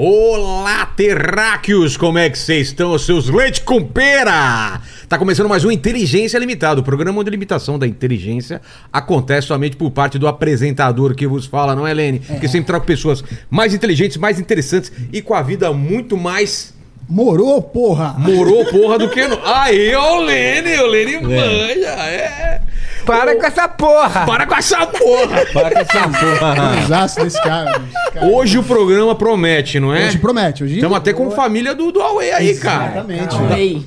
Olá, 0.00 0.86
terráqueos! 0.86 1.96
Como 1.96 2.18
é 2.18 2.30
que 2.30 2.38
vocês 2.38 2.68
estão, 2.68 2.96
seus 3.00 3.28
leite 3.28 3.62
com 3.62 3.82
pera? 3.82 4.80
Tá 5.08 5.18
começando 5.18 5.48
mais 5.48 5.64
um 5.64 5.72
Inteligência 5.72 6.38
Limitada, 6.38 6.80
o 6.80 6.84
programa 6.84 7.18
onde 7.18 7.28
a 7.28 7.32
limitação 7.32 7.76
da 7.76 7.84
inteligência 7.84 8.62
acontece 8.92 9.48
somente 9.48 9.76
por 9.76 9.90
parte 9.90 10.16
do 10.16 10.28
apresentador 10.28 11.16
que 11.16 11.26
vos 11.26 11.46
fala, 11.46 11.74
não 11.74 11.84
é, 11.84 11.92
Lene? 11.92 12.20
Que 12.20 12.46
sempre 12.46 12.68
trago 12.68 12.86
pessoas 12.86 13.24
mais 13.50 13.74
inteligentes, 13.74 14.16
mais 14.18 14.38
interessantes 14.38 14.92
e 15.12 15.20
com 15.20 15.34
a 15.34 15.42
vida 15.42 15.72
muito 15.72 16.16
mais 16.16 16.77
Morou, 17.08 17.62
porra! 17.62 18.16
morou 18.18 18.66
porra 18.66 18.98
do 18.98 19.08
que... 19.08 19.26
No... 19.26 19.38
Aí, 19.42 19.94
ó, 19.94 20.18
o 20.18 20.20
Lene, 20.20 20.76
o 20.76 20.86
Lene 20.86 21.18
manja, 21.20 21.88
é... 21.88 22.60
Para 23.06 23.34
com 23.34 23.46
essa 23.46 23.66
porra! 23.66 24.26
Para 24.26 24.46
com 24.46 24.54
essa 24.54 24.86
porra! 24.86 25.46
Para 25.50 25.70
com 25.70 25.78
essa 25.78 26.02
porra. 26.02 26.82
Usaço 26.84 27.20
desse 27.20 27.42
cara. 27.42 27.80
Cara, 28.12 28.26
Hoje 28.26 28.58
o 28.58 28.62
programa 28.62 29.14
promete, 29.14 29.80
não 29.80 29.94
é? 29.94 30.08
Hoje 30.08 30.18
promete. 30.18 30.62
Hoje 30.62 30.74
Estamos 30.74 30.98
até 30.98 31.14
com 31.14 31.30
família 31.30 31.74
do, 31.74 31.90
do 31.90 32.00
Huawei 32.00 32.30
aí, 32.30 32.54
cara. 32.58 32.90
Exatamente. 32.90 33.36
Oi. 33.36 33.86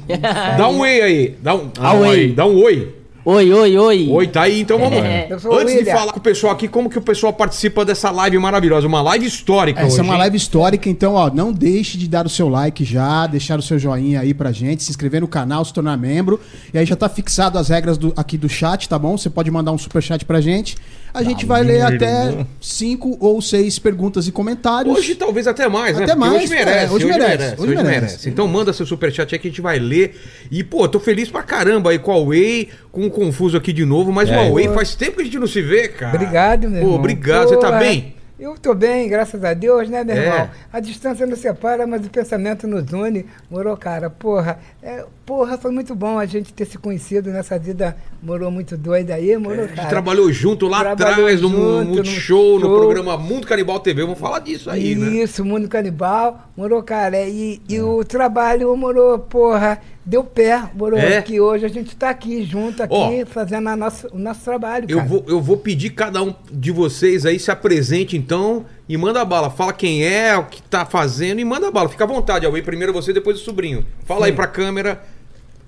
Dá 0.57 0.67
um 0.67 0.79
oi 0.79 1.01
aí. 1.01 1.37
Dá 1.39 1.53
um, 1.53 1.67
dá 1.67 1.93
oi. 1.93 2.33
Dá 2.35 2.45
um 2.47 2.63
oi. 2.63 3.00
Oi, 3.23 3.53
oi, 3.53 3.77
oi. 3.77 4.07
Oi, 4.09 4.27
tá 4.27 4.41
aí, 4.43 4.61
então 4.61 4.77
vamos. 4.79 4.97
É. 4.97 5.27
Antes 5.31 5.75
de 5.79 5.85
falar 5.85 6.11
com 6.11 6.19
o 6.19 6.21
pessoal 6.21 6.53
aqui, 6.53 6.67
como 6.67 6.89
que 6.89 6.97
o 6.97 7.01
pessoal 7.01 7.31
participa 7.33 7.85
dessa 7.85 8.09
live 8.11 8.37
maravilhosa? 8.39 8.87
Uma 8.87 9.01
live 9.01 9.25
histórica 9.25 9.79
Essa 9.81 9.89
hoje. 9.93 9.99
é 9.99 10.03
uma 10.03 10.13
hein? 10.13 10.19
live 10.19 10.37
histórica, 10.37 10.89
então, 10.89 11.13
ó, 11.13 11.29
não 11.29 11.51
deixe 11.53 11.97
de 11.97 12.07
dar 12.07 12.25
o 12.25 12.29
seu 12.29 12.49
like 12.49 12.83
já, 12.83 13.27
deixar 13.27 13.59
o 13.59 13.61
seu 13.61 13.77
joinha 13.77 14.19
aí 14.21 14.33
pra 14.33 14.51
gente, 14.51 14.83
se 14.83 14.89
inscrever 14.89 15.21
no 15.21 15.27
canal, 15.27 15.63
se 15.63 15.73
tornar 15.73 15.97
membro. 15.97 16.39
E 16.73 16.77
aí 16.77 16.85
já 16.85 16.95
tá 16.95 17.07
fixado 17.09 17.57
as 17.57 17.69
regras 17.69 17.97
do- 17.97 18.13
aqui 18.17 18.37
do 18.37 18.49
chat, 18.49 18.87
tá 18.89 18.97
bom? 18.97 19.17
Você 19.17 19.29
pode 19.29 19.49
mandar 19.51 19.71
um 19.71 19.77
super 19.77 20.01
chat 20.01 20.25
pra 20.25 20.41
gente. 20.41 20.75
A 21.13 21.23
gente 21.23 21.45
vai 21.45 21.63
ler 21.63 21.81
até 21.81 22.45
cinco 22.59 23.17
ou 23.19 23.41
seis 23.41 23.77
perguntas 23.77 24.27
e 24.27 24.31
comentários. 24.31 24.95
Hoje 24.97 25.15
talvez 25.15 25.45
até 25.47 25.67
mais, 25.67 25.97
né? 25.97 26.03
Até 26.05 26.15
Porque 26.15 26.29
mais, 26.29 26.43
hoje 26.43 26.49
merece, 26.53 26.77
é, 26.77 26.83
hoje, 26.85 26.93
hoje 26.95 27.05
merece, 27.05 27.29
merece, 27.29 27.53
hoje 27.61 27.61
hoje 27.73 27.83
merece. 27.83 28.01
merece. 28.05 28.29
Então 28.29 28.47
manda 28.47 28.71
seu 28.73 28.85
superchat 28.85 29.33
aí 29.35 29.39
que 29.39 29.47
a 29.47 29.51
gente 29.51 29.61
vai 29.61 29.77
ler. 29.79 30.15
E, 30.49 30.63
pô, 30.63 30.87
tô 30.87 30.99
feliz 30.99 31.29
pra 31.29 31.43
caramba 31.43 31.91
aí 31.91 31.99
com 31.99 32.11
a 32.11 32.15
Huawei, 32.15 32.69
com 32.91 33.05
o 33.05 33.11
Confuso 33.11 33.57
aqui 33.57 33.73
de 33.73 33.83
novo, 33.85 34.11
mas 34.11 34.29
o 34.29 34.33
É. 34.33 34.37
Huawei 34.37 34.67
faz 34.69 34.95
tempo 34.95 35.15
que 35.17 35.21
a 35.21 35.25
gente 35.25 35.39
não 35.39 35.47
se 35.47 35.61
vê, 35.61 35.87
cara. 35.89 36.15
Obrigado, 36.15 36.61
meu 36.69 36.71
Pô, 36.79 36.85
irmão. 36.87 36.95
obrigado, 36.95 37.49
você 37.49 37.57
tá 37.57 37.67
Porra, 37.67 37.79
bem? 37.79 38.15
Eu 38.41 38.55
tô 38.57 38.73
bem, 38.73 39.07
graças 39.07 39.43
a 39.43 39.53
Deus, 39.53 39.87
né, 39.87 40.03
meu 40.03 40.15
É. 40.15 40.25
irmão? 40.25 40.49
A 40.73 40.79
distância 40.79 41.27
nos 41.27 41.37
separa, 41.37 41.85
mas 41.85 42.03
o 42.03 42.09
pensamento 42.09 42.65
nos 42.67 42.91
une. 42.91 43.27
Morou, 43.51 43.77
cara, 43.77 44.09
porra. 44.09 44.57
É, 44.81 45.05
porra, 45.27 45.59
foi 45.59 45.69
muito 45.69 45.93
bom 45.93 46.17
a 46.17 46.25
gente 46.25 46.51
ter 46.51 46.65
se 46.65 46.79
conhecido 46.79 47.29
nessa 47.29 47.59
vida, 47.59 47.95
morou 48.19 48.49
muito 48.49 48.75
doida 48.75 49.13
aí, 49.13 49.37
morou, 49.37 49.65
A 49.65 49.67
gente 49.67 49.75
cara. 49.75 49.89
trabalhou 49.89 50.31
junto 50.31 50.67
lá 50.67 50.79
Trabalhou 50.79 51.27
atrás, 51.27 51.39
no 51.41 51.49
junto, 51.49 51.89
Multishow, 51.93 52.53
no 52.53 52.59
no 52.61 52.65
show. 52.65 52.77
programa 52.79 53.15
Mundo 53.15 53.45
Canibal 53.45 53.79
TV. 53.79 54.01
Vamos 54.01 54.17
falar 54.17 54.39
disso 54.39 54.71
aí, 54.71 54.95
né? 54.95 55.07
Isso, 55.17 55.45
Mundo 55.45 55.67
Canibal, 55.67 56.49
morou, 56.57 56.81
cara. 56.81 57.21
E, 57.27 57.61
e 57.69 57.79
o 57.79 58.03
trabalho, 58.03 58.75
morou, 58.75 59.19
porra, 59.19 59.79
deu 60.05 60.23
pé, 60.23 60.69
morou. 60.73 60.99
É? 60.99 61.21
Que 61.21 61.39
hoje 61.39 61.65
a 61.65 61.69
gente 61.69 61.95
tá 61.95 62.09
aqui 62.09 62.43
junto, 62.43 62.81
aqui, 62.83 62.93
Ó, 62.93 63.25
fazendo 63.25 63.69
a 63.69 63.75
nossa, 63.75 64.07
o 64.13 64.17
nosso 64.17 64.43
trabalho, 64.43 64.85
Eu 64.89 64.97
cara. 64.97 65.09
vou, 65.09 65.23
eu 65.27 65.41
vou 65.41 65.57
pedir 65.57 65.91
cada 65.91 66.21
um 66.23 66.33
de 66.51 66.71
vocês 66.71 67.25
aí 67.25 67.39
se 67.39 67.51
apresente 67.51 68.17
então 68.17 68.65
e 68.89 68.97
manda 68.97 69.23
bala. 69.23 69.49
Fala 69.49 69.73
quem 69.73 70.03
é, 70.05 70.35
o 70.37 70.45
que 70.45 70.61
tá 70.63 70.85
fazendo 70.85 71.39
e 71.39 71.45
manda 71.45 71.69
bala. 71.71 71.89
Fica 71.89 72.03
à 72.03 72.07
vontade, 72.07 72.45
Alway. 72.45 72.61
Primeiro 72.61 72.91
você, 72.93 73.13
depois 73.13 73.39
o 73.39 73.43
sobrinho. 73.43 73.85
Fala 74.05 74.25
aí 74.25 74.33
pra 74.33 74.47
câmera. 74.47 75.03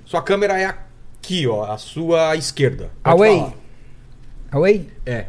Sua 0.06 0.22
câmera 0.22 0.60
é 0.60 0.66
aqui, 0.66 1.48
ó, 1.48 1.66
a 1.72 1.78
sua 1.78 2.36
esquerda. 2.36 2.90
Pode 3.04 3.16
Away. 3.16 3.38
falar. 3.40 3.54
Away? 4.52 4.88
É. 5.06 5.26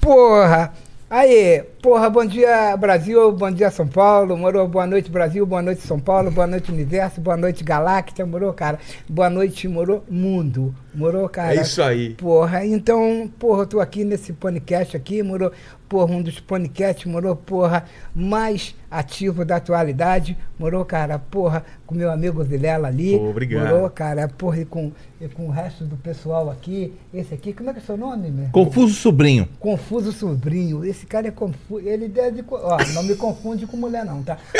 Porra! 0.00 0.72
Aí, 1.10 1.62
porra, 1.80 2.10
bom 2.10 2.22
dia 2.22 2.76
Brasil, 2.76 3.32
bom 3.32 3.50
dia 3.50 3.70
São 3.70 3.88
Paulo, 3.88 4.36
morou, 4.36 4.68
boa 4.68 4.86
noite 4.86 5.10
Brasil, 5.10 5.46
boa 5.46 5.62
noite 5.62 5.80
São 5.80 5.98
Paulo, 5.98 6.30
boa 6.30 6.46
noite 6.46 6.70
Universo, 6.70 7.18
boa 7.18 7.34
noite 7.34 7.64
Galáctica, 7.64 8.26
morou, 8.26 8.52
cara, 8.52 8.78
boa 9.08 9.30
noite, 9.30 9.66
morou, 9.68 10.04
Mundo, 10.06 10.74
morou, 10.94 11.26
cara. 11.26 11.54
É 11.54 11.62
isso 11.62 11.82
aí. 11.82 12.10
Porra, 12.10 12.62
então, 12.66 13.26
porra, 13.38 13.62
eu 13.62 13.66
tô 13.66 13.80
aqui 13.80 14.04
nesse 14.04 14.34
podcast 14.34 14.98
aqui, 14.98 15.22
morou, 15.22 15.50
porra, 15.88 16.12
um 16.12 16.20
dos 16.20 16.40
podcasts, 16.40 17.06
morou, 17.06 17.34
porra, 17.34 17.86
mais 18.14 18.74
ativo 18.90 19.44
da 19.44 19.56
atualidade, 19.56 20.36
morou, 20.58 20.84
cara, 20.84 21.18
porra, 21.18 21.64
com 21.86 21.94
meu 21.94 22.10
amigo 22.10 22.42
Vilela 22.42 22.88
ali, 22.88 23.18
Pô, 23.18 23.28
obrigado. 23.30 23.68
morou, 23.68 23.90
cara, 23.90 24.26
porra, 24.28 24.60
e 24.60 24.64
com, 24.64 24.90
e 25.20 25.28
com 25.28 25.46
o 25.46 25.50
resto 25.50 25.84
do 25.84 25.96
pessoal 25.96 26.50
aqui, 26.50 26.92
esse 27.12 27.34
aqui, 27.34 27.52
como 27.52 27.68
é 27.70 27.72
que 27.74 27.80
é 27.80 27.82
seu 27.82 27.96
nome, 27.96 28.30
meu? 28.30 28.48
Confuso 28.50 28.94
sobrinho. 28.94 29.46
Confuso 29.60 30.10
sobrinho. 30.12 30.84
Esse 30.84 31.04
cara 31.06 31.28
é 31.28 31.30
confuso. 31.30 31.86
Ele 31.86 32.08
deve. 32.08 32.42
co- 32.42 32.60
Ó, 32.62 32.78
não 32.94 33.02
me 33.02 33.14
confunde 33.14 33.66
com 33.66 33.76
mulher, 33.76 34.04
não, 34.04 34.22
tá? 34.22 34.38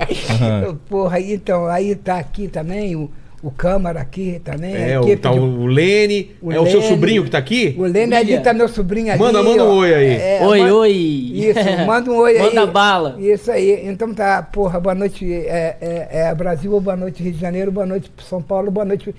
Aqui. 0.00 0.76
Porra, 0.88 1.20
então, 1.20 1.66
aí 1.66 1.94
tá 1.94 2.18
aqui 2.18 2.48
também 2.48 2.94
o, 2.96 3.10
o 3.46 3.50
Câmara 3.52 4.00
aqui 4.00 4.40
também. 4.44 4.74
É, 4.74 4.98
o, 4.98 5.16
tá 5.18 5.30
de- 5.32 5.38
o 5.38 5.66
Lene. 5.66 6.32
o 6.42 6.52
é 6.52 6.58
o 6.58 6.66
seu 6.66 6.80
Lene. 6.80 6.90
sobrinho 6.92 7.24
que 7.24 7.30
tá 7.30 7.38
aqui? 7.38 7.74
O 7.78 7.82
Lene 7.84 8.14
ali 8.14 8.40
tá 8.40 8.52
meu 8.52 8.68
sobrinho 8.68 9.10
ali. 9.10 9.20
Manda- 9.20 9.42
manda 9.42 9.64
um 9.64 9.76
oi 9.76 9.94
aí. 9.94 10.06
É, 10.16 10.40
Oi, 10.46 10.58
manda- 10.60 10.74
oi. 10.74 10.92
Isso, 10.92 11.60
manda 11.86 12.10
um 12.10 12.16
oi 12.16 12.36
aí. 12.38 12.42
Manda 12.42 12.66
bala. 12.66 13.16
Isso 13.20 13.50
aí. 13.52 13.82
Então 13.86 14.12
tá, 14.12 14.42
porra, 14.42 14.80
boa 14.80 14.94
noite 14.94 15.24
é, 15.32 15.76
é, 15.80 16.08
é 16.28 16.34
Brasil, 16.34 16.80
boa 16.80 16.96
noite 16.96 17.22
Rio 17.22 17.32
de 17.32 17.38
Janeiro, 17.40 17.70
boa 17.70 17.86
noite 17.86 18.10
São 18.28 18.42
Paulo, 18.42 18.70
boa 18.70 18.84
noite 18.84 19.14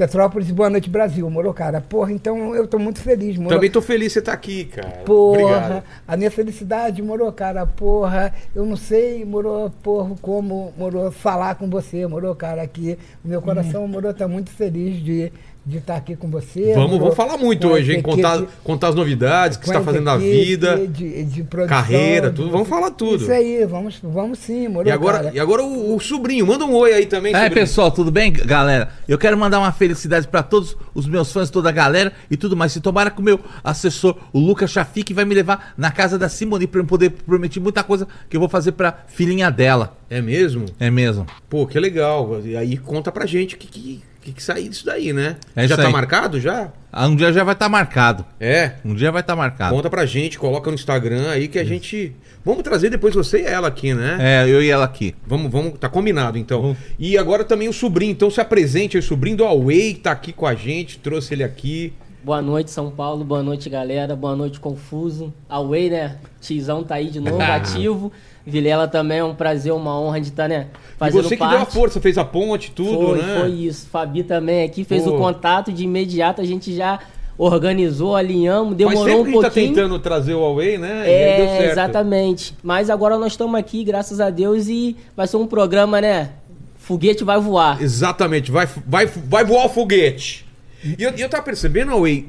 Petrópolis, 0.00 0.50
boa 0.50 0.70
noite 0.70 0.88
Brasil, 0.88 1.28
morou, 1.28 1.52
cara? 1.52 1.78
Porra, 1.78 2.10
então 2.10 2.54
eu 2.56 2.66
tô 2.66 2.78
muito 2.78 3.02
feliz, 3.02 3.36
morou. 3.36 3.52
Também 3.52 3.70
tô 3.70 3.82
feliz 3.82 4.14
você 4.14 4.22
tá 4.22 4.32
aqui, 4.32 4.64
cara. 4.64 5.02
Porra, 5.04 5.42
Obrigado. 5.42 5.84
a 6.08 6.16
minha 6.16 6.30
felicidade, 6.30 7.02
morou, 7.02 7.30
cara, 7.30 7.66
porra, 7.66 8.32
eu 8.54 8.64
não 8.64 8.78
sei, 8.78 9.26
morou, 9.26 9.68
porra, 9.82 10.16
como, 10.22 10.72
morou, 10.74 11.12
falar 11.12 11.54
com 11.56 11.68
você, 11.68 12.06
morou, 12.06 12.34
cara, 12.34 12.62
aqui, 12.62 12.98
meu 13.22 13.42
coração, 13.42 13.86
morou, 13.86 14.14
tá 14.14 14.26
muito 14.26 14.48
feliz 14.48 15.04
de 15.04 15.30
de 15.64 15.76
estar 15.76 15.96
aqui 15.96 16.16
com 16.16 16.28
você. 16.30 16.72
Vamos, 16.74 16.98
vamos 16.98 17.14
falar 17.14 17.36
muito 17.36 17.68
hoje, 17.68 17.92
hein? 17.94 18.02
Contar, 18.02 18.36
equipe- 18.38 18.52
contar 18.64 18.88
as 18.88 18.94
novidades 18.94 19.56
que 19.58 19.64
com 19.64 19.68
você 19.68 19.74
tá 19.74 19.78
essa 19.80 19.84
fazendo 19.86 20.04
na 20.04 20.16
vida. 20.16 20.86
de, 20.86 21.22
de 21.24 21.42
produção, 21.44 21.76
carreira, 21.76 22.30
de- 22.30 22.36
tudo. 22.36 22.50
Vamos 22.50 22.68
falar 22.68 22.90
tudo. 22.92 23.22
Isso 23.22 23.30
aí, 23.30 23.64
vamos, 23.66 24.00
vamos 24.02 24.38
sim, 24.38 24.66
morou, 24.68 24.88
E 24.88 24.90
agora, 24.90 25.18
cara. 25.18 25.30
e 25.34 25.38
agora 25.38 25.62
o, 25.62 25.94
o 25.94 26.00
sobrinho, 26.00 26.46
manda 26.46 26.64
um 26.64 26.74
oi 26.74 26.92
aí 26.94 27.06
também, 27.06 27.32
É, 27.34 27.36
sobrinho. 27.44 27.54
pessoal, 27.54 27.90
tudo 27.90 28.10
bem, 28.10 28.32
galera? 28.32 28.88
Eu 29.06 29.18
quero 29.18 29.36
mandar 29.36 29.58
uma 29.58 29.70
felicidade 29.70 30.26
pra 30.26 30.42
todos 30.42 30.76
os 30.94 31.06
meus 31.06 31.30
fãs, 31.30 31.50
toda 31.50 31.68
a 31.68 31.72
galera 31.72 32.12
e 32.30 32.36
tudo 32.36 32.56
mais. 32.56 32.72
Se 32.72 32.80
tomara 32.80 33.10
que 33.10 33.20
o 33.20 33.22
meu 33.22 33.38
assessor, 33.62 34.16
o 34.32 34.40
Lucas 34.40 34.70
Chafik, 34.70 35.12
vai 35.12 35.24
me 35.26 35.34
levar 35.34 35.74
na 35.76 35.90
casa 35.92 36.18
da 36.18 36.28
Simone 36.28 36.66
pra 36.66 36.80
eu 36.80 36.86
poder 36.86 37.10
prometer 37.10 37.60
muita 37.60 37.84
coisa 37.84 38.08
que 38.28 38.36
eu 38.36 38.40
vou 38.40 38.48
fazer 38.48 38.72
pra 38.72 39.04
filhinha 39.08 39.50
dela. 39.50 39.96
É 40.08 40.20
mesmo? 40.22 40.64
É 40.80 40.90
mesmo. 40.90 41.26
Pô, 41.48 41.66
que 41.66 41.78
legal. 41.78 42.40
E 42.44 42.56
aí 42.56 42.76
conta 42.76 43.12
pra 43.12 43.26
gente 43.26 43.54
o 43.54 43.58
que, 43.58 43.66
que, 43.68 44.00
que, 44.30 44.36
que 44.36 44.42
sair 44.42 44.68
disso 44.68 44.86
daí, 44.86 45.12
né? 45.12 45.36
É 45.54 45.62
já 45.66 45.74
isso 45.74 45.82
tá 45.82 45.86
aí. 45.88 45.92
marcado 45.92 46.40
já? 46.40 46.72
Ah, 46.92 47.06
Um 47.06 47.14
dia 47.14 47.32
já 47.32 47.44
vai 47.44 47.54
estar 47.54 47.68
marcado. 47.68 48.24
É. 48.40 48.72
Um 48.84 48.94
dia 48.94 49.12
vai 49.12 49.20
estar 49.20 49.36
marcado. 49.36 49.74
Conta 49.74 49.88
pra 49.88 50.04
gente, 50.06 50.38
coloca 50.38 50.70
no 50.70 50.74
Instagram 50.74 51.30
aí 51.30 51.46
que 51.48 51.58
a 51.58 51.64
gente. 51.64 52.14
Vamos 52.44 52.62
trazer 52.62 52.90
depois 52.90 53.14
você 53.14 53.42
e 53.42 53.44
ela 53.44 53.68
aqui, 53.68 53.94
né? 53.94 54.16
É, 54.20 54.48
eu 54.48 54.62
e 54.62 54.70
ela 54.70 54.84
aqui. 54.84 55.14
Vamos, 55.26 55.50
vamos, 55.52 55.78
tá 55.78 55.88
combinado 55.88 56.36
então. 56.38 56.62
Vamos. 56.62 56.78
E 56.98 57.16
agora 57.18 57.44
também 57.44 57.68
o 57.68 57.72
sobrinho, 57.72 58.12
então 58.12 58.30
se 58.30 58.40
apresente 58.40 58.96
aí, 58.96 59.00
o 59.02 59.06
sobrinho 59.06 59.36
do 59.36 59.44
Huawei, 59.44 59.94
tá 59.94 60.10
aqui 60.10 60.32
com 60.32 60.46
a 60.46 60.54
gente, 60.54 60.98
trouxe 60.98 61.34
ele 61.34 61.44
aqui. 61.44 61.92
Boa 62.22 62.42
noite, 62.42 62.70
São 62.70 62.90
Paulo. 62.90 63.24
Boa 63.24 63.42
noite, 63.42 63.70
galera. 63.70 64.14
Boa 64.14 64.36
noite, 64.36 64.60
Confuso. 64.60 65.32
Away, 65.48 65.88
né? 65.88 66.18
Tizão 66.40 66.84
tá 66.84 66.96
aí 66.96 67.08
de 67.08 67.18
novo, 67.20 67.40
ativo. 67.40 68.12
Vilela 68.46 68.88
também 68.88 69.18
é 69.18 69.24
um 69.24 69.34
prazer, 69.34 69.72
uma 69.72 69.98
honra 70.00 70.20
de 70.20 70.28
estar, 70.28 70.48
né? 70.48 70.68
e 70.72 70.98
Fazendo 70.98 71.22
você 71.22 71.36
que 71.36 71.38
parte. 71.38 71.52
deu 71.52 71.60
a 71.62 71.66
força, 71.66 72.00
fez 72.00 72.16
a 72.18 72.24
ponte, 72.24 72.70
tudo, 72.70 73.08
foi, 73.08 73.22
né? 73.22 73.40
foi 73.40 73.50
isso. 73.50 73.86
Fabi 73.88 74.22
também 74.22 74.64
aqui 74.64 74.82
fez 74.84 75.04
Pô. 75.04 75.14
o 75.14 75.18
contato 75.18 75.72
de 75.72 75.84
imediato. 75.84 76.40
A 76.40 76.44
gente 76.44 76.74
já 76.74 76.98
organizou, 77.36 78.14
alinhamos, 78.16 78.74
demorou 78.76 79.02
um 79.02 79.06
que 79.06 79.10
a 79.12 79.16
gente 79.16 79.34
tá 79.34 79.40
pouquinho. 79.42 79.68
tentando 79.74 79.98
trazer 79.98 80.34
o 80.34 80.40
Huawei, 80.40 80.76
né? 80.78 81.04
E 81.06 81.10
É, 81.10 81.70
exatamente. 81.70 82.54
Mas 82.62 82.90
agora 82.90 83.16
nós 83.16 83.32
estamos 83.32 83.58
aqui, 83.58 83.82
graças 83.82 84.20
a 84.20 84.28
Deus, 84.30 84.68
e 84.68 84.96
vai 85.16 85.26
ser 85.26 85.36
um 85.38 85.46
programa, 85.46 86.00
né? 86.00 86.30
Foguete 86.76 87.24
vai 87.24 87.40
voar. 87.40 87.80
Exatamente, 87.80 88.50
vai, 88.50 88.68
vai, 88.86 89.06
vai 89.06 89.44
voar 89.44 89.66
o 89.66 89.68
foguete. 89.68 90.46
E 90.82 91.02
eu, 91.02 91.10
eu 91.10 91.28
tava 91.28 91.42
percebendo, 91.42 91.90
Huawei, 91.92 92.26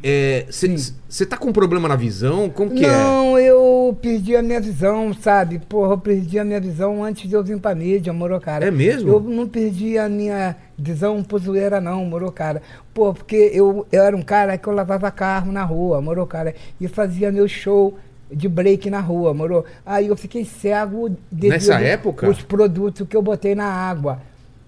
você 1.07 1.25
tá 1.25 1.37
com 1.37 1.49
um 1.49 1.53
problema 1.53 1.87
na 1.87 1.95
visão? 1.95 2.49
Como 2.49 2.71
que 2.71 2.83
é? 2.85 2.89
Não, 2.89 3.39
eu 3.39 3.97
perdi 4.01 4.35
a 4.35 4.41
minha 4.41 4.59
visão, 4.59 5.13
sabe? 5.13 5.59
Porra, 5.59 5.93
eu 5.93 5.97
perdi 5.97 6.37
a 6.37 6.43
minha 6.43 6.59
visão 6.59 7.03
antes 7.03 7.29
de 7.29 7.35
eu 7.35 7.43
vir 7.43 7.57
pra 7.59 7.73
mídia, 7.73 8.11
moro, 8.11 8.39
cara. 8.41 8.65
É 8.65 8.71
mesmo? 8.71 9.09
Eu 9.09 9.19
não 9.21 9.47
perdi 9.47 9.97
a 9.97 10.09
minha 10.09 10.55
visão 10.77 11.23
por 11.23 11.39
zoeira, 11.39 11.79
não, 11.79 12.03
moro, 12.05 12.29
cara. 12.31 12.61
Pô, 12.93 13.13
porque 13.13 13.51
eu, 13.53 13.87
eu 13.91 14.03
era 14.03 14.15
um 14.17 14.21
cara 14.21 14.57
que 14.57 14.67
eu 14.67 14.73
lavava 14.73 15.09
carro 15.11 15.51
na 15.51 15.63
rua, 15.63 16.01
moro, 16.01 16.25
cara. 16.27 16.53
E 16.79 16.87
fazia 16.89 17.31
meu 17.31 17.47
show 17.47 17.97
de 18.29 18.49
break 18.49 18.89
na 18.89 18.99
rua, 18.99 19.33
moro. 19.33 19.63
Aí 19.85 20.07
eu 20.07 20.17
fiquei 20.17 20.43
cego 20.43 21.09
devido 21.31 21.51
Nessa 21.53 21.79
época? 21.79 22.29
os 22.29 22.41
produtos 22.41 23.07
que 23.07 23.15
eu 23.15 23.21
botei 23.21 23.55
na 23.55 23.65
água. 23.65 24.19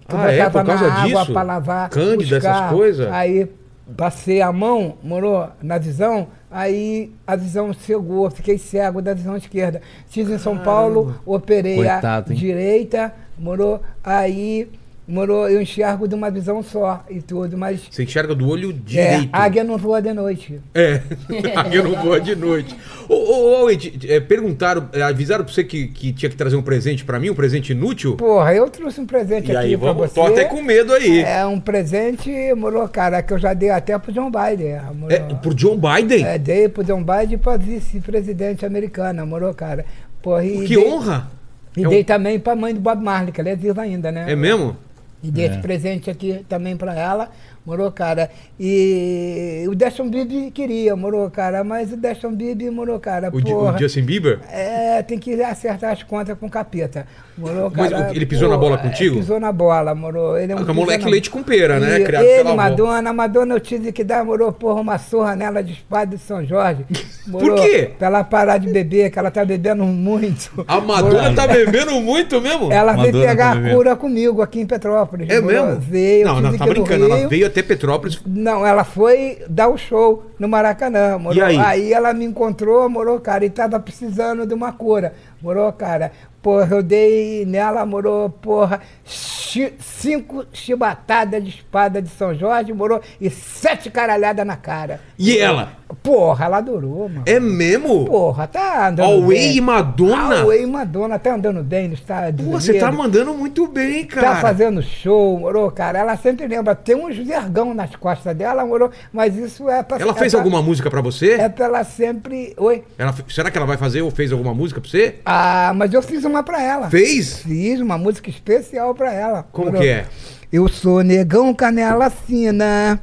Que 0.08 0.14
eu 0.14 0.18
Ah, 0.18 0.32
é? 0.32 0.44
botava 0.44 0.60
Por 0.60 0.66
causa 0.66 0.88
na 0.88 0.94
água 1.02 1.20
disso? 1.20 1.32
pra 1.32 1.42
lavar 1.42 1.90
Cândida, 1.90 2.36
essas 2.38 2.70
coisas? 2.70 3.10
Aí 3.10 3.48
passei 3.96 4.40
a 4.40 4.52
mão, 4.52 4.96
morou, 5.02 5.48
na 5.62 5.78
visão, 5.78 6.28
aí 6.50 7.12
a 7.26 7.36
visão 7.36 7.72
cegou, 7.72 8.30
fiquei 8.30 8.56
cego 8.58 9.02
da 9.02 9.12
visão 9.12 9.36
esquerda. 9.36 9.82
Estive 10.06 10.34
em 10.34 10.38
São 10.38 10.58
Paulo, 10.58 11.20
operei 11.26 11.76
Coitado, 11.76 12.32
a 12.32 12.34
direita, 12.34 13.14
morou, 13.38 13.80
aí, 14.02 14.70
morou, 15.06 15.48
eu 15.48 15.60
enxergo 15.60 16.08
de 16.08 16.14
uma 16.14 16.30
visão 16.30 16.62
só 16.62 17.04
e 17.10 17.20
tudo, 17.20 17.58
mas 17.58 17.80
Você 17.90 18.04
enxerga 18.04 18.34
do 18.34 18.48
olho 18.48 18.70
é, 18.70 18.72
direito. 18.72 19.28
águia 19.32 19.62
não 19.64 19.76
voa 19.76 20.00
de 20.00 20.12
noite. 20.12 20.60
É, 20.74 21.00
águia 21.54 21.82
não 21.82 21.92
voa 22.02 22.20
de 22.20 22.34
noite. 22.34 22.74
Ô, 23.08 23.14
ô, 23.14 23.64
ô, 23.64 23.70
Ed, 23.70 24.00
é, 24.10 24.18
perguntaram, 24.20 24.88
é, 24.92 25.02
avisaram 25.02 25.44
pra 25.44 25.52
você 25.52 25.62
que, 25.62 25.88
que 25.88 26.12
tinha 26.12 26.30
que 26.30 26.36
trazer 26.36 26.56
um 26.56 26.62
presente 26.62 27.04
pra 27.04 27.20
mim, 27.20 27.30
um 27.30 27.34
presente 27.34 27.72
inútil? 27.72 28.16
Porra, 28.16 28.54
eu 28.54 28.68
trouxe 28.70 29.00
um 29.00 29.06
presente 29.06 29.50
e 29.52 29.56
aqui 29.56 29.66
aí, 29.66 29.76
pra 29.76 29.92
vamos, 29.92 30.08
você. 30.10 30.14
tô 30.14 30.26
até 30.26 30.44
com 30.44 30.62
medo 30.62 30.92
aí. 30.94 31.18
É, 31.20 31.40
É 31.40 31.46
um 31.46 31.60
presente, 31.60 32.30
morou, 32.56 32.88
cara, 32.88 33.22
que 33.22 33.32
eu 33.32 33.38
já 33.38 33.52
dei 33.52 33.70
até 33.70 33.98
pro 33.98 34.12
John 34.12 34.30
Biden. 34.30 34.80
Morou. 34.94 35.36
por 35.42 35.54
John 35.54 35.76
Biden? 35.78 36.24
É, 36.24 36.38
dei 36.38 36.68
pro 36.68 36.82
John 36.82 37.02
Biden 37.02 37.34
e 37.34 37.36
pra 37.36 37.56
vice-presidente 37.58 38.64
americana, 38.64 39.24
morou, 39.26 39.52
cara. 39.54 39.84
Porra, 40.22 40.44
e 40.44 40.66
que 40.66 40.74
dei, 40.76 40.86
honra! 40.88 41.28
E 41.76 41.82
É 41.82 41.86
um- 41.86 41.90
dei 41.90 42.04
também 42.04 42.38
pra 42.38 42.54
mãe 42.56 42.72
do 42.72 42.80
Bob 42.80 43.02
Marley, 43.02 43.32
que 43.32 43.40
ela 43.40 43.50
é 43.50 43.56
viva 43.56 43.82
ainda, 43.82 44.10
né? 44.10 44.26
É 44.30 44.36
mesmo? 44.36 44.76
E 45.24 45.30
dei 45.30 45.46
esse 45.46 45.58
presente 45.58 46.10
aqui 46.10 46.44
também 46.46 46.76
pra 46.76 46.94
ela, 46.94 47.30
morou, 47.64 47.90
cara. 47.90 48.30
E 48.58 49.64
o 49.68 49.74
Destin 49.74 50.08
Bibi 50.08 50.50
queria, 50.50 50.94
morou, 50.96 51.28
cara, 51.30 51.64
mas 51.64 51.92
o 51.92 51.96
Destin 51.96 52.32
Bibi, 52.34 52.70
morou, 52.70 52.98
cara, 53.00 53.30
O, 53.32 53.40
Di- 53.40 53.52
o 53.52 53.56
porra. 53.56 53.78
Justin 53.78 54.02
Bieber? 54.02 54.40
É, 54.50 55.02
tem 55.02 55.18
que 55.18 55.42
acertar 55.42 55.92
as 55.92 56.02
contas 56.02 56.36
com 56.38 56.46
o 56.46 56.50
capeta. 56.50 57.06
Morou, 57.36 57.70
Mas 57.74 57.90
cara, 57.90 58.10
ele 58.14 58.24
pisou 58.26 58.48
na 58.48 58.56
bola 58.56 58.76
é, 58.76 58.78
contigo? 58.78 59.16
pisou 59.16 59.40
na 59.40 59.50
bola, 59.50 59.92
morou. 59.92 60.38
Ele 60.38 60.52
é 60.52 60.54
um 60.54 60.60
Ah, 60.60 60.64
que 60.64 60.70
é 60.70 60.74
moleque 60.74 61.04
na- 61.04 61.10
leite 61.10 61.28
com 61.30 61.42
pera, 61.42 61.80
né? 61.80 61.98
E 62.00 62.04
Criado 62.04 62.24
ele, 62.24 62.36
pela 62.36 62.50
avó. 62.50 62.56
Madonna, 62.56 63.12
Madonna 63.12 63.54
eu 63.54 63.60
tive 63.60 63.90
que 63.90 64.04
dar, 64.04 64.24
morou, 64.24 64.52
porra, 64.52 64.80
uma 64.80 64.98
surra 64.98 65.34
nela 65.34 65.60
de 65.62 65.72
espada 65.72 66.14
de 66.16 66.22
São 66.22 66.44
Jorge. 66.44 66.84
Morou, 67.26 67.56
quê? 67.56 67.90
Pra 67.98 68.06
ela 68.08 68.22
parar 68.22 68.58
de 68.58 68.68
beber, 68.70 69.10
que 69.10 69.18
ela 69.18 69.30
tá 69.30 69.44
bebendo 69.44 69.84
muito. 69.84 70.64
A 70.68 70.78
Madonna 70.80 71.34
tá 71.34 71.46
bebendo 71.48 71.92
muito 72.00 72.40
mesmo? 72.40 72.70
Ela 72.70 72.92
veio 72.92 73.06
Madonna 73.06 73.26
pegar 73.26 73.52
tá 73.60 73.66
a 73.66 73.74
cura 73.74 73.96
comigo 73.96 74.42
aqui 74.42 74.60
em 74.60 74.66
Petrópolis. 74.66 75.28
É 75.30 75.40
morou. 75.40 75.66
mesmo? 75.66 75.80
Veio, 75.80 76.26
não, 76.26 76.40
não, 76.40 76.56
tá 76.56 76.66
brincando. 76.66 77.04
Ela 77.06 77.26
veio 77.26 77.46
até 77.54 77.62
Petrópolis. 77.62 78.20
Não, 78.26 78.66
ela 78.66 78.82
foi 78.84 79.38
dar 79.48 79.68
o 79.68 79.78
show 79.78 80.26
no 80.38 80.48
Maracanã, 80.48 81.16
morou. 81.18 81.38
E 81.38 81.42
aí? 81.42 81.92
ela 81.92 82.12
me 82.12 82.24
encontrou, 82.24 82.88
morou, 82.90 83.20
cara, 83.20 83.44
e 83.44 83.50
tava 83.50 83.78
precisando 83.78 84.44
de 84.46 84.52
uma 84.54 84.72
cura, 84.72 85.14
morou, 85.40 85.72
cara. 85.72 86.10
Porra, 86.42 86.76
eu 86.76 86.82
dei 86.82 87.46
nela, 87.46 87.86
morou, 87.86 88.28
porra, 88.28 88.80
chi- 89.04 89.72
cinco 89.80 90.44
chibatadas 90.52 91.42
de 91.42 91.48
espada 91.48 92.02
de 92.02 92.08
São 92.10 92.34
Jorge, 92.34 92.70
morou, 92.72 93.00
e 93.18 93.30
sete 93.30 93.90
caralhadas 93.90 94.46
na 94.46 94.56
cara. 94.56 95.00
E 95.18 95.38
ela? 95.38 95.72
Porra, 96.02 96.46
ela 96.46 96.58
adorou, 96.58 97.08
mano. 97.08 97.22
É 97.26 97.38
mesmo? 97.40 98.04
Porra, 98.04 98.46
tá 98.46 98.88
andando 98.88 99.08
Huawei 99.08 99.38
bem. 99.38 99.56
e 99.56 99.60
Madonna? 99.60 100.36
Huawei 100.40 100.62
e 100.62 100.66
Madonna, 100.66 101.18
tá 101.18 101.34
andando 101.34 101.62
bem 101.62 101.88
no 101.88 101.94
estádio. 101.94 102.44
Pô, 102.46 102.52
você 102.52 102.74
tá 102.74 102.90
mandando 102.92 103.32
muito 103.34 103.66
bem, 103.66 104.04
cara. 104.04 104.28
Tá 104.28 104.36
fazendo 104.36 104.82
show, 104.82 105.38
morou, 105.38 105.70
cara. 105.70 105.98
Ela 105.98 106.16
sempre 106.16 106.46
lembra. 106.46 106.74
Tem 106.74 106.94
uns 106.96 107.16
vergão 107.16 107.72
nas 107.74 107.94
costas 107.96 108.36
dela, 108.36 108.64
morou. 108.64 108.90
Mas 109.12 109.36
isso 109.36 109.68
é 109.68 109.82
pra 109.82 109.98
Ela 109.98 110.12
é 110.12 110.14
fez 110.14 110.32
pra- 110.32 110.40
alguma 110.40 110.62
música 110.62 110.90
pra 110.90 111.00
você? 111.00 111.32
É 111.32 111.48
pra 111.48 111.66
ela 111.66 111.84
sempre. 111.84 112.54
Oi? 112.56 112.82
Ela 112.98 113.14
será 113.28 113.50
que 113.50 113.56
ela 113.56 113.66
vai 113.66 113.76
fazer 113.76 114.02
ou 114.02 114.10
fez 114.10 114.32
alguma 114.32 114.54
música 114.54 114.80
pra 114.80 114.90
você? 114.90 115.16
Ah, 115.24 115.72
mas 115.74 115.92
eu 115.92 116.02
fiz 116.02 116.24
uma 116.24 116.42
pra 116.42 116.62
ela. 116.62 116.90
Fez? 116.90 117.38
Fiz 117.40 117.80
uma 117.80 117.96
música 117.98 118.28
especial 118.30 118.94
pra 118.94 119.12
ela. 119.12 119.46
Como 119.52 119.66
morou. 119.66 119.80
que 119.80 119.88
é? 119.88 120.06
Eu 120.52 120.68
sou 120.68 121.02
negão 121.02 121.52
canela 121.52 122.08
fina, 122.10 123.00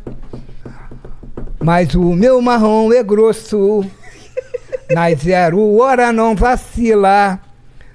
mas 1.62 1.94
o 1.96 2.14
meu 2.16 2.42
marrom 2.42 2.92
é 2.92 3.04
grosso. 3.04 3.86
Nas 4.92 5.20
zero 5.20 5.78
hora 5.78 6.12
não 6.12 6.36
vacila, 6.36 7.40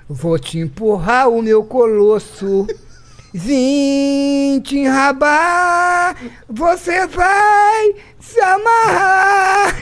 vou 0.08 0.38
te 0.38 0.58
empurrar 0.58 1.28
o 1.28 1.42
meu 1.42 1.64
colosso. 1.64 2.66
Vim 3.34 4.60
te 4.60 4.78
enrabar, 4.78 6.16
você 6.48 7.06
vai 7.06 7.94
se 8.18 8.40
amarrar. 8.40 9.76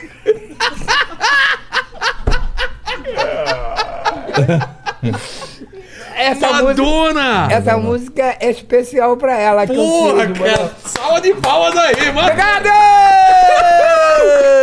Essa 6.17 6.47
música, 6.49 6.63
Madonna! 6.65 7.49
essa 7.51 7.77
música 7.77 8.37
é 8.41 8.51
especial 8.51 9.17
pra 9.17 9.39
ela. 9.39 9.67
que 9.67 9.73
eu 9.73 9.77
Porra, 9.77 10.27
fiz, 10.29 10.39
cara! 10.39 10.73
Salva 10.85 11.21
de 11.21 11.35
palmas 11.35 11.77
aí, 11.77 12.13
mano! 12.13 12.21
Obrigado! 12.29 12.69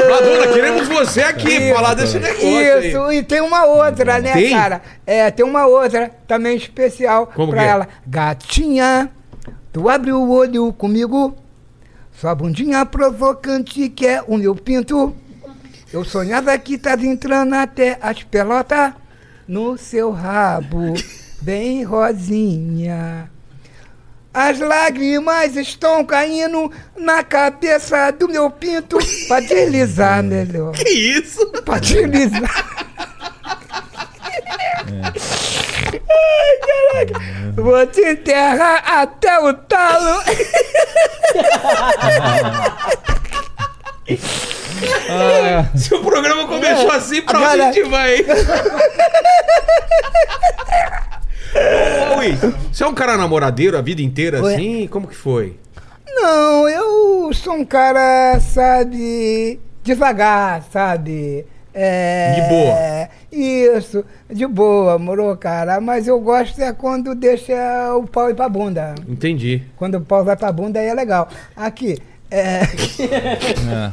Madonna, 0.09 0.47
queremos 0.53 0.87
você 0.87 1.21
aqui 1.21 1.49
Isso. 1.51 1.75
falar 1.75 1.93
desse 1.93 2.19
negócio 2.19 2.47
aí. 2.47 2.89
Isso, 2.89 3.11
e 3.11 3.23
tem 3.23 3.41
uma 3.41 3.65
outra, 3.65 4.19
né, 4.19 4.33
Tem? 4.33 4.49
cara? 4.51 4.81
É, 5.05 5.31
tem 5.31 5.45
uma 5.45 5.65
outra 5.65 6.11
também 6.27 6.55
especial 6.57 7.27
Como 7.27 7.51
pra 7.51 7.61
que 7.61 7.67
é? 7.67 7.71
ela. 7.71 7.87
Gatinha, 8.05 9.09
tu 9.71 9.89
abre 9.89 10.11
o 10.11 10.29
olho 10.29 10.73
comigo, 10.73 11.35
sua 12.19 12.35
bundinha 12.35 12.85
provocante 12.85 13.87
que 13.89 14.05
é 14.07 14.21
o 14.27 14.37
meu 14.37 14.55
pinto. 14.55 15.15
Eu 15.93 16.03
sonhava 16.05 16.57
que 16.57 16.77
tava 16.77 17.05
entrando 17.05 17.53
até 17.53 17.97
as 18.01 18.23
pelotas 18.23 18.93
no 19.47 19.77
seu 19.77 20.11
rabo, 20.11 20.93
bem 21.41 21.83
rosinha. 21.83 23.29
As 24.33 24.59
lágrimas 24.59 25.57
estão 25.57 26.05
caindo 26.05 26.71
na 26.95 27.21
cabeça 27.21 28.11
do 28.11 28.29
meu 28.29 28.49
pinto 28.49 28.97
pra 29.27 29.41
deslizar 29.41 30.23
melhor. 30.31 30.71
Que 30.73 30.87
isso? 30.89 31.45
Pra 31.65 31.79
deslizar. 31.79 32.87
Ai, 35.93 36.57
caraca. 36.65 37.19
Vou 37.61 37.85
te 37.87 38.01
enterrar 38.01 38.83
até 38.99 39.37
o 39.39 39.53
talo. 39.53 40.21
Se 45.75 45.93
o 45.93 46.03
programa 46.03 46.47
começou 46.47 46.91
assim, 46.91 47.21
pra 47.21 47.39
onde 47.39 47.61
a 47.61 47.71
gente 47.71 47.83
vai? 47.89 48.25
Ô, 51.53 52.15
Luiz, 52.17 52.39
você 52.71 52.83
é 52.83 52.87
um 52.87 52.93
cara 52.93 53.17
namoradeiro 53.17 53.77
a 53.77 53.81
vida 53.81 54.01
inteira 54.01 54.41
Oi. 54.41 54.53
assim? 54.53 54.87
Como 54.87 55.07
que 55.07 55.15
foi? 55.15 55.57
Não, 56.07 56.67
eu 56.69 57.33
sou 57.33 57.53
um 57.53 57.65
cara, 57.65 58.39
sabe, 58.39 59.59
devagar, 59.83 60.63
sabe? 60.71 61.45
É, 61.73 62.33
De 62.35 62.41
boa. 62.49 63.09
Isso, 63.31 64.05
de 64.29 64.45
boa, 64.45 64.99
moro, 64.99 65.35
cara. 65.37 65.79
Mas 65.79 66.05
eu 66.07 66.19
gosto 66.19 66.61
é 66.61 66.73
quando 66.73 67.15
deixa 67.15 67.95
o 67.95 68.05
pau 68.05 68.29
ir 68.29 68.35
pra 68.35 68.49
bunda. 68.49 68.93
Entendi. 69.07 69.63
Quando 69.77 69.95
o 69.95 70.01
pau 70.01 70.23
vai 70.23 70.35
pra 70.35 70.51
bunda 70.51 70.79
aí 70.79 70.87
é 70.87 70.93
legal. 70.93 71.29
Aqui, 71.55 71.97
é. 72.29 72.61
É. 73.71 73.91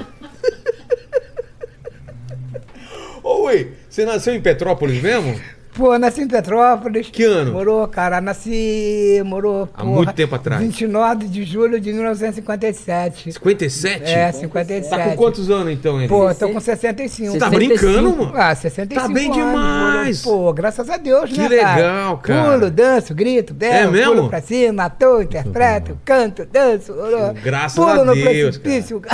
Ô, 3.22 3.44
Ui, 3.46 3.72
você 3.88 4.04
nasceu 4.04 4.34
em 4.34 4.40
Petrópolis 4.40 5.00
mesmo? 5.02 5.38
Pô, 5.78 5.96
nasci 5.96 6.22
em 6.22 6.26
Petrópolis. 6.26 7.08
Que 7.08 7.22
ano? 7.22 7.52
Morou, 7.52 7.86
cara. 7.86 8.20
Nasci. 8.20 9.22
Morou. 9.24 9.68
Há 9.72 9.84
muito 9.84 10.12
tempo 10.12 10.34
atrás. 10.34 10.60
29 10.60 11.28
de 11.28 11.44
julho 11.44 11.78
de 11.78 11.92
1957. 11.92 13.30
57? 13.32 14.02
É, 14.04 14.32
57. 14.32 14.90
Tá 14.90 15.04
com 15.10 15.16
quantos 15.16 15.48
anos 15.48 15.72
então, 15.72 15.94
Henrique? 15.98 16.08
Pô, 16.08 16.34
tô 16.34 16.48
com 16.48 16.58
65. 16.58 17.30
Você 17.30 17.38
tá 17.38 17.48
65. 17.48 17.80
brincando, 17.80 18.16
mano? 18.16 18.32
Ah, 18.34 18.52
65 18.56 19.00
Tá 19.00 19.14
bem 19.14 19.26
anos, 19.26 19.36
demais. 19.36 20.24
moro. 20.24 20.38
Pô, 20.46 20.52
graças 20.52 20.90
a 20.90 20.96
Deus, 20.96 21.30
Que 21.30 21.38
né, 21.38 21.48
legal, 21.48 22.18
cara. 22.18 22.52
Pulo, 22.58 22.70
danço, 22.72 23.14
grito, 23.14 23.54
berro, 23.54 23.88
É 23.88 23.90
mesmo? 23.92 24.14
pulo 24.16 24.28
pra 24.30 24.40
cima, 24.42 24.82
ator, 24.86 25.22
interpreto, 25.22 25.96
canto, 26.04 26.44
danço, 26.44 26.92
moro. 26.92 27.34
Graças 27.40 27.74
pulo 27.78 28.00
a 28.00 28.04
no 28.04 28.14
Deus, 28.14 28.58
precipício. 28.58 29.00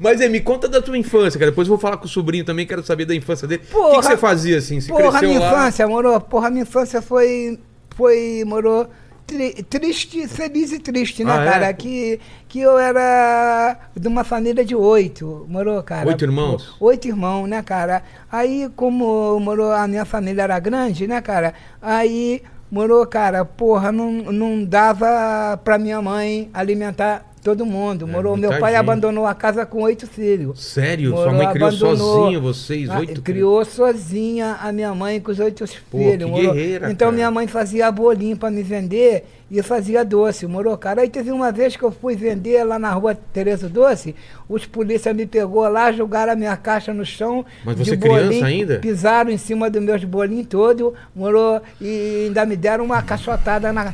Mas, 0.00 0.20
é, 0.20 0.28
me 0.28 0.40
conta 0.40 0.68
da 0.68 0.80
tua 0.82 0.96
infância, 0.98 1.38
cara. 1.38 1.50
Depois 1.50 1.66
eu 1.68 1.72
vou 1.74 1.78
falar 1.80 1.96
com 1.96 2.06
o 2.06 2.08
sobrinho 2.08 2.44
também, 2.44 2.66
quero 2.66 2.82
saber 2.84 3.04
da 3.04 3.14
infância 3.14 3.46
dele. 3.48 3.62
O 3.62 3.66
que 3.66 3.72
que, 3.72 3.78
Porra. 3.80 4.02
você 4.02 4.16
fazia 4.16 4.58
assim? 4.58 4.80
Você 4.80 4.88
Porra, 4.92 5.10
cresceu 5.18 5.28
minha 5.28 5.40
lá? 5.40 5.46
infância, 5.52 5.88
moro. 5.88 6.20
Porra, 6.20 6.50
minha 6.50 6.62
infância 6.62 7.02
foi, 7.02 7.58
foi, 7.96 8.42
moro, 8.46 8.86
tri- 9.26 9.62
triste, 9.68 10.26
feliz 10.28 10.72
e 10.72 10.78
triste, 10.78 11.24
né, 11.24 11.32
Ah, 11.32 11.42
é? 11.42 11.50
cara? 11.50 11.72
Que, 11.72 12.20
que 12.48 12.60
eu 12.60 12.78
era 12.78 13.76
de 13.96 14.08
uma 14.08 14.24
família 14.24 14.64
de 14.64 14.74
oito, 14.74 15.46
morou, 15.48 15.82
cara. 15.82 16.06
Oito 16.08 16.24
irmãos? 16.24 16.74
Oito 16.80 17.08
irmãos, 17.08 17.46
né, 17.48 17.62
cara? 17.62 18.02
Aí, 18.30 18.68
como, 18.76 19.38
morou, 19.40 19.72
a 19.72 19.86
minha 19.88 20.04
família 20.04 20.42
era 20.42 20.58
grande, 20.58 21.06
né, 21.06 21.20
cara? 21.20 21.54
Aí, 21.80 22.42
morou, 22.70 23.06
cara, 23.06 23.44
porra, 23.44 23.92
não, 23.92 24.10
não 24.10 24.64
dava 24.64 25.58
pra 25.62 25.78
minha 25.78 26.00
mãe 26.00 26.50
alimentar 26.54 27.26
Todo 27.42 27.66
mundo. 27.66 28.06
Morou. 28.06 28.36
É, 28.36 28.40
Meu 28.40 28.50
pai 28.50 28.72
gente. 28.72 28.80
abandonou 28.80 29.26
a 29.26 29.34
casa 29.34 29.66
com 29.66 29.82
oito 29.82 30.06
filhos. 30.06 30.60
Sério? 30.62 31.10
Sua 31.10 31.32
Morou, 31.32 31.34
mãe 31.34 31.52
criou 31.52 31.72
sozinha 31.72 32.38
vocês, 32.40 32.88
Ah, 32.88 33.00
oito 33.00 33.20
Criou 33.20 33.64
sozinha 33.64 34.58
a 34.62 34.70
minha 34.70 34.94
mãe 34.94 35.20
com 35.20 35.32
os 35.32 35.40
oito 35.40 35.64
Pô, 35.90 35.98
filhos. 35.98 36.30
guerreira, 36.30 36.90
então 36.92 37.06
cara. 37.08 37.12
minha 37.12 37.30
mãe 37.32 37.48
fazia 37.48 37.90
bolinho 37.90 38.36
pra 38.36 38.48
me 38.48 38.62
vender 38.62 39.24
e 39.50 39.60
fazia 39.60 40.04
doce, 40.04 40.46
morou, 40.46 40.78
cara. 40.78 41.02
Aí 41.02 41.08
teve 41.08 41.32
uma 41.32 41.50
vez 41.50 41.76
que 41.76 41.82
eu 41.82 41.90
fui 41.90 42.14
vender 42.14 42.62
lá 42.64 42.78
na 42.78 42.92
rua 42.92 43.14
Tereza 43.14 43.68
Doce, 43.68 44.14
os 44.48 44.64
polícias 44.64 45.14
me 45.14 45.26
pegou 45.26 45.68
lá, 45.68 45.90
jogaram 45.90 46.32
a 46.32 46.36
minha 46.36 46.56
caixa 46.56 46.94
no 46.94 47.04
chão. 47.04 47.44
Mas 47.64 47.76
de 47.76 47.84
você 47.84 47.96
criança 47.96 48.46
ainda? 48.46 48.78
Pisaram 48.78 49.30
em 49.30 49.36
cima 49.36 49.68
dos 49.68 49.82
meus 49.82 50.04
bolinhos 50.04 50.46
todos, 50.46 50.92
morou, 51.14 51.60
e 51.80 52.26
ainda 52.26 52.46
me 52.46 52.56
deram 52.56 52.84
uma 52.84 53.02
caixotada 53.02 53.72
na, 53.72 53.92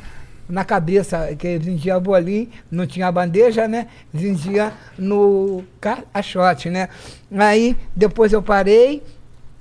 na 0.48 0.64
cabeça, 0.64 1.34
que 1.36 1.58
vendia 1.58 2.00
bolinho, 2.00 2.48
não 2.70 2.86
tinha 2.86 3.12
bandeja, 3.12 3.68
né? 3.68 3.88
Vendia 4.12 4.72
no 4.98 5.62
caixote, 5.80 6.70
né? 6.70 6.88
Aí 7.30 7.76
depois 7.94 8.32
eu 8.32 8.42
parei. 8.42 9.02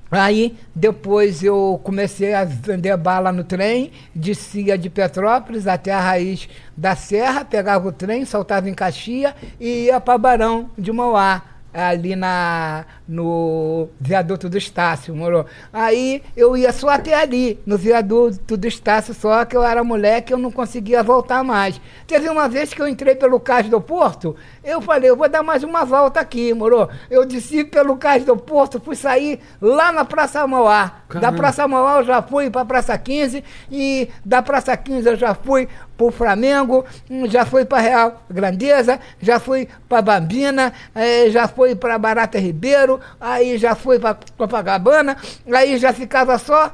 Aí 0.10 0.58
depois 0.74 1.44
eu 1.44 1.82
comecei 1.84 2.34
a 2.34 2.46
vender 2.46 2.96
bala 2.96 3.30
no 3.34 3.44
trem, 3.44 3.92
descia 4.16 4.78
de 4.78 4.90
Petrópolis 4.90 5.68
até 5.68 5.92
a 5.92 6.00
raiz 6.00 6.48
da 6.78 6.96
serra, 6.96 7.44
pegava 7.44 7.90
o 7.90 7.92
trem, 7.92 8.24
saltava 8.24 8.70
em 8.70 8.74
Caxias 8.74 9.34
e 9.60 9.88
ia 9.88 10.00
para 10.00 10.18
Barão 10.18 10.70
de 10.78 10.94
Mauá, 10.94 11.44
ali 11.78 12.16
na, 12.16 12.86
no 13.08 13.88
viaduto 14.00 14.50
do 14.50 14.58
Estácio, 14.58 15.16
morou. 15.16 15.46
Aí 15.72 16.24
eu 16.36 16.58
ia 16.58 16.74
só 16.74 16.90
até 16.90 17.14
ali, 17.14 17.60
no 17.68 17.78
viaduto 17.78 18.58
do 18.58 18.68
Estácio, 18.68 19.14
só 19.14 19.46
que 19.46 19.56
eu 19.56 19.62
era 19.64 19.84
moleque 19.84 20.34
eu 20.34 20.40
não 20.40 20.52
conseguia 20.52 21.04
voltar 21.04 21.44
mais. 21.44 21.80
Teve 22.08 22.30
uma 22.30 22.50
vez 22.50 22.74
que 22.74 22.82
eu 22.82 22.88
entrei 22.88 23.14
pelo 23.14 23.40
cais 23.40 23.70
do 23.70 23.80
Porto, 23.80 24.36
eu 24.64 24.82
falei, 24.82 25.10
eu 25.10 25.16
vou 25.16 25.30
dar 25.30 25.44
mais 25.44 25.64
uma 25.64 25.86
volta 25.86 26.20
aqui, 26.20 26.52
morou. 26.54 26.90
Eu 27.12 27.26
desci 27.26 27.64
pelo 27.64 27.96
cais 27.96 28.26
do 28.26 28.36
Porto, 28.36 28.80
fui 28.80 28.96
sair 28.96 29.40
lá 29.62 29.92
na 29.92 30.04
Praça 30.04 30.46
Mauá. 30.48 30.86
Da 31.08 31.20
Caramba. 31.20 31.38
Praça 31.38 31.68
Mauá 31.68 32.00
eu 32.00 32.06
já 32.06 32.22
fui 32.22 32.50
para 32.50 32.66
Praça 32.66 32.98
15 32.98 33.44
e 33.72 34.10
da 34.26 34.42
Praça 34.42 34.76
15 34.76 35.08
eu 35.08 35.16
já 35.16 35.36
fui 35.36 35.70
pro 35.98 36.12
Flamengo, 36.12 36.86
hum, 37.10 37.28
já 37.28 37.46
fui 37.46 37.66
para 37.66 37.82
Real 37.82 38.24
Grandeza, 38.30 39.00
já 39.20 39.40
fui 39.40 39.68
para 39.90 40.02
Bambina, 40.02 40.72
eh, 40.94 41.30
já 41.32 41.48
fui 41.48 41.76
para 41.76 41.98
Barata 41.98 42.38
Ribeiro, 42.38 43.00
aí 43.20 43.58
já 43.58 43.74
fui 43.74 43.98
para 43.98 44.18
Copacabana, 44.38 45.18
aí 45.52 45.78
já 45.78 45.92
ficava 45.92 46.38
só 46.38 46.72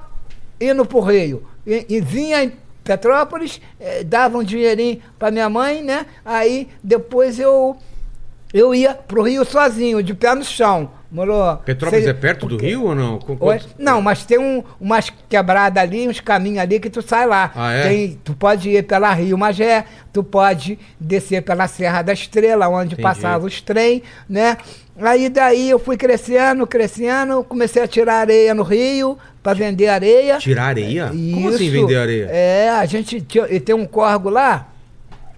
indo 0.60 0.86
pro 0.86 1.00
Rio. 1.00 1.48
E, 1.66 1.86
e 1.90 2.02
vinha 2.02 2.44
em 2.44 2.54
Petrópolis, 2.84 3.62
eh, 3.80 4.04
dava 4.04 4.38
um 4.38 4.44
dinheirinho 4.44 5.02
para 5.18 5.32
minha 5.32 5.50
mãe, 5.50 5.82
né? 5.82 6.06
Aí 6.26 6.68
depois 6.84 7.40
eu 7.40 7.78
eu 8.54 8.76
ia 8.76 8.94
pro 8.94 9.24
Rio 9.24 9.44
sozinho, 9.44 10.04
de 10.04 10.14
pé 10.14 10.36
no 10.36 10.44
chão. 10.44 10.92
Morou. 11.14 11.58
Petrópolis 11.58 12.08
é 12.08 12.14
perto 12.14 12.48
do 12.48 12.58
Rio 12.58 12.86
ou 12.86 12.96
não? 12.96 13.20
Com 13.20 13.38
quantos- 13.38 13.68
Não, 13.78 14.02
mas 14.02 14.26
tem 14.26 14.40
um, 14.40 14.64
umas 14.82 15.12
quebradas 15.30 15.82
ali, 15.84 16.10
uns 16.10 16.20
caminhos 16.20 16.58
ali 16.58 16.80
que 16.80 16.90
tu 16.90 17.04
sai 17.04 17.28
lá. 17.28 17.52
Ah, 17.56 17.72
é? 17.72 17.84
Tem- 17.88 18.20
tu 18.24 18.34
pode 18.34 18.68
ir 18.72 18.84
pela 18.84 19.14
Rio 19.14 19.38
Magé, 19.38 19.86
tu 20.12 20.24
pode 20.24 20.80
descer 21.00 21.44
pela 21.44 21.68
Serra 21.68 22.02
da 22.02 22.14
Estrela, 22.14 22.68
onde 22.68 22.94
Entendi. 22.96 23.02
passavam 23.04 23.46
os 23.48 23.62
trem, 23.62 24.02
né? 24.28 24.58
Aí 25.00 25.30
daí 25.30 25.70
eu 25.70 25.78
fui 25.78 25.98
crescendo, 25.98 26.66
crescendo, 26.66 27.44
comecei 27.44 27.84
a 27.84 27.88
tirar 27.88 28.16
areia 28.16 28.56
no 28.56 28.64
Rio 28.64 29.16
para 29.44 29.54
vender 29.54 29.90
areia. 29.90 30.40
Tirar 30.40 30.66
areia? 30.66 31.10
Como 31.10 31.50
assim 31.50 31.66
Isso. 31.66 31.72
vender 31.74 31.98
areia? 31.98 32.28
É, 32.32 32.70
a 32.72 32.86
gente 32.86 33.22
tinha- 33.22 33.48
e 33.54 33.60
tem 33.60 33.76
um 33.76 33.86
córrego 33.86 34.30
lá 34.32 34.68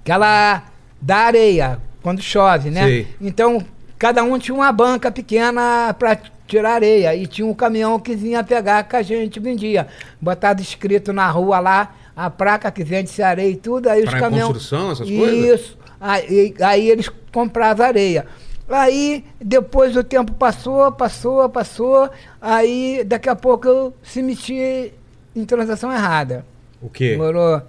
que 0.05 0.11
ela 0.11 0.63
dá 1.01 1.17
areia 1.17 1.79
quando 2.01 2.21
chove, 2.21 2.69
né? 2.69 2.83
Sei. 2.83 3.07
Então, 3.19 3.61
cada 3.97 4.23
um 4.23 4.37
tinha 4.37 4.55
uma 4.55 4.71
banca 4.71 5.11
pequena 5.11 5.93
para 5.97 6.17
tirar 6.47 6.75
areia 6.75 7.15
e 7.15 7.25
tinha 7.25 7.45
um 7.45 7.53
caminhão 7.53 7.99
que 7.99 8.15
vinha 8.15 8.43
pegar 8.43 8.83
que 8.83 8.95
a 8.95 9.01
gente 9.01 9.39
vendia. 9.39 9.87
Botado 10.21 10.61
escrito 10.61 11.11
na 11.11 11.29
rua 11.29 11.59
lá, 11.59 11.95
a 12.15 12.29
placa 12.29 12.71
que 12.71 12.83
vende-se 12.83 13.21
areia 13.21 13.49
e 13.49 13.55
tudo, 13.55 13.89
aí 13.89 14.03
os 14.03 14.09
Pra 14.09 14.19
caminhões... 14.19 14.47
construção, 14.47 14.91
essas 14.91 15.09
coisas? 15.09 15.59
Isso. 15.59 15.77
Aí, 15.99 16.53
aí 16.61 16.89
eles 16.89 17.09
compravam 17.31 17.85
areia. 17.85 18.25
Aí, 18.67 19.23
depois 19.39 19.95
o 19.95 20.03
tempo 20.03 20.33
passou, 20.33 20.91
passou, 20.91 21.47
passou, 21.49 22.09
aí 22.41 23.03
daqui 23.05 23.29
a 23.29 23.35
pouco 23.35 23.67
eu 23.67 23.93
se 24.01 24.23
meti 24.23 24.91
em 25.35 25.45
transação 25.45 25.91
errada. 25.91 26.45
O 26.81 26.89
quê? 26.89 27.15
Morou. 27.15 27.61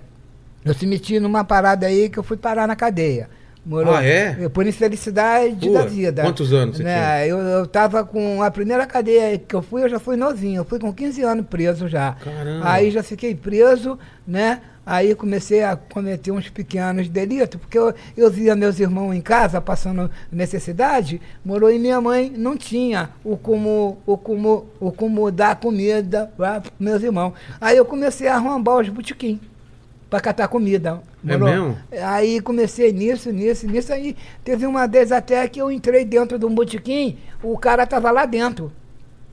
Eu 0.64 0.74
se 0.74 0.86
meti 0.86 1.20
numa 1.20 1.44
parada 1.44 1.86
aí 1.86 2.08
que 2.08 2.18
eu 2.18 2.22
fui 2.22 2.36
parar 2.36 2.66
na 2.66 2.74
cadeia. 2.74 3.28
Morou. 3.66 3.96
Ah, 3.96 4.04
é? 4.04 4.36
Eu, 4.38 4.48
Por 4.48 4.64
infelicidade 4.64 5.66
Pô, 5.66 5.74
da 5.74 5.84
vida. 5.84 6.22
quantos 6.22 6.52
anos 6.52 6.76
você 6.76 6.84
né? 6.84 7.26
Eu, 7.26 7.38
eu 7.38 7.66
tava 7.66 8.04
com 8.04 8.40
a 8.40 8.48
primeira 8.48 8.86
cadeia 8.86 9.36
que 9.36 9.56
eu 9.56 9.60
fui, 9.60 9.82
eu 9.82 9.88
já 9.88 9.98
fui 9.98 10.16
novinho. 10.16 10.60
Eu 10.60 10.64
fui 10.64 10.78
com 10.78 10.92
15 10.92 11.22
anos 11.22 11.46
preso 11.46 11.88
já. 11.88 12.12
Caramba. 12.12 12.70
Aí 12.70 12.92
já 12.92 13.02
fiquei 13.02 13.34
preso, 13.34 13.98
né? 14.24 14.60
Aí 14.86 15.16
comecei 15.16 15.64
a 15.64 15.74
cometer 15.74 16.30
uns 16.30 16.48
pequenos 16.48 17.08
delitos, 17.08 17.60
porque 17.60 17.76
eu, 17.76 17.92
eu 18.16 18.30
via 18.30 18.54
meus 18.54 18.78
irmãos 18.78 19.12
em 19.12 19.20
casa 19.20 19.60
passando 19.60 20.08
necessidade, 20.30 21.20
morou 21.44 21.72
e 21.72 21.76
minha 21.76 22.00
mãe 22.00 22.32
não 22.36 22.56
tinha 22.56 23.10
o 23.24 23.36
como, 23.36 23.98
o 24.06 24.16
como, 24.16 24.66
o 24.78 24.92
como 24.92 25.28
dar 25.32 25.56
comida 25.56 26.30
para 26.36 26.62
meus 26.78 27.02
irmãos. 27.02 27.32
Aí 27.60 27.76
eu 27.76 27.84
comecei 27.84 28.28
a 28.28 28.36
arrombar 28.36 28.76
os 28.76 28.88
botequim 28.88 29.40
para 30.16 30.20
catar 30.20 30.48
comida. 30.48 31.02
É 31.26 31.36
morou? 31.36 31.48
mesmo? 31.48 31.78
Aí 32.02 32.40
comecei 32.40 32.90
nisso, 32.90 33.30
nisso, 33.30 33.66
nisso. 33.66 33.92
Aí 33.92 34.16
teve 34.42 34.66
uma 34.66 34.86
vez 34.86 35.12
até 35.12 35.46
que 35.46 35.60
eu 35.60 35.70
entrei 35.70 36.04
dentro 36.04 36.38
de 36.38 36.46
um 36.46 36.54
botequim, 36.54 37.18
o 37.42 37.58
cara 37.58 37.86
tava 37.86 38.10
lá 38.10 38.24
dentro. 38.24 38.72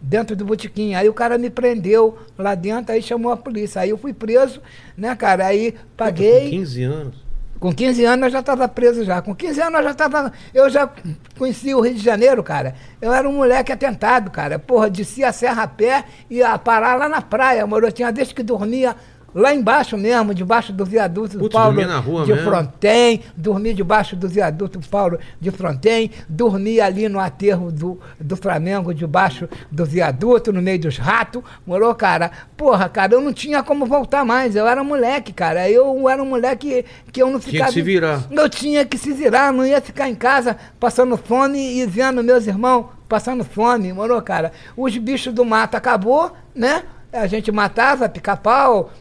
Dentro 0.02 0.36
do 0.36 0.44
botequim. 0.44 0.96
Aí 0.96 1.08
o 1.08 1.14
cara 1.14 1.38
me 1.38 1.50
prendeu 1.50 2.18
lá 2.38 2.54
dentro, 2.56 2.94
aí 2.94 3.02
chamou 3.02 3.32
a 3.32 3.38
polícia. 3.38 3.82
Aí 3.82 3.92
eu 3.92 3.98
fui 3.98 4.14
preso, 4.14 4.62
né, 4.98 5.16
cara? 5.16 5.46
Aí 5.46 5.72
Com 5.72 5.78
paguei. 5.96 6.50
15 6.50 6.84
anos. 6.84 7.24
Com 7.62 7.74
15 7.74 8.04
anos 8.04 8.26
eu 8.26 8.30
já 8.32 8.40
estava 8.42 8.68
preso 8.68 9.06
já. 9.06 9.22
Com 9.22 9.34
15 9.34 9.62
anos 9.62 9.76
eu 9.78 9.84
já 9.86 9.92
estava. 9.92 10.34
Eu 10.54 10.70
já 10.70 10.90
conhecia 11.38 11.78
o 11.78 11.80
Rio 11.80 11.94
de 11.94 12.04
Janeiro, 12.04 12.44
cara. 12.44 12.76
Eu 13.02 13.14
era 13.14 13.30
um 13.30 13.32
moleque 13.32 13.72
atentado, 13.72 14.30
cara. 14.30 14.60
Porra, 14.60 14.90
descia 14.90 15.30
a 15.30 15.32
serra 15.32 15.64
a 15.64 15.68
pé 15.68 16.04
e 16.30 16.40
ia 16.40 16.58
parar 16.58 16.96
lá 16.96 17.08
na 17.08 17.22
praia, 17.22 17.66
moro. 17.66 17.88
Eu 17.88 17.92
tinha 17.94 18.12
vez 18.12 18.34
que 18.34 18.44
dormia 18.44 18.94
lá 19.34 19.54
embaixo 19.54 19.98
mesmo, 19.98 20.34
debaixo 20.34 20.72
do 20.72 20.86
viaduto 20.86 21.38
do 21.38 21.40
Putz, 21.40 21.54
Paulo 21.54 21.76
dormia 21.76 21.88
na 21.88 22.00
rua 22.00 22.26
de 22.26 22.34
mesmo? 22.34 22.50
Fronten, 22.50 23.22
dormi 23.36 23.74
debaixo 23.74 24.16
do 24.16 24.28
viaduto 24.28 24.80
Paulo 24.90 25.20
de 25.40 25.52
Fronten, 25.52 26.12
dormi 26.28 26.80
ali 26.80 27.10
no 27.10 27.20
aterro 27.20 27.72
do, 27.72 28.00
do 28.20 28.36
Flamengo, 28.36 28.94
debaixo 28.94 29.48
do 29.72 29.86
viaduto, 29.86 30.54
no 30.54 30.62
meio 30.62 30.80
dos 30.80 30.98
ratos, 30.98 31.44
morou, 31.66 31.94
cara? 31.96 32.32
Porra, 32.56 32.88
cara, 32.90 33.14
eu 33.14 33.22
não 33.22 33.34
tinha 33.34 33.64
como 33.64 33.86
voltar 33.86 34.24
mais, 34.26 34.56
eu 34.56 34.68
era 34.68 34.84
moleque, 34.84 35.34
cara, 35.34 35.70
eu 35.70 36.08
era 36.08 36.22
um 36.22 36.28
moleque 36.28 36.86
que 37.12 37.22
eu 37.22 37.30
não 37.30 37.40
Tinha 37.40 37.52
ficava... 37.52 37.70
que 37.70 37.74
se 37.74 37.82
virar. 37.82 38.24
Eu 38.30 38.50
tinha 38.50 38.86
que 38.86 38.98
se 38.98 39.12
virar, 39.14 39.52
não 39.52 39.66
ia 39.66 39.82
ficar 39.82 40.10
em 40.10 40.16
casa 40.16 40.58
passando 40.80 41.18
fome 41.18 41.80
e 41.80 41.86
vendo 41.86 42.24
meus 42.24 42.48
irmãos 42.48 42.88
passando 43.08 43.44
fome, 43.44 43.94
morou, 43.94 44.22
cara? 44.22 44.52
Os 44.76 44.98
bichos 44.98 45.34
do 45.34 45.46
mato 45.46 45.76
acabou, 45.76 46.32
né? 46.56 46.84
A 47.12 47.28
gente 47.28 47.52
matava 47.52 48.10
pica-pau, 48.10 48.92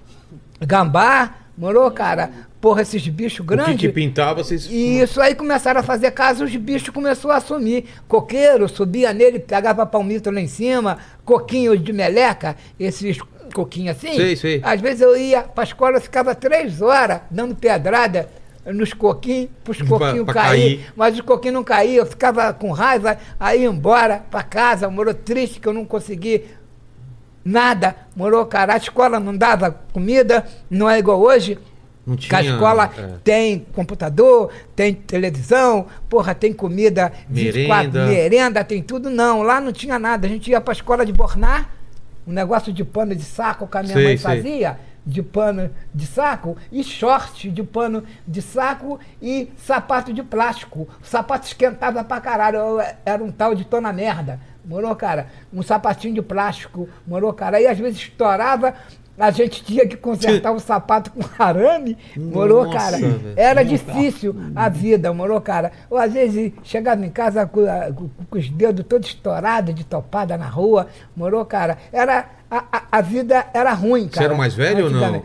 gambá, 0.67 1.35
morou, 1.57 1.91
cara? 1.91 2.31
Porra, 2.61 2.83
esses 2.83 3.07
bichos 3.09 3.41
O 3.41 3.43
que, 3.43 3.49
grandes. 3.57 3.77
que 3.81 3.89
pintava, 3.89 4.43
vocês. 4.45 4.67
E 4.71 5.01
isso 5.01 5.21
aí 5.21 5.35
começaram 5.35 5.81
a 5.81 5.83
fazer 5.83 6.13
casa, 6.13 6.45
os 6.45 6.55
bichos 6.55 6.91
começaram 6.91 7.35
a 7.35 7.41
sumir. 7.41 7.87
Coqueiro, 8.07 8.69
subia 8.69 9.13
nele, 9.13 9.41
pegava 9.41 9.85
palmito 9.85 10.31
lá 10.31 10.41
em 10.41 10.47
cima, 10.47 10.99
coquinho 11.25 11.77
de 11.77 11.93
meleca, 11.93 12.57
esses 12.79 13.19
coquinhos 13.53 13.97
assim. 13.97 14.15
Sei, 14.15 14.37
sei. 14.37 14.61
Às 14.63 14.81
vezes 14.81 15.01
eu 15.01 15.17
ia 15.17 15.43
pra 15.43 15.65
escola, 15.65 16.01
ficava 16.01 16.35
três 16.37 16.81
horas 16.81 17.21
dando 17.31 17.55
pedrada 17.57 18.29
nos 18.65 18.93
coquinhos, 18.95 19.51
pros 19.65 19.79
Pra- 19.79 19.87
coquinhos 19.89 20.25
pra 20.25 20.35
cair, 20.35 20.77
cair. 20.79 20.93
mas 20.95 21.15
os 21.17 21.21
coquinhos 21.23 21.55
não 21.55 21.65
caíam, 21.65 21.97
eu 21.97 22.07
ficava 22.07 22.53
com 22.53 22.71
raiva, 22.71 23.19
aí 23.41 23.63
ia 23.63 23.69
embora 23.69 24.23
pra 24.31 24.45
casa, 24.45 24.89
morou 24.89 25.13
triste 25.13 25.59
que 25.59 25.67
eu 25.67 25.73
não 25.73 25.85
consegui 25.85 26.45
nada, 27.45 27.97
morou, 28.15 28.45
cara, 28.47 28.75
a 28.75 28.77
escola 28.77 29.19
não 29.21 29.37
dava 29.37 29.71
comida, 29.93 30.47
não 30.71 30.89
é 30.89 30.99
igual 30.99 31.21
hoje, 31.21 31.59
Não 32.07 32.17
que 32.17 32.35
a 32.35 32.41
tinha, 32.41 32.53
escola 32.55 32.91
é. 32.97 33.15
tem 33.25 33.67
computador, 33.75 34.51
tem 34.77 34.95
televisão, 34.95 35.87
porra, 36.09 36.35
tem 36.35 36.53
comida 36.53 37.13
24, 37.29 37.93
Merenda. 37.93 38.07
merenda, 38.07 38.65
tem 38.65 38.83
tudo. 38.83 39.09
Não, 39.11 39.43
lá 39.43 39.61
não 39.61 39.73
tinha 39.73 39.99
nada. 39.99 40.27
A 40.27 40.31
gente 40.31 40.51
ia 40.51 40.61
pra 40.61 40.73
escola 40.73 41.05
de 41.07 41.13
Bornar, 41.13 41.71
um 42.27 42.33
negócio 42.33 42.73
de 42.73 42.85
pano 42.85 43.15
de 43.15 43.23
saco 43.25 43.67
que 43.67 43.77
a 43.79 43.83
minha 43.83 43.95
Sei, 43.95 44.05
mãe 44.05 44.17
sei. 44.17 44.37
fazia, 44.37 44.79
de 45.05 45.21
pano 45.23 45.69
de 45.93 46.07
saco, 46.07 46.57
e 46.71 46.85
short 46.85 47.51
de 47.51 47.63
pano 47.65 48.05
de 48.27 48.41
saco 48.41 49.01
e 49.21 49.51
sapato 49.57 50.13
de 50.13 50.23
plástico. 50.23 50.89
O 51.03 51.07
sapato 51.07 51.47
esquentava 51.47 52.05
pra 52.05 52.21
caralho, 52.21 52.57
eu 52.59 52.81
era 53.05 53.23
um 53.23 53.31
tal 53.33 53.55
de 53.55 53.65
tô 53.65 53.81
na 53.81 53.93
merda. 53.93 54.39
Morou, 54.65 54.95
cara? 54.95 55.27
Um 55.53 55.63
sapatinho 55.63 56.15
de 56.15 56.23
plástico, 56.23 56.89
morou, 57.07 57.33
cara? 57.33 57.57
Aí 57.57 57.67
às 57.67 57.79
vezes 57.79 57.99
estourava, 57.99 58.75
A 59.19 59.31
gente 59.31 59.63
tinha 59.63 59.87
que 59.87 59.95
consertar 59.97 60.53
o 60.53 60.59
sapato 60.59 61.11
com 61.13 61.21
arame, 61.39 61.99
morou, 62.17 62.65
Nossa, 62.65 62.79
cara. 62.79 62.99
Era 63.37 63.63
difícil 63.63 64.35
a 64.57 64.69
vida, 64.71 65.13
morou, 65.13 65.39
cara. 65.41 65.71
Ou 65.91 65.99
às 65.99 66.13
vezes 66.13 66.53
chegava 66.65 67.05
em 67.05 67.11
casa 67.11 67.45
com, 67.47 67.61
com- 67.95 68.09
os 68.39 68.49
dedos 68.49 68.85
todos 68.89 69.09
estourados 69.09 69.75
de 69.75 69.85
topada 69.85 70.37
na 70.39 70.47
rua, 70.47 70.87
morou, 71.15 71.45
cara. 71.45 71.77
Era, 71.93 72.25
a, 72.51 72.65
a- 72.73 72.83
a 72.91 73.01
vida 73.03 73.45
era 73.53 73.73
ruim, 73.75 74.09
cara. 74.09 74.15
Você 74.15 74.25
era 74.25 74.35
o 74.35 74.39
mais 74.39 74.55
velho 74.55 74.85
ou 74.87 74.91
não? 74.91 75.23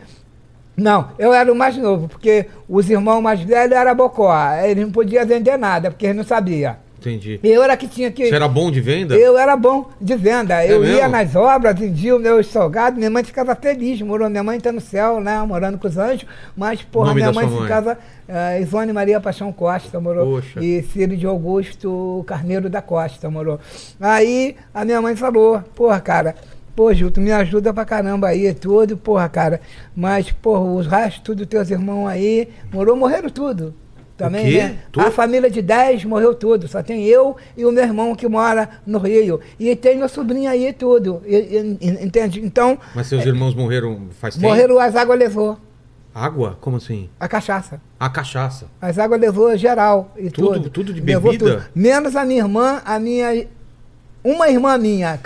Não, 0.75 1.09
eu 1.17 1.33
era 1.33 1.51
o 1.51 1.55
mais 1.55 1.75
novo, 1.77 2.07
porque 2.07 2.47
os 2.69 2.89
irmãos 2.89 3.21
mais 3.21 3.39
velhos 3.41 3.75
eram 3.75 3.95
bocó. 3.95 4.31
Eles 4.63 4.83
não 4.85 4.91
podiam 4.91 5.25
vender 5.25 5.57
nada, 5.57 5.89
porque 5.89 6.05
eles 6.05 6.17
não 6.17 6.23
sabiam. 6.25 6.75
Entendi. 6.99 7.39
Eu 7.43 7.61
era 7.61 7.77
que 7.77 7.87
tinha 7.87 8.11
que. 8.11 8.27
Você 8.27 8.35
era 8.35 8.47
bom 8.47 8.71
de 8.71 8.81
venda? 8.81 9.15
Eu 9.15 9.37
era 9.37 9.55
bom 9.55 9.89
de 10.01 10.15
venda. 10.15 10.65
eu 10.65 10.83
ia 10.83 10.93
mesmo? 10.93 11.09
nas 11.09 11.35
obras, 11.35 11.77
vendia 11.77 12.15
os 12.15 12.21
meus 12.21 12.47
salgados, 12.47 12.97
minha 12.97 13.09
mãe 13.09 13.23
ficava 13.23 13.55
feliz, 13.55 14.01
morou. 14.01 14.29
Minha 14.29 14.43
mãe 14.43 14.57
está 14.57 14.71
no 14.71 14.81
céu, 14.81 15.19
né? 15.19 15.39
Morando 15.43 15.77
com 15.77 15.87
os 15.87 15.97
anjos, 15.97 16.27
mas, 16.55 16.81
porra, 16.81 17.13
minha 17.13 17.31
mãe 17.31 17.47
ficava. 17.47 17.97
Uh, 18.27 18.61
Ivone 18.61 18.91
Maria 18.91 19.21
Paixão 19.21 19.53
Costa, 19.53 19.99
morou. 19.99 20.41
Poxa. 20.41 20.59
E 20.61 20.81
filho 20.81 21.15
de 21.15 21.25
Augusto 21.25 22.23
Carneiro 22.27 22.69
da 22.69 22.81
Costa, 22.81 23.29
morou. 23.29 23.59
Aí 23.99 24.55
a 24.73 24.83
minha 24.83 25.01
mãe 25.01 25.15
falou, 25.15 25.61
porra, 25.75 25.99
cara. 26.01 26.35
Pô, 26.75 26.93
Gil, 26.93 27.09
tu 27.09 27.19
me 27.19 27.31
ajuda 27.31 27.73
pra 27.73 27.85
caramba 27.85 28.27
aí, 28.27 28.53
tudo, 28.53 28.95
porra, 28.97 29.27
cara. 29.27 29.59
Mas, 29.95 30.31
porra, 30.31 30.61
os 30.61 30.85
restos 30.85 31.35
dos 31.35 31.47
teus 31.47 31.71
irmãos 31.71 32.07
aí, 32.07 32.49
morou, 32.71 32.95
morreram 32.95 33.29
tudo. 33.29 33.73
Também, 34.17 34.51
né? 34.57 34.77
Tudo? 34.91 35.05
A 35.05 35.11
família 35.11 35.49
de 35.49 35.61
10 35.61 36.03
morreu 36.05 36.33
tudo. 36.33 36.67
Só 36.67 36.81
tem 36.81 37.05
eu 37.05 37.37
e 37.55 37.63
o 37.65 37.71
meu 37.71 37.83
irmão 37.83 38.15
que 38.15 38.27
mora 38.27 38.67
no 38.85 38.97
Rio. 38.97 39.39
E 39.59 39.75
tem 39.75 39.95
meu 39.97 40.09
sobrinho 40.09 40.49
aí 40.49 40.73
tudo. 40.73 41.21
E- 41.25 41.77
e- 41.79 41.87
entende? 42.03 42.41
Então, 42.43 42.79
Mas 42.95 43.07
seus 43.07 43.23
irmãos 43.25 43.53
morreram 43.53 44.07
faz 44.19 44.33
tempo? 44.35 44.47
morreram, 44.47 44.79
as 44.79 44.95
águas 44.95 45.19
levou. 45.19 45.57
Água? 46.15 46.57
Como 46.59 46.77
assim? 46.77 47.09
A 47.19 47.27
cachaça. 47.27 47.79
A 47.99 48.09
cachaça. 48.09 48.65
As 48.81 48.97
águas 48.97 49.21
levou 49.21 49.55
geral 49.55 50.11
e 50.17 50.31
Tudo- 50.31 50.53
tudo. 50.53 50.69
tudo 50.71 50.93
de 50.93 50.99
Levou 51.01 51.31
bebida? 51.31 51.67
Menos 51.75 52.15
a 52.15 52.25
minha 52.25 52.39
irmã, 52.41 52.81
a 52.83 52.99
minha. 52.99 53.45
Uma 54.29 54.49
irmã 54.49 54.77
minha 54.77 55.17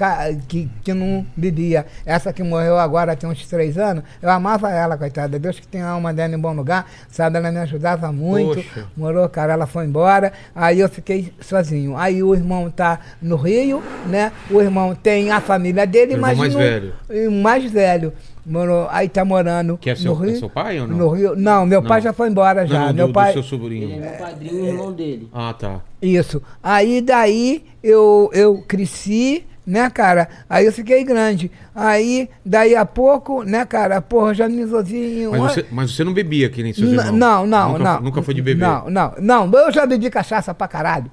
que, 0.48 0.70
que 0.84 0.93
não 0.93 1.25
bebia, 1.36 1.88
essa 2.05 2.31
que 2.31 2.43
morreu 2.43 2.77
agora 2.77 3.15
tem 3.15 3.27
uns 3.27 3.48
três 3.48 3.75
anos, 3.75 4.03
eu 4.22 4.29
amava 4.29 4.70
ela, 4.70 4.96
coitada. 4.96 5.39
Deus 5.39 5.60
que 5.60 5.67
tem 5.67 5.81
a 5.81 5.89
alma 5.89 6.13
dela 6.13 6.36
em 6.36 6.39
bom 6.39 6.53
lugar, 6.53 6.86
sabe? 7.10 7.38
Ela 7.38 7.51
me 7.51 7.58
ajudava 7.58 8.12
muito. 8.12 8.58
Poxa. 8.63 8.86
Morou, 8.96 9.27
cara, 9.27 9.53
ela 9.53 9.65
foi 9.65 9.86
embora. 9.86 10.31
Aí 10.53 10.79
eu 10.81 10.88
fiquei 10.88 11.34
sozinho. 11.41 11.98
Aí 11.98 12.22
o 12.22 12.36
irmão 12.36 12.70
tá 12.70 13.00
no 13.20 13.38
Rio, 13.38 13.81
né? 14.05 14.31
O 14.51 14.62
irmão 14.62 14.93
tem 14.93 15.31
a 15.31 15.41
família 15.41 15.88
dele, 15.88 16.12
O 16.12 16.17
irmão 16.17 16.29
mas. 16.29 16.38
mais 16.38 16.53
não- 16.53 16.60
velho. 16.62 16.93
mais 17.41 17.72
velho. 17.72 18.13
Morou, 18.45 18.88
aí 18.89 19.07
tá 19.07 19.24
morando 19.24 19.77
Que 19.77 19.89
é 19.91 19.95
seu- 19.95 20.15
no 20.15 20.19
Rio. 20.21 20.36
é 20.36 20.39
seu 20.39 20.50
pai 20.50 20.79
ou 20.79 20.88
não? 20.88 20.98
No 20.98 21.10
Rio. 21.10 21.36
Não, 21.36 21.65
meu 21.65 21.81
Não. 21.81 21.88
pai 21.88 22.01
já 22.01 22.12
foi 22.12 22.27
embora 22.29 22.65
já. 22.65 22.79
Não, 22.79 22.88
do, 22.88 22.93
meu 22.95 23.07
do 23.07 23.13
pai. 23.13 23.33
seu 23.33 23.39
Ele 23.41 23.45
é 23.45 23.50
sobrinho. 23.50 24.00
meu 24.01 24.12
padrinho 24.13 24.65
e 24.65 24.67
irmão 24.67 24.91
dele. 24.91 25.29
Ah, 25.31 25.53
tá. 25.53 25.81
Isso. 26.01 26.41
Aí 26.63 27.01
daí 27.01 27.63
eu, 27.83 28.29
eu 28.33 28.63
cresci, 28.67 29.45
né, 29.65 29.89
cara? 29.91 30.27
Aí 30.50 30.65
eu 30.65 30.74
fiquei 30.74 31.03
grande. 31.03 31.51
Aí, 31.75 32.27
daí 32.43 32.75
a 32.75 32.83
pouco, 32.86 33.43
né, 33.43 33.63
cara, 33.63 34.01
porra, 34.01 34.33
já 34.33 34.50
me 34.50 34.65
um. 34.65 35.31
Mas 35.31 35.53
você, 35.53 35.65
mas 35.71 35.91
você 35.95 36.03
não 36.03 36.12
bebia 36.13 36.50
que 36.50 36.63
nem 36.63 36.74
seus 36.74 36.89
N- 36.89 36.98
irmãos? 36.98 37.12
Não, 37.17 37.45
não, 37.45 37.71
nunca, 37.74 37.83
não. 37.83 38.01
Nunca 38.01 38.21
foi 38.24 38.33
de 38.33 38.41
beber? 38.41 38.65
Não, 38.67 38.89
não, 38.89 39.13
não. 39.19 39.51
Eu 39.51 39.71
já 39.71 39.86
bebi 39.86 40.10
cachaça 40.10 40.51
pra 40.53 40.67
caralho. 40.67 41.12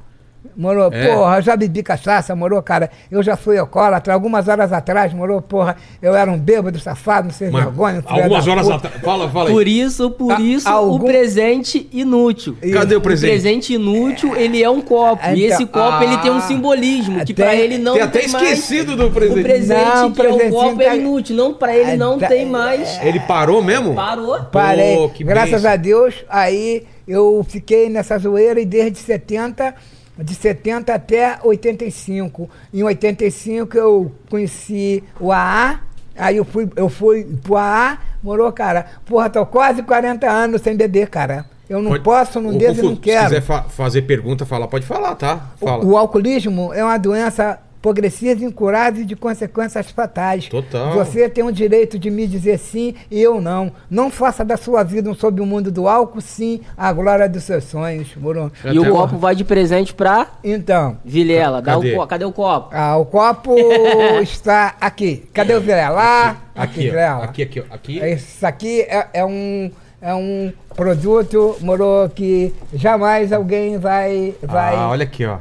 Morou, 0.57 0.91
É? 0.93 1.15
porra, 1.15 1.41
já 1.43 1.57
bebi 1.57 1.83
cachaça, 1.83 2.35
morou, 2.35 2.63
cara. 2.63 2.91
Eu 3.11 3.23
já 3.23 3.37
fui 3.37 3.57
alcoólatra. 3.59 4.13
Algumas 4.15 4.49
horas 4.49 4.73
atrás, 4.73 5.13
morou, 5.15 5.41
porra, 5.41 5.77
eu 6.03 6.15
era 6.15 6.31
um 6.31 6.39
bêbado 6.39 6.79
safado, 6.79 7.29
não 7.29 7.35
sei 7.35 7.51
Mas 7.51 7.65
vergonha. 7.65 8.03
algumas 8.07 8.47
horas 8.47 8.69
atrás. 8.71 9.01
Fala, 9.03 9.29
fala 9.29 9.49
aí. 9.49 9.55
Por 9.55 9.67
isso, 9.69 10.11
por 10.11 10.33
A- 10.33 10.41
isso, 10.41 10.69
algum- 10.69 10.97
o 10.97 11.01
presente 11.05 11.89
inútil. 11.93 12.57
Cadê 12.73 12.97
o 12.97 13.01
presente? 13.01 13.29
O 13.31 13.33
presente 13.33 13.75
inútil, 13.75 14.37
ele 14.37 14.63
é 14.63 14.69
um 14.71 14.81
copo. 14.81 15.23
e 15.29 15.45
Então- 15.45 15.57
esse 15.57 15.67
copo, 15.67 16.03
ele 16.03 16.17
tem 16.19 16.31
um 16.31 16.37
Ah. 16.39 16.41
simbolismo, 16.43 17.19
que 17.25 17.33
Tem- 17.33 17.45
pra 17.45 17.55
ele 17.55 17.79
não 17.79 17.95
Tem 17.95 18.09
tem, 18.09 18.21
até 18.25 18.29
mais. 18.33 18.45
esquecido 18.59 18.97
do 18.97 19.11
presente. 19.11 19.41
O 19.41 19.43
presente, 19.43 19.85
Não, 19.95 20.13
que 20.13 20.21
é 20.21 20.25
presentinho 20.25 20.53
copo, 20.53 20.77
tá- 20.77 20.85
é 20.85 20.97
inútil. 20.97 21.37
Não, 21.37 21.55
pra 21.55 21.77
ele 21.77 21.97
não 21.97 22.15
Ah, 22.15 22.19
tá- 22.19 22.27
tem 22.29 22.47
mais. 22.47 22.99
Ele 23.03 23.21
parou 23.21 23.63
mesmo? 23.63 23.95
Parou. 23.95 24.39
Parei. 24.53 24.97
Pô, 24.97 25.09
que 25.09 25.25
Graças 25.25 25.51
bênção. 25.63 25.71
a 25.71 25.77
Deus, 25.77 26.15
aí 26.29 26.83
eu 27.07 27.45
fiquei 27.49 27.89
nessa 27.89 28.19
zoeira 28.19 28.61
e 28.61 28.65
desde 28.67 28.99
70, 28.99 29.75
de 30.19 30.35
70 30.35 30.93
até 30.95 31.39
85. 31.43 32.51
Em 32.75 32.83
85 32.83 33.77
eu 33.77 34.13
conheci 34.29 35.03
o 35.21 35.31
AA, 35.33 35.81
aí 36.17 36.37
eu 36.37 36.45
fui, 36.45 36.69
eu 36.77 36.89
fui 36.89 37.25
pro 37.43 37.57
AA, 37.57 37.99
morou, 38.23 38.51
cara. 38.53 38.87
Porra, 39.07 39.31
tô 39.31 39.45
quase 39.47 39.83
40 39.83 40.29
anos 40.29 40.61
sem 40.63 40.77
beber, 40.77 41.09
cara. 41.09 41.47
Eu 41.69 41.83
não 41.83 41.91
Pode- 41.93 42.03
posso, 42.05 42.41
não 42.41 42.57
devo 42.57 42.81
e 42.81 42.83
não 42.83 42.97
quero. 42.97 43.21
Se 43.29 43.35
quiser 43.35 43.43
fa- 43.43 43.63
fazer 43.65 44.03
pergunta, 44.03 44.47
fala. 44.47 44.67
Pode 44.67 44.87
falar, 44.87 45.15
tá? 45.15 45.51
Fala. 45.61 45.85
O, 45.85 45.91
o 45.91 45.97
alcoolismo 45.99 46.73
é 46.73 46.83
uma 46.83 46.97
doença 46.99 47.61
progressiva, 47.81 48.45
incurável 48.45 49.03
e 49.03 49.05
de 49.05 49.15
consequências 49.17 49.91
fatais. 49.91 50.49
Total. 50.49 50.93
Você 50.95 51.29
tem 51.29 51.45
o 51.45 51.53
direito 51.53 51.99
de 51.99 52.11
me 52.11 52.27
dizer 52.27 52.59
sim 52.59 52.95
e 53.11 53.21
eu 53.21 53.41
não. 53.41 53.71
Não 53.91 54.11
faça 54.11 54.45
da 54.45 54.57
sua 54.57 54.83
vida 54.83 55.09
um 55.11 55.15
sob 55.15 55.41
o 55.41 55.47
mundo 55.47 55.71
do 55.71 55.89
álcool, 55.89 56.21
sim, 56.21 56.61
a 56.77 56.93
glória 56.93 57.29
dos 57.29 57.45
seus 57.45 57.65
sonhos, 57.65 58.09
moro? 58.17 58.51
E 58.65 58.79
o 58.79 58.91
copo 58.91 59.17
vai 59.17 59.35
de 59.35 59.45
presente 59.45 59.95
pra 59.95 60.27
Então, 60.43 60.99
Vilela. 61.05 61.63
Dá 61.63 61.77
o 61.79 61.81
Cadê? 61.83 61.95
co- 61.95 62.07
Cadê 62.07 62.25
o 62.25 62.33
copo? 62.33 62.69
ah, 62.73 62.97
o 62.97 63.05
copo 63.07 63.55
está 64.23 64.75
aqui. 64.81 65.29
Cadê 65.33 65.55
o 65.55 65.61
Vilela? 65.61 65.89
Lá, 65.95 66.29
aqui, 66.31 66.81
Aqui. 66.81 66.81
Vilela. 66.91 67.25
aqui, 67.25 67.43
aqui, 67.43 67.61
ó. 67.61 67.75
aqui. 67.75 67.99
Isso 67.99 68.47
aqui 68.47 68.81
é, 68.83 69.07
é 69.15 69.25
um 69.25 69.71
é 70.01 70.15
um 70.15 70.53
produto, 70.77 71.57
moro, 71.61 72.09
que 72.15 72.55
jamais 72.73 73.33
alguém 73.33 73.79
vai 73.79 74.35
vai 74.43 74.75
Ah, 74.77 74.89
olha 74.91 75.03
aqui, 75.05 75.25
ó. 75.27 75.39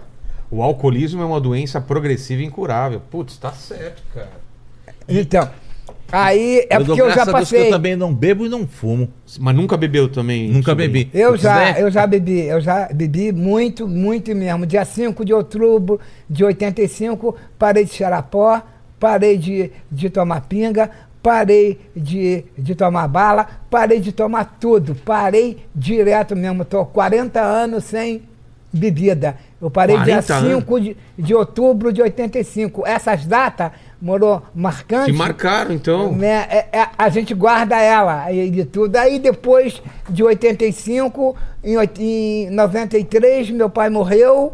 O 0.50 0.62
alcoolismo 0.62 1.22
é 1.22 1.26
uma 1.26 1.42
doença 1.42 1.82
progressiva 1.82 2.42
e 2.42 2.46
incurável. 2.46 3.02
Putz, 3.12 3.38
tá 3.38 3.52
certo, 3.52 4.02
cara. 4.14 4.32
Então, 5.08 5.50
aí 6.12 6.66
é 6.70 6.78
eu 6.78 6.84
dou 6.84 6.96
porque 6.96 7.02
eu 7.02 7.14
já 7.14 7.26
passei. 7.26 7.68
eu 7.68 7.70
também 7.70 7.96
não 7.96 8.14
bebo 8.14 8.46
e 8.46 8.50
não 8.50 8.66
fumo. 8.66 9.10
Mas 9.40 9.56
nunca 9.56 9.76
bebeu 9.76 10.08
também? 10.08 10.50
Nunca 10.50 10.74
bebi. 10.74 11.10
Eu 11.14 11.36
já, 11.36 11.78
eu 11.78 11.92
já 11.92 12.08
bebi, 12.08 12.46
eu 12.46 12.62
já 12.62 12.88
bebi 12.94 13.34
muito, 13.34 13.88
muito 13.88 14.34
mesmo. 14.34 14.66
Dia 14.66 14.86
5 14.86 15.26
de 15.26 15.34
outubro 15.34 16.00
de 16.30 16.46
85, 16.46 17.36
parei 17.60 17.84
de 17.84 17.94
cheirar 17.94 18.24
pó, 18.24 18.62
parei 18.98 19.38
de, 19.38 19.70
de 19.92 20.10
tomar 20.10 20.42
pinga, 20.42 20.90
parei 21.22 21.78
de, 21.94 22.46
de 22.58 22.74
tomar 22.74 23.08
bala, 23.10 23.46
parei 23.70 24.00
de 24.00 24.14
tomar 24.14 24.58
tudo, 24.62 24.96
parei 24.96 25.58
direto 25.76 26.38
mesmo. 26.38 26.62
Estou 26.62 26.86
40 26.86 27.42
anos 27.42 27.84
sem 27.84 28.24
bebida. 28.72 29.38
Eu 29.60 29.72
parei 29.72 29.96
dia 29.98 30.22
40 30.22 30.34
anos? 30.36 30.52
5 30.60 30.80
de, 30.82 30.98
de 31.18 31.34
outubro 31.34 31.92
de 31.92 32.02
85. 32.02 32.86
Essas 32.86 33.26
datas, 33.26 33.72
morou 34.00 34.44
marcantes. 34.54 35.08
Te 35.08 35.14
marcaram, 35.14 35.74
então. 35.74 36.12
Né, 36.14 36.46
é- 36.50 36.68
é- 36.72 36.90
a 36.96 37.10
gente 37.10 37.34
guarda 37.34 37.76
ela 37.82 38.32
de 38.32 38.66
tudo. 38.66 38.96
Aí 38.98 39.18
depois 39.18 39.82
de 40.08 40.24
85, 40.24 41.36
em, 41.64 41.76
em 42.00 42.50
93, 42.52 43.50
meu 43.50 43.70
pai 43.70 43.90
morreu. 43.90 44.54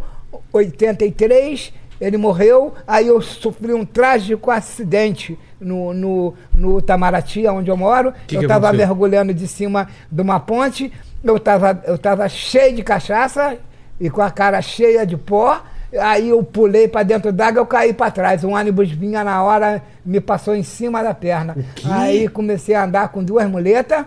83, 0.52 1.74
ele 2.00 2.18
morreu. 2.18 2.74
Aí 2.88 3.08
eu 3.08 3.22
sofri 3.22 3.74
um 3.74 3.86
trágico 3.86 4.50
acidente 4.52 5.38
no, 5.60 5.94
no, 5.94 6.34
no 6.54 6.80
Itamaraty, 6.80 7.46
onde 7.48 7.70
eu 7.70 7.78
moro. 7.78 8.13
Que 8.26 8.36
eu 8.36 8.39
que 8.39 8.46
estava 8.46 8.72
mergulhando 8.72 9.34
de 9.34 9.48
cima 9.48 9.88
de 10.10 10.22
uma 10.22 10.39
ponte. 10.39 10.92
Eu 11.24 11.38
estava 11.38 11.82
eu 11.86 11.98
tava 11.98 12.28
cheio 12.30 12.76
de 12.76 12.84
cachaça 12.84 13.58
e 14.04 14.10
com 14.10 14.22
a 14.22 14.30
cara 14.30 14.62
cheia 14.62 15.06
de 15.06 15.16
pó. 15.16 15.62
Aí 15.98 16.30
eu 16.30 16.44
pulei 16.44 16.89
para 16.89 17.04
dentro 17.04 17.32
d'água, 17.32 17.62
eu 17.62 17.66
caí 17.66 17.94
para 17.94 18.12
trás. 18.12 18.44
Um 18.44 18.54
ônibus 18.54 18.92
vinha 18.92 19.24
na 19.24 19.42
hora, 19.42 19.82
me 20.06 20.20
passou 20.20 20.54
em 20.54 20.62
cima 20.62 21.02
da 21.02 21.13
perna. 21.13 21.56
Aí 21.89 22.28
comecei 22.28 22.76
a 22.76 22.84
andar 22.84 23.08
com 23.10 23.24
duas 23.24 23.50
muletas. 23.50 24.06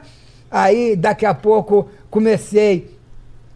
Aí 0.50 0.94
daqui 0.96 1.24
a 1.24 1.32
pouco 1.32 1.88
comecei 2.10 2.94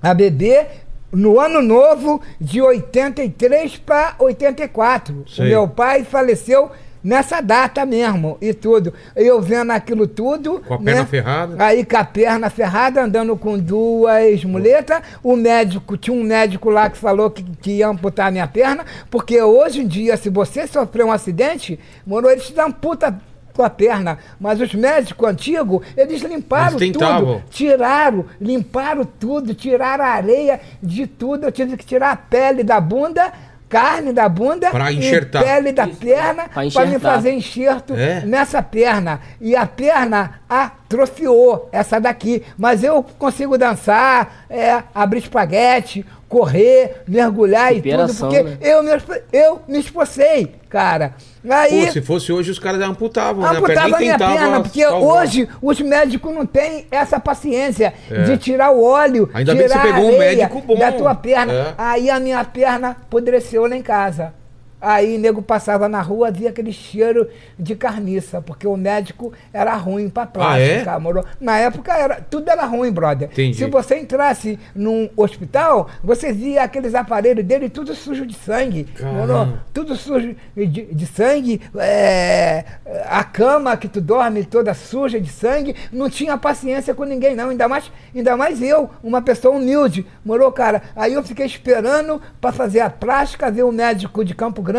a 0.02 0.14
beber. 0.14 0.66
No 1.12 1.38
ano 1.38 1.60
novo, 1.60 2.22
de 2.40 2.62
83 2.62 3.76
para 3.78 4.14
84. 4.18 5.24
O 5.26 5.28
Sei. 5.28 5.48
meu 5.48 5.68
pai 5.68 6.04
faleceu 6.04 6.70
nessa 7.02 7.40
data 7.40 7.84
mesmo 7.84 8.36
e 8.40 8.52
tudo. 8.52 8.92
Eu 9.16 9.40
vendo 9.40 9.70
aquilo 9.70 10.06
tudo. 10.06 10.60
Com 10.66 10.74
a 10.74 10.78
perna 10.78 11.00
né? 11.00 11.06
ferrada? 11.06 11.64
Aí 11.64 11.84
com 11.84 11.96
a 11.96 12.04
perna 12.04 12.50
ferrada, 12.50 13.02
andando 13.02 13.36
com 13.36 13.58
duas 13.58 14.44
muletas. 14.44 15.02
O 15.22 15.36
médico, 15.36 15.96
tinha 15.96 16.16
um 16.16 16.22
médico 16.22 16.70
lá 16.70 16.90
que 16.90 16.98
falou 16.98 17.30
que, 17.30 17.42
que 17.42 17.70
ia 17.78 17.88
amputar 17.88 18.28
a 18.28 18.30
minha 18.30 18.46
perna, 18.46 18.84
porque 19.10 19.40
hoje 19.40 19.80
em 19.80 19.86
dia, 19.86 20.16
se 20.16 20.28
você 20.28 20.66
sofrer 20.66 21.04
um 21.04 21.12
acidente, 21.12 21.78
moro, 22.06 22.28
eles 22.28 22.46
te 22.46 22.52
dão 22.52 22.70
puta 22.70 23.20
tua 23.52 23.68
perna. 23.68 24.18
Mas 24.38 24.60
os 24.60 24.74
médicos 24.74 25.28
antigos, 25.28 25.84
eles 25.96 26.22
limparam 26.22 26.78
Eles 26.78 26.96
tudo. 26.96 27.42
Tiraram, 27.50 28.24
limparam 28.40 29.04
tudo, 29.04 29.54
tiraram 29.54 30.04
a 30.04 30.08
areia 30.08 30.60
de 30.82 31.06
tudo. 31.06 31.44
Eu 31.44 31.52
tive 31.52 31.76
que 31.76 31.84
tirar 31.84 32.12
a 32.12 32.16
pele 32.16 32.62
da 32.62 32.80
bunda 32.80 33.32
carne 33.70 34.12
da 34.12 34.28
bunda 34.28 34.68
Pra 34.70 34.90
e 34.92 34.98
enxertar. 34.98 35.42
pele 35.44 35.70
da 35.72 35.86
perna 35.86 36.48
Pra 36.48 36.68
para 36.70 36.86
me 36.86 36.98
fazer 36.98 37.30
enxerto 37.32 37.94
É? 37.94 38.20
nessa 38.26 38.60
perna. 38.62 39.20
E 39.40 39.54
a 39.56 39.64
perna 39.64 40.40
atrofiou, 40.48 41.68
essa 41.72 42.00
daqui. 42.00 42.42
Mas 42.58 42.82
eu 42.84 43.02
consigo 43.18 43.56
dançar, 43.56 44.44
é, 44.50 44.82
abrir 44.94 45.20
espaguete, 45.20 46.04
correr, 46.30 47.02
mergulhar 47.08 47.72
e 47.72 47.82
tudo, 47.82 47.90
Superação, 47.90 48.28
porque 48.28 48.42
né? 48.44 48.56
eu, 48.62 48.82
me, 48.84 48.90
eu 49.32 49.62
me 49.66 49.80
esforcei, 49.80 50.54
cara. 50.68 51.14
Aí, 51.50 51.86
Pô, 51.86 51.92
se 51.92 52.00
fosse 52.00 52.32
hoje, 52.32 52.52
os 52.52 52.58
caras 52.60 52.80
amputavam, 52.82 53.42
né? 53.42 53.48
A 53.48 53.58
amputava 53.58 53.96
a 53.96 53.98
nem 53.98 54.00
minha 54.00 54.16
perna, 54.18 54.60
porque 54.60 54.82
salvar. 54.84 55.22
hoje 55.24 55.48
os 55.60 55.80
médicos 55.80 56.32
não 56.32 56.46
têm 56.46 56.86
essa 56.88 57.18
paciência 57.18 57.92
É. 58.08 58.22
de 58.22 58.36
tirar 58.36 58.70
o 58.70 58.80
óleo, 58.80 59.28
Ainda 59.34 59.52
bem 59.54 59.62
que 59.64 59.68
tirar 59.70 59.82
você 59.82 59.92
pegou 59.92 60.08
a 60.08 60.12
um 60.12 60.14
areia 60.20 60.36
médico 60.36 60.60
bom. 60.62 60.78
da 60.78 60.92
tua 60.92 61.14
perna. 61.16 61.52
É. 61.52 61.74
Aí 61.76 62.08
a 62.08 62.20
minha 62.20 62.44
perna 62.44 62.90
apodreceu 62.90 63.66
lá 63.66 63.74
em 63.76 63.82
casa. 63.82 64.32
Aí 64.80 65.18
nego 65.18 65.42
passava 65.42 65.88
na 65.88 66.00
rua, 66.00 66.30
via 66.30 66.48
aquele 66.48 66.72
cheiro 66.72 67.28
de 67.58 67.76
carniça, 67.76 68.40
porque 68.40 68.66
o 68.66 68.76
médico 68.76 69.30
era 69.52 69.74
ruim 69.74 70.08
pra 70.08 70.24
plástica, 70.24 70.92
Ah, 70.92 70.96
é? 70.96 70.98
moro? 70.98 71.22
Na 71.38 71.58
época 71.58 71.92
era, 71.92 72.14
tudo 72.20 72.48
era 72.50 72.64
ruim, 72.64 72.90
brother. 72.90 73.28
Entendi. 73.30 73.58
Se 73.58 73.66
você 73.66 73.98
entrasse 73.98 74.58
num 74.74 75.08
hospital, 75.16 75.88
você 76.02 76.32
via 76.32 76.62
aqueles 76.62 76.94
aparelhos 76.94 77.44
dele 77.44 77.68
tudo 77.68 77.94
sujo 77.94 78.24
de 78.24 78.34
sangue, 78.34 78.88
moro? 79.02 79.58
Tudo 79.74 79.94
sujo 79.94 80.34
de, 80.56 80.66
de 80.66 81.06
sangue, 81.06 81.60
é, 81.76 82.64
a 83.06 83.22
cama 83.22 83.76
que 83.76 83.86
tu 83.88 84.00
dorme 84.00 84.44
toda 84.44 84.72
suja 84.72 85.20
de 85.20 85.30
sangue, 85.30 85.76
não 85.92 86.08
tinha 86.08 86.38
paciência 86.38 86.94
com 86.94 87.04
ninguém 87.04 87.36
não, 87.36 87.50
ainda 87.50 87.68
mais, 87.68 87.92
ainda 88.14 88.34
mais 88.36 88.62
eu, 88.62 88.88
uma 89.02 89.20
pessoa 89.20 89.56
humilde, 89.56 90.06
morou, 90.24 90.50
cara? 90.50 90.82
Aí 90.96 91.12
eu 91.12 91.22
fiquei 91.22 91.44
esperando 91.44 92.20
para 92.40 92.50
fazer 92.52 92.80
a 92.80 92.88
plástica, 92.88 93.50
ver 93.50 93.64
o 93.64 93.70
médico 93.72 94.24
de 94.24 94.34
Campo 94.34 94.62
Grande 94.62 94.69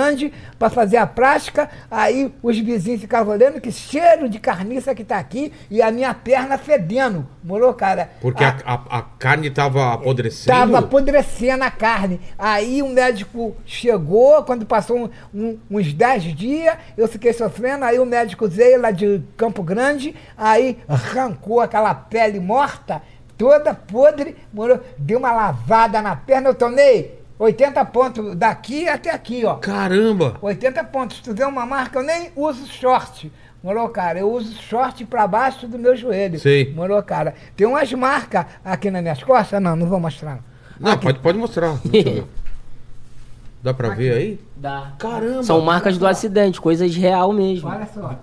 para 0.58 0.70
fazer 0.70 0.98
a 0.98 1.08
plástica, 1.08 1.70
aí 1.90 2.34
os 2.42 2.58
vizinhos 2.58 3.02
ficavam 3.02 3.34
olhando 3.34 3.60
que 3.60 3.72
cheiro 3.72 4.30
de 4.30 4.40
carniça 4.40 4.94
que 4.96 5.04
tá 5.04 5.18
aqui 5.18 5.52
e 5.70 5.82
a 5.82 5.92
minha 5.92 6.14
perna 6.14 6.58
fedendo, 6.58 7.28
morou, 7.44 7.74
cara? 7.74 8.10
Porque 8.22 8.44
a, 8.44 8.58
a- 8.66 8.98
a 9.00 9.02
carne 9.02 9.50
tava 9.50 9.94
apodrecendo. 9.94 10.58
Tava 10.58 10.80
apodrecendo 10.80 11.64
a 11.64 11.72
carne. 11.72 12.20
Aí 12.38 12.82
o 12.82 12.88
médico 12.90 13.56
chegou, 13.66 14.44
quando 14.44 14.66
passou 14.66 14.98
um- 14.98 15.10
um- 15.34 15.58
uns 15.70 15.94
10 15.94 16.24
dias, 16.36 16.76
eu 16.98 17.08
fiquei 17.08 17.34
sofrendo, 17.34 17.86
aí 17.86 18.00
o 18.00 18.06
médico 18.06 18.48
veio 18.48 18.80
lá 18.82 18.92
de 18.92 19.22
Campo 19.38 19.64
Grande, 19.64 20.16
aí 20.38 20.78
arrancou 20.88 21.60
aquela 21.62 21.94
pele 21.94 22.40
morta, 22.40 23.02
toda 23.38 23.74
podre, 23.74 24.36
morou, 24.54 24.80
deu 24.98 25.18
uma 25.20 25.32
lavada 25.32 26.02
na 26.02 26.16
perna, 26.16 26.50
eu 26.50 26.56
tomei 26.56 27.21
80 27.42 27.84
pontos 27.86 28.36
daqui 28.36 28.88
até 28.88 29.10
aqui, 29.10 29.44
ó. 29.44 29.56
Caramba! 29.56 30.36
80 30.44 30.84
pontos. 30.84 31.18
Se 31.18 31.24
tu 31.24 31.34
vê 31.34 31.44
uma 31.44 31.66
marca, 31.66 31.98
eu 31.98 32.04
nem 32.04 32.32
uso 32.36 32.68
short. 32.68 33.32
Morou, 33.64 33.90
cara? 33.90 34.20
Eu 34.20 34.32
uso 34.32 34.54
short 34.62 35.04
pra 35.06 35.26
baixo 35.26 35.68
do 35.68 35.80
meu 35.80 35.96
joelho. 35.96 36.40
Sei. 36.40 36.72
Morou, 36.72 37.02
cara? 37.02 37.34
Tem 37.56 37.66
umas 37.66 37.92
marcas 37.94 38.46
aqui 38.64 38.92
nas 38.92 39.02
minhas 39.02 39.24
costas? 39.24 39.60
Não, 39.60 39.76
não 39.76 39.88
vou 39.88 40.00
mostrar. 40.00 40.36
não. 40.80 40.92
Não, 40.92 40.98
pode, 41.00 41.18
pode 41.18 41.38
mostrar. 41.40 41.80
Dá 43.64 43.74
pra 43.74 43.90
ver 43.90 44.14
aí? 44.14 44.40
Dá. 44.56 44.94
Caramba! 45.00 45.42
São 45.44 45.62
marcas 45.62 45.98
do 45.98 46.06
acidente, 46.06 46.62
coisas 46.62 46.96
real 46.96 47.34
mesmo. 47.34 47.68
Olha 47.68 47.88
só. 47.92 48.20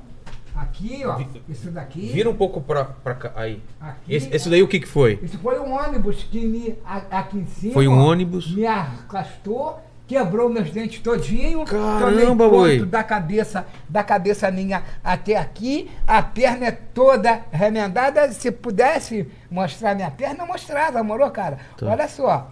Aqui, 0.59 1.05
ó. 1.07 1.21
Isso 1.49 1.71
daqui. 1.71 2.09
Vira 2.13 2.29
um 2.29 2.35
pouco 2.35 2.61
pra, 2.61 2.85
pra 2.85 3.15
cá. 3.15 3.33
Aí. 3.37 3.63
Aqui. 3.81 4.15
Esse, 4.15 4.35
esse 4.35 4.51
daí 4.51 4.61
o 4.61 4.67
que 4.67 4.81
que 4.81 4.89
foi? 4.89 5.19
Isso 5.23 5.39
foi 5.39 5.59
um 5.61 5.73
ônibus 5.73 6.25
que 6.25 6.45
me. 6.45 6.77
Aqui 6.85 7.39
em 7.39 7.47
cima. 7.47 7.75
Foi 7.75 7.87
um 7.87 7.99
ônibus? 7.99 8.51
Me 8.53 8.67
arrastou. 8.67 9.79
Quebrou 10.09 10.49
meus 10.49 10.71
dentes 10.71 11.01
todinho. 11.01 11.65
Caramba, 11.67 12.49
boi. 12.49 12.85
da 12.85 13.05
cabeça, 13.05 13.67
da 13.87 14.03
cabeça 14.03 14.51
minha 14.51 14.83
até 15.05 15.37
aqui. 15.37 15.91
A 16.07 16.23
perna 16.23 16.69
é 16.69 16.73
toda 16.73 17.43
remendada. 17.53 18.33
Se 18.33 18.51
pudesse 18.51 19.31
mostrar 19.51 19.95
minha 19.95 20.11
perna, 20.11 20.45
eu 20.45 20.47
mostrava, 20.47 21.03
morou, 21.03 21.31
cara? 21.31 21.59
Tá. 21.77 21.87
Olha 21.87 22.09
só. 22.09 22.51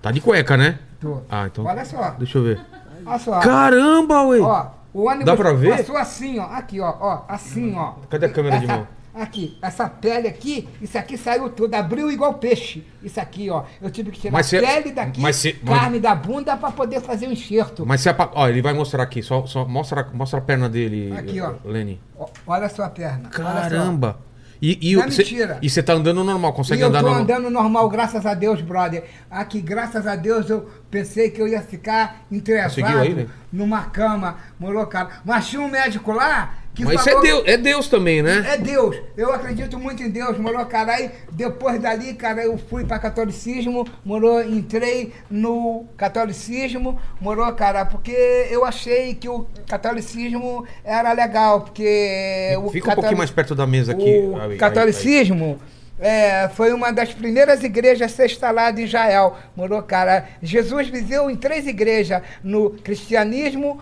Tá 0.00 0.10
de 0.10 0.20
cueca, 0.20 0.56
né? 0.56 0.78
Tô. 0.98 1.20
Ah, 1.28 1.46
então. 1.46 1.64
Olha 1.64 1.84
só. 1.84 2.10
Deixa 2.18 2.38
eu 2.38 2.42
ver. 2.42 2.60
Olha 3.04 3.18
só. 3.18 3.38
Caramba, 3.40 4.22
ué! 4.22 4.40
Ó, 4.40 4.66
o 5.00 5.06
ônibus 5.06 5.26
Dá 5.26 5.36
pra 5.36 5.52
ver? 5.52 5.76
passou 5.76 5.96
assim, 5.96 6.38
ó. 6.38 6.44
Aqui, 6.44 6.80
ó, 6.80 6.94
ó. 7.00 7.22
Assim, 7.28 7.74
ó. 7.76 7.94
Cadê 8.10 8.26
a 8.26 8.28
câmera 8.28 8.58
de 8.58 8.64
Essa- 8.64 8.76
mão? 8.76 8.88
Aqui, 9.14 9.58
essa 9.60 9.88
pele 9.88 10.28
aqui, 10.28 10.68
isso 10.80 10.96
aqui 10.96 11.18
saiu 11.18 11.50
tudo, 11.50 11.74
abriu 11.74 12.08
igual 12.08 12.34
peixe. 12.34 12.84
Isso 13.02 13.20
aqui, 13.20 13.50
ó. 13.50 13.64
Eu 13.82 13.90
tive 13.90 14.12
que 14.12 14.20
tirar 14.20 14.32
Mas 14.32 14.54
a 14.54 14.60
pele 14.60 14.92
daqui, 14.92 15.20
mas 15.20 15.34
se- 15.34 15.58
mas- 15.60 15.76
carne 15.80 15.98
da 15.98 16.14
bunda 16.14 16.56
pra 16.56 16.70
poder 16.70 17.00
fazer 17.00 17.26
o 17.26 17.32
enxerto. 17.32 17.84
Mas 17.84 18.00
se 18.00 18.08
a, 18.08 18.14
pa- 18.14 18.30
ó, 18.32 18.48
ele 18.48 18.62
vai 18.62 18.72
mostrar 18.72 19.02
aqui, 19.02 19.20
só, 19.20 19.44
só 19.44 19.64
mostra, 19.64 20.06
mostra 20.12 20.38
a 20.38 20.42
perna 20.42 20.68
dele, 20.68 21.12
Aqui, 21.18 21.40
ó. 21.40 21.54
Lenny. 21.64 22.00
Ó, 22.16 22.28
Olha 22.46 22.66
a 22.66 22.68
sua 22.68 22.88
perna. 22.90 23.28
Caramba! 23.28 24.18
E, 24.60 24.90
e, 24.92 24.98
é 24.98 25.10
cê- 25.10 25.18
mentira. 25.22 25.58
e 25.62 25.70
você 25.70 25.82
tá 25.82 25.92
andando 25.92 26.24
normal, 26.24 26.50
E 26.50 26.54
consegue 26.54 26.82
eu 26.82 26.88
andar 26.88 26.98
tô 27.00 27.06
normal? 27.06 27.22
andando 27.22 27.50
normal, 27.50 27.88
graças 27.88 28.26
a 28.26 28.34
Deus, 28.34 28.60
brother. 28.60 29.04
Aqui, 29.30 29.60
graças 29.60 30.06
a 30.06 30.16
Deus, 30.16 30.50
eu 30.50 30.68
pensei 30.90 31.30
que 31.30 31.40
eu 31.40 31.46
ia 31.46 31.60
ficar 31.62 32.22
entrevado 32.30 32.98
aí, 32.98 33.14
né? 33.14 33.26
numa 33.52 33.82
cama, 33.84 34.36
morou, 34.58 34.84
cara. 34.86 35.10
Mas 35.24 35.46
tinha 35.48 35.62
um 35.62 35.68
médico 35.68 36.12
lá 36.12 36.54
que 36.78 36.84
Mas 36.84 37.00
isso 37.00 37.10
é. 37.10 37.20
Deus, 37.20 37.42
é 37.44 37.56
Deus 37.56 37.88
também, 37.88 38.22
né? 38.22 38.44
É 38.54 38.56
Deus. 38.56 38.96
Eu 39.16 39.32
acredito 39.32 39.76
muito 39.80 40.00
em 40.00 40.08
Deus, 40.10 40.38
morou, 40.38 40.64
cara. 40.64 40.94
Aí 40.94 41.10
depois 41.32 41.80
dali, 41.80 42.14
cara, 42.14 42.44
eu 42.44 42.56
fui 42.56 42.84
para 42.84 43.00
catolicismo, 43.00 43.84
morou, 44.04 44.40
entrei 44.42 45.12
no 45.28 45.86
catolicismo, 45.96 46.96
morou, 47.20 47.52
cara, 47.52 47.84
porque 47.84 48.12
eu 48.48 48.64
achei 48.64 49.14
que 49.16 49.28
o 49.28 49.44
catolicismo 49.68 50.64
era 50.84 51.12
legal, 51.12 51.62
porque 51.62 52.56
o 52.62 52.68
Fica 52.70 52.86
um 52.86 52.88
catoli- 52.90 52.94
pouquinho 52.94 53.18
mais 53.18 53.30
perto 53.30 53.54
da 53.56 53.66
mesa 53.66 53.90
aqui. 53.90 54.20
o 54.20 54.36
Aí, 54.36 54.42
aí, 54.42 54.50
aí. 54.52 54.56
catolicismo 54.56 55.58
é, 55.98 56.48
foi 56.50 56.72
uma 56.72 56.92
das 56.92 57.12
primeiras 57.12 57.64
igrejas 57.64 58.12
a 58.12 58.14
ser 58.14 58.26
instalada 58.26 58.80
em 58.80 58.84
Israel. 58.84 59.36
Morou, 59.56 59.82
cara. 59.82 60.26
Jesus 60.40 60.86
viveu 60.88 61.28
em 61.28 61.34
três 61.34 61.66
igrejas: 61.66 62.22
no 62.44 62.70
cristianismo, 62.70 63.80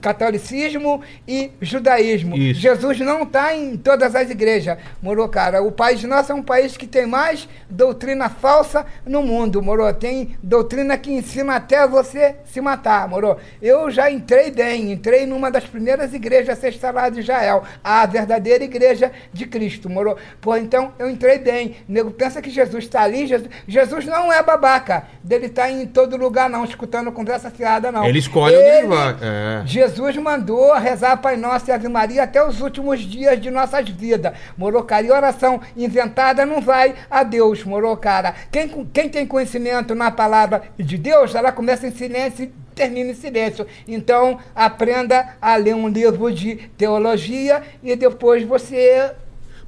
catolicismo 0.00 1.02
e 1.26 1.50
judaísmo. 1.60 2.36
Isso. 2.36 2.60
Jesus 2.60 2.98
não 3.00 3.22
está 3.22 3.54
em 3.54 3.76
todas 3.76 4.14
as 4.14 4.30
igrejas. 4.30 4.78
Morou, 5.00 5.28
cara. 5.28 5.62
O 5.62 5.72
país 5.72 6.02
nosso 6.04 6.32
é 6.32 6.34
um 6.34 6.42
país 6.42 6.76
que 6.76 6.86
tem 6.86 7.06
mais 7.06 7.48
doutrina 7.68 8.28
falsa 8.28 8.86
no 9.06 9.22
mundo. 9.22 9.62
Morou. 9.62 9.92
Tem 9.92 10.36
doutrina 10.42 10.96
que 10.96 11.12
ensina 11.12 11.56
até 11.56 11.86
você 11.86 12.36
se 12.44 12.60
matar. 12.60 13.08
Morou. 13.08 13.38
Eu 13.60 13.90
já 13.90 14.10
entrei 14.10 14.50
bem. 14.50 14.92
Entrei 14.92 15.26
numa 15.26 15.50
das 15.50 15.64
primeiras 15.64 16.14
igrejas 16.14 16.56
a 16.56 16.60
ser 16.60 16.68
instalada 16.70 17.16
em 17.16 17.20
Israel. 17.20 17.64
A 17.82 18.04
verdadeira 18.06 18.64
igreja 18.64 19.12
de 19.32 19.46
Cristo. 19.46 19.88
Morou. 19.88 20.16
Pô, 20.40 20.56
então 20.56 20.92
eu 20.98 21.10
entrei 21.10 21.38
bem. 21.38 21.76
O 21.88 21.92
nego 21.92 22.10
pensa 22.10 22.40
que 22.40 22.50
Jesus 22.50 22.84
está 22.84 23.02
ali. 23.02 23.26
Jesus, 23.26 23.50
Jesus 23.66 24.06
não 24.06 24.32
é 24.32 24.42
babaca. 24.42 25.04
Dele 25.22 25.48
tá 25.48 25.70
em 25.70 25.86
todo 25.86 26.16
lugar, 26.16 26.48
não, 26.48 26.64
escutando 26.64 27.12
conversa 27.12 27.50
fiada, 27.50 27.92
não. 27.92 28.04
Ele 28.04 28.18
escolhe 28.18 28.56
onde 28.56 28.64
ele 28.64 28.86
vai, 28.86 29.16
é. 29.20 29.62
Jesus 29.82 30.16
mandou 30.16 30.72
rezar 30.74 31.16
Pai 31.16 31.36
Nosso 31.36 31.68
e 31.68 31.72
Ave 31.72 31.88
Maria 31.88 32.22
até 32.22 32.46
os 32.46 32.60
últimos 32.60 33.00
dias 33.00 33.40
de 33.40 33.50
nossas 33.50 33.88
vidas. 33.88 34.32
Morou, 34.56 34.84
cara? 34.84 35.04
E 35.04 35.10
oração 35.10 35.60
inventada 35.76 36.46
não 36.46 36.60
vai 36.60 36.94
a 37.10 37.24
Deus, 37.24 37.64
morou, 37.64 37.96
cara? 37.96 38.32
Quem, 38.52 38.68
quem 38.92 39.08
tem 39.08 39.26
conhecimento 39.26 39.92
na 39.92 40.08
palavra 40.08 40.62
de 40.78 40.96
Deus, 40.96 41.34
ela 41.34 41.50
começa 41.50 41.84
em 41.84 41.90
silêncio 41.90 42.44
e 42.44 42.52
termina 42.76 43.10
em 43.10 43.14
silêncio. 43.14 43.66
Então, 43.88 44.38
aprenda 44.54 45.34
a 45.42 45.56
ler 45.56 45.74
um 45.74 45.88
livro 45.88 46.32
de 46.32 46.56
teologia 46.78 47.62
e 47.82 47.96
depois 47.96 48.44
você 48.44 49.10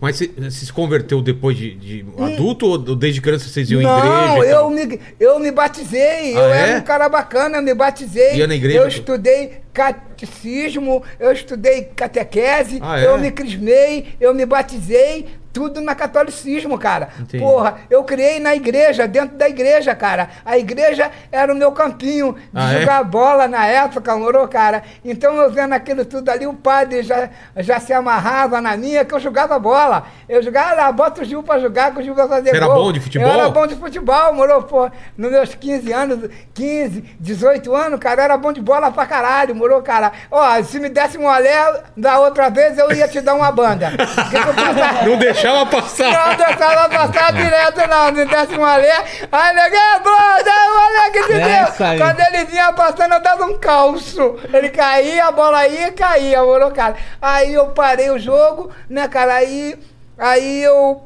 Mas 0.00 0.16
você 0.16 0.26
você 0.36 0.66
se 0.66 0.72
converteu 0.72 1.22
depois 1.22 1.56
de, 1.56 1.74
de 1.74 2.04
adulto 2.18 2.66
ou 2.66 2.78
desde 2.78 3.20
criança 3.20 3.48
vocês 3.48 3.70
iam 3.70 3.80
em 3.80 3.84
Não, 3.84 4.36
igreja? 4.36 4.46
e 4.46 4.50
eu 4.50 4.70
me, 4.70 5.00
eu 5.20 5.38
me 5.38 5.50
batizei. 5.50 6.34
Ah, 6.36 6.40
eu 6.40 6.52
é? 6.54 6.60
era 6.70 6.78
um 6.78 6.82
cara 6.82 7.08
bacana, 7.08 7.58
eu 7.58 7.62
me 7.62 7.72
batizei. 7.74 8.34
Ia 8.36 8.46
na 8.46 8.54
igreja, 8.54 8.78
Eu 8.78 8.84
tu? 8.88 8.88
estudei 8.96 9.52
catecismo, 9.72 11.02
eu 11.18 11.32
estudei 11.32 11.82
catequese, 11.96 12.78
Ah, 12.82 13.00
é? 13.00 13.06
eu 13.06 13.18
me 13.18 13.30
crismei, 13.30 14.08
eu 14.20 14.34
me 14.34 14.44
batizei. 14.46 15.26
Tudo 15.54 15.80
na 15.80 15.94
catolicismo, 15.94 16.76
cara. 16.76 17.10
Entendi. 17.20 17.42
Porra, 17.42 17.76
eu 17.88 18.02
criei 18.02 18.40
na 18.40 18.56
igreja, 18.56 19.06
dentro 19.06 19.36
da 19.36 19.48
igreja, 19.48 19.94
cara. 19.94 20.28
A 20.44 20.58
igreja 20.58 21.12
era 21.30 21.52
o 21.52 21.56
meu 21.56 21.70
campinho 21.70 22.32
de 22.34 22.40
Ah, 22.52 22.72
é? 22.74 22.80
jogar 22.80 23.04
bola 23.04 23.46
na 23.46 23.64
época, 23.64 24.16
morou, 24.16 24.48
cara? 24.48 24.82
Então 25.04 25.32
eu 25.36 25.48
vendo 25.52 25.72
aquilo 25.72 26.04
tudo 26.04 26.28
ali, 26.28 26.44
o 26.44 26.54
padre 26.54 27.04
já, 27.04 27.30
já 27.58 27.78
se 27.78 27.92
amarrava 27.92 28.60
na 28.60 28.76
minha, 28.76 29.04
que 29.04 29.14
eu 29.14 29.20
jogava 29.20 29.56
bola. 29.56 30.08
Eu 30.28 30.42
jogava 30.42 30.74
lá, 30.74 30.90
bota 30.90 31.22
o 31.22 31.24
Gil 31.24 31.40
pra 31.40 31.60
jogar, 31.60 31.92
que 31.92 32.00
o 32.00 32.02
Gil 32.02 32.16
vai 32.16 32.26
fazer 32.26 32.50
Você 32.50 32.56
era 32.56 32.66
gol. 32.66 32.74
bom 32.74 32.92
de 32.92 32.98
futebol? 32.98 33.28
Eu 33.28 33.34
era 33.34 33.48
bom 33.48 33.66
de 33.68 33.76
futebol, 33.76 34.34
morou, 34.34 34.62
pô. 34.64 34.90
Nos 35.16 35.30
meus 35.30 35.54
15 35.54 35.92
anos, 35.92 36.30
15, 36.52 37.00
18 37.20 37.72
anos, 37.76 38.00
cara, 38.00 38.22
eu 38.22 38.24
era 38.24 38.36
bom 38.36 38.52
de 38.52 38.60
bola 38.60 38.90
pra 38.90 39.06
caralho, 39.06 39.54
morou, 39.54 39.80
cara. 39.82 40.10
Ó, 40.32 40.60
se 40.64 40.80
me 40.80 40.88
desse 40.88 41.16
um 41.16 41.26
olé 41.26 41.80
da 41.96 42.18
outra 42.18 42.48
vez, 42.50 42.76
eu 42.76 42.90
ia 42.92 43.06
te 43.06 43.20
dar 43.20 43.34
uma 43.34 43.52
banda. 43.52 43.92
Não 45.06 45.16
deixava 45.16 45.43
deixava 45.44 45.66
passar. 45.66 46.28
Não 46.28 46.36
deixava 46.36 46.88
passar 46.88 47.32
direto, 47.32 47.88
não. 47.88 48.10
Não 48.10 48.26
desce 48.26 48.54
uma 48.56 48.76
lé. 48.76 49.04
Aí 49.30 49.54
neguei, 49.54 49.78
olha 49.78 51.10
que 51.12 51.22
de 51.22 51.34
Deus. 51.34 51.44
Essa 51.44 51.88
aí. 51.88 51.98
Quando 51.98 52.20
ele 52.20 52.44
vinha 52.46 52.72
passando, 52.72 53.14
eu 53.14 53.20
dava 53.20 53.44
um 53.44 53.58
calço. 53.58 54.38
Ele 54.52 54.70
caía, 54.70 55.26
a 55.26 55.32
bola 55.32 55.66
ia 55.68 55.88
e 55.88 55.92
caía, 55.92 56.42
moro, 56.42 56.70
cara. 56.70 56.96
Aí 57.20 57.52
eu 57.52 57.66
parei 57.68 58.10
o 58.10 58.18
jogo, 58.18 58.70
né, 58.88 59.06
cara? 59.06 59.34
Aí, 59.34 59.78
aí 60.18 60.62
eu. 60.62 61.04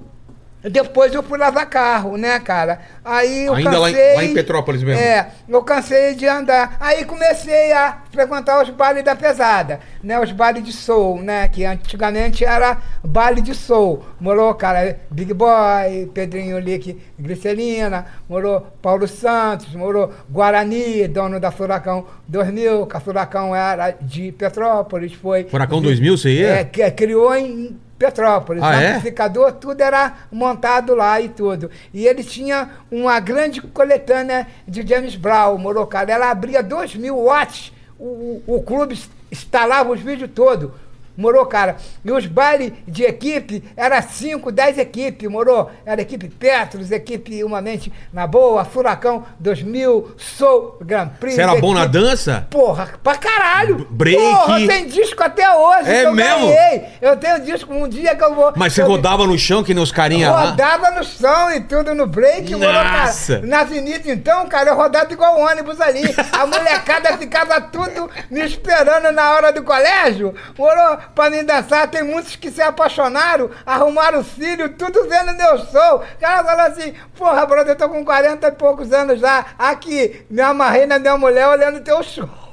Depois 0.63 1.15
eu 1.15 1.23
fui 1.23 1.39
lavar 1.39 1.67
carro, 1.71 2.17
né, 2.17 2.39
cara? 2.41 2.81
Aí 3.05 3.45
eu 3.47 3.55
Ainda 3.55 3.79
lá 3.79 3.91
em- 3.91 3.93
cansei. 3.95 4.15
lá 4.17 4.25
em 4.25 4.35
Petrópolis 4.35 4.83
mesmo? 4.83 5.01
É, 5.01 5.29
eu 5.49 5.63
cansei 5.63 6.15
de 6.17 6.27
andar. 6.27 6.77
Aí 6.81 7.05
comecei 7.05 7.71
a 7.73 7.99
frequentar 8.11 8.61
os 8.63 8.69
bailes 8.71 9.05
da 9.05 9.15
pesada, 9.15 9.79
né? 10.03 10.19
Os 10.19 10.33
bailes 10.33 10.65
de 10.65 10.73
soul, 10.73 11.23
né? 11.23 11.47
Que 11.47 11.65
antigamente 11.65 12.45
era 12.45 12.77
baile 13.05 13.41
de 13.41 13.55
soul. 13.55 14.05
Morou, 14.21 14.53
cara, 14.55 14.99
Big 15.11 15.33
Boy, 15.33 16.11
Pedrinho 16.13 16.59
Lick, 16.59 16.99
Glicerina, 17.19 18.07
morou 18.29 18.67
Paulo 18.83 19.07
Santos, 19.07 19.73
morou 19.77 20.13
Guarani, 20.29 21.07
dono 21.07 21.39
da 21.39 21.53
Furacão 21.53 22.05
2000, 22.27 22.85
que 22.87 22.97
a 22.97 23.01
Furacão 23.01 23.55
era 23.55 23.93
de 23.93 24.33
Petrópolis, 24.33 25.13
foi... 25.13 25.45
Furacão 25.45 25.81
2000, 25.81 26.17
você 26.19 26.31
ia? 26.31 26.49
É, 26.49 26.65
que 26.65 26.91
criou 26.91 27.33
em 27.35 27.79
Petrópolis. 27.99 28.63
Ah, 28.63 28.69
o 28.69 28.73
é? 28.73 28.89
amplificador, 28.89 29.53
tudo 29.53 29.81
era 29.81 30.15
montado 30.31 30.95
lá 30.95 31.21
e 31.21 31.29
tudo. 31.29 31.71
E 31.93 32.07
ele 32.07 32.23
tinha 32.23 32.71
uma 32.91 33.19
grande 33.19 33.61
coletânea 33.61 34.47
de 34.67 34.87
James 34.87 35.17
Brown, 35.17 35.59
morou, 35.59 35.87
cara. 35.87 36.13
Ela 36.13 36.31
abria 36.31 36.63
2 36.63 36.95
mil 36.95 37.25
watts, 37.25 37.73
o, 37.99 38.43
o, 38.47 38.57
o 38.57 38.63
clube 38.63 38.99
instalava 39.31 39.91
os 39.91 40.01
vídeos 40.01 40.31
todos. 40.33 40.71
Morou, 41.19 41.45
cara. 41.47 41.77
E 42.05 42.13
os 42.13 42.25
bailes 42.27 42.73
de 42.87 43.03
equipe 43.03 43.65
era 43.77 44.01
5, 44.01 44.53
10 44.53 44.79
equipes, 44.79 45.29
morou. 45.29 45.69
Era 45.85 46.01
equipe 46.01 46.29
Petros, 46.29 46.93
equipe 46.93 47.43
Uma 47.43 47.61
Mente 47.61 47.93
na 48.13 48.25
Boa, 48.25 48.65
Furacão 48.65 49.25
2000, 49.41 50.13
Soul 50.17 50.79
Grand 50.81 51.09
Prix. 51.19 51.35
Você 51.35 51.43
era 51.43 51.57
bom 51.57 51.75
na 51.75 51.83
equipe- 51.85 51.99
dança? 51.99 52.47
Porra, 52.49 52.89
pra 53.03 53.17
caralho! 53.17 53.87
break. 53.91 54.17
Porra, 54.17 54.59
tem 54.67 54.87
disco 54.87 55.21
até 55.23 55.51
hoje. 55.53 55.91
É 55.91 56.05
eu 56.07 56.13
mesmo? 56.15 56.47
ganhei. 56.47 56.85
Eu 57.03 57.17
tenho 57.17 57.41
disco 57.41 57.75
um 57.75 57.89
dia 57.89 58.15
que 58.15 58.23
eu 58.23 58.35
vou. 58.37 58.53
Mas 58.55 58.73
você 58.75 58.83
eu- 58.83 58.87
rodava 58.87 59.27
no 59.27 59.37
chão 59.37 59.65
que 59.65 59.75
nem 59.75 59.83
os 59.83 59.91
carinha 59.91 60.31
lá? 60.31 60.45
Rodava 60.51 60.91
no 60.93 61.03
chão 61.03 61.51
e 61.53 61.61
tudo 61.63 61.95
no 61.97 62.07
break, 62.07 62.55
moro, 62.55 62.73
Nossa. 62.73 63.35
cara. 63.37 63.47
Na 63.47 63.61
avenida, 63.63 64.09
então, 64.11 64.47
cara, 64.47 64.71
eu 64.71 64.77
rodava 64.77 65.13
igual 65.13 65.41
ônibus 65.41 65.81
ali. 65.81 66.03
A 66.33 66.47
molecada 66.47 67.17
ficava 67.19 67.61
tudo 67.61 68.09
me 68.31 68.45
esperando 68.47 69.11
na 69.13 69.33
hora 69.33 69.51
do 69.53 69.63
colégio, 69.65 70.33
moro, 70.57 70.99
pra 71.15 71.31
me 71.31 71.43
dançar. 71.43 71.89
Tem 71.89 72.03
muitos 72.03 72.37
que 72.37 72.51
se 72.51 72.63
apaixonaram, 72.63 73.51
arrumaram 73.65 74.25
filho, 74.25 74.71
tudo 74.71 75.09
vendo 75.09 75.35
meu 75.35 75.59
show. 75.59 75.97
O 75.97 76.21
cara 76.21 76.45
falou 76.45 76.67
assim, 76.67 76.95
porra, 77.17 77.47
brother, 77.47 77.73
eu 77.73 77.79
tô 77.79 77.89
com 77.89 78.05
40 78.05 78.47
e 78.47 78.53
poucos 78.53 78.93
anos 78.93 79.21
já. 79.21 79.47
Aqui, 79.59 80.27
me 80.31 80.41
amarrei 80.41 80.87
na 80.87 80.99
minha 80.99 81.17
mulher 81.17 81.49
olhando 81.49 81.81
teu 81.81 82.03
show. 82.03 82.48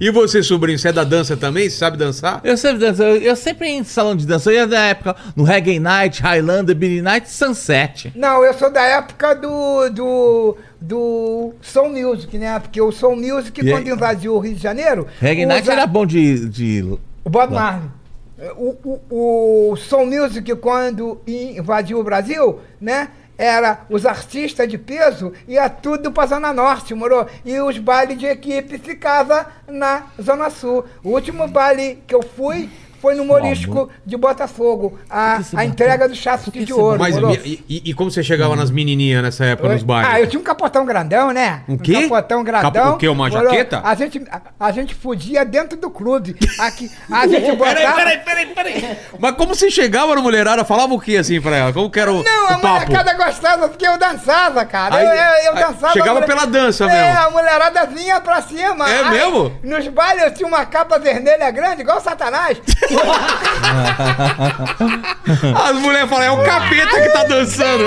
E 0.00 0.10
você, 0.10 0.42
sobrinho, 0.42 0.78
você 0.78 0.88
é 0.88 0.92
da 0.92 1.04
dança 1.04 1.36
também? 1.36 1.68
Você 1.70 1.76
sabe 1.76 1.96
dançar? 1.96 2.40
Eu 2.44 2.56
sempre 2.56 2.78
danço, 2.78 3.02
eu, 3.02 3.16
eu 3.16 3.36
sempre 3.36 3.68
ia 3.68 3.74
em 3.76 3.84
salão 3.84 4.16
de 4.16 4.26
dança. 4.26 4.50
Eu 4.50 4.54
ia 4.54 4.66
da 4.66 4.80
época 4.80 5.14
no 5.36 5.44
Reggae 5.44 5.78
Night, 5.78 6.20
Highlander, 6.20 6.74
Billy 6.74 7.00
Night, 7.00 7.30
Sunset. 7.30 8.12
Não, 8.14 8.44
eu 8.44 8.52
sou 8.54 8.70
da 8.70 8.82
época 8.82 9.34
do. 9.34 9.88
do. 9.90 10.56
do 10.80 11.52
Soul 11.62 11.90
Music, 11.90 12.36
né? 12.36 12.58
Porque 12.58 12.80
o 12.80 12.90
Soul 12.90 13.16
Music, 13.16 13.60
E 13.60 13.66
aí? 13.68 13.72
quando 13.72 13.88
invadiu 13.88 14.34
o 14.34 14.38
Rio 14.40 14.54
de 14.54 14.62
Janeiro. 14.62 15.06
Reggae 15.20 15.44
usa- 15.44 15.54
Night 15.54 15.70
era 15.70 15.86
bom 15.86 16.04
de. 16.04 16.48
de... 16.48 16.82
O 17.24 17.30
Bob 17.30 17.52
Marley. 17.54 17.88
O, 18.56 18.74
o, 19.10 19.70
o 19.72 19.76
Soul 19.76 20.06
Music, 20.06 20.52
quando 20.56 21.20
invadiu 21.28 22.00
o 22.00 22.04
Brasil, 22.04 22.58
né? 22.80 23.08
Era 23.42 23.80
os 23.90 24.06
artistas 24.06 24.68
de 24.68 24.78
peso, 24.78 25.32
ia 25.48 25.68
tudo 25.68 26.12
pra 26.12 26.26
Zona 26.26 26.52
Norte, 26.52 26.94
morou? 26.94 27.26
E 27.44 27.58
os 27.58 27.76
bailes 27.76 28.16
de 28.16 28.24
equipe 28.24 28.78
ficava 28.78 29.48
na 29.66 30.04
Zona 30.22 30.48
Sul. 30.48 30.84
O 31.02 31.08
último 31.08 31.48
baile 31.48 32.04
que 32.06 32.14
eu 32.14 32.22
fui 32.22 32.70
foi 33.02 33.16
no 33.16 33.24
Morisco 33.24 33.90
de 34.06 34.16
Botafogo. 34.16 34.96
A, 35.10 35.40
a 35.56 35.64
entrega 35.64 36.08
do 36.08 36.14
chassi 36.14 36.52
de 36.52 36.72
ouro. 36.72 37.00
Mas, 37.00 37.16
e, 37.44 37.64
e- 37.68 37.82
e 37.90 37.94
como 37.94 38.12
você 38.12 38.22
chegava 38.22 38.54
nas 38.54 38.70
menininhas 38.70 39.20
nessa 39.24 39.44
época, 39.44 39.70
nos 39.70 39.84
Ah, 40.06 40.20
eu 40.20 40.28
tinha 40.28 40.38
um 40.38 40.44
capotão 40.44 40.86
grandão, 40.86 41.32
né? 41.32 41.64
Um 41.68 41.76
quê? 41.76 42.02
capotão 42.08 42.44
Capo- 42.44 42.70
grandão. 42.70 42.94
o 42.94 42.98
quê, 42.98 43.08
uma 43.08 43.28
jaqueta? 43.28 43.80
A 43.84 43.94
gente, 43.96 44.22
a, 44.30 44.40
a 44.68 44.70
gente 44.70 44.94
fudia 44.94 45.44
dentro 45.44 45.76
do 45.76 45.90
clube. 45.90 46.36
Aqui, 46.60 46.88
a 47.10 47.26
gente 47.28 47.50
botava... 47.56 47.92
peraí, 48.24 48.46
peraí. 48.54 48.96
Mas 49.18 49.34
como 49.34 49.52
você 49.54 49.68
chegava 49.68 50.14
na 50.14 50.22
mulherada, 50.22 50.64
falava 50.64 50.94
o 50.94 51.00
que 51.00 51.16
assim 51.16 51.40
pra 51.40 51.56
ela? 51.56 51.72
Como 51.72 51.90
que 51.90 51.98
era 51.98 52.12
o, 52.12 52.22
Não, 52.22 52.48
a 52.50 52.56
o 52.56 52.60
papo? 52.60 52.68
molecada 52.86 53.14
gostava 53.14 53.68
porque 53.68 53.86
eu 53.86 53.98
dançava, 53.98 54.64
cara. 54.64 54.94
Aí- 54.94 55.06
eu, 55.06 55.12
eu, 55.12 55.44
eu 55.46 55.54
dançava. 55.68 55.92
chegava 55.92 56.10
a 56.10 56.14
mulher- 56.22 56.26
pela 56.26 56.44
dança 56.46 56.84
é, 56.84 56.88
mesmo. 56.88 57.26
a 57.26 57.30
mulherada 57.30 57.86
vinha 57.86 58.20
pra 58.20 58.40
cima. 58.42 58.88
É 58.88 59.02
Aí, 59.02 59.10
mesmo? 59.10 59.52
Nos 59.64 59.88
bailes 59.88 60.22
eu 60.22 60.34
tinha 60.34 60.46
uma 60.46 60.64
capa 60.64 60.98
vermelha 61.00 61.50
grande, 61.50 61.80
igual 61.82 61.98
o 61.98 62.00
Satanás. 62.00 62.60
As 65.64 65.72
mulheres 65.76 66.10
falam, 66.10 66.24
é 66.24 66.30
o 66.30 66.44
capeta 66.44 67.00
que 67.00 67.08
tá 67.10 67.24
dançando. 67.24 67.84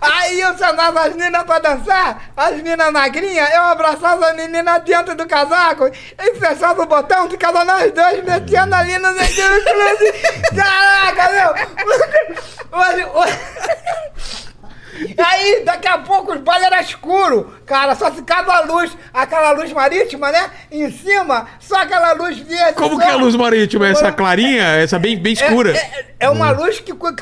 Aí 0.00 0.40
eu 0.40 0.56
chamava 0.56 1.02
as 1.02 1.14
meninas 1.14 1.44
pra 1.44 1.58
dançar, 1.58 2.30
as 2.36 2.56
meninas 2.56 2.90
magrinhas, 2.90 3.50
eu 3.52 3.62
abraçava 3.62 4.28
as 4.28 4.36
meninas 4.36 4.82
dentro 4.82 5.14
do 5.14 5.26
casaco 5.26 5.86
e 5.86 6.34
fechava 6.36 6.82
o 6.82 6.86
botão, 6.86 7.28
ficava 7.28 7.62
nós 7.64 7.92
dois 7.92 8.24
metendo 8.24 8.74
ali 8.74 8.98
no 8.98 9.12
meio 9.12 9.28
do. 9.28 10.56
Caraca, 10.56 11.30
meu! 11.32 11.54
Hoje, 12.72 13.04
hoje... 13.04 13.36
Aí, 15.18 15.62
daqui 15.64 15.88
a 15.88 15.98
pouco, 15.98 16.32
os 16.32 16.40
bailes 16.40 16.66
eram 16.66 16.80
escuros, 16.80 17.46
cara, 17.66 17.94
só 17.94 18.10
ficava 18.12 18.52
a 18.52 18.60
luz, 18.62 18.96
aquela 19.12 19.52
luz 19.52 19.72
marítima, 19.72 20.30
né? 20.30 20.50
Em 20.70 20.90
cima, 20.90 21.46
só 21.58 21.76
aquela 21.76 22.12
luz 22.12 22.38
verde. 22.38 22.74
Como 22.74 22.96
só. 22.96 23.00
que 23.00 23.06
é 23.08 23.12
a 23.12 23.16
luz 23.16 23.34
marítima? 23.34 23.88
Essa 23.88 24.12
clarinha? 24.12 24.62
Essa 24.64 24.98
bem, 24.98 25.16
bem 25.18 25.32
escura? 25.32 25.72
É, 25.72 25.76
é- 25.76 26.04
é 26.20 26.30
uma 26.30 26.50
luz 26.50 26.80
que 26.80 26.92
cu- 26.92 27.14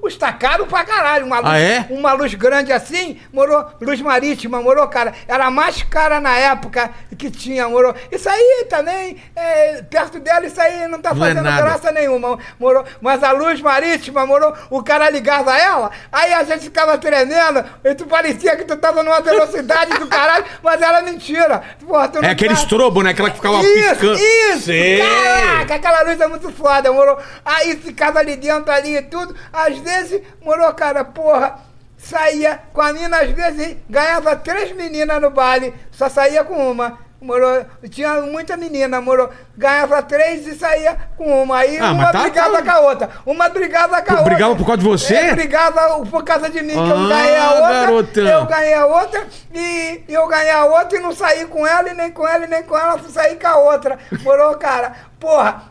custa 0.00 0.32
caro 0.32 0.66
pra 0.66 0.84
caralho. 0.84 1.26
Uma 1.26 1.38
luz, 1.40 1.50
Ah, 1.50 1.58
é? 1.58 1.86
uma 1.90 2.12
luz 2.12 2.34
grande 2.34 2.72
assim, 2.72 3.20
morou, 3.32 3.64
luz 3.80 4.00
marítima, 4.00 4.60
morou, 4.62 4.86
cara. 4.88 5.12
Era 5.28 5.46
a 5.46 5.50
mais 5.50 5.82
cara 5.82 6.20
na 6.20 6.36
época 6.36 6.90
que 7.18 7.30
tinha, 7.30 7.68
morou. 7.68 7.94
Isso 8.10 8.28
aí 8.28 8.66
também, 8.68 9.16
é, 9.36 9.82
perto 9.82 10.18
dela, 10.20 10.46
isso 10.46 10.60
aí 10.60 10.86
não 10.88 11.00
tá 11.00 11.14
Não 11.14 11.24
é 11.24 11.28
fazendo 11.28 11.44
nada. 11.44 11.62
graça 11.62 11.92
nenhuma, 11.92 12.38
morou. 12.58 12.84
Mas 13.00 13.22
a 13.22 13.32
luz 13.32 13.60
marítima, 13.60 14.26
morou, 14.26 14.54
o 14.70 14.82
cara 14.82 15.08
ligava 15.10 15.56
ela, 15.56 15.90
aí 16.12 16.32
a 16.32 16.44
gente 16.44 16.64
ficava 16.64 16.96
tremendo, 16.98 17.64
e 17.84 17.94
tu 17.94 18.06
parecia 18.06 18.56
que 18.56 18.64
tu 18.64 18.76
tava 18.76 19.02
numa 19.02 19.20
velocidade 19.20 19.98
do 19.98 20.06
caralho, 20.06 20.44
mas 20.62 20.80
era 20.80 21.02
mentira. 21.02 21.62
Porra, 21.86 22.10
É 22.22 22.30
aquele 22.30 22.54
tá- 22.54 22.60
estrobo, 22.60 23.02
né? 23.02 23.10
Aquela 23.10 23.30
que 23.30 23.36
ficava 23.36 23.60
isso, 23.62 23.88
piscando. 23.90 24.18
Isso! 24.18 24.60
Sei. 24.64 24.98
Caraca, 25.00 25.74
aquela 25.74 26.02
luz 26.02 26.20
é 26.20 26.26
muito 26.26 26.50
foda, 26.52 26.92
moro? 26.92 27.16
Aí 27.44 27.76
ficava 27.76 28.18
ali 28.18 28.36
dentro 28.36 28.70
ali 28.72 28.96
e 28.96 29.02
tudo. 29.02 29.34
Às 29.66 29.78
vezes, 29.78 30.22
morou, 30.42 30.72
cara, 30.74 31.04
porra, 31.04 31.58
saía 31.96 32.60
com 32.72 32.80
a 32.80 32.92
mina, 32.92 33.18
às 33.18 33.30
vezes 33.30 33.76
ganhava 33.88 34.36
três 34.36 34.72
meninas 34.72 35.20
no 35.20 35.30
baile, 35.30 35.74
só 35.90 36.08
saía 36.08 36.44
com 36.44 36.70
uma. 36.70 37.02
Morou, 37.20 37.64
tinha 37.88 38.20
muita 38.20 38.54
menina, 38.54 39.00
morou, 39.00 39.30
ganhava 39.56 40.02
três 40.02 40.46
e 40.46 40.54
saía 40.54 40.94
com 41.16 41.42
uma. 41.42 41.56
Aí 41.60 41.78
Ah, 41.78 41.92
uma 41.92 42.12
tá- 42.12 42.20
brigava 42.20 42.56
tá- 42.58 42.62
com 42.62 42.70
a 42.70 42.80
outra. 42.80 43.10
Uma 43.24 43.48
brigava 43.48 44.02
com 44.02 44.12
a 44.12 44.16
outra. 44.16 44.24
Brigava 44.34 44.56
por 44.56 44.66
causa 44.66 44.82
de 44.82 44.84
você? 44.88 45.14
É, 45.14 45.34
brigava 45.34 46.04
por 46.04 46.22
causa 46.22 46.50
de 46.50 46.60
mim, 46.62 46.74
que 46.74 46.78
eu 46.78 46.98
Ah, 46.98 47.08
ganhei 47.08 47.36
a 47.38 47.50
outra. 47.52 47.68
garotão. 47.80 48.26
Eu 48.26 48.44
ganhei 48.44 48.74
a 48.74 48.84
outra 48.86 49.26
e 49.54 50.04
eu 50.06 50.26
ganhei 50.28 50.50
a 50.50 50.64
outra 50.66 50.98
e 50.98 51.00
não 51.00 51.12
saí 51.14 51.46
com 51.46 51.66
ela, 51.66 51.88
e 51.88 51.94
nem 51.94 52.10
com 52.12 52.28
ela, 52.28 52.44
e 52.44 52.48
nem 52.48 52.62
com 52.62 52.76
ela, 52.76 52.98
sair 53.08 53.38
com 53.40 53.48
a 53.48 53.56
outra. 53.56 53.98
Morou, 54.22 54.54
cara? 54.58 54.92
Porra, 55.18 55.62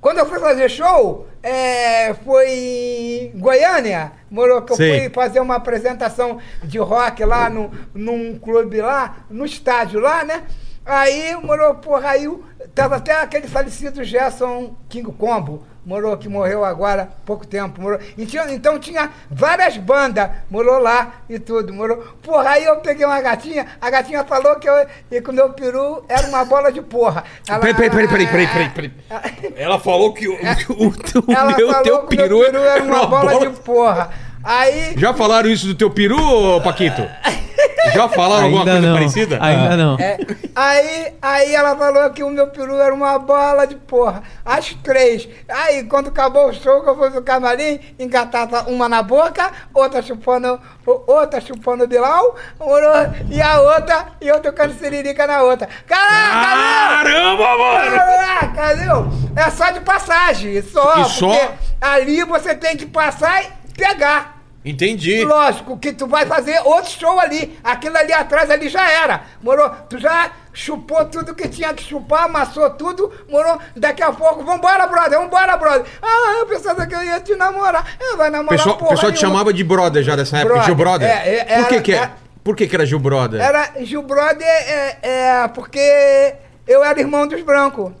quando 0.00 0.18
eu 0.18 0.26
fui 0.26 0.40
fazer 0.40 0.68
show, 0.68 1.28
é, 1.42 2.14
foi 2.14 2.50
em 3.34 3.38
Goiânia, 3.38 4.12
morou, 4.30 4.62
que 4.62 4.72
eu 4.72 4.76
fui 4.76 5.10
fazer 5.10 5.40
uma 5.40 5.56
apresentação 5.56 6.38
de 6.62 6.78
rock 6.78 7.24
lá 7.24 7.50
no, 7.50 7.70
num 7.92 8.38
clube 8.38 8.80
lá, 8.80 9.24
no 9.28 9.44
estádio 9.44 9.98
lá, 9.98 10.24
né? 10.24 10.44
Aí, 10.84 11.36
morou, 11.36 11.74
porra, 11.76 12.10
aí 12.10 12.28
tava 12.74 12.96
até 12.96 13.20
aquele 13.20 13.46
falecido 13.46 14.02
Gerson 14.04 14.76
King 14.88 15.10
Combo, 15.12 15.64
morou, 15.84 16.16
que 16.16 16.28
morreu 16.28 16.64
agora 16.64 17.08
pouco 17.26 17.46
tempo, 17.46 17.80
morou. 17.80 17.98
E 18.16 18.24
tinha- 18.26 18.50
então 18.52 18.78
tinha 18.78 19.10
várias 19.30 19.76
bandas, 19.76 20.30
morou 20.50 20.78
lá 20.78 21.12
e 21.28 21.38
tudo, 21.38 21.72
morou. 21.72 21.96
Porra, 22.22 22.50
aí 22.50 22.64
eu 22.64 22.76
peguei 22.76 23.04
uma 23.04 23.20
gatinha, 23.20 23.66
a 23.80 23.90
gatinha 23.90 24.24
falou 24.24 24.56
que, 24.56 24.68
eu, 24.68 24.86
que 25.10 25.30
o 25.30 25.32
meu 25.32 25.50
peru 25.50 26.04
era 26.08 26.26
uma 26.28 26.44
bola 26.44 26.70
de 26.72 26.80
porra. 26.82 27.24
Ela- 27.48 27.58
Peraí, 27.60 27.74
peraí, 27.74 27.90
peraí, 27.90 28.08
peraí, 28.08 28.26
peraí, 28.26 28.46
peraí, 28.48 28.68
peraí. 28.70 29.54
Ela 29.56 29.78
falou 29.78 30.12
que 30.14 30.28
o, 30.28 30.34
o, 30.34 30.92
teu- 30.96 31.24
o 31.26 31.32
Ela 31.32 31.56
meu, 31.56 31.68
falou 31.68 31.82
teu 31.82 31.98
que 32.06 32.14
o 32.14 32.18
meu 32.18 32.38
peru 32.40 32.62
era 32.64 32.82
uma 32.84 33.06
bola, 33.06 33.38
de 33.40 33.50
porra. 33.60 34.10
Aí. 34.44 34.94
Já 34.96 35.14
falaram 35.14 35.48
isso 35.50 35.66
do 35.66 35.74
teu 35.74 35.90
peru, 35.90 36.60
Paquito? 36.62 37.06
Já 37.94 38.08
falaram 38.08 38.44
alguma 38.44 38.60
Ainda 38.60 38.72
coisa 38.72 38.86
não. 38.88 38.94
parecida? 38.94 39.38
Ainda 39.40 39.76
não. 39.76 39.96
É, 39.98 40.16
aí, 40.54 41.12
aí 41.20 41.54
ela 41.54 41.76
falou 41.76 42.08
que 42.10 42.22
o 42.22 42.30
meu 42.30 42.46
peru 42.46 42.76
era 42.78 42.94
uma 42.94 43.18
bola 43.18 43.66
de 43.66 43.74
porra. 43.74 44.22
As 44.44 44.72
três. 44.84 45.28
Aí, 45.48 45.82
quando 45.84 46.08
acabou 46.08 46.48
o 46.48 46.52
show, 46.54 46.82
que 46.82 46.88
eu 46.88 46.96
fui 46.96 47.10
pro 47.10 47.22
camarim, 47.22 47.80
engatava 47.98 48.62
uma 48.68 48.88
na 48.88 49.02
boca, 49.02 49.50
outra 49.74 50.00
chupando, 50.00 50.60
o- 50.86 51.02
outra 51.12 51.40
chupando 51.40 51.82
o 51.84 51.88
Bilal, 51.88 52.36
moro? 52.58 52.86
e 53.28 53.42
a 53.42 53.60
outra, 53.60 54.06
e 54.20 54.28
eu 54.28 54.40
tocando 54.40 54.72
siririca 54.78 55.26
na 55.26 55.42
outra. 55.42 55.68
Caraca, 55.86 57.04
Caramba, 57.04 57.58
mano! 57.58 57.96
Caraca, 57.96 58.76
viu? 58.76 59.32
É 59.34 59.50
só 59.50 59.70
de 59.70 59.80
passagem, 59.80 60.62
só. 60.62 61.00
E 61.00 61.04
só? 61.06 61.52
Ali 61.80 62.22
você 62.24 62.54
tem 62.54 62.76
que 62.76 62.86
passar 62.86 63.42
e 63.42 63.61
pegar. 63.76 64.40
Entendi. 64.64 65.24
Lógico 65.24 65.76
que 65.76 65.92
tu 65.92 66.06
vai 66.06 66.24
fazer 66.24 66.60
outro 66.64 66.88
show 66.92 67.18
ali. 67.18 67.58
Aquilo 67.64 67.96
ali 67.96 68.12
atrás 68.12 68.48
ali 68.48 68.68
já 68.68 68.88
era. 68.90 69.22
Morou? 69.42 69.68
Tu 69.88 69.98
já 69.98 70.30
chupou 70.52 71.04
tudo 71.06 71.34
que 71.34 71.48
tinha 71.48 71.74
que 71.74 71.82
chupar, 71.82 72.24
amassou 72.26 72.70
tudo, 72.70 73.12
morou? 73.28 73.58
Daqui 73.74 74.02
a 74.04 74.12
pouco, 74.12 74.44
vambora, 74.44 74.86
brother, 74.86 75.18
vambora, 75.18 75.56
brother. 75.56 75.84
Ah, 76.00 76.36
eu 76.38 76.46
pensava 76.46 76.86
que 76.86 76.94
eu 76.94 77.02
ia 77.02 77.18
te 77.18 77.34
namorar. 77.34 77.84
É, 77.98 78.16
vai 78.16 78.28
O 78.28 78.32
namorar 78.32 78.56
pessoal, 78.58 78.76
porra 78.76 78.90
pessoal 78.90 79.10
te 79.10 79.16
nenhuma. 79.16 79.32
chamava 79.38 79.52
de 79.52 79.64
brother 79.64 80.02
já 80.04 80.14
dessa 80.14 80.36
época, 80.36 80.54
Brother. 80.54 80.66
Gil 80.66 80.74
Brother. 80.76 81.08
É, 81.10 81.38
é, 81.38 81.56
Por 81.58 81.66
que 81.68 81.74
era- 81.74 81.82
que 81.82 81.92
é? 81.92 81.96
é- 81.96 82.10
Por 82.44 82.56
que 82.56 82.66
que 82.68 82.74
era 82.76 82.86
Gil 82.86 82.98
Brother? 83.00 83.40
Era 83.40 83.72
Gil 83.84 84.02
Brother, 84.02 84.46
é, 84.46 84.98
é, 85.02 85.48
porque 85.48 86.34
eu 86.68 86.84
era 86.84 87.00
irmão 87.00 87.26
dos 87.26 87.42
brancos. 87.42 87.92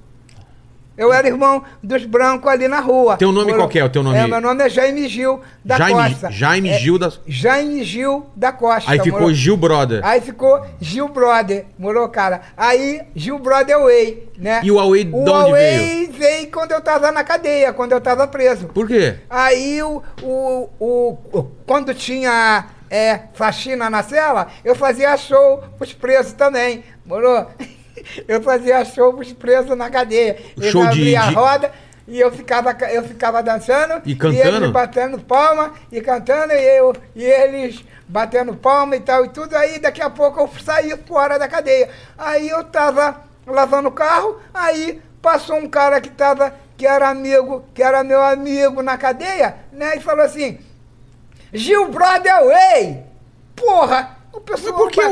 Eu 0.96 1.12
era 1.12 1.26
irmão 1.26 1.62
dos 1.82 2.04
brancos 2.04 2.50
ali 2.50 2.68
na 2.68 2.80
rua. 2.80 3.16
Teu 3.16 3.32
nome 3.32 3.54
qual 3.54 3.68
que 3.68 3.78
é, 3.78 3.84
o 3.84 3.88
teu 3.88 4.02
nome? 4.02 4.18
É, 4.18 4.26
meu 4.26 4.40
nome 4.40 4.62
é 4.64 4.68
Jaime 4.68 5.08
Gil 5.08 5.40
da 5.64 5.76
Jaime- 5.78 6.10
Costa. 6.10 6.30
Jaime 6.30 6.68
É, 6.68 6.78
Gil 6.78 6.98
da- 6.98 7.12
Jaime 7.26 7.82
Gil 7.82 8.26
da 8.36 8.52
Costa. 8.52 8.90
Aí 8.90 9.00
ficou 9.00 9.20
moro? 9.22 9.34
Gil 9.34 9.56
Brother. 9.56 10.00
Aí 10.04 10.20
ficou 10.20 10.66
Gil 10.80 11.08
Brother, 11.08 11.64
morou, 11.78 12.08
cara? 12.08 12.42
Aí 12.56 13.00
Gil 13.16 13.38
Brother 13.38 13.78
Way, 13.80 14.28
né? 14.36 14.60
E 14.62 14.70
o 14.70 14.78
Away 14.78 15.04
de 15.04 15.12
o 15.14 15.20
onde 15.20 15.30
Away 15.30 16.06
veio 16.12 16.50
quando 16.50 16.72
eu 16.72 16.80
tava 16.80 17.10
na 17.10 17.24
cadeia, 17.24 17.72
quando 17.72 17.92
eu 17.92 18.00
tava 18.00 18.26
preso. 18.28 18.66
Por 18.66 18.86
quê? 18.86 19.16
Aí 19.30 19.82
o, 19.82 20.02
o, 20.22 20.68
o, 20.78 21.18
o- 21.32 21.42
quando 21.66 21.94
tinha 21.94 22.66
é, 22.90 23.20
faxina 23.32 23.88
na 23.88 24.02
cela, 24.02 24.48
eu 24.62 24.74
fazia 24.74 25.16
show 25.16 25.62
pros 25.78 25.94
presos 25.94 26.32
também, 26.34 26.84
morou? 27.06 27.46
Eu 28.28 28.42
fazia 28.42 28.84
show 28.84 29.12
pros 29.12 29.32
presos 29.32 29.76
na 29.76 29.90
cadeia. 29.90 30.36
Eles 30.56 30.70
Show 30.70 30.82
de- 30.82 30.88
abriam 30.88 31.22
a 31.22 31.26
de- 31.28 31.34
roda 31.34 31.72
e 32.08 32.20
eu 32.20 32.30
ficava, 32.32 32.74
ca- 32.74 32.92
eu 32.92 33.02
ficava 33.04 33.42
dançando. 33.42 34.02
E 34.04 34.14
cantando? 34.14 34.56
eles 34.56 34.70
batendo 34.70 35.18
palma 35.20 35.72
e 35.90 36.00
cantando, 36.00 36.52
e, 36.52 36.78
eu, 36.78 36.92
e 37.14 37.24
eles 37.24 37.84
batendo 38.08 38.54
palma 38.54 38.96
e 38.96 39.00
tal 39.00 39.24
e 39.24 39.28
tudo. 39.28 39.54
Aí 39.56 39.78
daqui 39.78 40.02
a 40.02 40.10
pouco 40.10 40.40
eu 40.40 40.50
saí 40.64 40.92
fora 41.06 41.38
da 41.38 41.48
cadeia. 41.48 41.88
Aí 42.18 42.48
eu 42.48 42.64
tava 42.64 43.20
lavando 43.46 43.88
o 43.88 43.92
carro, 43.92 44.38
aí 44.52 45.00
passou 45.20 45.56
um 45.56 45.68
cara 45.68 46.00
que 46.00 46.10
tava, 46.10 46.54
que 46.76 46.86
era 46.86 47.08
amigo, 47.08 47.64
que 47.72 47.82
era 47.82 48.02
meu 48.04 48.20
amigo 48.22 48.82
na 48.82 48.98
cadeia, 48.98 49.56
né? 49.72 49.96
E 49.96 50.00
falou 50.00 50.24
assim, 50.24 50.58
Gil 51.52 51.88
Brother 51.88 52.44
Way! 52.46 53.02
Porra! 53.54 54.16
O 54.32 54.40
pessoal. 54.40 54.74
Por 54.74 54.90
que? 54.90 55.00
Ah, 55.00 55.08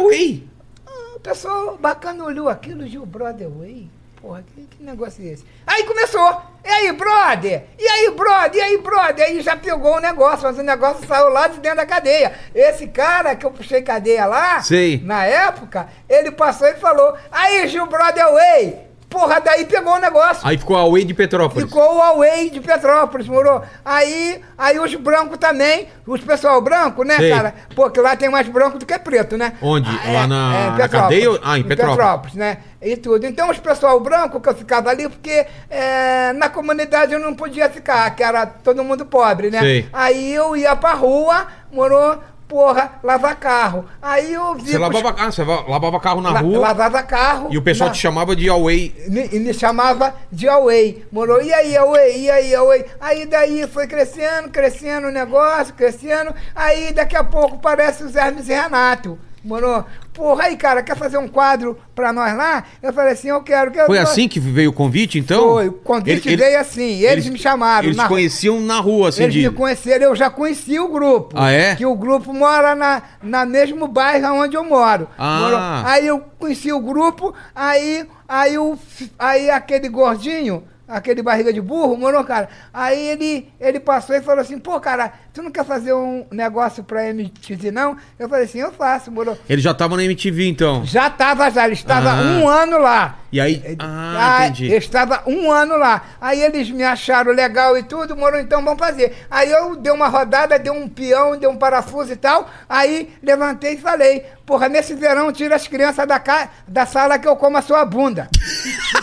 O 1.20 1.22
pessoal 1.22 1.76
bacana 1.76 2.24
olhou 2.24 2.48
aquilo, 2.48 2.86
Gil 2.86 3.04
Brother 3.04 3.46
Way. 3.46 3.90
Porra, 4.22 4.42
que, 4.42 4.62
que 4.62 4.82
negócio 4.82 5.22
é 5.22 5.32
esse? 5.32 5.44
Aí 5.66 5.84
começou. 5.84 6.40
E 6.64 6.68
aí, 6.68 6.92
brother? 6.92 7.64
E 7.78 7.86
aí, 7.86 8.10
brother? 8.10 8.54
E 8.54 8.60
aí, 8.62 8.78
brother? 8.78 9.26
Aí 9.26 9.40
já 9.42 9.54
pegou 9.54 9.96
o 9.96 10.00
negócio, 10.00 10.44
mas 10.44 10.56
o 10.56 10.62
negócio 10.62 11.06
saiu 11.06 11.28
lá 11.28 11.46
de 11.46 11.60
dentro 11.60 11.76
da 11.76 11.84
cadeia. 11.84 12.32
Esse 12.54 12.86
cara 12.86 13.36
que 13.36 13.44
eu 13.44 13.50
puxei 13.50 13.82
cadeia 13.82 14.24
lá, 14.24 14.62
Sei. 14.62 14.98
na 15.04 15.26
época, 15.26 15.88
ele 16.08 16.30
passou 16.30 16.68
e 16.68 16.76
falou: 16.76 17.14
Aí, 17.30 17.68
Gil 17.68 17.84
Brother 17.84 18.32
Way! 18.32 18.89
Porra, 19.10 19.40
daí 19.40 19.64
pegou 19.64 19.94
o 19.94 19.98
negócio. 19.98 20.46
Aí 20.46 20.56
ficou 20.56 20.76
Away 20.76 21.04
de 21.04 21.12
Petrópolis. 21.12 21.64
Ficou 21.68 21.96
o 21.96 22.00
Away 22.00 22.48
de 22.48 22.60
Petrópolis, 22.60 23.26
morou? 23.26 23.60
Aí, 23.84 24.40
aí 24.56 24.78
os 24.78 24.94
brancos 24.94 25.36
também, 25.36 25.88
os 26.06 26.20
pessoal 26.20 26.60
branco, 26.62 27.02
né, 27.02 27.16
Sei. 27.16 27.28
cara? 27.30 27.52
Porque 27.74 28.00
lá 28.00 28.14
tem 28.14 28.30
mais 28.30 28.48
branco 28.48 28.78
do 28.78 28.86
que 28.86 28.96
preto, 29.00 29.36
né? 29.36 29.54
Onde? 29.60 29.90
Ah, 29.90 30.12
Lá 30.12 30.26
na- 30.28 30.50
na 30.70 30.76
Petrópolis. 30.76 30.90
cadeia 30.90 31.30
ou- 31.32 31.40
ah, 31.42 31.58
em 31.58 31.64
Petrópolis. 31.64 32.34
né? 32.36 32.58
E 32.80 32.96
tudo. 32.96 33.26
Então 33.26 33.50
os 33.50 33.58
pessoal 33.58 33.98
branco 34.00 34.40
que 34.40 34.48
eu 34.48 34.54
ficava 34.54 34.88
ali, 34.90 35.08
porque 35.08 35.44
é, 35.68 36.32
na 36.34 36.48
comunidade 36.48 37.12
eu 37.12 37.18
não 37.18 37.34
podia 37.34 37.68
ficar, 37.68 38.08
que 38.14 38.22
era 38.22 38.46
todo 38.46 38.82
mundo 38.84 39.04
pobre, 39.04 39.50
né? 39.50 39.58
Sei. 39.60 39.88
Aí 39.92 40.32
eu 40.32 40.56
ia 40.56 40.74
pra 40.76 40.94
rua, 40.94 41.46
morou? 41.72 42.18
Porra, 42.50 42.94
lavar 43.04 43.36
carro. 43.36 43.84
Aí 44.02 44.34
eu 44.34 44.56
vi. 44.56 44.72
Você 44.72 44.76
lavava, 44.78 45.14
ah, 45.16 45.30
você 45.30 45.44
va- 45.44 45.64
lavava 45.68 46.00
carro 46.00 46.20
na 46.20 46.30
rua 46.40 46.58
Lavava 46.58 47.00
carro. 47.04 47.46
e 47.52 47.56
o 47.56 47.62
pessoal 47.62 47.88
na- 47.90 47.94
te 47.94 48.00
chamava 48.00 48.34
de 48.34 48.48
Away. 48.50 48.92
me, 49.06 49.28
e 49.32 49.38
me 49.38 49.54
chamava 49.54 50.12
de 50.32 50.48
Away. 50.48 51.06
Morou, 51.12 51.40
e 51.40 51.54
aí, 51.54 51.76
Away, 51.76 52.22
e 52.22 52.28
aí, 52.30 52.52
Away. 52.54 52.84
Aí 53.00 53.24
daí 53.24 53.68
foi 53.68 53.86
crescendo, 53.86 54.48
crescendo 54.50 55.06
o 55.06 55.12
negócio, 55.12 55.72
crescendo. 55.74 56.34
Aí 56.52 56.92
daqui 56.92 57.14
a 57.16 57.22
pouco 57.22 57.56
parece 57.58 58.02
os 58.02 58.16
Hermes 58.16 58.48
e 58.48 58.52
Renato. 58.52 59.16
Morou? 59.44 59.84
Porra, 60.20 60.44
aí, 60.44 60.56
cara, 60.58 60.82
quer 60.82 60.94
fazer 60.98 61.16
um 61.16 61.26
quadro 61.26 61.78
pra 61.94 62.12
nós 62.12 62.36
lá? 62.36 62.62
Eu 62.82 62.92
falei 62.92 63.14
assim, 63.14 63.28
eu 63.28 63.42
quero. 63.42 63.70
quero 63.70 63.86
Foi 63.86 63.96
assim 63.96 64.28
que 64.28 64.38
veio 64.38 64.68
o 64.68 64.72
convite, 64.72 65.18
então? 65.18 65.54
Foi, 65.54 65.68
o 65.68 65.72
convite 65.72 66.28
Ele- 66.28 66.36
veio 66.36 66.60
assim. 66.60 67.00
Eles, 67.00 67.26
me 67.26 67.38
chamaram. 67.38 67.86
Eles 67.86 67.96
na- 67.96 68.06
conheciam 68.06 68.60
na 68.60 68.80
rua, 68.80 69.08
assim, 69.08 69.22
eles 69.22 69.34
de... 69.34 69.48
me 69.48 69.54
conheceram, 69.54 70.04
eu 70.08 70.14
já 70.14 70.28
conheci 70.28 70.78
o 70.78 70.88
grupo. 70.88 71.34
Ah, 71.34 71.50
é? 71.50 71.74
Que 71.74 71.86
o 71.86 71.94
grupo 71.94 72.34
mora 72.34 72.74
na, 72.74 73.00
na 73.22 73.46
mesmo 73.46 73.88
bairro 73.88 74.34
onde 74.42 74.58
eu 74.58 74.62
moro. 74.62 75.08
Ah. 75.16 75.38
Morou. 75.40 75.58
Aí 75.90 76.06
eu 76.06 76.20
conheci 76.38 76.70
o 76.70 76.80
grupo, 76.80 77.34
aí, 77.54 78.06
aí, 78.28 78.58
o, 78.58 78.78
aí 79.18 79.48
aquele 79.50 79.88
gordinho, 79.88 80.62
aquele 80.90 81.22
barriga 81.22 81.52
de 81.52 81.60
burro, 81.60 81.96
morou, 81.96 82.22
cara. 82.24 82.48
Aí 82.72 82.98
ele, 83.08 83.48
ele 83.60 83.80
passou 83.80 84.14
e 84.16 84.20
falou 84.20 84.40
assim, 84.40 84.58
pô, 84.58 84.78
cara, 84.80 85.12
tu 85.32 85.42
não 85.42 85.50
quer 85.50 85.64
fazer 85.64 85.92
um 85.94 86.26
negócio 86.30 86.82
pra 86.84 87.08
MTV, 87.08 87.70
não? 87.70 87.96
Eu 88.18 88.28
falei 88.28 88.44
assim, 88.44 88.58
eu 88.58 88.72
faço, 88.72 89.10
morou. 89.10 89.38
Ele 89.48 89.60
já 89.62 89.72
tava 89.72 89.96
na 89.96 90.04
MTV, 90.04 90.48
então. 90.48 90.84
Já 90.84 91.06
estava 91.06 91.50
já, 91.50 91.64
ele 91.64 91.74
estava 91.74 92.10
Ah. 92.10 92.14
um 92.22 92.48
ano 92.48 92.78
lá. 92.78 93.18
E 93.32 93.40
aí... 93.40 93.76
Ah, 93.78 94.38
Ah, 94.40 94.46
entendi. 94.48 94.70
Eu 94.72 94.78
estava 94.78 95.22
um 95.26 95.50
ano 95.50 95.76
lá. 95.76 96.02
Aí 96.20 96.42
eles 96.42 96.68
me 96.70 96.82
acharam 96.82 97.32
legal 97.32 97.78
e 97.78 97.82
tudo, 97.84 98.16
morou, 98.16 98.40
então 98.40 98.62
vamos 98.64 98.78
fazer. 98.78 99.24
Aí 99.30 99.50
eu 99.50 99.76
dei 99.76 99.92
uma 99.92 100.08
rodada, 100.08 100.58
dei 100.58 100.72
um 100.72 100.88
peão, 100.88 101.38
dei 101.38 101.48
um 101.48 101.56
parafuso 101.56 102.12
e 102.12 102.16
tal. 102.16 102.50
Aí 102.68 103.10
levantei 103.22 103.74
e 103.74 103.78
falei, 103.78 104.24
porra, 104.44 104.68
nesse 104.68 104.94
verão 104.94 105.32
tira 105.32 105.54
as 105.54 105.68
crianças 105.68 106.06
da, 106.08 106.18
ca... 106.18 106.48
da 106.66 106.84
sala 106.86 107.18
que 107.18 107.28
eu 107.28 107.36
como 107.36 107.56
a 107.56 107.62
sua 107.62 107.84
bunda. 107.84 108.28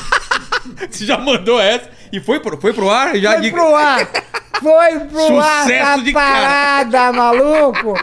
Você 0.89 1.05
já 1.05 1.17
mandou 1.17 1.59
essa 1.59 1.89
e 2.11 2.19
foi 2.19 2.39
pro, 2.39 2.59
foi 2.59 2.73
pro 2.73 2.89
ar? 2.89 3.15
Já 3.17 3.33
Foi 3.33 3.41
de- 3.41 3.51
pro 3.51 3.75
ar. 3.75 4.07
Foi 4.61 4.99
pro 5.01 5.39
ar 5.41 5.63
Sucesso 5.63 5.71
essa 5.71 6.03
de 6.03 6.13
cara. 6.13 6.33
parada, 6.33 7.13
maluco. 7.13 7.93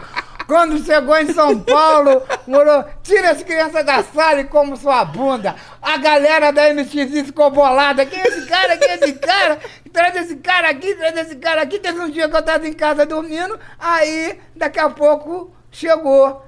Quando 0.46 0.84
chegou 0.84 1.16
em 1.16 1.32
São 1.32 1.58
Paulo, 1.58 2.22
morou, 2.46 2.84
tira 3.02 3.30
as 3.30 3.42
crianças 3.42 3.82
da 3.84 4.02
sala 4.04 4.40
e 4.40 4.44
como 4.44 4.76
sua 4.76 5.02
bunda. 5.02 5.54
A 5.80 5.96
galera 5.96 6.52
da 6.52 6.68
MTV 6.68 7.24
ficou 7.24 7.50
bolada. 7.50 8.04
Quem 8.04 8.20
é 8.20 8.28
esse 8.28 8.46
cara? 8.46 8.76
Quem 8.76 8.90
é 8.90 8.94
esse 8.96 9.12
cara? 9.14 9.58
Traz 9.90 10.14
esse 10.16 10.36
cara 10.36 10.68
aqui, 10.68 10.94
traz 10.96 11.16
esse 11.16 11.36
cara 11.36 11.62
aqui. 11.62 11.78
Teve 11.78 11.98
um 11.98 12.10
dia 12.10 12.28
que 12.28 12.36
eu 12.36 12.42
tava 12.42 12.68
em 12.68 12.74
casa 12.74 13.06
dormindo, 13.06 13.58
aí 13.78 14.38
daqui 14.54 14.78
a 14.78 14.90
pouco 14.90 15.50
chegou. 15.72 16.44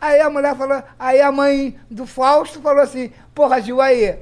Aí 0.00 0.20
a 0.20 0.28
mulher 0.30 0.56
falou, 0.56 0.82
aí 0.98 1.20
a 1.20 1.30
mãe 1.30 1.78
do 1.88 2.06
Fausto 2.06 2.60
falou 2.60 2.82
assim, 2.82 3.12
porra, 3.34 3.60
Gil, 3.60 3.80
aí, 3.80 4.18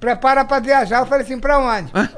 prepara 0.00 0.44
pra 0.44 0.58
viajar. 0.58 1.00
Eu 1.00 1.06
falei 1.06 1.24
assim, 1.24 1.38
pra 1.38 1.58
onde? 1.58 1.90
Hã? 1.94 2.08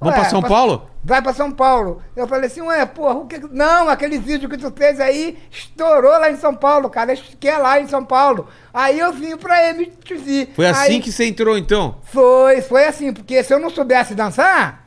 Vamos 0.00 0.14
pra 0.20 0.24
São 0.28 0.40
pra- 0.40 0.48
Paulo? 0.50 0.90
Vai 1.02 1.20
pra 1.22 1.32
São 1.34 1.50
Paulo. 1.50 2.02
Eu 2.16 2.26
falei 2.26 2.46
assim, 2.46 2.60
ué, 2.62 2.84
porra, 2.86 3.14
o 3.14 3.26
que. 3.26 3.40
que- 3.40 3.48
Não, 3.54 3.88
aquele 3.88 4.18
vídeo 4.18 4.48
que 4.48 4.56
tu 4.56 4.70
fez 4.74 4.98
aí 5.00 5.38
estourou 5.50 6.10
lá 6.12 6.30
em 6.30 6.36
São 6.36 6.54
Paulo, 6.54 6.88
cara. 6.90 7.14
Que 7.14 7.48
é 7.48 7.58
lá 7.58 7.80
em 7.80 7.86
São 7.88 8.04
Paulo. 8.04 8.48
Aí 8.72 8.98
eu 8.98 9.12
vim 9.12 9.36
pra 9.36 9.68
MTV. 9.70 10.50
Foi 10.54 10.66
assim 10.66 10.94
Aí- 10.94 11.00
que 11.00 11.12
você 11.12 11.26
entrou, 11.26 11.56
então? 11.58 11.96
Foi, 12.04 12.60
foi 12.62 12.86
assim, 12.86 13.12
porque 13.12 13.42
se 13.42 13.52
eu 13.52 13.58
não 13.60 13.70
soubesse 13.70 14.14
dançar, 14.14 14.84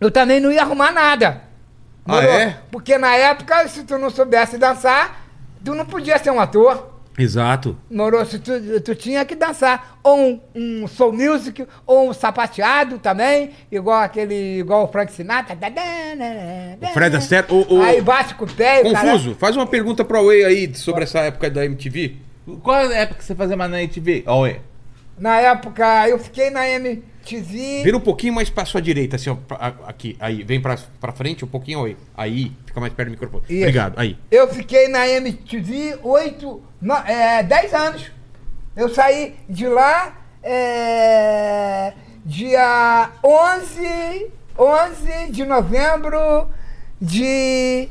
eu 0.00 0.10
também 0.10 0.40
não 0.40 0.50
ia 0.52 0.62
arrumar 0.62 0.92
nada. 0.92 1.42
Ah, 2.06 2.12
Morou? 2.14 2.30
é? 2.30 2.58
Porque 2.70 2.96
na 2.98 3.14
época, 3.16 3.66
se 3.68 3.82
tu 3.84 3.98
não 3.98 4.10
soubesse 4.10 4.56
dançar, 4.58 5.20
tu 5.64 5.74
não 5.74 5.84
podia 5.84 6.18
ser 6.18 6.30
um 6.30 6.40
ator. 6.40 6.97
Exato. 7.18 7.76
Morou, 7.90 8.24
se 8.24 8.38
tu, 8.38 8.52
tu 8.80 8.94
tinha 8.94 9.24
que 9.24 9.34
dançar 9.34 9.98
ou 10.02 10.16
um, 10.18 10.40
um 10.54 10.86
soul 10.86 11.12
music, 11.12 11.66
ou 11.86 12.08
um 12.10 12.12
sapateado 12.12 12.98
também, 12.98 13.50
igual 13.70 14.00
aquele, 14.00 14.60
igual 14.60 14.84
o 14.84 14.88
Frank 14.88 15.12
Sinatra. 15.12 15.56
O 16.80 16.86
Fred 16.94 17.16
Astaire, 17.16 17.46
o- 17.50 17.74
o- 17.76 17.82
Aí 17.82 18.00
bate 18.00 18.34
com 18.34 18.44
o 18.44 18.48
pé 18.52 18.80
o 18.84 18.92
Confuso, 18.92 19.34
faz 19.34 19.56
uma 19.56 19.66
pergunta 19.66 20.04
pro 20.04 20.18
Away 20.18 20.44
aí 20.44 20.74
sobre 20.74 21.04
essa 21.04 21.20
época 21.20 21.50
da 21.50 21.64
MTV. 21.64 22.16
Qual 22.62 22.76
é 22.76 22.86
a 22.86 23.00
época 23.00 23.18
que 23.18 23.24
você 23.24 23.34
fazia 23.34 23.56
mais 23.56 23.70
na 23.70 23.78
MTV? 23.82 24.24
Oi. 24.26 24.60
Na 25.18 25.40
época, 25.40 26.08
eu 26.08 26.18
fiquei 26.18 26.50
na 26.50 26.68
MTV. 26.68 27.82
Vira 27.84 27.96
um 27.96 28.00
pouquinho 28.00 28.32
mais 28.34 28.48
pra 28.48 28.64
sua 28.64 28.80
direita, 28.80 29.16
assim, 29.16 29.30
ó. 29.30 29.34
pra- 29.34 29.74
Aqui, 29.86 30.16
aí. 30.20 30.42
Vem 30.44 30.60
pra, 30.60 30.76
pra 31.00 31.12
frente 31.12 31.44
um 31.44 31.48
pouquinho, 31.48 31.84
aí. 31.84 31.96
Aí, 32.16 32.52
fica 32.66 32.80
mais 32.80 32.92
perto 32.92 33.08
do 33.08 33.12
microfone. 33.12 33.42
Isso. 33.48 33.58
Obrigado, 33.62 33.98
aí. 33.98 34.16
Eu 34.30 34.48
fiquei 34.48 34.88
na 34.88 35.06
MTV 35.08 35.98
oito, 36.02 36.62
no, 36.80 36.94
é, 36.94 37.42
10 37.42 37.74
anos. 37.74 38.10
Eu 38.76 38.88
saí 38.94 39.34
de 39.48 39.66
lá 39.66 40.16
é, 40.42 41.92
dia 42.24 43.10
11, 43.24 44.30
11 44.56 45.32
de 45.32 45.44
novembro 45.44 46.48
de... 47.00 47.88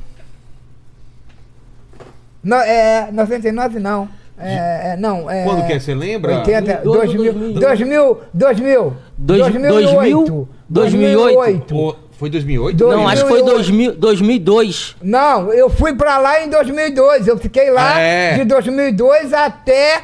No, 2.41 2.55
é, 2.55 3.09
99 3.11 3.79
não. 3.79 4.07
É, 4.39 4.91
é, 4.93 4.97
não, 4.97 5.29
é, 5.29 5.43
Quando 5.45 5.65
que 5.65 5.73
é? 5.73 5.79
Você 5.79 5.95
lembra? 5.95 6.37
80, 6.37 6.81
2000, 6.83 7.33
2000, 7.33 7.59
2000, 7.59 8.21
2000, 8.33 8.93
Dois- 9.17 9.39
2008, 9.41 10.49
2008. 10.69 11.75
Ô, 11.75 11.95
foi 12.11 12.29
2008? 12.29 12.77
Dois- 12.77 12.95
Não, 12.95 13.07
acho 13.07 13.23
que 13.23 13.29
foi 13.29 13.43
2008. 13.43 13.99
2000, 13.99 13.99
2002. 13.99 14.95
Não, 15.01 15.51
eu 15.53 15.69
fui 15.69 15.95
pra 15.95 16.17
lá 16.19 16.43
em 16.43 16.49
2002. 16.49 17.27
Eu 17.27 17.37
fiquei 17.37 17.71
lá 17.71 17.95
Ah, 17.95 17.99
é? 17.99 18.33
de 18.37 18.45
2002 18.45 19.33
até 19.33 20.01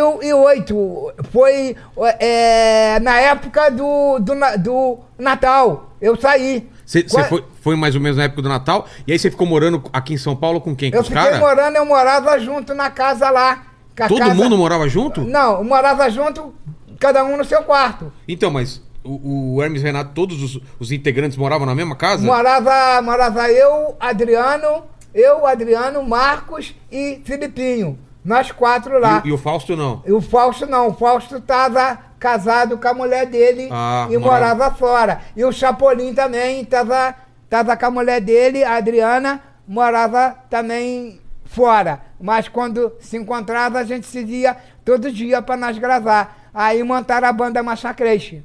2008. 0.00 1.12
Foi 1.32 1.76
é, 2.18 2.98
na 3.00 3.20
época 3.20 3.70
do, 3.70 4.18
do, 4.20 4.34
do 4.58 4.98
Natal. 5.18 5.90
Eu 6.00 6.16
saí. 6.16 6.68
Você 7.08 7.24
foi, 7.24 7.44
foi 7.60 7.76
mais 7.76 7.94
ou 7.94 8.00
menos 8.00 8.16
na 8.18 8.24
época 8.24 8.42
do 8.42 8.48
Natal. 8.48 8.86
E 9.06 9.12
aí 9.12 9.18
você 9.18 9.30
ficou 9.30 9.46
morando 9.46 9.82
aqui 9.92 10.14
em 10.14 10.18
São 10.18 10.34
Paulo 10.34 10.60
com 10.60 10.74
quem? 10.74 10.90
Com 10.90 10.96
Eu 10.96 11.02
os 11.02 11.06
fiquei 11.08 11.22
caras? 11.22 11.38
morando, 11.38 11.76
eu 11.76 11.84
morava 11.86 12.38
junto 12.40 12.74
na 12.74 12.90
casa 12.90 13.30
lá. 13.30 13.62
Todo 14.08 14.18
casa- 14.18 14.34
mundo 14.34 14.56
morava 14.58 14.88
junto? 14.88 15.20
Não, 15.20 15.58
eu 15.58 15.64
morava 15.64 16.08
junto, 16.10 16.52
cada 16.98 17.22
um 17.24 17.36
no 17.36 17.44
seu 17.44 17.62
quarto. 17.62 18.12
Então, 18.26 18.50
mas 18.50 18.82
o, 19.04 19.54
o 19.56 19.62
Hermes 19.62 19.82
Renato, 19.82 20.12
todos 20.14 20.42
os, 20.42 20.60
os 20.80 20.90
integrantes 20.90 21.36
moravam 21.36 21.66
na 21.66 21.74
mesma 21.74 21.94
casa? 21.94 22.24
Morava, 22.26 23.00
morava 23.02 23.48
eu, 23.52 23.94
Adriano, 24.00 24.84
eu, 25.14 25.46
Adriano, 25.46 26.02
Marcos 26.02 26.74
e 26.90 27.20
Filipinho. 27.24 27.98
Nós 28.24 28.52
quatro 28.52 28.98
lá. 28.98 29.22
E, 29.24 29.28
e 29.28 29.32
o 29.32 29.38
Fausto 29.38 29.76
não? 29.76 30.02
E 30.06 30.12
o 30.12 30.20
Fausto 30.20 30.66
não, 30.66 30.88
o 30.88 30.94
Fausto 30.94 31.36
estava 31.38 31.98
casado 32.18 32.76
com 32.76 32.86
a 32.88 32.92
mulher 32.94 33.24
dele 33.26 33.68
Ah, 33.72 34.06
e 34.10 34.18
morava- 34.18 34.54
morava 34.54 34.74
fora. 34.76 35.20
E 35.36 35.44
o 35.44 35.50
Chapolin 35.52 36.12
também 36.14 36.60
estava 36.62 37.14
tava 37.48 37.76
com 37.76 37.86
a 37.86 37.90
mulher 37.90 38.20
dele, 38.20 38.62
a 38.62 38.76
Adriana, 38.76 39.42
morava 39.66 40.36
também 40.48 41.20
fora. 41.46 42.00
Mas 42.20 42.46
quando 42.46 42.92
se 43.00 43.16
encontrava, 43.16 43.78
a 43.80 43.84
gente 43.84 44.06
se 44.06 44.22
via 44.22 44.56
todo 44.84 45.10
dia 45.10 45.40
para 45.42 45.56
nós 45.56 45.76
gravar. 45.78 46.38
Aí 46.54 46.82
montaram 46.84 47.26
a 47.26 47.32
banda 47.32 47.62
Massacration. 47.62 48.40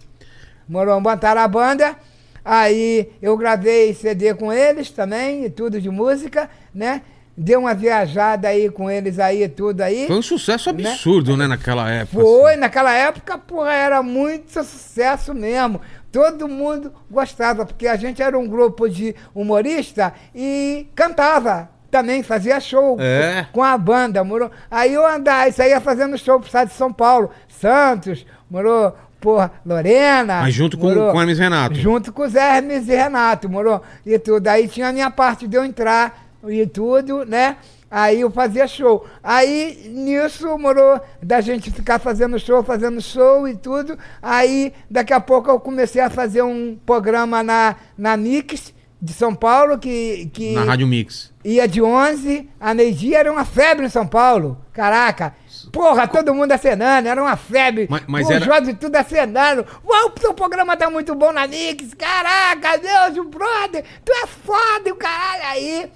Morou, 0.68 1.00
montaram 1.02 1.42
a 1.42 1.48
banda. 1.48 1.96
Aí 2.44 3.12
eu 3.22 3.36
gravei 3.38 3.94
CD 3.94 4.34
com 4.34 4.52
eles 4.54 4.90
também, 4.92 5.46
e 5.46 5.50
tudo 5.50 5.80
de 5.82 5.90
música, 5.90 6.50
né? 6.74 7.02
Dei 7.38 7.56
uma 7.58 7.74
viajada 7.74 8.48
aí 8.48 8.70
com 8.70 8.90
eles 8.90 9.20
aí, 9.20 9.48
tudo 9.50 9.82
aí. 9.82 10.08
Foi 10.08 10.16
um 10.18 10.22
sucesso 10.22 10.70
absurdo, 10.70 11.36
né, 11.36 11.48
naquela 11.48 11.90
época. 11.90 12.22
Foi, 12.24 12.52
assim. 12.52 12.60
naquela 12.62 12.94
época, 12.94 13.38
porra, 13.38 13.74
era 13.74 14.02
muito 14.02 14.52
sucesso 14.64 15.34
mesmo. 15.34 15.82
Todo 16.12 16.48
mundo 16.48 16.94
gostava, 17.12 17.66
porque 17.66 17.88
a 17.88 17.98
gente 17.98 18.22
era 18.22 18.40
um 18.40 18.48
grupo 18.48 18.88
de 18.90 19.14
humorista 19.34 20.14
e 20.34 20.88
cantava. 20.96 21.70
Também 21.92 22.24
fazia 22.24 22.60
show 22.62 22.98
É. 23.02 23.46
com 23.52 23.62
a 23.62 23.78
banda, 23.78 24.24
morou. 24.24 24.50
Aí 24.72 24.94
eu 24.94 25.06
andava, 25.06 25.52
saía 25.52 25.82
fazendo 25.82 26.18
show 26.18 26.40
pro 26.40 26.48
estado 26.48 26.70
de 26.70 26.74
São 26.74 26.92
Paulo, 26.92 27.32
Santos, 27.50 28.26
morou, 28.50 28.96
porra, 29.20 29.52
Lorena. 29.66 30.42
Mas 30.42 30.54
junto 30.54 30.78
com- 30.78 30.88
morou, 30.88 31.12
com 31.12 31.20
Hermes 31.22 31.40
Renato. 31.40 31.76
Junto 31.76 32.14
com 32.14 32.24
os 32.24 32.34
Hermes 32.36 32.88
e 32.88 32.96
Renato, 32.96 33.50
morou. 33.50 33.82
E 34.06 34.18
tudo. 34.20 34.48
Aí 34.48 34.68
tinha 34.70 34.88
a 34.90 34.94
minha 34.94 35.12
parte 35.12 35.48
de 35.48 35.58
eu 35.58 35.66
entrar 35.66 36.25
e 36.52 36.66
tudo, 36.68 37.26
né? 37.26 37.58
Aí 37.90 38.22
eu 38.22 38.32
fazia 38.32 38.68
show. 38.68 39.06
Aí 39.24 39.90
nisso 39.94 40.58
morou 40.58 41.00
da 41.22 41.40
gente 41.40 41.72
ficar 41.72 42.00
fazendo 42.00 42.38
show, 42.40 42.62
fazendo 42.64 43.02
show 43.02 43.48
e 43.48 43.56
tudo. 43.56 43.98
Aí 44.22 44.74
daqui 44.90 45.14
a 45.14 45.20
pouco 45.20 45.50
eu 45.50 45.60
comecei 45.60 46.02
a 46.02 46.10
fazer 46.10 46.42
um 46.42 46.78
programa 46.86 47.42
na, 47.44 47.76
na 47.98 48.18
Mix 48.18 48.74
de 49.02 49.14
São 49.14 49.36
Paulo, 49.36 49.78
que, 49.78 50.30
que 50.34 50.54
Na 50.56 50.64
Rádio 50.64 50.88
Mix. 50.88 51.32
ia 51.44 51.68
de 51.68 51.82
11 51.82 52.50
a 52.60 52.74
meio-dia, 52.74 53.20
era 53.20 53.32
uma 53.32 53.46
febre 53.46 53.86
em 53.86 53.90
São 53.90 54.08
Paulo. 54.08 54.58
Caraca. 54.74 55.36
Porra, 55.72 56.08
todo 56.08 56.34
mundo 56.34 56.52
acenando, 56.52 57.08
era 57.08 57.22
uma 57.22 57.36
febre. 57.38 57.88
Mas- 57.90 58.04
mas 58.08 58.30
era- 58.30 58.44
jovem 58.44 58.74
tudo 58.76 58.96
acenando. 58.96 59.66
Uau, 59.86 60.12
o 60.16 60.20
seu 60.20 60.34
programa 60.34 60.76
tá 60.76 60.90
muito 60.90 61.14
bom 61.14 61.32
na 61.32 61.46
Mix. 61.48 61.94
Caraca, 61.94 62.78
Deus, 62.78 63.28
brother, 63.28 63.84
tu 64.04 64.12
é 64.12 64.26
foda, 64.28 64.92
o 64.92 64.96
caralho. 64.96 65.44
Aí, 65.50 65.92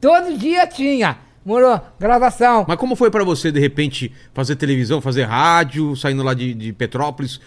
todo 0.00 0.36
dia 0.38 0.66
tinha, 0.66 1.18
morou, 1.44 1.80
gravação. 1.98 2.64
Mas 2.68 2.78
como 2.78 2.94
foi 2.96 3.10
pra 3.10 3.24
você, 3.24 3.50
de 3.52 3.60
repente, 3.60 4.12
fazer 4.34 4.56
televisão, 4.56 5.00
fazer 5.00 5.24
rádio, 5.24 5.94
saindo 5.96 6.22
lá 6.22 6.34
de, 6.34 6.54
de 6.54 6.72
Petrópolis? 6.72 7.40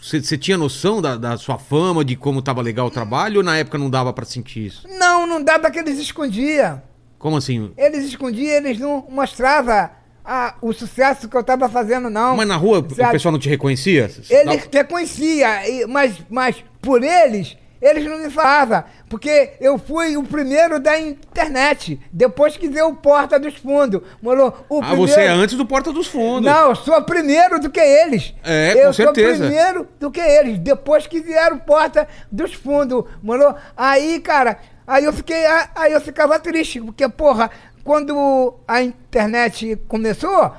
Você 0.00 0.36
tinha 0.36 0.56
noção 0.58 1.00
da, 1.00 1.16
da 1.16 1.36
sua 1.36 1.58
fama, 1.58 2.04
de 2.04 2.16
como 2.16 2.42
tava 2.42 2.60
legal 2.60 2.86
o 2.86 2.90
trabalho, 2.90 3.38
ou 3.38 3.42
na 3.42 3.56
época 3.56 3.78
não 3.78 3.88
dava 3.90 4.12
pra 4.12 4.24
sentir 4.24 4.66
isso? 4.66 4.86
Não, 4.98 5.26
não 5.26 5.42
dava 5.42 5.70
que 5.70 5.78
eles 5.78 5.98
escondiam. 5.98 6.82
Como 7.18 7.36
assim? 7.36 7.72
Eles 7.76 8.04
escondiam, 8.04 8.56
eles 8.56 8.78
não 8.78 9.06
mostravam 9.08 9.88
ah, 10.24 10.54
o 10.62 10.72
sucesso 10.72 11.28
que 11.28 11.36
eu 11.36 11.42
tava 11.44 11.68
fazendo, 11.68 12.08
não. 12.10 12.36
Mas 12.36 12.48
na 12.48 12.56
rua 12.56 12.80
o 12.80 12.94
Sabe? 12.94 13.12
pessoal 13.12 13.32
não 13.32 13.38
te 13.38 13.48
reconhecia? 13.48 14.10
Eles 14.30 14.68
reconheciam, 14.72 15.50
e- 15.64 15.86
mas, 15.86 16.16
mas 16.30 16.56
por 16.80 17.02
eles, 17.02 17.56
eles 17.84 18.04
não 18.06 18.18
me 18.18 18.30
falavam. 18.30 18.82
Porque 19.10 19.52
eu 19.60 19.76
fui 19.76 20.16
o 20.16 20.22
primeiro 20.24 20.80
da 20.80 20.98
internet, 20.98 22.00
depois 22.10 22.56
que 22.56 22.66
veio 22.66 22.88
o 22.88 22.96
Porta 22.96 23.38
dos 23.38 23.54
Fundos. 23.56 24.00
Morou, 24.22 24.64
o 24.70 24.80
Ah, 24.82 24.94
você 24.94 25.20
é 25.20 25.28
antes 25.28 25.54
do 25.54 25.66
Porta 25.66 25.92
dos 25.92 26.06
Fundos. 26.06 26.50
Não, 26.50 26.70
eu 26.70 26.76
sou 26.76 27.00
primeiro 27.02 27.60
do 27.60 27.68
que 27.68 27.80
eles. 27.80 28.34
É, 28.42 28.72
com 28.72 28.78
eu 28.78 28.92
certeza. 28.92 29.36
sou 29.36 29.46
primeiro 29.46 29.88
do 30.00 30.10
que 30.10 30.20
eles, 30.20 30.58
depois 30.58 31.06
que 31.06 31.20
vieram 31.20 31.58
Porta 31.58 32.08
dos 32.32 32.54
Fundos. 32.54 33.04
Morou? 33.22 33.54
Aí, 33.76 34.18
cara, 34.20 34.58
aí 34.86 35.04
eu 35.04 35.12
fiquei, 35.12 35.44
aí 35.74 35.92
eu 35.92 36.00
ficava 36.00 36.40
triste, 36.40 36.80
porque, 36.80 37.06
porra, 37.08 37.50
quando 37.84 38.54
a 38.66 38.82
internet 38.82 39.76
começou, 39.86 40.52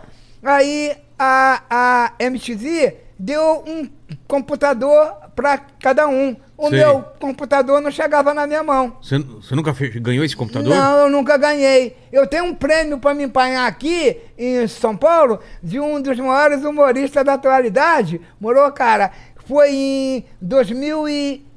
aí 0.44 0.96
a, 1.18 1.64
a 1.70 2.12
MTV 2.20 2.98
deu 3.18 3.64
um 3.66 3.90
computador 4.28 5.16
para 5.36 5.58
cada 5.58 6.08
um. 6.08 6.36
O 6.58 6.70
Sei. 6.70 6.80
meu 6.80 7.02
computador 7.20 7.82
não 7.82 7.92
chegava 7.92 8.34
na 8.34 8.48
minha 8.48 8.64
mão. 8.64 8.96
Você 9.02 9.18
você 9.20 9.54
nunca 9.56 9.74
fe- 9.74 10.00
ganhou 10.00 10.24
esse 10.24 10.36
computador? 10.36 10.74
Não, 10.74 10.98
eu 11.00 11.10
nunca 11.10 11.36
ganhei. 11.38 11.98
Eu 12.14 12.26
tenho 12.26 12.46
um 12.46 12.56
prêmio 12.56 12.98
para 12.98 13.14
me 13.14 13.24
empanhar 13.26 13.68
aqui 13.68 14.18
em 14.38 14.66
São 14.68 14.96
Paulo 14.96 15.40
de 15.62 15.80
um 15.82 16.02
dos 16.02 16.18
maiores 16.18 16.64
humoristas 16.64 17.26
da 17.26 17.34
atualidade. 17.34 18.22
Morou, 18.40 18.72
cara? 18.72 19.12
Foi 19.46 19.70
em 19.74 20.26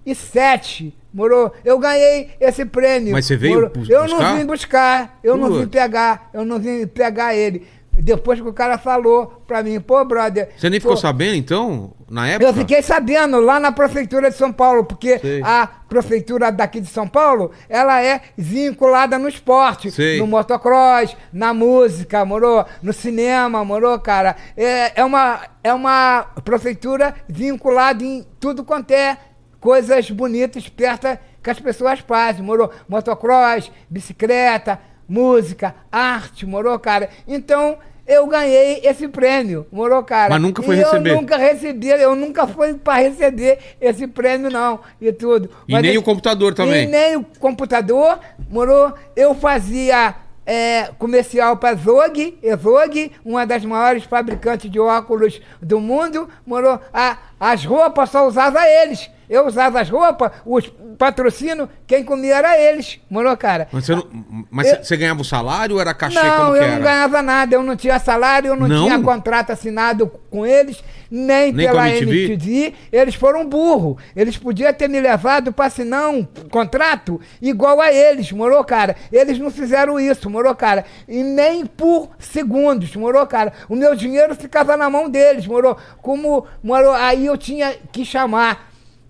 2007. 0.05 0.95
Morou? 1.13 1.53
Eu 1.65 1.79
ganhei 1.79 2.31
esse 2.41 2.65
prêmio. 2.67 3.13
Mas 3.13 3.25
você 3.27 3.37
veio 3.37 3.55
morou? 3.55 3.71
bus- 3.71 3.89
Eu 3.89 4.03
buscar? 4.03 4.19
não 4.21 4.37
vim 4.37 4.45
buscar. 4.47 5.19
Eu 5.25 5.37
não 5.37 5.53
vim 5.53 5.67
pegar. 5.67 6.29
Eu 6.35 6.45
não 6.45 6.59
vim 6.59 6.87
pegar 6.87 7.35
ele. 7.35 7.67
Depois 8.01 8.41
que 8.41 8.49
o 8.49 8.53
cara 8.53 8.79
falou 8.79 9.43
pra 9.47 9.63
mim, 9.63 9.81
pô, 9.81 10.05
brother. 10.05 10.51
Você 10.57 10.71
nem 10.71 10.79
ficou 10.79 10.95
pô, 10.95 11.01
sabendo, 11.01 11.35
então, 11.35 11.93
na 12.09 12.29
época? 12.29 12.49
eu 12.49 12.55
fiquei 12.55 12.81
sabendo 12.81 13.41
lá 13.41 13.59
na 13.59 13.73
prefeitura 13.73 14.31
de 14.31 14.37
São 14.37 14.53
Paulo, 14.53 14.85
porque 14.85 15.19
Sei. 15.19 15.43
a 15.43 15.67
prefeitura 15.89 16.53
daqui 16.53 16.81
de 16.81 16.87
São 16.87 17.09
Paulo, 17.09 17.51
ela 17.69 18.03
é 18.03 18.21
vinculada 18.37 19.19
no 19.19 19.29
esporte, 19.29 19.91
Sei. 19.91 20.19
no 20.19 20.27
motocross, 20.27 21.17
na 21.33 21.53
música, 21.53 22.25
morou, 22.25 22.65
no 22.83 22.93
cinema, 22.93 23.65
morou, 23.65 23.99
cara. 23.99 24.37
É, 24.57 25.01
é 25.01 25.05
uma 25.05 25.41
é 25.65 25.75
uma 25.75 26.23
prefeitura 26.45 27.15
vinculada 27.29 28.03
em 28.05 28.25
tudo 28.39 28.65
quanto 28.65 28.93
é 28.93 29.19
coisas 29.61 30.11
bonitas 30.11 30.69
perto 30.69 31.19
que 31.43 31.51
as 31.51 31.61
pessoas 31.61 32.01
fazem, 32.01 32.43
morou, 32.43 32.71
motocross, 32.89 33.71
bicicleta, 33.89 34.79
música, 35.09 35.75
arte, 35.91 36.45
morou, 36.47 36.79
cara. 36.79 37.09
Então 37.27 37.79
eu 38.07 38.27
ganhei 38.27 38.81
esse 38.85 39.07
prêmio, 39.09 39.67
morou, 39.71 40.03
cara. 40.03 40.31
Mas 40.31 40.41
nunca 40.43 40.63
foi 40.63 40.77
E 40.77 40.79
receber. 40.79 41.11
Eu 41.11 41.17
nunca 41.17 41.37
recebi, 41.37 41.89
eu 41.89 42.17
nunca 42.17 42.47
fui 42.47 42.75
para 42.75 43.03
receber 43.03 43.59
esse 43.81 44.07
prêmio, 44.07 44.51
não, 44.51 44.81
e 45.01 45.13
tudo. 45.13 45.51
E 45.69 45.73
Mas 45.73 45.83
nem 45.83 45.91
esse- 45.91 45.99
o 45.99 46.03
computador 46.03 46.55
também. 46.55 46.85
E 46.85 46.87
nem 46.87 47.17
o 47.17 47.25
computador, 47.39 48.19
morou. 48.51 48.93
Eu 49.17 49.35
fazia 49.35 50.15
é, 50.47 50.91
comercial 50.99 51.59
para 51.59 51.77
Zog, 51.77 52.39
Zog, 52.63 53.13
uma 53.23 53.45
das 53.45 53.63
maiores 53.67 54.05
fabricantes 54.05 54.71
de 54.71 54.81
óculos 54.81 55.43
do 55.61 55.79
mundo, 55.79 56.27
morou. 56.47 56.81
A, 56.91 57.19
as 57.39 57.65
roupas 57.67 58.09
só 58.09 58.27
usava 58.27 58.67
eles. 58.67 59.11
Eu 59.29 59.47
usava 59.47 59.81
as 59.81 59.89
roupas, 59.91 60.33
os 60.47 60.71
patrocínios, 60.99 61.69
quem 61.87 62.03
comia 62.05 62.37
era 62.37 62.59
eles, 62.59 62.99
morou, 63.09 63.37
cara? 63.37 63.69
Mas 63.73 63.85
você, 63.87 63.95
não- 63.95 64.07
mas 64.51 64.67
Eu- 64.69 64.83
você- 64.85 64.97
ganhava 64.97 65.21
o 65.21 65.25
salário 65.25 65.77
ou 65.77 65.81
era 65.81 65.95
cachê? 65.95 66.21
Não, 66.21 66.37
como 66.39 66.53
que 66.53 66.59
eu 66.59 66.63
era? 66.63 66.75
não 66.75 66.83
ganhava 66.83 67.23
nada, 67.23 67.55
eu 67.55 67.63
não 67.63 67.77
tinha 67.77 67.99
salário, 67.99 68.49
eu 68.49 68.57
não, 68.57 68.67
Não? 68.67 68.85
tinha 68.85 68.99
contrato 69.01 69.51
assinado 69.51 70.11
com 70.31 70.45
eles, 70.45 70.83
nem, 71.11 71.53
Nem 71.53 71.67
pela? 71.67 71.89
MTV. 71.89 72.75
Eles 72.93 73.15
foram 73.15 73.47
burro. 73.49 73.97
Eles 74.15 74.37
podiam 74.37 74.73
ter 74.75 74.89
me 74.89 75.01
levado 75.01 75.53
para 75.53 75.67
assinar 75.67 76.09
um 76.09 76.25
contrato 76.51 77.21
igual 77.41 77.81
a 77.81 77.93
eles, 77.93 78.31
morou, 78.33 78.63
cara? 78.65 78.97
Eles 79.13 79.39
não 79.39 79.51
fizeram 79.51 79.99
isso, 80.01 80.29
morou, 80.29 80.55
cara? 80.55 80.85
E 81.07 81.23
nem 81.23 81.65
por 81.65 82.11
segundos, 82.19 82.95
morou, 82.97 83.27
cara? 83.27 83.53
O 83.69 83.77
meu 83.77 83.95
dinheiro 83.95 84.35
ficava 84.35 84.77
na 84.77 84.91
mão 84.91 85.09
deles, 85.09 85.47
morou? 85.47 85.77
Como, 86.03 86.45
morou? 86.63 86.93
Aí 86.93 87.27
eu 87.27 87.37
tinha 87.39 87.75
que 87.93 88.05
chamar 88.05 88.68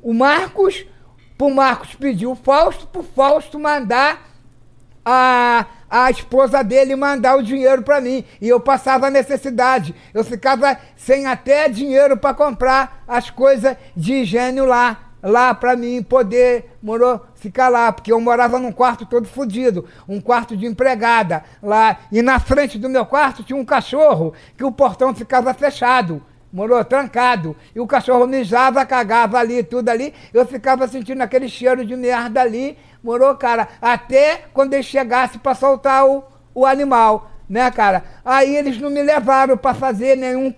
o 0.09 0.15
Marcos, 0.15 0.87
pro 1.37 1.51
Marcos 1.51 1.95
pedir 1.95 2.27
o 2.27 2.35
Fausto, 2.35 2.87
pro 2.87 3.03
Fausto 3.03 3.59
mandar 3.59 4.27
a, 5.05 5.67
a 5.91 6.11
esposa 6.11 6.65
dele 6.65 6.97
mandar 6.97 7.37
o 7.37 7.43
dinheiro 7.43 7.83
para 7.83 8.01
mim 8.01 8.25
e 8.41 8.49
eu 8.49 8.59
passava 8.59 9.11
necessidade. 9.11 9.95
Eu 10.15 10.25
ficava 10.25 10.79
sem 10.97 11.27
até 11.27 11.69
dinheiro 11.69 12.17
para 12.17 12.33
comprar 12.33 13.05
as 13.07 13.29
coisas 13.29 13.77
de 13.95 14.15
higiene 14.15 14.63
lá, 14.63 15.11
lá 15.23 15.53
para 15.53 15.77
mim 15.77 16.03
poder 16.03 16.79
morou, 16.83 17.21
ficar 17.35 17.69
lá, 17.69 17.93
porque 17.93 18.11
eu 18.11 18.19
morava 18.19 18.59
num 18.59 18.73
quarto 18.73 19.05
todo 19.05 19.29
fodido, 19.29 19.85
um 20.09 20.23
quarto 20.23 20.57
de 20.57 20.65
empregada 20.65 21.45
lá 21.63 21.99
e 22.11 22.23
na 22.23 22.41
frente 22.41 22.79
do 22.79 22.89
meu 22.89 23.05
quarto 23.05 23.45
tinha 23.45 23.61
um 23.61 23.65
cachorro 23.65 24.33
que 24.57 24.65
o 24.65 24.73
portão 24.73 25.15
ficava 25.15 25.53
fechado. 25.53 26.23
Morou 26.53 26.83
trancado. 26.85 27.55
E 27.75 27.81
o 27.81 27.87
cachorro 27.87 28.27
mijava, 28.27 28.85
cagava 28.87 29.39
ali, 29.39 29.63
tudo 29.63 29.89
ali. 29.89 30.15
Eu 30.33 30.47
ficava 30.47 30.89
sentindo 30.89 31.23
aquele 31.23 31.49
cheiro 31.49 31.85
de 31.85 31.95
merda 31.95 32.41
ali. 32.41 32.79
Morou, 33.03 33.35
cara. 33.37 33.69
Até 33.81 34.45
quando 34.53 34.75
ele 34.75 34.83
chegasse 34.83 35.39
para 35.39 35.55
soltar 35.55 36.07
o, 36.07 36.25
o 36.55 36.65
animal, 36.65 37.31
né, 37.49 37.71
cara? 37.71 38.03
Aí 38.25 38.57
eles 38.57 38.79
não 38.79 38.91
me 38.91 39.03
levaram 39.03 39.57
para 39.57 39.75
fazer 39.75 40.17
nenhum 40.17 40.55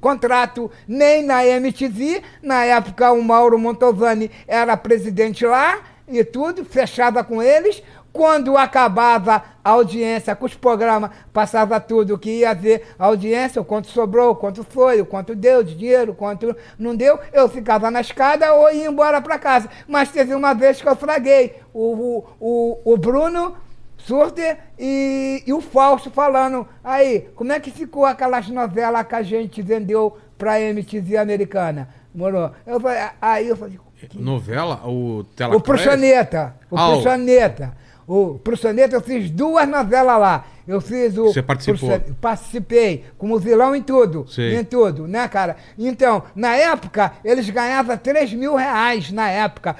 contrato 0.00 0.70
nem 0.86 1.22
na 1.22 1.46
MTV. 1.46 2.22
Na 2.42 2.64
época, 2.64 3.12
o 3.12 3.22
Mauro 3.22 3.58
Montovani 3.58 4.30
era 4.46 4.76
presidente 4.76 5.46
lá 5.46 5.78
e 6.06 6.22
tudo, 6.22 6.64
fechava 6.64 7.24
com 7.24 7.42
eles. 7.42 7.82
Quando 8.14 8.56
acabava 8.56 9.42
a 9.64 9.70
audiência 9.70 10.36
com 10.36 10.46
os 10.46 10.54
programas, 10.54 11.10
passava 11.32 11.80
tudo 11.80 12.16
que 12.16 12.30
ia 12.30 12.54
ver 12.54 12.94
a 12.96 13.06
audiência, 13.06 13.60
o 13.60 13.64
quanto 13.64 13.88
sobrou, 13.88 14.30
o 14.30 14.36
quanto 14.36 14.62
foi, 14.62 15.00
o 15.00 15.04
quanto 15.04 15.34
deu 15.34 15.64
de 15.64 15.74
dinheiro, 15.74 16.12
o 16.12 16.14
quanto 16.14 16.54
não 16.78 16.94
deu, 16.94 17.18
eu 17.32 17.48
ficava 17.48 17.90
na 17.90 18.00
escada 18.00 18.54
ou 18.54 18.70
ia 18.72 18.86
embora 18.86 19.20
para 19.20 19.36
casa. 19.36 19.68
Mas 19.88 20.12
teve 20.12 20.32
uma 20.32 20.54
vez 20.54 20.80
que 20.80 20.88
eu 20.88 20.94
fraguei. 20.94 21.56
O, 21.74 22.24
o, 22.38 22.78
o, 22.84 22.92
o 22.94 22.96
Bruno 22.96 23.56
Surter 23.98 24.58
e, 24.78 25.42
e 25.44 25.52
o 25.52 25.60
Fausto 25.60 26.08
falando, 26.08 26.68
aí, 26.84 27.28
como 27.34 27.50
é 27.52 27.58
que 27.58 27.72
ficou 27.72 28.04
aquelas 28.06 28.48
novelas 28.48 29.04
que 29.08 29.14
a 29.16 29.22
gente 29.24 29.60
vendeu 29.60 30.16
pra 30.38 30.60
MTV 30.60 31.16
americana? 31.16 31.88
Morou? 32.14 32.52
Eu 32.64 32.78
falei, 32.78 33.02
aí 33.20 33.48
eu 33.48 33.56
falei, 33.56 33.80
Novela? 34.14 34.80
O 34.86 35.24
Tela 35.34 35.56
o 35.56 35.60
Proxaneta, 35.60 36.54
o 36.70 36.78
Ah, 36.78 36.88
o- 36.90 36.92
Proxaneta. 36.92 37.82
O 38.06 38.38
Proxaneta, 38.38 38.94
eu 38.96 39.00
fiz 39.00 39.30
duas 39.30 39.66
novelas 39.68 40.18
lá. 40.20 40.44
Eu 40.66 40.80
fiz 40.80 41.16
o. 41.16 41.24
Você 41.32 41.42
participou? 41.42 41.88
Proxan- 41.90 42.14
Participei, 42.20 43.04
como 43.18 43.38
vilão 43.38 43.74
em 43.74 43.82
tudo. 43.82 44.26
Sei. 44.28 44.56
Em 44.56 44.64
tudo, 44.64 45.06
né, 45.06 45.26
cara? 45.28 45.56
Então, 45.78 46.22
na 46.34 46.54
época, 46.54 47.12
eles 47.24 47.48
ganhavam 47.50 47.96
3 47.96 48.32
mil 48.32 48.54
reais 48.54 49.10
na 49.10 49.28
época. 49.30 49.76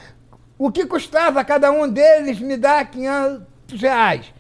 O 0.59 0.71
que 0.71 0.87
custava 0.87 1.45
cada 1.45 1.71
um 1.73 1.89
deles 1.89 2.39
me 2.41 2.57
dar 2.57 2.89
500 2.91 3.81
reais? 3.81 4.33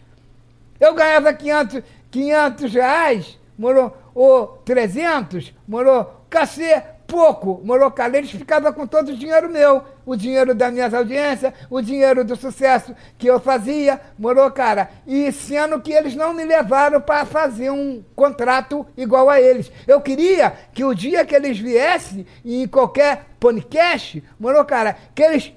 Eu 0.80 0.94
ganhava 0.94 1.32
500, 1.32 1.82
500 2.10 2.72
reais, 2.72 3.38
morou, 3.58 3.96
ou 4.14 4.46
300, 4.64 5.52
morou, 5.66 6.24
cacê, 6.30 6.82
pouco, 7.14 7.62
cara, 7.92 8.18
eles 8.18 8.32
ficavam 8.32 8.72
com 8.72 8.88
todo 8.88 9.10
o 9.10 9.16
dinheiro 9.16 9.48
meu, 9.48 9.84
o 10.04 10.16
dinheiro 10.16 10.52
das 10.52 10.72
minhas 10.72 10.92
audiências, 10.92 11.52
o 11.70 11.80
dinheiro 11.80 12.24
do 12.24 12.34
sucesso 12.34 12.92
que 13.16 13.28
eu 13.28 13.38
fazia, 13.38 14.00
morou, 14.18 14.50
cara, 14.50 14.90
e 15.06 15.30
sendo 15.30 15.80
que 15.80 15.92
eles 15.92 16.16
não 16.16 16.34
me 16.34 16.44
levaram 16.44 17.00
para 17.00 17.24
fazer 17.24 17.70
um 17.70 18.02
contrato 18.16 18.84
igual 18.96 19.30
a 19.30 19.40
eles. 19.40 19.70
Eu 19.86 20.00
queria 20.00 20.52
que 20.72 20.82
o 20.84 20.92
dia 20.92 21.24
que 21.24 21.36
eles 21.36 21.56
viessem 21.56 22.26
em 22.44 22.66
qualquer 22.66 23.26
podcast, 23.38 24.20
morou, 24.36 24.64
cara, 24.64 24.96
que 25.14 25.22
eles 25.22 25.52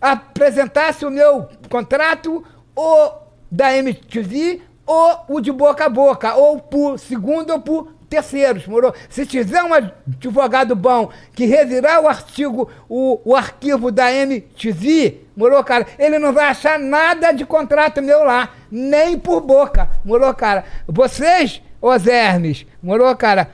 apresentassem 0.00 1.06
o 1.06 1.10
meu 1.10 1.46
contrato 1.68 2.42
ou 2.74 3.28
da 3.50 3.76
MTV 3.76 4.62
ou 4.86 5.24
o 5.28 5.40
de 5.42 5.52
boca 5.52 5.84
a 5.84 5.90
boca, 5.90 6.34
ou 6.36 6.58
por 6.58 6.98
segundo 6.98 7.50
ou 7.50 7.60
por 7.60 7.92
terceiros, 8.12 8.66
morou? 8.66 8.94
Se 9.08 9.24
tiver 9.24 9.62
um 9.64 9.72
advogado 9.72 10.76
bom 10.76 11.10
que 11.34 11.46
revirar 11.46 12.02
o 12.02 12.06
artigo, 12.06 12.70
o, 12.86 13.18
o 13.24 13.34
arquivo 13.34 13.90
da 13.90 14.12
MTV, 14.12 15.22
morou, 15.34 15.64
cara, 15.64 15.86
ele 15.98 16.18
não 16.18 16.30
vai 16.30 16.44
achar 16.44 16.78
nada 16.78 17.32
de 17.32 17.46
contrato 17.46 18.02
meu 18.02 18.22
lá, 18.22 18.50
nem 18.70 19.18
por 19.18 19.40
boca, 19.40 19.88
morou, 20.04 20.32
cara? 20.34 20.62
Vocês, 20.86 21.62
os 21.80 22.06
Hermes, 22.06 22.66
morou, 22.82 23.16
cara? 23.16 23.48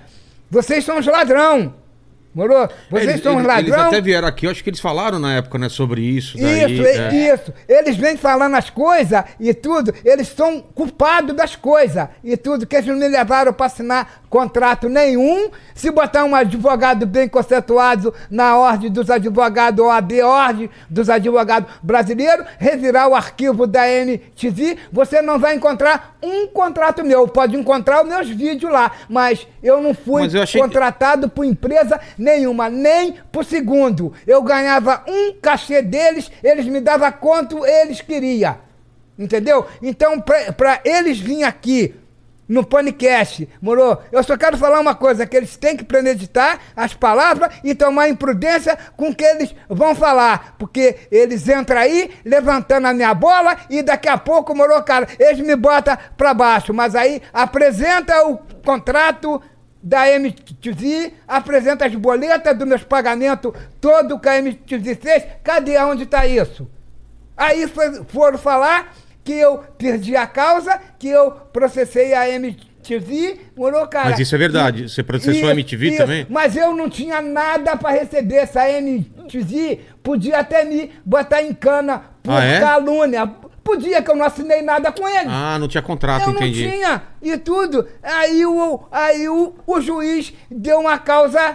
Vocês 0.51 0.85
são 0.85 0.99
os 0.99 1.07
ladrão, 1.07 1.73
morou? 2.39 2.69
Vocês 2.91 3.09
Eles, 3.11 3.23
são 3.23 3.39
eles- 3.41 3.53
eles 3.59 3.71
ladrão. 3.71 3.87
até 3.89 4.01
vieram 4.01 4.29
aqui, 4.29 4.47
eu 4.47 4.51
acho 4.51 4.63
que 4.63 4.71
eles 4.71 4.81
falaram 4.81 5.19
na 5.19 5.35
época, 5.35 5.59
né, 5.59 5.69
sobre 5.69 6.01
isso. 6.03 6.39
Daí, 6.39 6.73
Isso, 6.73 6.87
é. 6.87 7.13
e- 7.13 7.29
isso. 7.35 7.53
Eles 7.69 7.97
vêm 7.97 8.17
falando 8.17 8.55
as 8.55 8.71
coisas 8.71 9.25
e 9.41 9.53
tudo, 9.53 9.93
eles 10.05 10.29
são 10.29 10.61
culpados 10.75 11.35
das 11.35 11.57
coisas 11.57 12.09
e 12.23 12.37
tudo, 12.37 12.67
que 12.67 12.77
eles 12.77 12.87
não 12.89 12.97
me 12.97 13.09
levaram 13.09 13.53
para 13.53 13.67
assinar 13.67 14.23
contrato 14.31 14.89
nenhum. 14.89 15.51
Se 15.75 15.91
botar 15.91 16.25
um 16.25 16.35
advogado 16.35 17.07
bem 17.07 17.27
conceituado 17.29 18.15
na 18.31 18.57
ordem 18.57 18.91
dos 18.91 19.11
advogados, 19.11 19.85
OAB, 19.85 20.23
ordem 20.23 20.71
dos 20.89 21.09
advogados 21.11 21.71
brasileiros, 21.83 22.45
revirar 22.59 23.09
o 23.09 23.15
arquivo 23.15 23.67
da 23.67 23.89
MTV, 23.89 24.77
você 24.93 25.21
não 25.23 25.39
vai 25.39 25.55
encontrar 25.55 26.17
um 26.23 26.47
contrato 26.47 27.05
meu. 27.05 27.27
Pode 27.27 27.57
encontrar 27.57 28.03
os 28.03 28.09
meus 28.09 28.29
vídeos 28.29 28.71
lá, 28.71 28.91
mas 29.09 29.47
eu 29.63 29.81
não 29.81 29.95
fui 29.95 30.27
eu 30.27 30.47
que- 30.47 30.59
contratado 30.59 31.29
por 31.29 31.45
empresa 31.45 31.99
nenhuma, 32.17 32.28
nem 32.71 33.15
por 33.33 33.45
segundo. 33.45 34.13
Eu 34.27 34.43
ganhava 34.43 35.05
um 35.07 35.35
cachê 35.41 35.83
deles, 35.83 36.31
eles 36.43 36.67
me 36.67 36.81
davam 36.81 37.11
quanto 37.13 37.65
eles 37.65 38.01
queriam. 38.01 38.57
Entendeu? 39.19 39.67
Então, 39.83 40.21
pra 40.21 40.81
eles 40.85 41.19
virem 41.19 41.45
aqui 41.45 41.95
no 42.49 42.65
podcast, 42.65 43.47
moro? 43.61 43.99
Eu 44.11 44.23
só 44.23 44.37
quero 44.37 44.57
falar 44.57 44.81
uma 44.81 44.95
coisa, 44.95 45.27
que 45.27 45.37
eles 45.37 45.57
têm 45.57 45.77
que 45.77 45.85
premeditar 45.85 46.59
as 46.75 46.95
palavras 46.95 47.55
e 47.63 47.75
tomar 47.75 48.09
imprudência 48.09 48.79
com 48.97 49.11
o 49.11 49.15
que 49.15 49.25
eles 49.25 49.55
vão 49.69 49.95
falar. 49.95 50.57
Porque 50.59 50.97
eles 51.11 51.47
entram 51.47 51.79
aí, 51.79 52.11
levantando 52.25 52.87
a 52.87 52.95
minha 52.95 53.13
bola, 53.13 53.57
e 53.69 53.83
daqui 53.83 54.09
a 54.09 54.17
pouco, 54.17 54.55
moro, 54.55 54.83
cara, 54.83 55.07
eles 55.19 55.41
me 55.41 55.55
botam 55.55 55.99
pra 56.17 56.33
baixo. 56.33 56.73
Mas 56.73 56.95
aí 56.95 57.21
apresenta 57.33 58.27
o 58.27 58.39
contrato 58.65 59.43
da 59.89 60.07
MTV, 60.11 61.15
apresenta 61.27 61.87
as 61.87 61.95
boletas 61.95 62.57
dos 62.57 62.69
meus 62.69 62.85
pagamentos, 62.85 63.53
todo 63.81 64.19
que 64.19 64.29
a 64.29 64.39
MTV 64.39 64.95
fez. 64.97 65.25
Cadê 65.43 65.79
onde 65.79 66.03
está 66.03 66.27
isso? 66.27 66.69
Aí 67.37 67.67
foi- 67.67 68.05
foram 68.05 68.37
falar 68.37 68.95
que 69.25 69.33
eu 69.33 69.59
perdi 69.79 70.15
a 70.15 70.27
causa, 70.27 70.79
que 70.99 71.09
eu 71.09 71.31
processei 71.31 72.13
a 72.13 72.29
MTV, 72.29 73.41
morou, 73.57 73.87
cara. 73.87 74.11
Mas 74.11 74.19
isso 74.21 74.35
é 74.35 74.39
verdade, 74.39 74.89
você 74.91 75.03
processou 75.03 75.49
a 75.49 75.53
MTV 75.53 75.97
também? 75.97 76.27
Mas 76.29 76.55
eu 76.57 76.75
não 76.75 76.89
tinha 76.91 77.23
nada 77.23 77.75
para 77.77 77.91
receber. 77.99 78.37
Essa 78.37 78.69
MTV 78.71 79.81
podia 80.03 80.39
até 80.41 80.65
me 80.65 80.93
botar 81.05 81.43
em 81.43 81.55
cana 81.55 82.03
por 82.23 82.35
Ah, 82.35 82.45
é? 82.45 82.61
calúnia. 82.61 83.31
Podia, 83.69 84.03
que 84.03 84.11
eu 84.11 84.17
não 84.17 84.25
assinei 84.25 84.63
nada 84.63 84.91
com 84.91 85.07
ele. 85.07 85.29
Ah, 85.29 85.59
não 85.59 85.69
tinha 85.69 85.83
contrato, 85.83 86.23
Eu 86.25 86.31
entendi. 86.31 86.65
não 86.65 86.73
tinha, 86.73 87.03
e 87.21 87.37
tudo. 87.37 87.87
Aí, 88.03 88.47
o, 88.47 88.81
aí 88.91 89.29
o, 89.29 89.55
o 89.67 89.79
juiz 89.79 90.33
deu 90.51 90.79
uma 90.81 90.99
causa 90.99 91.55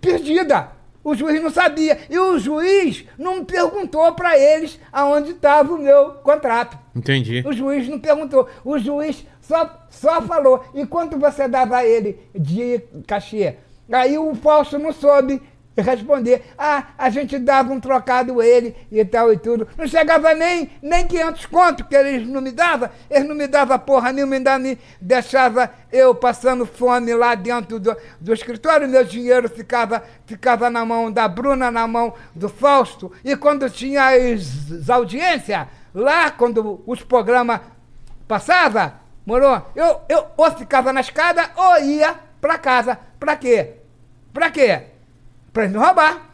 perdida. 0.00 0.68
O 1.02 1.16
juiz 1.16 1.42
não 1.42 1.50
sabia. 1.50 1.98
E 2.08 2.16
o 2.16 2.38
juiz 2.38 3.04
não 3.18 3.44
perguntou 3.44 4.12
para 4.12 4.38
eles 4.38 4.78
aonde 4.92 5.32
estava 5.32 5.74
o 5.74 5.78
meu 5.78 6.10
contrato. 6.22 6.78
Entendi. 6.94 7.42
O 7.44 7.52
juiz 7.52 7.88
não 7.88 7.98
perguntou. 7.98 8.48
O 8.64 8.78
juiz 8.78 9.26
só, 9.40 9.84
só 9.90 10.22
falou. 10.22 10.64
E 10.74 10.86
quanto 10.86 11.18
você 11.18 11.48
dava 11.48 11.78
a 11.78 11.84
ele 11.84 12.20
de 12.32 12.80
cachê? 13.04 13.56
Aí 13.90 14.16
o 14.16 14.32
Fausto 14.36 14.78
não 14.78 14.92
soube 14.92 15.42
responder. 15.82 16.42
Ah, 16.56 16.88
a 16.96 17.10
gente 17.10 17.38
dava 17.38 17.72
um 17.72 17.80
trocado 17.80 18.42
ele 18.42 18.74
e 18.90 19.04
tal 19.04 19.32
e 19.32 19.38
tudo. 19.38 19.68
Não 19.76 19.86
chegava 19.86 20.34
nem, 20.34 20.70
nem 20.82 21.06
500 21.06 21.46
conto 21.46 21.84
que 21.84 21.94
eles 21.94 22.26
não 22.26 22.40
me 22.40 22.50
davam. 22.50 22.90
Eles 23.10 23.28
não 23.28 23.34
me 23.34 23.46
davam 23.46 23.78
porra 23.78 24.12
nenhuma, 24.12 24.34
ainda 24.34 24.58
me 24.58 24.78
deixava 25.00 25.70
eu 25.92 26.14
passando 26.14 26.66
fome 26.66 27.14
lá 27.14 27.34
dentro 27.34 27.78
do, 27.78 27.96
do 28.20 28.32
escritório. 28.32 28.88
Meu 28.88 29.04
dinheiro 29.04 29.48
ficava, 29.48 30.02
ficava 30.26 30.68
na 30.70 30.84
mão 30.84 31.10
da 31.10 31.26
Bruna, 31.28 31.70
na 31.70 31.86
mão 31.86 32.14
do 32.34 32.48
Fausto. 32.48 33.12
E 33.24 33.36
quando 33.36 33.68
tinha 33.70 34.08
as, 34.08 34.72
as 34.72 34.90
audiências, 34.90 35.66
lá 35.94 36.30
quando 36.30 36.82
os 36.86 37.02
programas 37.02 37.60
passavam, 38.26 38.92
morou? 39.24 39.66
Eu, 39.74 40.00
eu 40.08 40.26
ou 40.36 40.50
ficava 40.52 40.92
na 40.92 41.00
escada 41.00 41.50
ou 41.56 41.80
ia 41.82 42.14
pra 42.40 42.58
casa. 42.58 42.98
Pra 43.18 43.36
quê? 43.36 43.74
Pra 44.32 44.50
quê? 44.50 44.97
Pra 45.52 45.64
eles 45.64 45.74
não 45.74 45.84
roubar. 45.84 46.30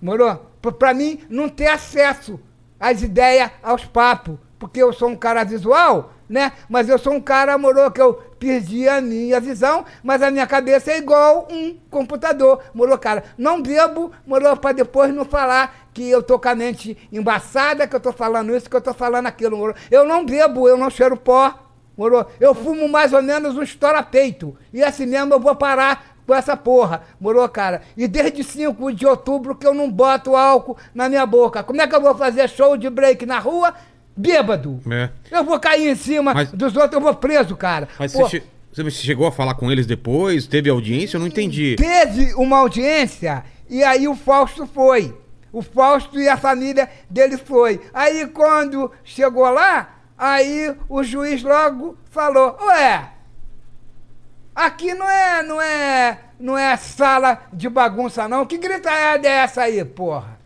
Morou? 0.00 0.36
Pra 0.78 0.94
mim 0.94 1.20
não 1.28 1.48
ter 1.48 1.68
acesso 1.68 2.40
às 2.78 3.02
ideias, 3.02 3.50
aos 3.62 3.84
papos. 3.84 4.38
Porque 4.58 4.82
eu 4.82 4.92
sou 4.92 5.08
um 5.08 5.16
cara 5.16 5.44
visual, 5.44 6.12
né? 6.28 6.52
Mas 6.68 6.88
eu 6.88 6.98
sou 6.98 7.14
um 7.14 7.20
cara, 7.20 7.56
morou, 7.56 7.90
que 7.90 8.00
eu 8.00 8.14
perdi 8.38 8.88
a 8.88 9.00
minha 9.00 9.40
visão, 9.40 9.84
mas 10.02 10.22
a 10.22 10.30
minha 10.30 10.46
cabeça 10.46 10.92
é 10.92 10.98
igual 10.98 11.48
um 11.50 11.76
computador, 11.90 12.62
morou, 12.74 12.98
cara? 12.98 13.24
Não 13.36 13.60
bebo, 13.62 14.12
morou, 14.26 14.56
pra 14.56 14.72
depois 14.72 15.12
não 15.14 15.24
falar 15.24 15.88
que 15.92 16.08
eu 16.08 16.22
tô 16.22 16.38
com 16.38 16.48
a 16.48 16.54
mente 16.54 16.96
embaçada, 17.12 17.86
que 17.86 17.96
eu 17.96 18.00
tô 18.00 18.12
falando 18.12 18.54
isso, 18.54 18.68
que 18.68 18.76
eu 18.76 18.80
tô 18.80 18.92
falando 18.92 19.26
aquilo, 19.26 19.56
morou? 19.56 19.74
Eu 19.90 20.04
não 20.04 20.24
bebo, 20.24 20.68
eu 20.68 20.76
não 20.76 20.90
cheiro 20.90 21.16
pó, 21.16 21.54
morou? 21.96 22.26
Eu 22.38 22.54
fumo 22.54 22.88
mais 22.88 23.12
ou 23.12 23.22
menos 23.22 23.56
um 23.56 23.62
estoura-peito. 23.62 24.56
E 24.72 24.82
assim 24.82 25.06
mesmo 25.06 25.34
eu 25.34 25.40
vou 25.40 25.56
parar 25.56 26.17
com 26.28 26.34
essa 26.34 26.54
porra, 26.54 27.00
morou, 27.18 27.48
cara? 27.48 27.80
E 27.96 28.06
desde 28.06 28.44
5 28.44 28.92
de 28.92 29.06
outubro 29.06 29.54
que 29.54 29.66
eu 29.66 29.72
não 29.72 29.90
boto 29.90 30.36
álcool 30.36 30.76
na 30.94 31.08
minha 31.08 31.24
boca. 31.24 31.62
Como 31.62 31.80
é 31.80 31.86
que 31.86 31.94
eu 31.96 32.02
vou 32.02 32.14
fazer 32.14 32.46
show 32.50 32.76
de 32.76 32.90
break 32.90 33.24
na 33.24 33.38
rua 33.38 33.72
bêbado? 34.14 34.78
É. 34.90 35.08
Eu 35.30 35.42
vou 35.42 35.58
cair 35.58 35.88
em 35.90 35.94
cima 35.94 36.34
Mas- 36.34 36.52
dos 36.52 36.76
outros, 36.76 36.92
eu 36.92 37.00
vou 37.00 37.14
preso, 37.14 37.56
cara. 37.56 37.88
Mas 37.98 38.12
Pô, 38.12 38.28
você, 38.28 38.42
você 38.70 38.90
chegou 38.90 39.26
a 39.26 39.32
falar 39.32 39.54
com 39.54 39.72
eles 39.72 39.86
depois? 39.86 40.46
Teve 40.46 40.68
audiência? 40.68 41.16
Eu 41.16 41.20
não 41.20 41.26
entendi. 41.28 41.76
teve 41.76 42.34
uma 42.34 42.58
audiência 42.58 43.42
e 43.70 43.82
aí 43.82 44.06
o 44.06 44.14
Fausto 44.14 44.66
foi. 44.66 45.16
O 45.50 45.62
Fausto 45.62 46.20
e 46.20 46.28
a 46.28 46.36
família 46.36 46.90
dele 47.08 47.38
foi. 47.38 47.80
Aí 47.94 48.26
quando 48.26 48.92
chegou 49.02 49.48
lá, 49.48 49.96
aí 50.18 50.74
o 50.90 51.02
juiz 51.02 51.42
logo 51.42 51.96
falou: 52.10 52.54
"Ué, 52.66 53.12
aqui 54.66 54.94
não 54.94 55.08
é, 55.08 55.42
não 55.42 55.60
é, 55.60 56.18
não 56.38 56.58
é 56.58 56.76
sala 56.76 57.42
de 57.52 57.68
bagunça 57.68 58.28
não. 58.28 58.46
Que 58.46 58.58
gritada 58.58 59.26
é 59.26 59.30
essa 59.30 59.62
aí, 59.62 59.84
porra?" 59.84 60.38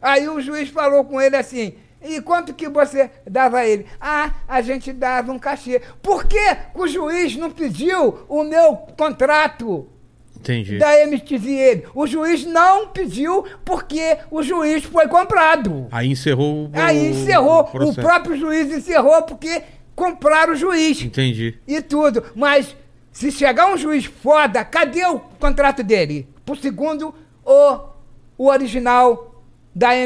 Aí 0.00 0.28
o 0.28 0.40
juiz 0.40 0.68
falou 0.68 1.04
com 1.04 1.20
ele 1.20 1.36
assim: 1.36 1.74
e 2.02 2.20
quanto 2.20 2.54
que 2.54 2.68
você 2.68 3.10
dava 3.28 3.58
a 3.58 3.66
ele? 3.66 3.86
Ah, 4.00 4.32
a 4.46 4.60
gente 4.60 4.92
dava 4.92 5.32
um 5.32 5.38
cachê. 5.38 5.80
Por 6.02 6.24
que 6.24 6.56
o 6.74 6.86
juiz 6.86 7.36
não 7.36 7.50
pediu 7.50 8.18
o 8.28 8.44
meu 8.44 8.76
contrato 8.96 9.88
Entendi. 10.36 10.78
da 10.78 11.00
MTV 11.02 11.50
ele? 11.50 11.84
O 11.94 12.06
juiz 12.06 12.44
não 12.44 12.88
pediu 12.88 13.44
porque 13.64 14.18
o 14.30 14.42
juiz 14.42 14.84
foi 14.84 15.08
comprado. 15.08 15.88
Aí 15.90 16.08
encerrou 16.10 16.66
o. 16.66 16.70
Aí 16.74 17.08
encerrou. 17.08 17.60
O 17.60 17.64
processo. 17.64 18.00
próprio 18.00 18.36
juiz 18.36 18.70
encerrou 18.70 19.22
porque 19.22 19.62
compraram 19.94 20.52
o 20.52 20.56
juiz 20.56 21.02
Entendi. 21.02 21.58
e 21.66 21.80
tudo. 21.80 22.22
Mas 22.36 22.76
se 23.16 23.30
chegar 23.32 23.72
um 23.72 23.78
juiz 23.78 24.04
foda, 24.04 24.62
cadê 24.62 25.06
o 25.06 25.18
contrato 25.18 25.82
dele? 25.82 26.28
Pro 26.44 26.54
segundo 26.54 27.14
ou 27.42 27.96
o 28.36 28.48
original 28.48 29.42
da? 29.74 29.96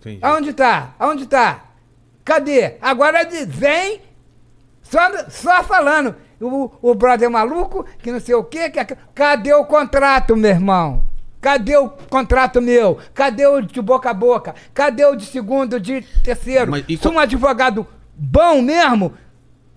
Entendi. 0.00 0.18
Aonde 0.22 0.52
tá? 0.52 0.94
Aonde 1.00 1.26
tá? 1.26 1.64
Cadê? 2.24 2.74
Agora 2.80 3.28
vem 3.48 4.00
só, 4.82 5.00
só 5.28 5.64
falando. 5.64 6.14
O, 6.40 6.70
o 6.80 6.94
brother 6.94 7.28
maluco, 7.28 7.84
que 7.98 8.12
não 8.12 8.20
sei 8.20 8.36
o 8.36 8.44
quê. 8.44 8.70
Que, 8.70 8.78
aqu- 8.78 8.96
cadê 9.12 9.52
o 9.52 9.64
contrato, 9.64 10.36
meu 10.36 10.50
irmão? 10.50 11.02
Cadê 11.40 11.76
o 11.76 11.88
contrato 11.88 12.62
meu? 12.62 12.98
Cadê 13.14 13.46
o 13.48 13.60
de 13.62 13.80
boca 13.82 14.10
a 14.10 14.14
boca? 14.14 14.54
Cadê 14.72 15.04
o 15.04 15.16
de 15.16 15.26
segundo, 15.26 15.80
de 15.80 16.02
terceiro? 16.22 16.70
Mas 16.70 16.84
Se 16.86 17.08
um 17.08 17.18
advogado 17.18 17.84
bom 18.14 18.62
mesmo, 18.62 19.12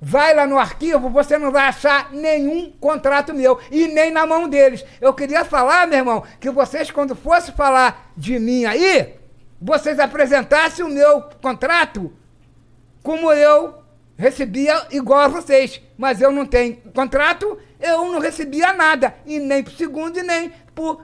vai 0.01 0.33
lá 0.33 0.45
no 0.45 0.57
arquivo, 0.57 1.09
você 1.09 1.37
não 1.37 1.51
vai 1.51 1.67
achar 1.67 2.11
nenhum 2.11 2.71
contrato 2.79 3.33
meu 3.33 3.59
e 3.71 3.87
nem 3.87 4.11
na 4.11 4.25
mão 4.25 4.47
deles. 4.47 4.85
Eu 5.01 5.13
queria 5.13 5.43
falar, 5.43 5.87
meu 5.87 5.99
irmão, 5.99 6.23
que 6.39 6.49
vocês, 6.49 6.89
quando 6.89 7.15
fossem 7.15 7.53
falar 7.53 8.11
de 8.15 8.39
mim 8.39 8.65
aí, 8.65 9.15
vocês 9.61 9.99
apresentassem 9.99 10.85
o 10.85 10.89
meu 10.89 11.23
contrato 11.41 12.13
como 13.03 13.31
eu 13.31 13.79
recebia 14.17 14.85
igual 14.91 15.21
a 15.21 15.27
vocês. 15.27 15.81
Mas 15.97 16.21
eu 16.21 16.31
não 16.31 16.45
tenho 16.45 16.77
contrato, 16.93 17.57
eu 17.79 18.11
não 18.11 18.19
recebia 18.19 18.73
nada. 18.73 19.15
E 19.25 19.39
nem 19.39 19.63
pro 19.63 19.73
segundo 19.73 20.17
e 20.17 20.23
nem 20.23 20.51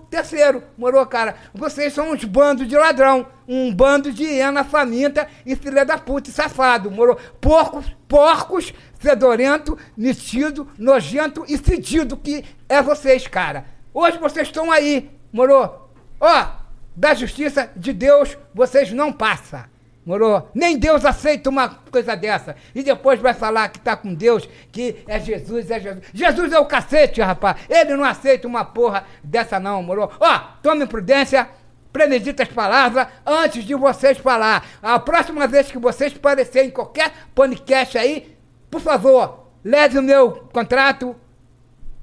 terceiro. 0.09 0.63
Morou, 0.78 1.05
cara? 1.05 1.36
Vocês 1.53 1.93
são 1.93 2.11
uns 2.11 2.23
bandos 2.23 2.67
de 2.67 2.76
ladrão. 2.78 3.28
Um 3.47 3.73
bando 3.73 4.11
de 4.11 4.23
hiena 4.23 4.63
faminta 4.63 5.28
e 5.45 5.55
filha 5.55 5.86
da 5.86 5.97
puta 5.97 6.30
e 6.30 6.34
safado. 6.34 6.89
Morou? 6.89 7.17
Porcos, 7.39 7.86
porcos, 8.07 8.73
fedorento, 8.97 9.78
metido, 9.95 10.67
nojento 10.78 11.45
e 11.47 11.57
fedido 11.57 12.17
que 12.17 12.43
é 12.67 12.82
vocês, 12.82 13.28
cara. 13.28 13.65
Hoje 13.93 14.17
vocês 14.17 14.47
estão 14.47 14.71
aí, 14.71 15.11
morou? 15.32 15.91
Ó, 16.19 16.47
da 16.95 17.13
justiça 17.13 17.69
de 17.76 17.93
Deus 17.93 18.38
vocês 18.53 18.91
não 18.91 19.11
passam. 19.13 19.74
Morou? 20.06 20.49
Nem 20.53 20.78
Deus 20.78 21.03
aceita 21.03 21.49
uma 21.49 21.68
coisa 21.68 22.16
dessa. 22.16 22.56
E 22.76 22.84
depois 22.84 23.20
vai 23.20 23.34
falar 23.34 23.70
que 23.70 23.80
tá 23.80 23.97
com 23.97 24.14
Deus, 24.14 24.47
que 24.72 24.97
é 25.08 25.20
Jesus, 25.20 25.72
é 25.72 25.80
Jesus. 25.80 26.03
Jesus 26.14 26.53
é 26.53 26.60
o 26.60 26.66
cacete, 26.66 27.22
rapaz. 27.22 27.58
Ele 27.68 27.95
não 27.95 28.03
aceita 28.03 28.47
uma 28.47 28.64
porra 28.64 29.03
dessa, 29.24 29.60
não, 29.60 29.82
morou? 29.82 30.12
Ó, 30.20 30.39
tome 30.62 30.86
prudência, 30.86 31.49
premedita 31.91 32.43
as 32.43 32.49
palavras 32.49 33.08
antes 33.26 33.64
de 33.64 33.74
vocês 33.74 34.20
falar. 34.20 34.68
A 34.82 34.99
próxima 34.99 35.47
vez 35.47 35.72
que 35.72 35.80
vocês 35.80 36.16
aparecerem 36.16 36.70
em 36.70 36.72
qualquer 36.72 37.12
podcast 37.34 37.97
aí, 37.97 38.38
por 38.70 38.82
favor, 38.82 39.49
leve 39.64 39.97
o 39.97 40.03
meu 40.03 40.32
contrato 40.53 41.16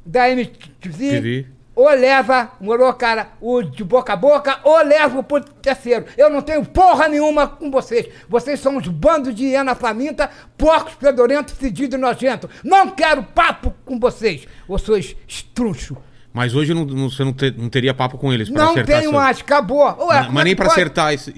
da 0.05 0.28
MTV. 0.28 1.09
TV. 1.11 1.61
Ou 1.74 1.88
leva, 1.88 2.52
morou, 2.60 2.92
cara, 2.92 3.30
o 3.40 3.62
de 3.62 3.82
boca 3.82 4.12
a 4.12 4.16
boca, 4.16 4.60
ou 4.62 4.84
leva 4.84 5.22
pro 5.22 5.40
terceiro. 5.40 6.04
Eu 6.18 6.28
não 6.28 6.42
tenho 6.42 6.64
porra 6.66 7.08
nenhuma 7.08 7.46
com 7.46 7.70
vocês. 7.70 8.08
Vocês 8.28 8.60
são 8.60 8.76
uns 8.76 8.88
bandos 8.88 9.34
de 9.34 9.46
hiena 9.46 9.74
faminta, 9.74 10.30
porcos, 10.58 10.92
fedorentos, 10.94 11.54
fedidos 11.54 11.98
e 11.98 12.00
nojentos. 12.00 12.50
Não 12.62 12.90
quero 12.90 13.22
papo 13.22 13.74
com 13.86 13.98
vocês, 13.98 14.46
vocês 14.68 15.16
estruncho. 15.26 15.96
Mas 16.35 16.55
hoje 16.55 16.72
não, 16.72 16.85
não- 16.87 17.11
você 17.11 17.22
não, 17.22 17.33
te- 17.33 17.55
não 17.57 17.68
teria 17.68 17.93
papo 17.93 18.16
com 18.16 18.33
eles 18.33 18.49
Não 18.49 18.70
acertar 18.70 18.87
tenho 18.87 19.11
essa- 19.11 19.12
mais, 19.12 19.41
acabou. 19.41 19.85
Ué, 20.07 20.28
Mas- 20.30 20.41
é 20.41 20.45
nem 20.45 20.57
pode? 20.57 20.70
acertar 20.70 21.12
esse- 21.12 21.33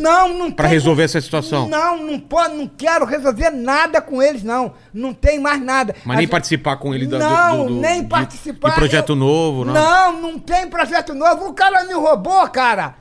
Não, 0.00 0.36
não 0.36 0.50
pra 0.50 0.64
tem 0.64 0.74
resolver 0.74 1.04
essa 1.04 1.20
situação. 1.20 1.68
Não, 1.68 2.04
não 2.04 2.18
pode, 2.18 2.56
não 2.56 2.66
quero 2.66 3.04
resolver 3.04 3.50
nada 3.50 4.00
com 4.00 4.20
eles, 4.20 4.42
não. 4.42 4.72
Não 4.92 5.12
tem 5.14 5.38
mais 5.38 5.62
nada. 5.62 5.94
Mas 6.04 6.14
A 6.14 6.16
nem 6.16 6.22
gente- 6.22 6.30
participar 6.32 6.76
com 6.76 6.92
ele 6.92 7.06
da- 7.06 7.18
Não, 7.18 7.66
do- 7.66 7.74
do- 7.74 7.80
nem 7.80 8.02
de- 8.02 8.08
participar. 8.08 8.70
de 8.70 8.74
projeto 8.74 9.10
eu- 9.12 9.16
novo, 9.16 9.64
não? 9.64 9.72
Não, 9.72 10.20
não 10.22 10.38
tem 10.38 10.66
projeto 10.68 11.14
novo. 11.14 11.46
O 11.48 11.54
cara 11.54 11.84
me 11.84 11.94
roubou, 11.94 12.46
cara. 12.48 12.96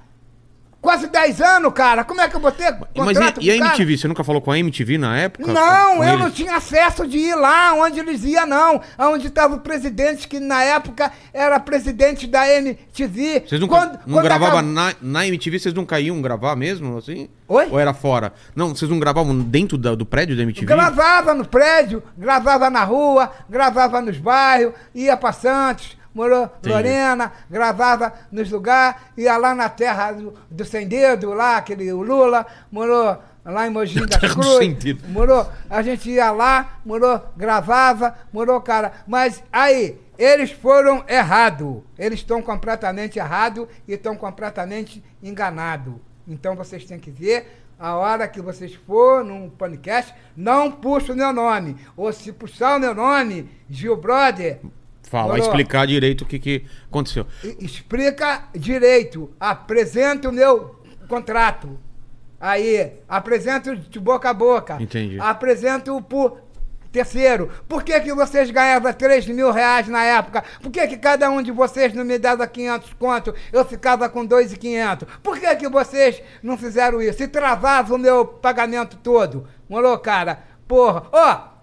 Quase 0.81 1.07
10 1.07 1.41
anos, 1.41 1.73
cara. 1.73 2.05
Como 2.05 2.21
é 2.21 2.29
que 2.29 2.35
eu 2.35 2.39
vou 2.39 2.53
ter 2.53 2.73
Mas 2.95 3.17
e, 3.17 3.47
e 3.47 3.51
a? 3.51 3.55
MTV? 3.57 3.97
Você 3.97 4.07
nunca 4.07 4.23
falou 4.23 4.41
com 4.41 4.49
a 4.49 4.57
MTV 4.57 4.97
na 4.97 5.17
época? 5.17 5.51
Não, 5.51 5.97
Com 5.97 6.03
eu 6.05 6.09
eles? 6.13 6.19
não 6.21 6.31
tinha 6.31 6.55
acesso 6.55 7.05
de 7.05 7.17
ir 7.17 7.35
lá 7.35 7.73
onde 7.73 7.99
eles 7.99 8.23
iam, 8.23 8.47
não. 8.47 8.81
Onde 8.97 9.27
estava 9.27 9.55
o 9.55 9.59
presidente, 9.59 10.25
que 10.25 10.39
na 10.39 10.63
época 10.63 11.11
era 11.33 11.59
presidente 11.59 12.25
da 12.25 12.47
MTV. 12.47 13.43
Vocês 13.45 13.59
nunca 13.59 13.75
Quando- 13.75 13.99
não 14.05 14.13
quando 14.13 14.23
gravavam 14.23 14.59
acabou- 14.59 14.73
na, 14.73 14.93
na 15.01 15.27
MTV, 15.27 15.59
vocês 15.59 15.73
nunca 15.75 15.99
iam 15.99 16.21
gravar 16.21 16.55
mesmo, 16.55 16.97
assim? 16.97 17.27
Oi? 17.47 17.67
Ou 17.71 17.77
era 17.79 17.93
fora? 17.93 18.31
Não, 18.55 18.69
vocês 18.69 18.89
não 18.89 18.99
gravavam 18.99 19.37
dentro 19.37 19.77
da- 19.77 19.95
do 19.95 20.05
prédio 20.05 20.37
da 20.37 20.43
MTV? 20.43 20.65
Gravava 20.65 21.33
no 21.33 21.45
prédio, 21.45 22.01
gravava 22.17 22.69
na 22.69 22.85
rua, 22.85 23.29
gravava 23.49 24.01
nos 24.01 24.17
bairros, 24.17 24.73
ia 24.95 25.17
pra 25.17 25.33
Santos, 25.33 25.97
morou 26.13 26.45
Entendi. 26.45 26.69
Lorena, 26.69 27.31
gravava 27.49 28.13
nos 28.31 28.49
lugares, 28.51 28.99
ia 29.17 29.37
lá 29.37 29.53
na 29.53 29.69
terra 29.69 30.11
do, 30.11 30.33
do 30.49 30.65
Sem 30.65 30.87
Dedo, 30.87 31.33
lá, 31.33 31.57
aquele 31.57 31.91
o 31.91 32.01
Lula, 32.01 32.45
morou 32.71 33.17
lá 33.45 33.67
em 33.67 33.69
Mogi 33.69 33.99
das 34.05 34.35
Dedo. 34.77 35.07
morou, 35.09 35.49
a 35.69 35.81
gente 35.81 36.09
ia 36.09 36.31
lá, 36.31 36.79
morou, 36.85 37.21
gravava, 37.35 38.15
morou, 38.31 38.59
cara, 38.61 38.93
mas 39.07 39.43
aí, 39.51 39.99
eles 40.17 40.51
foram 40.51 41.03
errados, 41.07 41.81
eles 41.97 42.19
estão 42.19 42.41
completamente 42.41 43.17
errados 43.17 43.67
e 43.87 43.93
estão 43.93 44.15
completamente 44.15 45.03
enganados. 45.23 45.95
Então 46.27 46.55
vocês 46.55 46.85
têm 46.85 46.99
que 46.99 47.09
ver 47.09 47.59
a 47.79 47.95
hora 47.95 48.27
que 48.27 48.41
vocês 48.41 48.75
for 48.75 49.23
num 49.23 49.49
podcast, 49.49 50.13
não 50.35 50.69
puxa 50.69 51.13
o 51.13 51.15
meu 51.15 51.31
nome. 51.31 51.77
Ou 51.95 52.11
se 52.11 52.33
puxar 52.33 52.75
o 52.75 52.79
meu 52.79 52.93
nome, 52.93 53.49
Gil 53.69 53.95
Brother, 53.95 54.59
Falar, 55.09 55.37
Moro? 55.37 55.39
explicar 55.39 55.87
direito 55.87 56.21
o 56.21 56.25
que, 56.25 56.37
que 56.37 56.65
aconteceu. 56.87 57.25
Explica 57.59 58.43
direito. 58.53 59.31
Apresenta 59.39 60.29
o 60.29 60.31
meu 60.31 60.79
contrato. 61.07 61.79
Aí, 62.39 62.93
apresento 63.07 63.75
de 63.75 63.99
boca 63.99 64.29
a 64.29 64.33
boca. 64.33 64.77
Entendi. 64.79 65.19
Apresento 65.19 65.99
por 66.03 66.41
terceiro. 66.91 67.49
Por 67.67 67.83
que, 67.83 67.99
que 68.01 68.13
vocês 68.13 68.51
ganhavam 68.51 68.93
3 68.93 69.27
mil 69.27 69.51
reais 69.51 69.87
na 69.87 70.03
época? 70.03 70.43
Por 70.61 70.71
que, 70.71 70.87
que 70.87 70.97
cada 70.97 71.27
um 71.29 71.41
de 71.41 71.51
vocês 71.51 71.91
não 71.91 72.05
me 72.05 72.19
dava 72.19 72.45
500 72.45 72.93
conto? 72.93 73.33
Eu 73.51 73.65
ficava 73.65 74.07
com 74.09 74.23
2,500. 74.23 75.07
Por 75.23 75.39
que, 75.39 75.55
que 75.55 75.67
vocês 75.67 76.21
não 76.43 76.55
fizeram 76.55 77.01
isso? 77.01 77.23
E 77.23 77.27
travavam 77.27 77.97
o 77.97 77.99
meu 77.99 78.25
pagamento 78.25 78.95
todo. 78.97 79.47
Morou, 79.67 79.97
cara? 79.97 80.43
Porra. 80.67 81.03
Ó, 81.11 81.58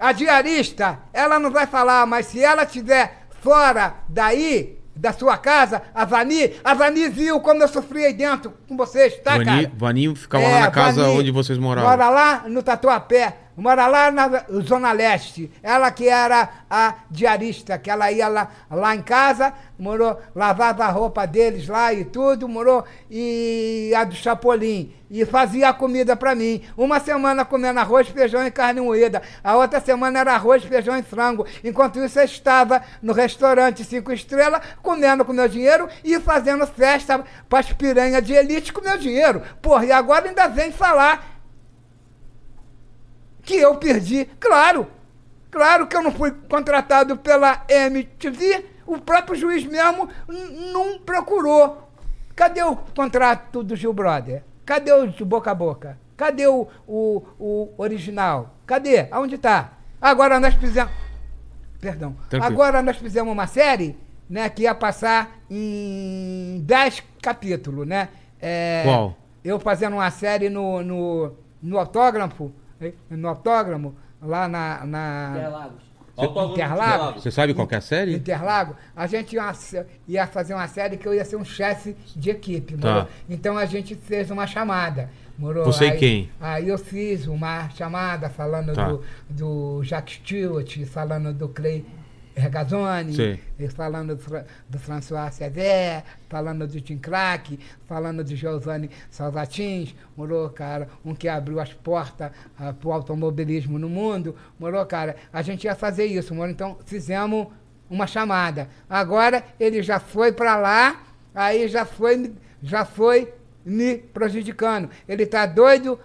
a 0.00 0.12
diarista, 0.12 0.98
ela 1.12 1.38
não 1.38 1.50
vai 1.50 1.66
falar, 1.66 2.06
mas 2.06 2.26
se 2.26 2.42
ela 2.42 2.62
estiver 2.64 3.26
fora 3.42 3.94
daí, 4.08 4.78
da 4.96 5.12
sua 5.12 5.36
casa, 5.38 5.80
a 5.94 6.04
Vani, 6.04 6.52
a 6.62 6.74
Vani 6.74 7.08
viu 7.08 7.40
como 7.40 7.62
eu 7.62 7.68
sofri 7.68 8.04
aí 8.04 8.12
dentro 8.12 8.52
com 8.68 8.76
vocês, 8.76 9.16
tá, 9.22 9.32
Vani, 9.32 9.44
cara? 9.44 9.72
Vaninho 9.76 10.14
ficava 10.14 10.44
lá 10.44 10.50
É, 10.50 10.60
na 10.60 10.70
casa 10.70 11.02
Vani 11.02 11.18
onde 11.20 11.30
vocês 11.30 11.58
moravam. 11.58 11.88
Mora 11.90 12.10
lá 12.10 12.44
no 12.46 12.62
Tatuapé. 12.62 13.36
Mora 13.60 13.86
lá 13.86 14.10
na 14.10 14.44
Zona 14.62 14.90
Leste. 14.90 15.50
Ela 15.62 15.90
que 15.90 16.08
era 16.08 16.48
a 16.70 16.94
diarista, 17.10 17.78
que 17.78 17.90
ela 17.90 18.10
ia 18.10 18.26
lá, 18.26 18.48
lá 18.70 18.96
em 18.96 19.02
casa, 19.02 19.52
morou, 19.78 20.18
lavava 20.34 20.84
a 20.84 20.90
roupa 20.90 21.26
deles 21.26 21.68
lá 21.68 21.92
e 21.92 22.06
tudo, 22.06 22.48
morou, 22.48 22.84
e 23.10 23.92
a 23.94 24.04
do 24.04 24.14
Chapolin. 24.14 24.94
E 25.10 25.26
fazia 25.26 25.68
a 25.68 25.74
comida 25.74 26.14
pra 26.14 26.36
mim. 26.36 26.62
Uma 26.76 27.00
semana 27.00 27.44
comendo 27.44 27.80
arroz, 27.80 28.08
feijão 28.08 28.46
e 28.46 28.50
carne 28.50 28.80
moída. 28.80 29.20
A 29.42 29.56
outra 29.56 29.80
semana 29.80 30.20
era 30.20 30.34
arroz, 30.34 30.62
feijão 30.62 30.96
e 30.96 31.02
frango. 31.02 31.44
Enquanto 31.64 31.98
isso, 31.98 32.20
eu 32.20 32.24
estava 32.24 32.80
no 33.02 33.12
restaurante 33.12 33.84
Cinco 33.84 34.12
Estrelas, 34.12 34.62
comendo 34.80 35.24
com 35.24 35.32
meu 35.32 35.48
dinheiro 35.48 35.88
e 36.04 36.18
fazendo 36.20 36.64
festa 36.64 37.24
pras 37.48 37.72
piranhas 37.72 38.22
de 38.22 38.34
elite 38.34 38.72
com 38.72 38.80
meu 38.80 38.96
dinheiro. 38.96 39.42
Porra, 39.60 39.84
e 39.84 39.90
agora 39.90 40.28
ainda 40.28 40.46
vem 40.46 40.70
falar 40.70 41.29
que 43.50 43.56
eu 43.56 43.74
perdi. 43.74 44.26
Claro, 44.38 44.86
claro 45.50 45.88
que 45.88 45.96
eu 45.96 46.02
não 46.02 46.12
fui 46.12 46.30
contratado 46.48 47.16
pela 47.16 47.64
MTV. 47.68 48.64
O 48.86 48.98
próprio 48.98 49.36
juiz 49.36 49.64
mesmo 49.64 50.08
não 50.72 51.00
procurou. 51.00 51.90
Cadê 52.36 52.62
o 52.62 52.76
contrato 52.76 53.64
do 53.64 53.74
Gil 53.74 53.92
Brother? 53.92 54.44
Cadê 54.64 54.92
o 54.92 55.08
de 55.08 55.24
boca 55.24 55.50
a 55.50 55.54
boca? 55.54 55.98
Cadê 56.16 56.46
o, 56.46 56.68
o, 56.86 57.24
o 57.40 57.74
original? 57.76 58.54
Cadê? 58.64 59.08
Aonde 59.10 59.34
está? 59.34 59.72
Agora 60.00 60.38
nós 60.38 60.54
fizemos. 60.54 60.92
Perdão. 61.80 62.16
Tranquilo. 62.28 62.52
Agora 62.52 62.82
nós 62.82 62.98
fizemos 62.98 63.32
uma 63.32 63.48
série 63.48 63.98
né, 64.28 64.48
que 64.48 64.62
ia 64.62 64.74
passar 64.76 65.40
em 65.50 66.62
10 66.64 67.02
capítulos, 67.20 67.84
né? 67.84 68.10
É, 68.40 68.82
Qual? 68.84 69.16
Eu 69.44 69.58
fazendo 69.58 69.94
uma 69.94 70.10
série 70.10 70.48
no, 70.48 70.82
no, 70.82 71.32
no 71.60 71.78
autógrafo, 71.78 72.52
no 73.10 73.28
autógrafo, 73.28 73.94
lá 74.22 74.48
na, 74.48 74.84
na 74.86 75.32
Interlagos. 75.36 75.90
Interlagos. 76.52 77.22
Você 77.22 77.30
sabe 77.30 77.54
qual 77.54 77.66
que 77.66 77.74
é 77.74 77.78
a 77.78 77.80
série? 77.80 78.14
Interlago, 78.16 78.76
a 78.94 79.06
gente 79.06 79.34
ia, 79.36 79.52
ia 80.06 80.26
fazer 80.26 80.54
uma 80.54 80.68
série 80.68 80.96
que 80.96 81.06
eu 81.08 81.14
ia 81.14 81.24
ser 81.24 81.36
um 81.36 81.44
chefe 81.44 81.96
de 82.14 82.30
equipe, 82.30 82.76
Tá. 82.76 82.88
morou? 82.92 83.08
Então 83.28 83.56
a 83.56 83.64
gente 83.64 83.94
fez 83.94 84.30
uma 84.30 84.46
chamada. 84.46 85.08
Morou? 85.38 85.64
Você 85.64 85.86
e 85.86 85.90
aí, 85.92 85.98
quem? 85.98 86.30
Aí 86.38 86.68
eu 86.68 86.76
fiz 86.76 87.26
uma 87.26 87.70
chamada 87.70 88.28
falando 88.28 88.74
Tá. 88.74 88.88
do, 88.88 89.02
do 89.30 89.82
Jacques 89.82 90.16
Stewart, 90.16 90.84
falando 90.84 91.32
do 91.32 91.48
Clay 91.48 91.86
Regazzoni, 92.40 93.14
Sei. 93.14 93.40
e 93.58 93.68
falando 93.68 94.16
do, 94.16 94.22
Fra- 94.22 94.44
do 94.68 94.78
François 94.78 95.32
Xavier, 95.36 96.02
falando 96.28 96.66
do 96.66 96.80
Tim 96.80 96.98
Crack, 96.98 97.58
falando 97.86 98.24
do 98.24 98.34
Giovanni 98.34 98.90
Salvatins, 99.10 99.94
morou, 100.16 100.48
cara, 100.50 100.88
um 101.04 101.14
que 101.14 101.28
abriu 101.28 101.60
as 101.60 101.72
portas 101.72 102.30
para 102.56 102.74
o 102.88 102.92
automobilismo 102.92 103.78
no 103.78 103.88
mundo, 103.88 104.34
morou, 104.58 104.84
cara, 104.86 105.16
a 105.32 105.42
gente 105.42 105.64
ia 105.64 105.74
fazer 105.74 106.06
isso, 106.06 106.34
morou, 106.34 106.50
então 106.50 106.78
fizemos 106.86 107.48
uma 107.88 108.06
chamada. 108.06 108.68
Agora 108.88 109.44
ele 109.58 109.82
já 109.82 109.98
foi 110.00 110.32
para 110.32 110.56
lá, 110.56 111.02
aí 111.34 111.68
já 111.68 111.84
foi, 111.84 112.32
já 112.62 112.84
foi 112.84 113.32
me 113.64 113.96
prejudicando. 113.98 114.88
Ele 115.08 115.26
tá 115.26 115.44
doido 115.44 115.98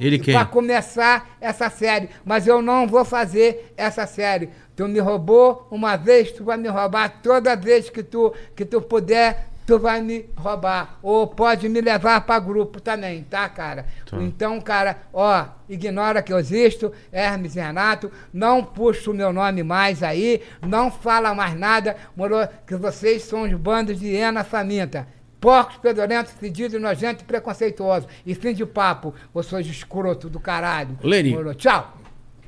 Ele 0.00 0.18
quem? 0.18 0.34
pra 0.34 0.44
começar 0.44 1.36
essa 1.40 1.70
série, 1.70 2.08
mas 2.24 2.46
eu 2.46 2.60
não 2.60 2.86
vou 2.86 3.04
fazer 3.04 3.72
essa 3.76 4.06
série. 4.06 4.50
Tu 4.76 4.86
me 4.88 4.98
roubou 4.98 5.66
uma 5.70 5.96
vez, 5.96 6.32
tu 6.32 6.44
vai 6.44 6.56
me 6.56 6.68
roubar 6.68 7.20
toda 7.22 7.56
vez 7.56 7.90
que 7.90 8.02
tu 8.02 8.32
que 8.54 8.64
tu 8.64 8.80
puder, 8.80 9.50
tu 9.70 9.78
vai 9.78 10.00
me 10.00 10.28
roubar 10.36 10.98
ou 11.00 11.28
pode 11.28 11.68
me 11.68 11.80
levar 11.80 12.22
para 12.22 12.40
grupo 12.40 12.80
também, 12.80 13.22
tá, 13.22 13.48
cara? 13.48 13.86
Tá. 14.04 14.16
Então, 14.20 14.60
cara, 14.60 14.98
ó, 15.12 15.46
ignora 15.68 16.22
que 16.22 16.32
eu 16.32 16.38
existo, 16.40 16.92
Hermes 17.12 17.54
e 17.54 17.60
Renato, 17.60 18.10
não 18.32 18.64
puxa 18.64 19.12
o 19.12 19.14
meu 19.14 19.32
nome 19.32 19.62
mais 19.62 20.02
aí, 20.02 20.42
não 20.60 20.90
fala 20.90 21.32
mais 21.34 21.56
nada, 21.56 21.96
morou 22.16 22.48
que 22.66 22.74
vocês 22.74 23.22
são 23.22 23.42
os 23.42 23.52
bandos 23.54 24.00
de 24.00 24.08
hiena 24.08 24.42
faminta. 24.42 25.06
Porcos, 25.40 25.76
pedorentos, 25.78 26.32
fedidos, 26.32 26.80
nojentos 26.80 27.22
e 27.22 27.24
preconceituosos. 27.24 28.08
E 28.26 28.34
fim 28.34 28.52
de 28.52 28.66
papo, 28.66 29.14
vocês 29.32 29.66
escroto 29.66 30.28
do 30.28 30.38
caralho. 30.38 30.98
Morou. 31.32 31.54
Tchau. 31.54 31.96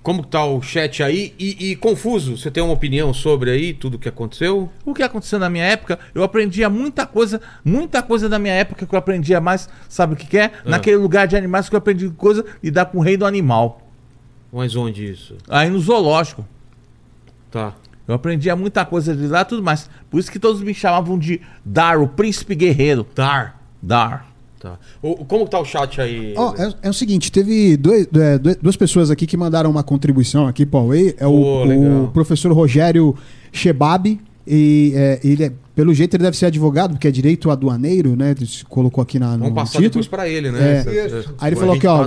Como 0.03 0.27
tá 0.27 0.45
o 0.45 0.61
chat 0.61 1.01
aí? 1.01 1.33
E, 1.39 1.71
e 1.71 1.77
confuso, 1.77 2.37
você 2.37 2.51
tem 2.51 2.61
uma 2.61 2.73
opinião 2.73 3.15
sobre 3.15 3.53
aí 3.53 3.73
tudo 3.73 4.01
que 4.01 4.09
aconteceu? 4.09 4.69
O 4.85 4.93
que 4.93 5.03
aconteceu 5.03 5.39
na 5.39 5.49
minha 5.49 5.65
época, 5.65 5.97
eu 6.13 6.25
aprendia 6.25 6.69
muita 6.69 7.07
coisa, 7.07 7.41
muita 7.65 8.03
coisa 8.03 8.29
da 8.29 8.37
minha 8.37 8.53
época 8.53 8.85
que 8.85 8.93
eu 8.93 8.99
aprendia 8.99 9.41
mais, 9.41 9.69
sabe 9.89 10.15
o 10.15 10.17
que, 10.17 10.27
que 10.27 10.39
é? 10.39 10.51
Naquele 10.65 10.97
lugar 10.97 11.29
de 11.29 11.37
animais 11.37 11.69
que 11.69 11.77
eu 11.77 11.79
aprendi 11.79 12.11
coisa 12.11 12.45
lidar 12.61 12.87
com 12.87 12.99
o 12.99 13.01
rei 13.01 13.17
do 13.17 13.25
animal. 13.25 13.81
Mas 14.53 14.75
onde 14.75 15.09
isso? 15.09 15.37
Aí 15.49 15.71
no 15.71 15.79
zoológico. 15.79 16.45
Tá. 17.49 17.73
Eu 18.07 18.15
aprendia 18.15 18.57
muita 18.57 18.85
coisa 18.85 19.15
de 19.15 19.27
lá 19.27 19.43
e 19.43 19.45
tudo 19.45 19.63
mais. 19.63 19.89
Por 20.11 20.19
isso 20.19 20.31
que 20.31 20.39
todos 20.39 20.61
me 20.61 20.75
chamavam 20.75 21.19
de 21.19 21.41
Dar, 21.65 21.99
o 21.99 22.09
príncipe 22.09 22.55
guerreiro. 22.55 23.07
Dar. 23.15 23.61
Dar. 23.81 24.31
Tá. 24.61 24.79
O, 25.03 25.25
como 25.25 25.47
tá 25.49 25.59
o 25.59 25.65
chat 25.65 26.01
aí? 26.01 26.35
Ó, 26.37 26.55
é, 26.57 26.73
é 26.83 26.91
o 26.91 26.93
seguinte, 26.93 27.33
teve 27.33 27.77
dois- 27.77 28.07
é, 28.15 28.39
duas 28.39 28.77
pessoas 28.77 29.11
aqui 29.11 29.27
que 29.27 29.37
mandaram 29.37 29.69
uma 29.69 29.83
contribuição 29.83 30.47
aqui 30.47 30.65
para 30.65 30.79
o. 30.81 30.95
É 30.95 31.27
o, 31.27 31.65
legal. 31.65 32.05
o 32.05 32.09
professor 32.09 32.53
Rogério 32.53 33.17
Shebab. 33.53 34.21
E 34.47 34.93
é, 34.95 35.21
ele 35.25 35.45
é, 35.45 35.53
pelo 35.75 35.95
jeito 35.95 36.15
ele 36.17 36.25
deve 36.25 36.37
ser 36.37 36.47
advogado, 36.47 36.93
porque 36.93 37.09
é 37.09 37.11
direito 37.11 37.51
aduaneiro, 37.51 38.15
né? 38.17 38.33
Ele 38.37 38.47
se 38.47 38.65
colocou 38.65 39.01
aqui 39.03 39.19
na, 39.19 39.33
no 39.37 39.45
Vamos 39.45 39.55
passar 39.55 39.71
título. 39.79 39.89
depois 39.91 40.09
pra 40.09 40.29
ele, 40.29 40.51
né? 40.51 40.85
É. 40.87 40.99
Essa- 41.07 41.35
Aí 41.39 41.49
ele 41.51 41.57
falou 41.57 41.75
aqui, 41.75 41.87
ó. 41.87 42.07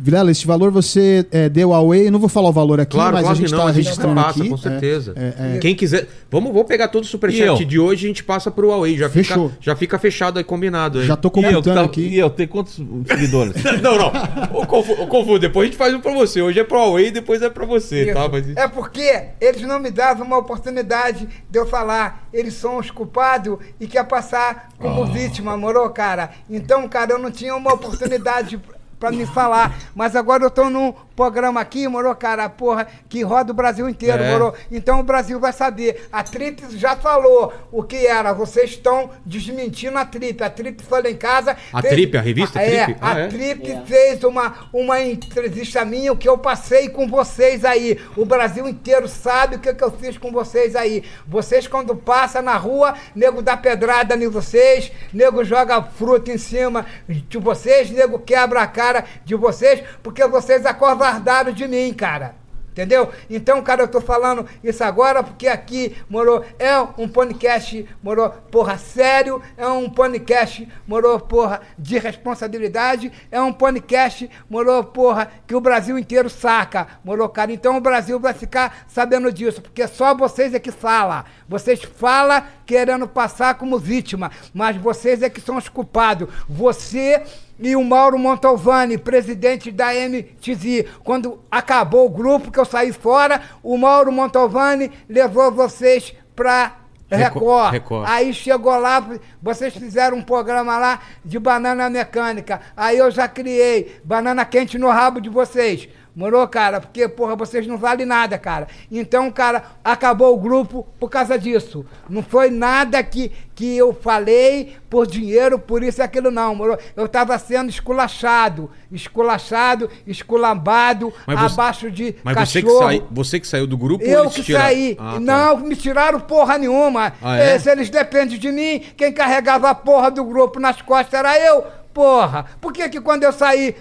Vilela, 0.00 0.30
esse 0.30 0.46
valor 0.46 0.70
você 0.70 1.26
é, 1.30 1.48
deu 1.48 1.72
eu 1.94 2.10
não 2.10 2.18
vou 2.18 2.28
falar 2.28 2.48
o 2.48 2.52
valor 2.52 2.80
aqui, 2.80 2.94
Claro, 2.96 3.14
mas 3.14 3.22
claro 3.22 3.32
a 3.32 3.40
gente 3.40 3.48
que 3.48 3.54
está 3.54 3.64
a 3.64 3.72
gente 3.72 3.84
registrando 3.84 4.14
passa, 4.14 4.40
aqui. 4.40 4.48
com 4.48 4.54
É, 4.54 4.58
certeza. 4.58 5.12
é, 5.16 5.56
é. 5.56 5.58
Quem 5.58 5.74
quiser. 5.74 6.08
Vamos, 6.30 6.52
vou 6.52 6.64
pegar 6.64 6.88
todo 6.88 7.04
o 7.04 7.06
superchat 7.06 7.64
de 7.64 7.78
hoje 7.78 8.04
e 8.04 8.06
a 8.06 8.08
gente 8.08 8.24
passa 8.24 8.50
pro 8.50 8.68
Huawei. 8.68 8.96
Já 8.96 9.08
fica, 9.08 9.24
Fechou. 9.24 9.52
já 9.60 9.76
fica 9.76 9.98
fechado 9.98 10.38
aí, 10.38 10.44
combinado. 10.44 10.98
Aí. 11.00 11.06
Já 11.06 11.16
tô 11.16 11.28
E 11.28 11.30
eu, 11.30 11.32
comentando 11.32 11.74
tá- 11.74 11.82
aqui. 11.84 12.00
e 12.02 12.18
eu, 12.18 12.30
tem 12.30 12.46
quantos 12.46 12.80
seguidores? 13.06 13.54
Não, 13.82 13.98
não. 13.98 14.12
Ô, 14.52 14.66
Confu, 14.66 14.92
ô, 14.92 15.06
Confu, 15.06 15.38
depois 15.38 15.64
a 15.68 15.70
gente 15.70 15.76
faz 15.78 15.92
um 15.94 16.00
pra 16.00 16.12
você. 16.14 16.40
Hoje 16.40 16.58
é 16.60 16.64
pro 16.64 16.78
Huawei, 16.78 17.10
depois 17.10 17.42
é 17.42 17.50
pra 17.50 17.66
você, 17.66 18.12
tá? 18.12 18.28
Mas... 18.30 18.44
É 18.56 18.66
porque 18.68 19.24
eles 19.40 19.62
não 19.62 19.78
me 19.78 19.90
davam 19.90 20.26
uma 20.26 20.38
oportunidade 20.38 21.28
de 21.50 21.58
eu 21.58 21.66
falar. 21.66 22.28
Eles 22.32 22.54
são 22.54 22.78
os 22.78 22.90
culpados 22.94 23.58
e 23.78 23.86
quer 23.86 24.04
passar 24.04 24.68
como 24.78 25.02
Ah. 25.02 25.06
vítima, 25.06 25.56
morou, 25.56 25.90
cara? 25.90 26.30
Então, 26.48 26.88
cara, 26.88 27.12
eu 27.12 27.18
não 27.18 27.30
tinha 27.30 27.54
uma 27.54 27.74
oportunidade 27.74 28.60
pra 28.98 29.10
me 29.10 29.26
falar. 29.26 29.76
Mas 29.94 30.14
agora 30.16 30.42
eu 30.44 30.50
tô 30.50 30.68
num 30.70 30.92
programa 31.16 31.60
aqui, 31.60 31.86
morou, 31.86 32.14
cara, 32.14 32.48
porra, 32.48 32.86
que 33.08 33.22
roda 33.22 33.52
o 33.52 33.54
Brasil 33.54 33.88
inteiro, 33.88 34.22
É. 34.22 34.32
morou. 34.32 34.54
Então 34.70 34.98
o 35.00 35.02
Brasil 35.02 35.38
vai 35.38 35.52
saber. 35.52 36.08
A 36.12 36.22
Trip 36.24 36.64
já 36.76 36.96
falou 36.96 37.52
o 37.70 37.82
que 37.82 38.06
era. 38.06 38.32
Vocês 38.32 38.70
estão 38.70 39.10
desmentindo 39.24 39.96
a 39.98 40.04
Trip. 40.04 40.42
A 40.42 40.50
Trip 40.50 40.82
foi 40.82 41.02
lá 41.02 41.10
em 41.10 41.16
casa. 41.16 41.56
A 41.72 41.80
Trip, 41.82 42.16
a 42.16 42.20
revista 42.20 42.60
é, 42.60 42.84
Trip? 42.84 42.98
A 43.00 43.12
Ah, 43.12 43.18
é? 43.20 43.26
Trip 43.28 43.70
É. 43.70 43.80
fez 43.86 44.24
uma, 44.24 44.68
uma 44.72 45.00
entrevista 45.02 45.84
minha, 45.84 46.12
o 46.12 46.16
que 46.16 46.28
eu 46.28 46.36
passei 46.38 46.88
com 46.88 47.06
vocês 47.08 47.64
aí. 47.64 47.98
O 48.16 48.24
Brasil 48.24 48.66
inteiro 48.68 49.06
sabe 49.08 49.56
o 49.56 49.58
que, 49.60 49.72
que 49.72 49.84
eu 49.84 49.90
fiz 49.92 50.18
com 50.18 50.32
vocês 50.32 50.74
aí. 50.74 51.04
Vocês, 51.26 51.66
quando 51.68 51.94
passa 51.94 52.42
na 52.42 52.56
rua, 52.56 52.94
nego 53.14 53.40
dá 53.40 53.56
pedrada 53.56 54.16
em 54.16 54.28
vocês, 54.28 54.90
nego 55.12 55.44
joga 55.44 55.80
fruta 55.82 56.32
em 56.32 56.38
cima 56.38 56.84
de 57.08 57.38
vocês, 57.38 57.90
nego 57.90 58.18
quebra 58.18 58.62
a 58.62 58.66
cara 58.66 58.83
de 59.24 59.34
vocês, 59.34 59.82
porque 60.02 60.26
vocês 60.26 60.66
acovardaram 60.66 61.52
de 61.52 61.66
mim, 61.66 61.92
cara. 61.92 62.44
Entendeu? 62.74 63.12
Então, 63.30 63.62
cara, 63.62 63.84
eu 63.84 63.88
tô 63.88 64.00
falando 64.00 64.48
isso 64.62 64.82
agora 64.82 65.22
porque 65.22 65.46
aqui, 65.46 65.96
moro, 66.10 66.44
é 66.58 66.76
um 66.98 67.08
podcast, 67.08 67.88
moro, 68.02 68.28
porra, 68.50 68.76
sério, 68.76 69.40
é 69.56 69.64
um 69.68 69.88
podcast, 69.88 70.68
moro, 70.84 71.20
porra, 71.20 71.60
de 71.78 72.00
responsabilidade, 72.00 73.12
é 73.30 73.40
um 73.40 73.52
podcast, 73.52 74.28
moro, 74.50 74.82
porra, 74.82 75.30
que 75.46 75.54
o 75.54 75.60
Brasil 75.60 75.96
inteiro 75.96 76.28
saca, 76.28 76.88
moro, 77.04 77.28
cara. 77.28 77.52
Então 77.52 77.76
o 77.76 77.80
Brasil 77.80 78.18
vai 78.18 78.34
ficar 78.34 78.84
sabendo 78.88 79.32
disso, 79.32 79.62
porque 79.62 79.86
só 79.86 80.12
vocês 80.12 80.52
é 80.52 80.58
que 80.58 80.72
fala. 80.72 81.26
Vocês 81.48 81.80
falam 81.80 82.42
querendo 82.66 83.06
passar 83.06 83.54
como 83.54 83.78
vítima, 83.78 84.32
mas 84.52 84.76
vocês 84.76 85.22
é 85.22 85.30
que 85.30 85.40
são 85.40 85.58
os 85.58 85.68
culpados. 85.68 86.28
Você 86.48 87.22
e 87.58 87.76
o 87.76 87.84
Mauro 87.84 88.18
Montalvani, 88.18 88.98
presidente 88.98 89.70
da 89.70 89.88
MTZ. 89.92 90.86
Quando 91.02 91.40
acabou 91.50 92.06
o 92.06 92.10
grupo, 92.10 92.50
que 92.50 92.58
eu 92.58 92.64
saí 92.64 92.92
fora, 92.92 93.40
o 93.62 93.76
Mauro 93.76 94.12
Montalvani 94.12 94.90
levou 95.08 95.50
vocês 95.52 96.14
para 96.34 96.76
Record. 97.10 97.72
Record. 97.72 98.08
Aí 98.08 98.32
chegou 98.32 98.76
lá, 98.76 99.06
vocês 99.40 99.74
fizeram 99.74 100.16
um 100.16 100.22
programa 100.22 100.78
lá 100.78 101.00
de 101.24 101.38
banana 101.38 101.88
mecânica. 101.88 102.60
Aí 102.76 102.98
eu 102.98 103.10
já 103.10 103.28
criei 103.28 104.00
banana 104.04 104.44
quente 104.44 104.78
no 104.78 104.88
rabo 104.88 105.20
de 105.20 105.28
vocês. 105.28 105.88
Morou, 106.16 106.46
cara? 106.46 106.80
Porque, 106.80 107.08
porra, 107.08 107.34
vocês 107.34 107.66
não 107.66 107.76
valem 107.76 108.06
nada, 108.06 108.38
cara. 108.38 108.68
Então, 108.90 109.30
cara, 109.32 109.64
acabou 109.82 110.32
o 110.32 110.38
grupo 110.38 110.86
por 111.00 111.10
causa 111.10 111.36
disso. 111.36 111.84
Não 112.08 112.22
foi 112.22 112.50
nada 112.50 113.02
que, 113.02 113.32
que 113.52 113.76
eu 113.76 113.92
falei 113.92 114.76
por 114.88 115.08
dinheiro, 115.08 115.58
por 115.58 115.82
isso 115.82 116.00
e 116.00 116.02
aquilo, 116.04 116.30
não, 116.30 116.54
morou? 116.54 116.78
Eu 116.94 117.08
tava 117.08 117.36
sendo 117.38 117.68
esculachado. 117.68 118.70
Esculachado, 118.92 119.90
esculambado, 120.06 121.12
Mas 121.26 121.40
você- 121.40 121.60
abaixo 121.60 121.90
de 121.90 122.14
Mas 122.22 122.36
você 122.48 122.60
que, 122.62 122.66
cachorro. 122.68 122.84
sai, 122.88 123.02
você 123.10 123.40
que 123.40 123.46
saiu 123.46 123.66
do 123.66 123.76
grupo 123.76 124.04
ou 124.04 124.10
Eu 124.10 124.22
eles 124.22 124.34
que 124.34 124.42
tiraram? 124.44 124.66
saí. 124.66 124.96
Ah, 125.00 125.12
tá. 125.14 125.20
Não, 125.20 125.56
me 125.58 125.74
tiraram 125.76 126.20
porra 126.20 126.58
nenhuma. 126.58 127.12
Ah, 127.20 127.36
é? 127.36 127.58
Se 127.58 127.70
eles 127.70 127.90
dependem 127.90 128.38
de 128.38 128.52
mim, 128.52 128.80
quem 128.96 129.12
carregava 129.12 129.68
a 129.70 129.74
porra 129.74 130.10
do 130.10 130.24
grupo 130.24 130.60
nas 130.60 130.80
costas 130.80 131.14
era 131.18 131.38
eu. 131.38 131.64
Porra. 131.92 132.46
Por 132.60 132.72
que 132.72 132.88
que 132.88 133.00
quando 133.00 133.22
eu 133.24 133.32
saí, 133.32 133.74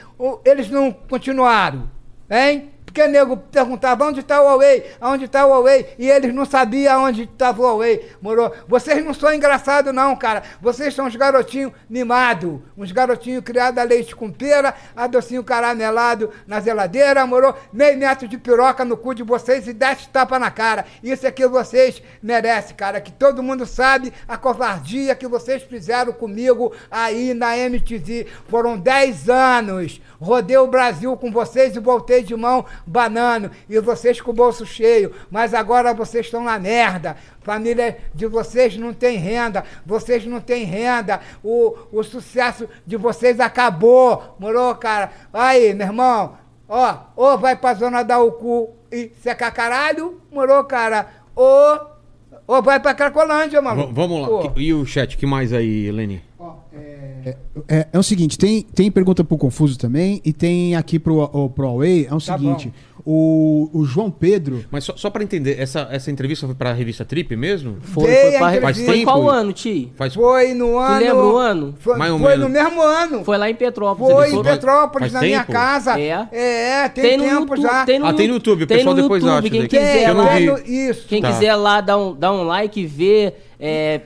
eles 0.46 0.70
não 0.70 0.92
continuaram? 0.92 1.90
Hein? 2.30 2.74
Porque 2.94 3.08
nego 3.08 3.36
perguntava 3.36 4.06
onde 4.06 4.20
está 4.20 4.40
o 4.40 4.46
Huawei, 4.46 4.86
aonde 5.02 5.26
está 5.26 5.44
o 5.48 5.50
Huawei, 5.50 5.96
e 5.98 6.08
eles 6.08 6.32
não 6.32 6.46
sabiam 6.46 7.06
onde 7.06 7.24
estava 7.24 7.60
o 7.60 7.66
Huawei, 7.66 8.12
moro? 8.22 8.52
Vocês 8.68 9.04
não 9.04 9.16
são 9.16 9.34
engraçados 9.34 9.92
não, 9.92 10.16
cara. 10.16 10.44
Vocês 10.62 10.94
são 10.94 11.08
uns 11.08 11.16
garotinhos 11.16 11.72
mimados, 11.90 12.60
uns 12.78 12.92
garotinhos 12.92 13.44
criados 13.44 13.80
a 13.80 13.84
leite 13.84 14.16
com 14.16 14.30
pera, 14.30 14.76
a 14.96 15.08
docinho 15.08 15.44
caramelado 15.44 16.30
na 16.46 16.60
geladeira, 16.60 17.26
moro? 17.26 17.56
Meio 17.74 17.98
metro 17.98 18.28
de 18.28 18.38
piroca 18.38 18.86
no 18.86 18.96
cu 18.96 19.16
de 19.16 19.24
vocês 19.24 19.68
e 19.68 19.74
dez 19.74 20.06
tapa 20.06 20.38
na 20.38 20.52
cara. 20.52 20.86
Isso 21.02 21.26
é 21.26 21.32
que 21.32 21.48
vocês 21.48 22.00
merecem, 22.22 22.76
cara. 22.76 23.02
Que 23.02 23.12
todo 23.12 23.42
mundo 23.42 23.66
sabe 23.66 24.14
a 24.28 24.38
covardia 24.38 25.16
que 25.16 25.28
vocês 25.28 25.64
fizeram 25.64 26.14
comigo 26.14 26.72
aí 26.92 27.34
na 27.34 27.58
MTV. 27.58 28.28
Foram 28.48 28.78
10 28.78 29.30
anos. 29.30 30.00
Rodei 30.24 30.58
o 30.58 30.68
Brasil 30.68 31.16
com 31.18 31.32
vocês 31.32 31.76
e 31.76 31.80
voltei 31.80 32.24
de 32.24 32.36
mão 32.36 32.66
banano. 32.88 33.52
E 33.70 33.80
vocês 33.80 34.22
com 34.22 34.32
o 34.32 34.34
bolso 34.34 34.66
cheio. 34.66 35.12
Mas 35.30 35.54
agora 35.54 35.94
vocês 35.94 36.26
estão 36.26 36.44
na 36.44 36.58
merda. 36.58 37.18
Família 37.42 37.98
de 38.16 38.26
vocês 38.26 38.78
não 38.78 38.94
tem 38.94 39.18
renda. 39.18 39.64
Vocês 39.86 40.26
não 40.26 40.40
têm 40.40 40.64
renda. 40.64 41.20
O, 41.44 41.76
o 41.92 42.04
sucesso 42.04 42.68
de 42.88 42.96
vocês 42.98 43.40
acabou. 43.40 44.36
Morou, 44.40 44.74
cara? 44.76 45.12
Aí, 45.34 45.74
meu 45.74 45.88
irmão. 45.88 46.38
Ó, 46.70 46.96
ou 47.16 47.38
vai 47.38 47.56
pra 47.56 47.74
zona 47.74 48.02
da 48.04 48.20
Ucu 48.20 48.70
e 48.92 49.12
secar 49.22 49.52
caralho, 49.52 50.22
morou, 50.32 50.64
cara? 50.64 51.08
Ou, 51.36 51.80
ou 52.48 52.62
vai 52.64 52.80
pra 52.80 52.94
Cracolândia, 52.94 53.60
V- 53.60 53.66
maluco. 53.66 53.94
vamos 53.94 54.22
lá. 54.22 54.28
Pô. 54.28 54.52
E 54.56 54.74
o 54.74 54.86
chat, 54.86 55.18
que 55.18 55.26
mais 55.26 55.52
aí, 55.52 55.92
Leni? 55.92 56.24
É, 56.76 57.36
é- 57.70 57.88
é 57.94 58.00
o 58.00 58.04
seguinte, 58.04 58.38
tem, 58.38 58.64
tem 58.64 58.90
pergunta 58.92 59.24
pro 59.24 59.38
Confuso 59.38 59.78
também 59.78 60.20
e 60.26 60.34
tem 60.34 60.76
aqui 60.76 60.98
pro, 61.00 61.20
o, 61.22 61.50
pro 61.50 61.66
Huawei. 61.68 62.06
É 62.10 62.14
o 62.14 62.20
Tá 62.20 62.38
seguinte, 62.38 62.74
o, 63.06 63.70
o 63.74 63.86
João 63.86 64.10
Pedro... 64.10 64.66
Mas 64.72 64.84
só, 64.84 64.94
só 64.98 65.10
pra 65.10 65.24
entender, 65.24 65.60
essa, 65.60 65.88
essa 65.92 66.10
entrevista 66.12 66.46
foi 66.48 66.56
pra 66.56 66.74
revista 66.74 67.06
Trip 67.06 67.36
mesmo? 67.36 67.78
Foi, 67.82 68.06
Dei 68.08 68.16
foi, 68.16 68.36
a 68.36 68.40
pra... 68.40 68.56
entrevista. 68.58 68.86
foi 68.86 69.04
qual 69.04 69.18
Tempo. 69.20 69.30
ano, 69.30 69.54
Ti? 69.54 69.92
Faz 69.96 70.14
Foi 70.16 70.54
no 70.54 70.78
ano. 70.78 71.00
lembra 71.06 71.26
o 71.26 71.38
ano? 71.38 71.76
Foi, 71.80 71.98
Mais 71.98 72.12
ou 72.12 72.20
foi 72.20 72.30
menos. 72.30 72.44
no 72.46 72.50
mesmo 72.50 72.82
ano. 72.82 73.24
Foi 73.24 73.38
lá 73.38 73.50
em 73.50 73.56
Petrópolis. 73.56 74.14
Foi 74.14 74.34
em 74.34 74.44
Petrópolis, 74.44 75.12
Faz 75.12 75.14
na 75.14 75.22
minha 75.22 75.40
tempo? 75.42 75.52
casa. 75.52 76.00
É. 76.00 76.28
é, 76.32 76.90
tem, 76.90 77.04
Tem 77.04 77.18
no 77.18 77.24
tempo 77.24 77.40
YouTube, 77.56 77.62
já. 77.62 77.86
tem 77.86 78.00
no, 78.00 78.06
Ah, 78.08 78.14
tem 78.14 78.28
no 78.28 78.34
YouTube, 78.34 78.64
o 78.64 78.68
tem 78.68 78.78
pessoal 78.78 78.96
depois 78.96 79.24
YouTube, 79.24 79.40
acha 79.40 79.50
quem 79.50 79.60
daí. 79.60 79.70
quiser 79.70 80.10
Eu 80.10 80.16
não 80.16 80.26
lá, 80.26 80.40
isso. 80.66 81.08
quem 81.08 81.22
Tá. 81.22 81.32
quiser 81.32 81.56
lá 81.56 81.82
dar 81.82 81.98
um, 81.98 82.16
dar 82.16 82.32
um 82.34 82.44
like, 82.44 82.86
ver 82.86 83.36
é, 83.60 84.02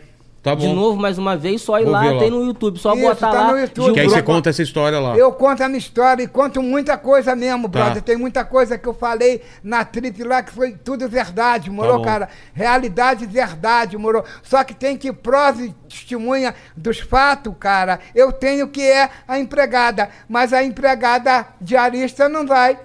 Tá 0.48 0.56
de 0.56 0.68
novo 0.68 0.98
mais 1.00 1.18
uma 1.18 1.36
vez, 1.36 1.62
só 1.62 1.80
ir 1.80 1.84
Vou 1.84 1.92
lá, 1.92 2.04
lá. 2.04 2.20
tem 2.20 2.30
no 2.32 2.46
YouTube, 2.46 2.80
só 2.80 2.94
Isso, 2.94 3.02
botar 3.02 3.32
tá 3.32 3.42
lá. 3.42 3.52
no 3.52 3.60
YouTube. 3.60 3.94
Que 3.94 4.00
aí 4.00 4.08
você 4.10 4.22
conta 4.22 4.50
essa 4.50 4.62
história 4.62 5.00
lá. 5.00 5.18
Eu 5.18 5.32
conto 5.34 5.62
a 5.62 5.68
minha 5.68 5.78
história 5.78 6.24
e 6.24 6.28
conto 6.28 6.62
muita 6.64 6.98
coisa 6.98 7.36
mesmo, 7.36 7.64
Tá. 7.70 7.80
brother. 7.80 8.02
Tem 8.02 8.16
muita 8.16 8.46
coisa 8.46 8.78
que 8.78 8.88
eu 8.88 8.94
falei 8.94 9.42
na 9.62 9.84
trip 9.84 10.24
lá 10.24 10.42
que 10.42 10.52
foi 10.54 10.72
tudo 10.72 11.08
verdade, 11.10 11.70
morou, 11.70 12.00
Tá 12.00 12.06
cara? 12.06 12.30
Realidade 12.54 13.26
e 13.26 13.28
verdade, 13.28 13.98
morou. 13.98 14.24
Só 14.42 14.64
que 14.64 14.74
tem 14.74 14.96
que 14.96 15.12
prova 15.12 15.62
e 15.62 15.74
testemunha 15.90 16.56
dos 16.76 17.00
fatos, 17.00 17.54
cara. 17.60 18.00
Eu 18.16 18.32
tenho 18.32 18.68
que 18.70 18.82
é 18.82 19.10
a 19.28 19.38
empregada, 19.40 20.10
mas 20.30 20.54
a 20.54 20.64
empregada 20.64 21.46
diarista 21.60 22.30
não 22.30 22.46
vai 22.48 22.80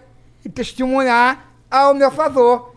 testemunhar 0.53 1.47
ao 1.71 1.95
meu 1.95 2.11
favor. 2.11 2.72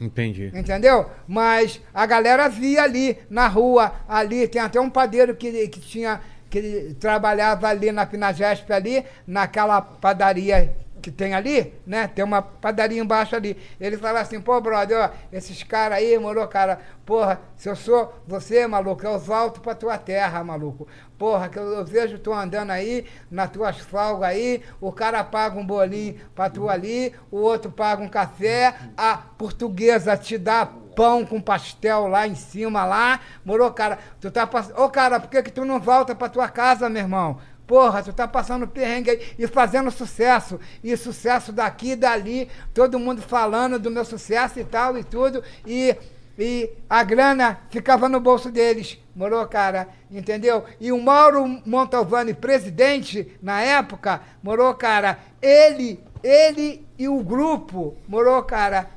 Entendi. 0.00 0.50
Entendeu? 0.54 1.10
Mas 1.26 1.80
a 1.92 2.04
galera 2.06 2.48
via 2.48 2.82
ali 2.82 3.18
na 3.30 3.48
rua, 3.48 3.92
ali, 4.08 4.46
tem 4.46 4.60
até 4.60 4.80
um 4.80 4.90
padeiro 4.90 5.34
que, 5.34 5.68
que 5.68 5.80
tinha, 5.80 6.20
que 6.50 6.94
trabalhava 7.00 7.68
ali 7.68 7.90
na 7.90 8.06
Pinagesp 8.06 8.70
ali, 8.72 9.04
naquela 9.26 9.80
padaria 9.80 10.74
que 11.06 11.12
tem 11.12 11.34
ali, 11.34 11.72
né? 11.86 12.08
Tem 12.08 12.24
uma 12.24 12.42
padaria 12.42 13.00
embaixo 13.00 13.36
ali. 13.36 13.56
Ele 13.80 13.96
fala 13.96 14.18
assim, 14.18 14.40
pô, 14.40 14.60
brother, 14.60 14.98
ó, 14.98 15.10
esses 15.32 15.62
caras 15.62 15.98
aí, 15.98 16.18
moro, 16.18 16.44
cara, 16.48 16.80
porra, 17.04 17.40
se 17.56 17.68
eu 17.68 17.76
sou 17.76 18.12
você, 18.26 18.66
maluco, 18.66 19.06
eu 19.06 19.16
volto 19.16 19.60
pra 19.60 19.72
tua 19.72 19.96
terra, 19.98 20.42
maluco. 20.42 20.88
Porra, 21.16 21.48
que 21.48 21.60
eu, 21.60 21.62
eu 21.62 21.84
vejo 21.84 22.18
tu 22.18 22.32
andando 22.32 22.72
aí, 22.72 23.06
nas 23.30 23.50
tuas 23.50 23.78
folgas 23.78 24.30
aí, 24.30 24.64
o 24.80 24.90
cara 24.90 25.22
paga 25.22 25.56
um 25.56 25.64
bolinho 25.64 26.16
pra 26.34 26.50
tu 26.50 26.68
ali, 26.68 27.14
o 27.30 27.36
outro 27.36 27.70
paga 27.70 28.02
um 28.02 28.08
café, 28.08 28.74
a 28.96 29.16
portuguesa 29.16 30.16
te 30.16 30.36
dá 30.36 30.66
pão 30.66 31.24
com 31.24 31.40
pastel 31.40 32.08
lá 32.08 32.26
em 32.26 32.34
cima, 32.34 32.84
lá. 32.84 33.20
Morou, 33.44 33.70
cara, 33.70 33.96
tu 34.20 34.28
tá 34.28 34.44
passando. 34.44 34.80
Ô, 34.80 34.88
cara, 34.88 35.20
por 35.20 35.30
que, 35.30 35.40
que 35.44 35.52
tu 35.52 35.64
não 35.64 35.78
volta 35.78 36.16
pra 36.16 36.28
tua 36.28 36.48
casa, 36.48 36.88
meu 36.88 37.02
irmão? 37.02 37.38
Porra, 37.66 38.02
tu 38.02 38.12
tá 38.12 38.28
passando 38.28 38.68
perrengue 38.68 39.10
aí 39.10 39.20
e 39.38 39.46
fazendo 39.46 39.90
sucesso. 39.90 40.60
E 40.84 40.96
sucesso 40.96 41.52
daqui 41.52 41.92
e 41.92 41.96
dali, 41.96 42.48
todo 42.72 42.98
mundo 42.98 43.20
falando 43.20 43.78
do 43.78 43.90
meu 43.90 44.04
sucesso 44.04 44.60
e 44.60 44.64
tal 44.64 44.96
e 44.96 45.02
tudo. 45.02 45.42
E, 45.66 45.96
e 46.38 46.70
a 46.88 47.02
grana 47.02 47.58
ficava 47.68 48.08
no 48.08 48.20
bolso 48.20 48.50
deles. 48.50 48.98
Morou, 49.14 49.44
cara? 49.46 49.88
Entendeu? 50.10 50.64
E 50.80 50.92
o 50.92 51.02
Mauro 51.02 51.60
Montalvani, 51.66 52.34
presidente, 52.34 53.36
na 53.42 53.60
época, 53.60 54.20
morou, 54.42 54.72
cara, 54.74 55.18
ele, 55.42 55.98
ele 56.22 56.86
e 56.96 57.08
o 57.08 57.20
grupo, 57.22 57.96
morou, 58.06 58.42
cara, 58.44 58.88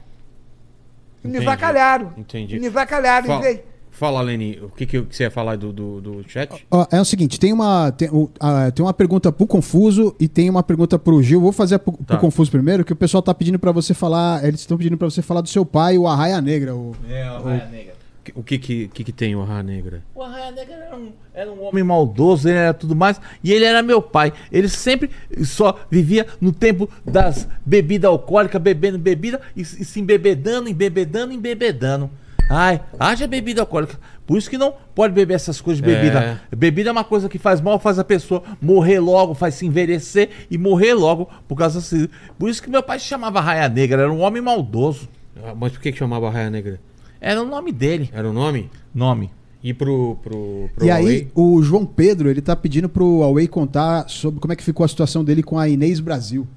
me 1.24 1.32
Entendi. 1.32 1.46
vacalharam. 1.46 2.14
Entendi. 2.18 2.60
Me 2.60 2.70
vacalharam. 2.70 3.44
em 3.44 3.64
Fala, 4.00 4.22
Leni, 4.22 4.58
o 4.64 4.70
que, 4.70 4.86
que 4.86 4.98
você 5.02 5.24
ia 5.24 5.30
falar 5.32 5.58
do, 5.58 5.74
do, 5.74 6.00
do 6.00 6.24
chat? 6.30 6.66
É 6.90 7.02
o 7.02 7.04
seguinte, 7.04 7.38
tem 7.38 7.52
uma, 7.52 7.92
tem, 7.92 8.08
o- 8.10 8.30
ah, 8.40 8.72
tem 8.72 8.86
uma 8.86 8.94
pergunta 8.94 9.30
pro 9.30 9.46
Confuso 9.46 10.16
e 10.18 10.26
tem 10.30 10.50
uma 10.50 10.64
pergunta 10.64 10.98
pro 10.98 11.22
Gil. 11.22 11.42
Vou 11.42 11.52
fazer 11.52 11.80
pro, 11.80 11.92
pro 11.92 12.06
Tá. 12.06 12.16
Confuso 12.18 12.50
primeiro, 12.50 12.86
que 12.86 12.94
o 12.94 12.96
pessoal 12.96 13.22
tá 13.22 13.34
pedindo 13.34 13.60
pra 13.60 13.74
você 13.74 13.94
falar, 13.94 14.42
eles 14.46 14.62
estão 14.62 14.78
pedindo 14.78 14.98
pra 14.98 15.10
você 15.10 15.22
falar 15.22 15.42
do 15.42 15.50
seu 15.50 15.66
pai, 15.66 15.98
o 15.98 16.08
Arraia 16.08 16.40
Negra. 16.40 16.74
O, 16.74 16.96
É, 17.10 17.30
o 17.30 17.36
Arraia 17.48 17.68
Negra. 17.70 18.00
O 18.36 18.44
que 18.44 18.58
que, 18.60 18.88
que, 18.90 19.04
que 19.06 19.12
tem 19.12 19.36
o 19.36 19.42
Arra 19.42 19.64
Negra? 19.64 20.02
O 20.16 20.22
Arraia 20.22 20.52
Negra 20.52 20.76
era 20.76 20.96
um, 20.96 21.12
era 21.34 21.52
um 21.52 21.64
homem 21.66 21.84
maldoso, 21.84 22.48
ele 22.48 22.58
era 22.58 22.74
tudo 22.76 22.96
mais, 22.96 23.20
e 23.44 23.52
ele 23.52 23.66
era 23.66 23.82
meu 23.82 24.02
pai. 24.04 24.32
Ele 24.52 24.70
sempre 24.70 25.10
só 25.44 25.78
vivia 25.90 26.26
no 26.40 26.52
tempo 26.54 26.88
das 27.04 27.48
bebidas 27.66 28.08
alcoólicas, 28.10 28.62
bebendo 28.62 28.98
bebida 29.00 29.42
e, 29.58 29.66
se- 29.66 29.82
e 29.82 29.86
se 29.86 30.00
embebedando, 30.00 30.70
embebedando, 30.70 31.34
embebedando. 31.34 32.10
Ai, 32.50 32.82
haja 33.00 33.28
bebida 33.28 33.62
alcoólica. 33.62 34.00
Por 34.26 34.38
isso 34.38 34.50
que 34.50 34.58
não 34.58 34.74
pode 34.96 35.14
beber 35.14 35.36
essas 35.36 35.62
coisas 35.62 35.84
de 35.84 35.90
É. 35.90 35.96
bebida. 35.96 36.42
Bebida 36.56 36.90
é 36.90 36.92
uma 36.92 37.04
coisa 37.04 37.30
que 37.30 37.38
faz 37.38 37.62
mal, 37.62 37.80
faz 37.80 38.00
a 38.00 38.04
pessoa 38.04 38.42
morrer 38.60 39.00
logo, 39.00 39.34
faz 39.36 39.54
se 39.56 39.66
envelhecer 39.68 40.30
e 40.50 40.58
morrer 40.58 40.94
logo 40.96 41.30
por 41.48 41.56
causa 41.56 41.78
assim. 41.80 42.08
Por 42.38 42.50
isso 42.50 42.62
que 42.62 42.70
meu 42.70 42.82
pai 42.82 42.98
se 43.00 43.06
chamava 43.06 43.40
Raia 43.40 43.70
Negra, 43.70 44.02
era 44.02 44.12
um 44.12 44.22
homem 44.22 44.42
maldoso. 44.42 45.08
Ah, 45.44 45.54
Mas 45.56 45.72
por 45.74 45.82
que, 45.82 45.92
que 45.92 45.98
chamava 45.98 46.28
Arra 46.28 46.50
Negra? 46.50 46.80
Era 47.22 47.42
o 47.42 47.46
nome 47.46 47.72
dele. 47.72 48.10
Era 48.14 48.30
o 48.30 48.34
nome? 48.34 48.70
Nome. 48.94 49.32
E 49.64 49.74
pro, 49.74 50.18
pro, 50.24 50.70
pro 50.74 50.86
e 50.86 50.90
aí, 50.92 51.30
o 51.36 51.62
João 51.62 51.86
Pedro, 51.86 52.30
ele 52.30 52.42
tá 52.42 52.56
pedindo 52.56 52.88
pro 52.88 53.20
Huawei 53.20 53.48
contar 53.48 54.08
sobre 54.10 54.40
como 54.40 54.54
é 54.54 54.56
que 54.56 54.64
ficou 54.64 54.84
a 54.86 54.88
situação 54.88 55.24
dele 55.24 55.44
com 55.44 55.60
a 55.60 55.68
Inês 55.68 56.00
Brasil. 56.00 56.48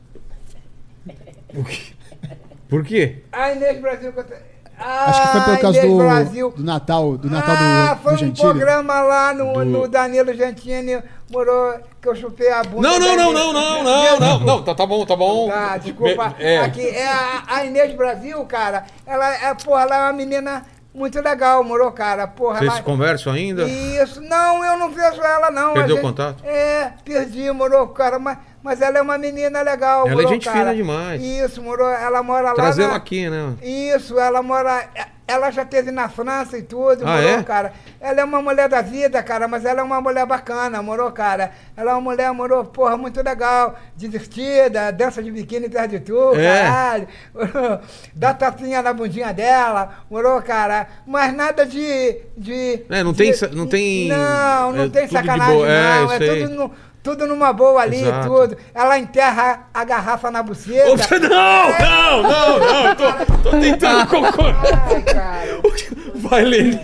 Por 2.68 2.84
quê? 2.84 3.16
A 3.32 3.52
Inês 3.52 3.80
Brasil. 3.80 4.12
Acho 4.84 5.22
que 5.22 5.28
foi 5.28 5.40
pelo 5.42 5.58
causa 5.58 5.78
Inês 5.78 5.92
do, 5.92 5.98
Brasil. 5.98 6.50
do 6.56 6.64
Natal, 6.64 7.16
do 7.16 7.30
Natal 7.30 7.56
ah, 7.58 7.94
do, 7.94 8.02
foi 8.02 8.12
do 8.12 8.14
um 8.16 8.18
Gentili. 8.18 8.48
programa 8.48 9.00
lá 9.02 9.34
no, 9.34 9.52
Do- 9.52 9.64
no 9.64 9.88
Danilo 9.88 10.34
Gentili, 10.34 11.02
morou, 11.30 11.74
que 12.00 12.08
eu 12.08 12.14
chupei 12.16 12.50
a 12.50 12.62
bunda. 12.62 12.88
Não, 12.88 12.98
não, 12.98 13.16
não, 13.16 13.32
não, 13.32 13.52
não, 13.52 13.84
não, 13.84 14.20
não, 14.20 14.40
não, 14.40 14.62
tá, 14.62 14.74
tá 14.74 14.84
bom, 14.86 15.04
tá 15.06 15.16
bom. 15.16 15.48
Tá, 15.48 15.76
desculpa. 15.78 16.34
É. 16.38 16.58
Aqui, 16.58 16.86
é 16.86 17.06
a, 17.06 17.42
a 17.48 17.64
Inês 17.64 17.94
Brasil, 17.94 18.44
cara, 18.46 18.84
ela 19.06 19.32
é, 19.32 19.54
porra, 19.54 19.82
ela 19.82 19.96
é 19.96 20.00
uma 20.04 20.12
menina 20.12 20.64
muito 20.94 21.20
legal, 21.20 21.64
morou, 21.64 21.90
cara. 21.90 22.26
Porra, 22.26 22.58
Vocês 22.58 22.74
se 22.74 22.82
conversam 22.82 23.32
ainda? 23.32 23.64
Isso, 23.64 24.20
não, 24.20 24.64
eu 24.64 24.78
não 24.78 24.90
vejo 24.90 25.22
ela, 25.22 25.50
não. 25.50 25.72
Perdeu 25.72 25.96
A 25.96 25.98
o 25.98 26.02
contato? 26.02 26.44
É, 26.44 26.92
perdi, 27.04 27.50
morou, 27.50 27.88
cara, 27.88 28.18
mas, 28.18 28.38
mas 28.62 28.80
ela 28.82 28.98
é 28.98 29.02
uma 29.02 29.16
menina 29.16 29.62
legal, 29.62 30.06
Ela 30.06 30.22
é 30.22 30.26
gente 30.26 30.50
fina 30.50 30.74
demais. 30.74 31.22
Isso, 31.22 31.62
morou, 31.62 31.88
ela 31.88 32.22
mora 32.22 32.48
lá 32.48 32.54
Trazer 32.54 32.82
na... 32.82 32.88
ela 32.88 32.96
aqui, 32.96 33.28
né? 33.28 33.54
Isso, 33.62 34.18
ela 34.18 34.42
mora. 34.42 34.88
Ela 35.32 35.50
já 35.50 35.64
teve 35.64 35.90
na 35.90 36.08
França 36.08 36.58
e 36.58 36.62
tudo, 36.62 37.02
Ah, 37.06 37.16
morou, 37.16 37.28
é? 37.30 37.42
cara. 37.42 37.72
Ela 38.00 38.20
é 38.20 38.24
uma 38.24 38.42
mulher 38.42 38.68
da 38.68 38.82
vida, 38.82 39.22
cara, 39.22 39.48
mas 39.48 39.64
ela 39.64 39.80
é 39.80 39.82
uma 39.82 40.00
mulher 40.00 40.26
bacana, 40.26 40.82
morou, 40.82 41.10
cara. 41.10 41.52
Ela 41.76 41.90
é 41.92 41.94
uma 41.94 42.00
mulher, 42.00 42.30
morou, 42.32 42.64
porra, 42.64 42.96
muito 42.96 43.22
legal, 43.22 43.76
divertida, 43.96 44.92
dança 44.92 45.22
de 45.22 45.30
biquíni 45.30 45.68
perto 45.68 45.90
de 45.92 46.00
tu, 46.00 46.34
É. 46.34 46.62
caralho. 46.62 47.08
morou, 47.34 47.80
Dá 48.14 48.34
tapinha 48.34 48.82
na 48.82 48.92
bundinha 48.92 49.32
dela, 49.32 50.04
morou, 50.10 50.40
cara. 50.42 50.86
Mas 51.06 51.34
nada 51.34 51.64
de. 51.64 52.18
de 52.36 52.84
É, 52.90 53.02
não 53.02 53.12
de- 53.12 53.18
tem 53.18 53.32
não 53.52 53.66
tem- 53.66 54.08
Não, 54.08 54.72
não 54.72 54.84
é 54.84 54.88
tem 54.88 55.08
sacanagem, 55.08 55.54
boa, 55.54 55.68
é, 55.68 56.00
não. 56.00 56.12
É, 56.12 56.18
sei. 56.18 56.42
tudo, 56.42 56.54
no- 56.54 56.70
tudo 57.02 57.26
numa 57.26 57.52
boa 57.52 57.82
ali, 57.82 58.02
Exato. 58.02 58.28
tudo. 58.28 58.56
Ela 58.74 58.98
enterra 58.98 59.68
a 59.74 59.84
garrafa 59.84 60.30
na 60.30 60.42
buceta. 60.42 60.92
Opa, 60.92 61.18
não, 61.18 61.72
não, 61.72 62.22
não, 62.22 62.58
não, 62.58 62.86
eu 62.86 62.96
tô, 62.96 63.50
tô 63.50 63.50
tentando 63.58 64.06
concordar. 64.06 64.88
Ai, 64.88 65.02
cara. 65.02 65.42
Vai, 66.14 66.44
Lene. 66.44 66.78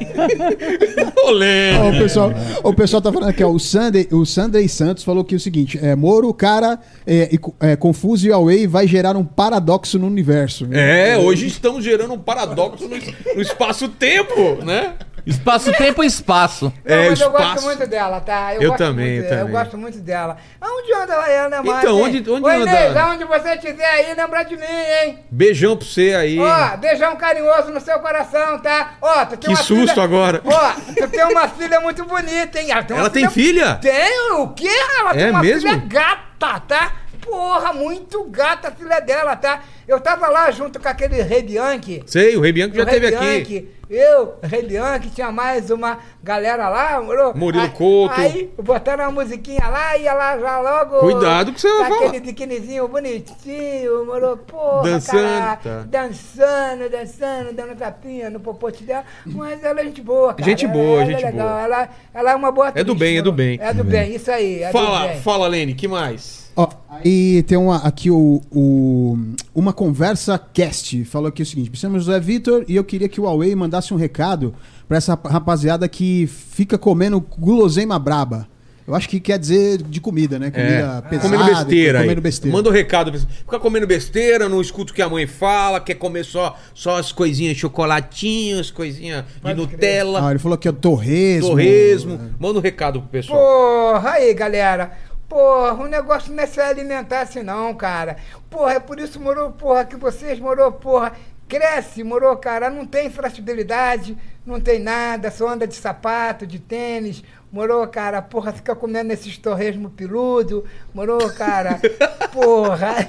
Ô, 1.24 1.30
Lene. 1.30 1.78
Ó, 1.78 1.90
o, 1.90 1.98
pessoal, 1.98 2.32
o 2.64 2.74
pessoal 2.74 3.00
tá 3.00 3.12
falando 3.12 3.30
aqui, 3.30 3.44
ó. 3.44 3.50
O 3.50 3.58
Sunday, 3.58 4.08
o 4.10 4.26
Sunday 4.26 4.68
Santos 4.68 5.04
falou 5.04 5.24
que 5.24 5.34
é 5.34 5.38
o 5.38 5.40
seguinte: 5.40 5.78
é, 5.80 5.94
Moro, 5.94 6.32
cara, 6.34 6.80
é, 7.06 7.30
é, 7.60 7.76
Confuso 7.76 8.26
e 8.26 8.30
Huawei 8.30 8.66
vai 8.66 8.86
gerar 8.88 9.16
um 9.16 9.24
paradoxo 9.24 9.98
no 9.98 10.06
universo. 10.06 10.66
É, 10.72 11.16
hoje 11.16 11.46
estamos 11.46 11.84
gerando 11.84 12.12
um 12.14 12.18
paradoxo 12.18 12.88
no, 12.88 12.96
no 13.34 13.40
espaço-tempo, 13.40 14.64
né? 14.64 14.94
Espaço-tempo 15.28 16.02
e 16.02 16.06
espaço. 16.06 16.72
Não, 16.84 16.96
É, 16.96 17.10
mas 17.10 17.20
eu 17.20 17.26
espaço. 17.28 17.52
gosto 17.54 17.64
muito 17.64 17.86
dela, 17.86 18.20
tá? 18.20 18.54
Eu 18.54 18.62
gosto 18.70 18.78
também, 18.78 19.12
muito, 19.14 19.24
eu 19.24 19.28
também. 19.28 19.44
Eu 19.44 19.48
gosto 19.48 19.78
muito 19.78 19.98
dela. 19.98 20.36
Aonde 20.60 20.92
anda 20.94 21.14
ela, 21.30 21.48
né, 21.50 21.60
mais? 21.60 21.78
Então, 21.84 21.98
hein? 21.98 22.04
onde- 22.04 22.30
onde 22.30 22.44
Ô, 22.44 22.48
anda? 22.48 22.70
Inês, 22.70 22.96
aonde 22.96 23.24
você 23.24 23.48
estiver 23.54 23.84
aí, 23.84 24.14
lembra 24.14 24.42
de 24.44 24.56
mim, 24.56 24.64
hein? 24.64 25.18
Beijão 25.30 25.76
pra 25.76 25.86
você 25.86 26.14
aí. 26.14 26.38
Ó, 26.38 26.76
beijão 26.78 27.14
carinhoso 27.16 27.70
no 27.70 27.80
seu 27.80 27.98
coração, 28.00 28.58
tá? 28.58 28.94
Ó, 29.02 29.24
tu 29.26 29.36
tem 29.36 29.38
Que 29.40 29.48
uma 29.48 29.56
susto 29.56 29.88
filha... 29.90 30.02
agora. 30.02 30.40
Ó, 30.44 30.72
tu 30.96 31.08
tem 31.08 31.24
uma 31.24 31.46
filha 31.48 31.80
muito 31.80 32.04
bonita, 32.04 32.58
hein? 32.60 32.70
Ela 32.70 32.82
tem, 32.82 32.96
Ela 32.96 33.10
tem 33.10 33.28
filha? 33.30 33.74
Tem, 33.76 34.32
o 34.32 34.48
quê? 34.48 34.68
Ela 34.98 35.10
É 35.10 35.14
tem 35.14 35.30
uma 35.30 35.40
mesmo? 35.42 35.68
filha 35.68 35.82
gata, 35.86 36.60
tá? 36.66 36.92
Porra, 37.28 37.72
muito 37.72 38.24
gata 38.24 38.68
a 38.68 38.70
filha 38.70 39.00
dela, 39.00 39.36
tá? 39.36 39.62
Eu 39.86 40.00
tava 40.00 40.28
lá 40.28 40.50
junto 40.50 40.80
com 40.80 40.88
aquele 40.88 41.20
Rei 41.22 41.42
Bianchi. 41.42 42.02
Sei, 42.06 42.36
o 42.36 42.40
Rei 42.40 42.52
Bianco 42.52 42.74
já 42.76 42.82
esteve 42.84 43.06
aqui. 43.06 43.18
Bianchi, 43.18 43.68
Eu, 43.90 44.34
Rei 44.42 44.62
Bianchi, 44.62 45.08
tinha 45.10 45.32
mais 45.32 45.70
uma 45.70 45.98
galera 46.22 46.68
lá, 46.68 47.00
moro? 47.00 47.34
Murilo 47.34 47.64
aí, 47.64 47.70
Couto. 47.70 48.14
Aí 48.20 48.50
botaram 48.62 49.04
uma 49.04 49.22
musiquinha 49.22 49.66
lá 49.66 49.96
e 49.96 50.06
ela 50.06 50.38
já 50.38 50.60
logo. 50.60 50.98
Cuidado 50.98 51.52
que 51.54 51.60
você 51.60 51.68
vai 51.78 51.88
falar. 51.90 52.06
Aquele 52.08 52.20
biquinizinho 52.20 52.86
bonitinho, 52.86 54.04
moro? 54.04 54.36
Porra, 54.38 54.82
Dançando, 54.90 55.22
cara, 55.40 55.56
tá. 55.56 55.84
dançando, 55.86 56.90
dançando, 56.90 57.52
dando 57.54 57.74
tapinha 57.76 58.28
no 58.28 58.40
popote 58.40 58.84
dela. 58.84 59.04
Mas 59.24 59.62
ela 59.64 59.80
é 59.80 59.84
gente 59.84 60.02
boa, 60.02 60.34
cara. 60.34 60.44
Gente 60.44 60.64
Ela- 60.66 60.74
boa, 60.74 61.00
ela 61.02 61.06
gente 61.10 61.24
é 61.24 61.30
legal. 61.30 61.48
boa. 61.48 61.60
Ela, 61.62 61.88
ela 62.12 62.30
é 62.32 62.34
uma 62.34 62.52
boa 62.52 62.68
É 62.68 62.72
do 62.84 62.92
atriz, 62.92 62.98
bem, 62.98 63.16
é 63.18 63.22
do 63.22 63.32
bem. 63.32 63.58
É 63.62 63.72
do 63.72 63.84
bem, 63.84 64.14
isso 64.14 64.30
aí. 64.30 64.62
É 64.64 64.70
Fala, 64.70 65.14
fala, 65.16 65.46
Lene, 65.48 65.72
que 65.74 65.88
mais? 65.88 66.47
Ó, 66.60 66.68
aí 66.90 67.42
tem 67.44 67.56
uma, 67.56 67.76
aqui 67.76 68.10
o, 68.10 68.42
o- 68.50 69.16
uma 69.54 69.72
conversa 69.72 70.36
cast. 70.52 71.04
Falou 71.04 71.28
aqui 71.28 71.40
o 71.42 71.46
seguinte: 71.46 71.70
precisamos 71.70 72.04
do 72.04 72.10
Zé 72.12 72.18
Vitor 72.18 72.64
e 72.66 72.74
eu 72.74 72.82
queria 72.82 73.08
que 73.08 73.20
o 73.20 73.24
Huawei 73.24 73.54
mandasse 73.54 73.94
um 73.94 73.96
recado 73.96 74.52
pra 74.88 74.96
essa 74.98 75.16
rapaziada 75.24 75.88
que 75.88 76.26
fica 76.26 76.76
comendo 76.76 77.20
guloseima 77.20 77.96
braba. 77.98 78.48
Eu 78.88 78.94
acho 78.94 79.06
que 79.06 79.20
quer 79.20 79.38
dizer 79.38 79.82
de 79.82 80.00
comida, 80.00 80.38
né? 80.38 80.50
Comida 80.50 81.02
pesada. 81.10 81.16
É. 81.16 81.18
comendo 81.38 81.44
besteira 81.54 82.00
Comendo 82.00 82.20
besteira. 82.22 82.56
Manda 82.56 82.70
um 82.70 82.72
recado. 82.72 83.10
pra 83.12 83.20
você. 83.20 83.26
Fica 83.26 83.60
comendo 83.60 83.86
besteira, 83.86 84.48
não 84.48 84.62
escuta 84.62 84.92
o 84.92 84.94
que 84.94 85.02
a 85.02 85.08
mãe 85.10 85.26
fala, 85.26 85.78
quer 85.78 85.94
comer 85.96 86.24
só, 86.24 86.56
só 86.72 86.96
as 86.96 87.12
coisinhas, 87.12 87.58
chocolatinhos, 87.58 88.70
coisinhas 88.70 89.24
de 89.26 89.40
Pode. 89.42 89.60
Nutella, 89.60 90.26
Ah, 90.26 90.30
ele 90.30 90.38
falou 90.38 90.56
que 90.56 90.66
é 90.68 90.72
torresmo. 90.72 91.50
torresmo. 91.50 92.18
Manda 92.40 92.58
um 92.58 92.62
recado 92.62 93.00
pro 93.02 93.10
pessoal. 93.10 93.38
Porra, 93.38 94.12
aí, 94.12 94.32
galera. 94.32 94.92
Porra, 95.28 95.84
o 95.84 95.86
negócio 95.86 96.32
não 96.32 96.42
é 96.42 96.46
se 96.46 96.58
alimentar 96.58 97.20
assim 97.20 97.42
não, 97.42 97.74
cara. 97.74 98.16
Porra, 98.48 98.74
é 98.74 98.80
por 98.80 98.98
isso, 98.98 99.20
morou, 99.20 99.52
porra, 99.52 99.84
que 99.84 99.96
vocês, 99.96 100.40
morou, 100.40 100.72
porra, 100.72 101.12
cresce, 101.46 102.02
morou, 102.02 102.34
cara, 102.36 102.70
não 102.70 102.86
tem 102.86 103.10
fragilidade, 103.10 104.16
não 104.46 104.58
tem 104.58 104.78
nada, 104.78 105.30
só 105.30 105.48
anda 105.48 105.66
de 105.66 105.74
sapato, 105.74 106.46
de 106.46 106.58
tênis, 106.58 107.22
morou, 107.52 107.86
cara, 107.88 108.22
porra, 108.22 108.52
fica 108.52 108.74
comendo 108.74 109.12
esses 109.12 109.36
torresmo 109.36 109.90
peludo, 109.90 110.64
morou, 110.94 111.30
cara, 111.32 111.78
porra. 112.32 113.08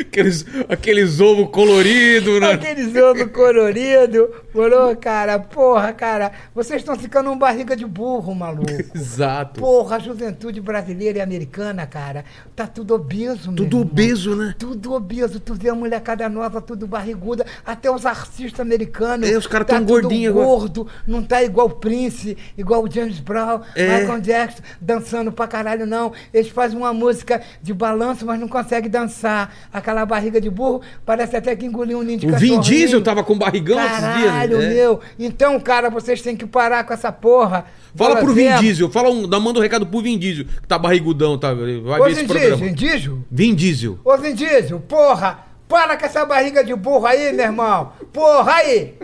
Aqueles, 0.00 0.44
aqueles 0.68 1.20
ovos 1.20 1.48
coloridos, 1.50 2.40
né? 2.40 2.52
Aqueles 2.52 2.94
ovos 2.96 3.30
coloridos, 3.32 4.28
morou, 4.54 4.94
cara, 4.96 5.38
porra, 5.38 5.92
cara, 5.92 6.30
vocês 6.54 6.82
estão 6.82 6.96
ficando 6.96 7.30
um 7.30 7.38
barriga 7.38 7.74
de 7.74 7.86
burro, 7.86 8.34
maluco. 8.34 8.66
Exato. 8.94 9.60
Porra, 9.60 9.96
a 9.96 9.98
juventude 9.98 10.60
brasileira 10.60 11.18
e 11.18 11.20
americana, 11.22 11.86
cara, 11.86 12.24
tá 12.54 12.66
tudo 12.66 12.94
obeso, 12.94 13.50
Tudo 13.52 13.64
irmão. 13.64 13.80
obeso, 13.82 14.36
né? 14.36 14.54
Tudo 14.58 14.92
obeso, 14.92 15.40
tu 15.40 15.54
vê 15.54 15.70
a 15.70 15.74
molecada 15.74 16.28
nova, 16.28 16.60
tudo 16.60 16.86
barriguda, 16.86 17.46
até 17.64 17.90
os 17.90 18.04
artistas 18.04 18.60
americanos. 18.60 19.28
É, 19.28 19.36
os 19.36 19.46
caras 19.46 19.66
tá 19.66 19.74
tão 19.76 19.84
gordinhos 19.84 20.30
agora. 20.32 20.46
gordo, 20.46 20.86
não 21.06 21.22
tá 21.22 21.42
igual 21.42 21.66
o 21.68 21.70
Prince, 21.70 22.36
igual 22.56 22.84
o 22.84 22.90
James 22.90 23.20
Brown, 23.20 23.60
É. 23.74 24.00
Michael 24.00 24.20
Jackson, 24.20 24.62
dançando 24.80 25.32
pra 25.32 25.46
caralho, 25.46 25.86
não. 25.86 26.12
Eles 26.32 26.48
fazem 26.50 26.76
uma 26.76 26.92
música 26.92 27.40
de 27.62 27.72
balanço, 27.72 28.26
mas 28.26 28.38
não 28.38 28.48
conseguem 28.48 28.90
dançar. 28.90 29.54
Aquela 29.78 30.04
barriga 30.04 30.40
de 30.40 30.50
burro, 30.50 30.82
parece 31.04 31.36
até 31.36 31.56
que 31.56 31.64
engoliu 31.64 31.98
um 31.98 32.02
ninho 32.02 32.18
de 32.18 32.26
O 32.26 32.36
Vin. 32.36 32.60
Diesel 32.60 33.02
tava 33.02 33.24
com 33.24 33.36
barrigão 33.36 33.78
esses 33.78 33.98
dias. 33.98 34.30
Caralho, 34.30 34.58
né? 34.58 34.68
meu. 34.68 35.00
Então, 35.18 35.58
cara, 35.60 35.88
vocês 35.88 36.20
têm 36.20 36.36
que 36.36 36.46
parar 36.46 36.84
com 36.84 36.92
essa 36.92 37.10
porra. 37.10 37.64
Fala 37.94 38.16
pro 38.16 38.34
Vin. 38.34 38.54
Diesel, 38.58 38.90
fala 38.90 39.10
um, 39.10 39.28
dá, 39.28 39.40
manda 39.40 39.58
um 39.58 39.62
recado 39.62 39.86
pro 39.86 40.00
Vin 40.00 40.18
Diesel, 40.18 40.44
que 40.44 40.68
tá 40.68 40.78
barrigudão, 40.78 41.38
tá? 41.38 41.54
Vai 41.54 42.00
Ô, 42.00 42.04
ver 42.04 42.10
esse 42.10 42.20
Vin 42.22 42.26
programa. 42.26 42.56
Diesel, 42.56 42.68
Vin 42.68 42.74
Diesel? 42.74 43.18
Vin 43.30 43.54
Diesel. 43.54 43.98
Ô, 44.04 44.16
Vin 44.16 44.34
Diesel, 44.34 44.80
porra, 44.80 45.38
para 45.68 45.96
com 45.96 46.06
essa 46.06 46.24
barriga 46.24 46.64
de 46.64 46.74
burro 46.74 47.06
aí, 47.06 47.32
meu 47.32 47.44
irmão. 47.46 47.92
Porra, 48.12 48.54
aí. 48.54 48.94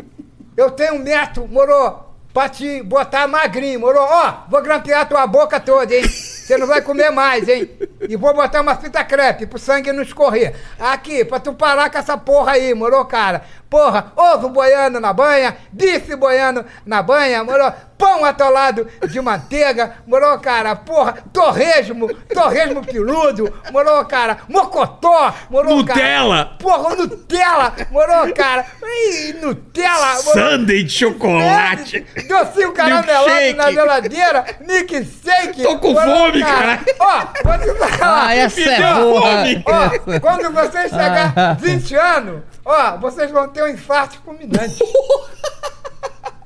Eu 0.57 0.70
tenho 0.70 0.95
um 0.95 0.99
neto, 1.01 1.49
morou, 1.51 2.14
pra 2.33 2.49
te 2.49 2.83
botar 2.83 3.27
magrinho, 3.27 3.81
morou. 3.81 4.03
Ó, 4.03 4.35
vou 4.49 4.62
grampear 4.62 5.09
tua 5.09 5.27
boca 5.27 5.59
toda, 5.59 5.95
hein. 5.95 6.05
Você 6.45 6.59
não 6.59 6.66
vai 6.66 6.82
comer 6.82 7.11
mais, 7.11 7.49
hein? 7.49 7.70
E 8.07 8.16
vou 8.16 8.34
botar 8.34 8.61
uma 8.61 8.76
fita 8.76 9.03
crepe 9.03 9.47
pro 9.47 9.59
sangue 9.59 9.90
não 9.92 10.03
escorrer. 10.03 10.55
Aqui, 10.78 11.24
pra 11.24 11.40
tu 11.40 11.55
parar 11.55 11.88
com 11.88 11.97
essa 11.97 12.18
porra 12.18 12.53
aí, 12.53 12.74
morou, 12.74 13.03
cara? 13.07 13.42
Porra, 13.70 14.12
ovo 14.14 14.51
boiando 14.51 15.01
na 15.01 15.12
banha, 15.12 15.57
bife 15.72 16.14
boiando 16.14 16.64
na 16.84 17.03
banha, 17.03 17.42
morou? 17.42 17.72
Pão 17.99 18.24
atolado 18.24 18.86
de 19.09 19.20
manteiga, 19.20 19.97
morou, 20.07 20.38
cara? 20.38 20.76
Porra, 20.76 21.14
torresmo, 21.32 22.12
torresmo 22.32 22.84
peludo, 22.84 23.53
morou, 23.72 24.05
cara? 24.05 24.38
Mocotó, 24.49 25.32
morou, 25.49 25.78
Nutella. 25.78 26.45
cara? 26.45 26.57
Porra, 26.59 26.95
Nutella, 26.97 27.72
morou, 27.90 28.32
cara? 28.34 28.66
Ih, 28.82 29.32
Nutella, 29.40 30.22
morou? 30.24 30.51
Sunday 30.51 30.84
de 30.84 30.92
chocolate. 30.92 32.07
Docinho 32.28 32.72
caramelado 32.72 33.26
Milkshake. 33.26 33.55
na 33.55 33.72
geladeira, 33.72 34.45
Nick 34.61 35.05
Shake. 35.05 35.62
Tô 35.62 35.78
com 35.78 35.95
fome, 35.95 36.34
cara. 36.41 36.80
Ó, 36.99 37.26
vou 37.45 37.59
te 37.59 37.78
falar. 37.78 38.26
Ah, 38.28 38.35
essa 38.35 38.61
é 38.61 38.76
fome. 38.95 39.64
Ó, 39.66 40.18
quando 40.20 40.53
você 40.53 40.89
chegar 40.89 41.57
20 41.59 41.95
anos, 41.95 42.43
ó, 42.64 42.97
vocês 42.99 43.30
vão 43.30 43.49
ter 43.49 43.62
um 43.64 43.68
infarto 43.68 44.18
fulminante. 44.24 44.78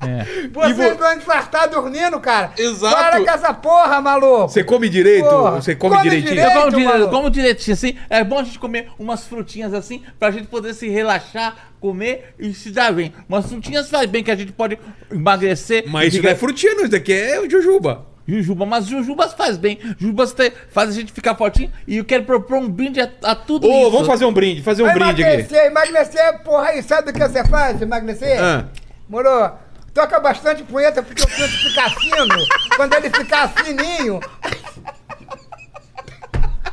É. 0.01 0.47
Vocês 0.53 0.77
vo- 0.77 0.95
vão 0.95 1.13
infartar 1.17 1.67
dormindo, 1.69 2.17
cara. 2.21 2.51
Exato. 2.57 2.95
Para 2.95 3.19
com 3.21 3.29
essa 3.31 3.53
porra, 3.53 3.99
maluco. 4.01 4.47
Você 4.47 4.63
come 4.63 4.87
direito? 4.87 5.27
Porra, 5.27 5.61
Você 5.61 5.75
come, 5.75 5.93
come 5.97 6.09
direitinho? 6.09 6.35
direito. 6.35 6.55
Eu 6.55 6.61
como, 6.61 6.71
dire... 6.77 6.85
maluco. 6.87 7.11
como 7.11 7.29
direitinho 7.29 7.73
assim, 7.73 7.97
é 8.09 8.23
bom 8.23 8.39
a 8.39 8.43
gente 8.43 8.57
comer 8.57 8.87
umas 8.97 9.25
frutinhas 9.27 9.73
assim, 9.73 10.01
pra 10.17 10.31
gente 10.31 10.47
poder 10.47 10.73
se 10.73 10.87
relaxar, 10.87 11.53
comer 11.81 12.33
e 12.39 12.53
se 12.53 12.71
dar 12.71 12.93
bem. 12.93 13.13
Umas 13.27 13.45
frutinhas 13.47 13.89
faz 13.89 14.09
bem 14.09 14.23
que 14.23 14.31
a 14.31 14.37
gente 14.37 14.53
pode 14.53 14.79
emagrecer. 15.11 15.83
Mas 15.87 16.07
isso 16.07 16.15
fica- 16.17 16.29
não 16.29 16.33
é 16.33 16.39
frutinha, 16.39 16.73
não. 16.75 16.83
Isso 16.83 16.91
daqui 16.91 17.11
é 17.13 17.37
o 17.41 17.49
jujuba. 17.49 18.05
Jujuba, 18.29 18.65
mas 18.65 18.85
Jujubas 18.85 19.33
faz 19.33 19.57
bem. 19.57 19.79
Jujubas 19.97 20.33
te- 20.33 20.51
faz 20.69 20.89
a 20.89 20.93
gente 20.93 21.11
ficar 21.11 21.35
fortinho 21.35 21.71
e 21.87 21.97
eu 21.97 22.05
quero 22.05 22.23
propor 22.23 22.57
um 22.57 22.69
brinde 22.69 23.01
a, 23.01 23.09
a 23.23 23.35
tudo 23.35 23.67
Ô, 23.67 23.81
isso. 23.81 23.91
vamos 23.91 24.07
fazer 24.07 24.25
um 24.25 24.33
brinde, 24.33 24.61
fazer 24.61 24.83
um 24.83 24.85
Vai 24.85 24.95
brinde 24.95 25.23
aqui. 25.23 25.33
emagrecer, 25.33 25.65
emagrecer, 25.65 26.39
porra 26.43 26.67
aí, 26.69 26.83
sabe 26.83 27.09
o 27.09 27.13
que 27.13 27.19
você 27.19 27.43
faz, 27.45 27.81
emagrecer? 27.81 28.41
Ah. 28.41 28.65
Moro, 29.07 29.51
toca 29.93 30.19
bastante 30.19 30.61
punheta 30.63 31.01
porque 31.01 31.23
o 31.23 31.27
pinto 31.27 31.47
fica 31.49 31.89
fino. 31.89 32.35
Quando 32.75 32.93
ele 32.93 33.09
ficar 33.09 33.47
fininho, 33.49 34.19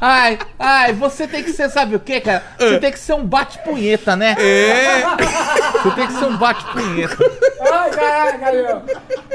Ai, 0.01 0.39
ai, 0.59 0.93
você 0.93 1.27
tem 1.27 1.43
que 1.43 1.53
ser, 1.53 1.71
sabe 1.71 1.97
o 1.97 2.01
que, 2.01 2.21
cara? 2.21 2.43
Você 2.59 2.79
tem 2.79 2.93
que 2.93 2.99
ser 2.99 3.15
um 3.15 3.25
bate-punheta, 3.25 4.15
né? 4.17 4.37
É. 4.39 5.03
Você 5.83 5.91
tem 5.95 6.07
que 6.07 6.13
ser 6.13 6.25
um 6.25 6.37
bate-punheta. 6.37 7.17
Ai, 7.73 7.91
caraca, 7.91 8.53
meu. 8.53 8.83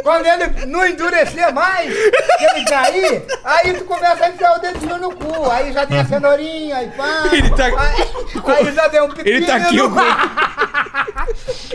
Quando 0.03 0.25
ele 0.25 0.65
não 0.67 0.85
endurecer 0.85 1.53
mais, 1.53 1.93
que 1.93 2.43
ele 2.45 2.65
cair, 2.65 3.25
aí 3.43 3.73
tu 3.73 3.85
começa 3.85 4.25
a 4.25 4.29
enfiar 4.29 4.55
o 4.55 4.59
dedinho 4.59 4.97
no 4.97 5.15
cu. 5.15 5.49
Aí 5.51 5.71
já 5.73 5.85
tem 5.85 5.99
a 5.99 6.05
cenourinha, 6.05 6.77
aí 6.77 6.91
pá. 6.91 7.23
Ele 7.31 7.49
tá- 7.51 7.65
Aí, 7.65 8.65
aí 8.67 8.73
já 8.73 8.87
deu 8.87 9.05
um 9.05 9.09
pepino. 9.09 9.35
Ele 9.37 9.45
tá 9.45 9.55
aqui, 9.55 9.81
o 9.81 9.91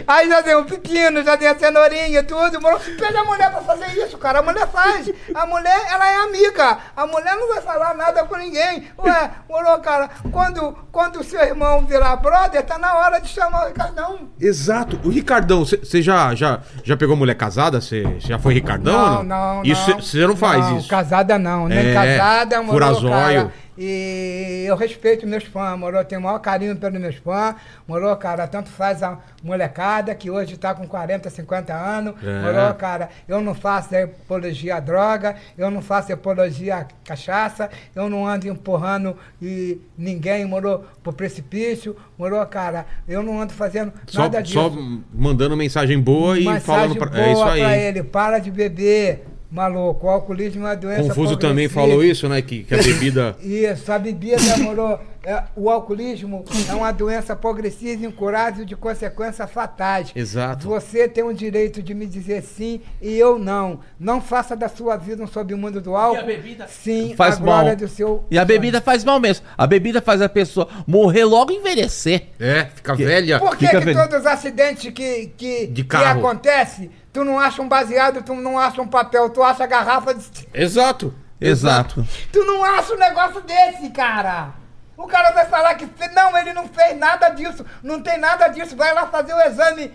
Aí 0.07 0.29
já 0.29 0.41
deu 0.41 0.61
um 0.61 0.65
pepino, 0.65 1.23
já 1.23 1.37
tem 1.37 1.49
a 1.49 1.59
cenourinha 1.59 2.21
e 2.21 2.23
tudo. 2.23 2.61
Pede 2.99 3.17
a 3.17 3.25
mulher 3.25 3.51
pra 3.51 3.61
fazer 3.63 3.87
isso, 3.99 4.17
cara. 4.19 4.39
A 4.41 4.43
mulher 4.43 4.67
faz. 4.69 5.11
A 5.35 5.47
mulher, 5.47 5.81
ela 5.91 6.09
é 6.11 6.17
amiga. 6.17 6.79
A 6.97 7.07
mulher 7.07 7.35
não 7.37 7.49
vai 7.49 7.61
falar 7.63 7.95
nada 7.95 8.25
com 8.25 8.37
ninguém. 8.37 8.76
Ué, 8.99 9.31
moro, 9.49 9.81
cara, 9.81 10.09
quando, 10.31 10.77
quando 10.93 11.21
o 11.21 11.25
seu 11.25 11.41
irmão 11.43 11.85
virar 11.87 12.17
brother, 12.17 12.63
tá 12.65 12.79
na 12.79 12.95
hora 12.95 13.21
de 13.21 13.29
chamar 13.29 13.65
o 13.65 13.69
Ricardão. 13.69 14.19
Exato. 14.41 14.99
O 15.05 15.09
Ricardão, 15.11 15.65
você 15.65 16.03
já, 16.03 16.35
já, 16.35 16.61
já 16.85 16.97
pegou 16.97 17.17
mulher 17.17 17.35
casada? 17.35 17.81
Você 17.81 18.17
já 18.19 18.39
foi 18.39 18.55
Ricardão 18.55 18.95
ou 19.19 19.25
Não, 19.25 19.57
não, 19.57 19.63
Isso 19.65 19.91
não. 19.91 20.01
você 20.01 20.27
não 20.27 20.37
faz 20.37 20.65
Não, 20.65 20.79
isso. 20.79 20.89
Casada 20.89 21.39
não, 21.39 21.69
nem 21.69 21.79
É, 21.91 21.95
casada, 21.95 22.57
moro, 22.63 22.73
furazóio. 22.73 23.11
cara. 23.13 23.53
E 23.79 24.65
eu 24.67 24.75
respeito 24.77 25.27
meus 25.27 25.45
fãs, 25.45 25.79
moro, 25.79 25.97
eu 25.97 26.05
tenho 26.05 26.21
o 26.21 26.25
maior 26.25 26.39
carinho 26.39 26.75
pelos 26.77 26.99
meus 27.01 27.17
fãs, 27.17 27.55
moro, 27.87 28.15
cara, 28.17 28.47
tanto 28.47 28.71
faz 28.71 29.03
a 29.03 29.19
molecada 29.43 30.15
que 30.15 30.31
hoje 30.31 30.57
tá 30.57 30.75
com 30.75 30.87
40, 30.87 31.29
50 31.29 31.75
anos, 31.75 32.15
É. 32.25 32.41
moro, 32.43 32.75
cara, 32.77 33.09
eu 33.29 33.41
não 33.41 33.55
faço 33.55 33.95
apologia 33.95 34.77
à 34.77 34.81
droga, 34.81 35.37
eu 35.59 35.71
não 35.71 35.83
faço 35.83 36.13
apologia 36.13 36.77
à 36.79 36.87
cachaça, 37.05 37.69
eu 37.95 38.09
não 38.09 38.27
ando 38.27 38.49
empurrando 38.49 39.17
e 39.43 39.79
ninguém, 39.97 40.45
moro, 40.47 40.85
pro 41.03 41.13
precipício, 41.13 41.95
moro, 42.19 42.45
cara, 42.47 42.87
eu 43.07 43.23
não 43.23 43.41
ando 43.41 43.53
fazendo 43.53 43.93
Só, 44.07 44.23
nada 44.23 44.43
disso. 44.43 44.55
só 44.55 44.73
mandando 45.13 45.57
mensagem 45.57 46.01
boa 46.01 46.39
e 46.39 46.45
Mensagem 46.45 46.61
falando 46.63 46.97
pra. 46.97 47.07
boa 47.11 47.21
É 47.23 47.33
isso 47.33 47.43
aí. 47.45 47.61
pra 47.61 47.77
ele, 47.77 48.03
para 48.03 48.39
de 48.39 48.51
beber, 48.51 49.27
maluco. 49.51 50.07
O 50.07 50.11
alcoolismo 50.11 50.63
é 50.67 50.69
uma 50.71 50.77
doença 50.77 51.03
Confuso 51.09 51.37
também 51.37 51.69
progressiva. 51.69 51.81
falou 51.81 52.05
isso, 52.05 52.29
né? 52.29 52.43
Que, 52.43 52.65
que 52.65 52.75
a 52.75 52.79
bebida. 52.83 53.37
Isso, 53.41 53.93
a 53.93 53.99
bebida, 53.99 54.57
moro, 54.59 54.99
é, 55.25 55.43
o 55.57 55.69
alcoolismo 55.71 56.45
é 56.69 56.75
uma 56.75 56.93
doença 56.93 57.35
progressiva 57.35 58.05
e 58.05 58.07
incurável 58.07 58.65
de 58.65 58.77
consequências 58.77 59.51
fatais. 59.51 60.13
Exato. 60.15 60.67
Você 60.69 61.09
tem 61.09 61.25
o 61.25 61.33
direito 61.33 61.83
de 61.83 61.95
me 61.95 62.07
dizer 62.07 62.43
sim 62.43 62.81
e 63.03 63.17
eu 63.19 63.39
não. 63.39 63.81
Não 63.99 64.21
faça 64.21 64.55
da 64.57 64.69
sua 64.69 64.97
vida 64.97 65.23
um 65.23 65.27
submundo 65.27 65.81
do 65.81 65.97
álcool. 65.97 66.21
a 66.21 66.25
bebida 66.25 66.67
sim, 66.69 67.15
faz 67.17 67.37
a 67.37 67.41
glória 67.41 67.69
mal. 67.71 67.77
do 67.77 67.89
seu. 67.89 68.25
E 68.31 68.39
a 68.39 68.45
bebida 68.45 68.81
faz 68.81 69.03
mal 69.05 69.19
mesmo. 69.19 69.45
A 69.57 69.67
bebida 69.67 70.01
faz 70.01 70.23
a 70.23 70.29
pessoa 70.29 70.69
morrer 70.87 71.25
logo 71.25 71.51
e 71.53 71.57
envelhecer. 71.57 72.29
É, 72.39 72.67
fica 72.75 72.95
velha. 72.95 73.39
Por 73.41 73.57
que, 73.57 73.67
Fica 73.67 73.79
que 73.79 73.85
velho. 73.87 73.99
todos 74.01 74.21
os 74.21 74.27
acidentes 74.27 74.93
que, 74.93 75.33
que, 75.37 75.67
De 75.67 75.83
que 75.83 75.89
carro. 75.89 76.21
acontecem, 76.21 76.91
tu 77.17 77.25
não 77.25 77.41
acha 77.41 77.63
um 77.63 77.69
baseado, 77.69 78.23
tu 78.23 78.35
não 78.35 78.59
acha 78.59 78.83
um 78.83 78.87
papel, 78.87 79.31
tu 79.31 79.43
acha 79.43 79.67
garrafa 79.67 80.13
de. 80.13 80.47
Exato. 80.53 81.15
Exato. 81.41 82.07
Tu 82.31 82.45
não 82.45 82.63
acha 82.63 82.93
um 82.93 82.99
negócio 82.99 83.41
desse, 83.41 83.89
cara! 83.89 84.51
O 84.99 85.07
cara 85.07 85.31
vai 85.31 85.47
falar 85.47 85.75
que. 85.77 85.89
Não, 86.15 86.37
ele 86.37 86.53
não 86.53 86.69
fez 86.69 86.99
nada 86.99 87.31
disso. 87.31 87.65
Não 87.83 88.03
tem 88.03 88.19
nada 88.19 88.49
disso. 88.49 88.77
Vai 88.77 88.93
lá 88.93 89.07
fazer 89.07 89.33
o 89.33 89.41
exame. 89.41 89.91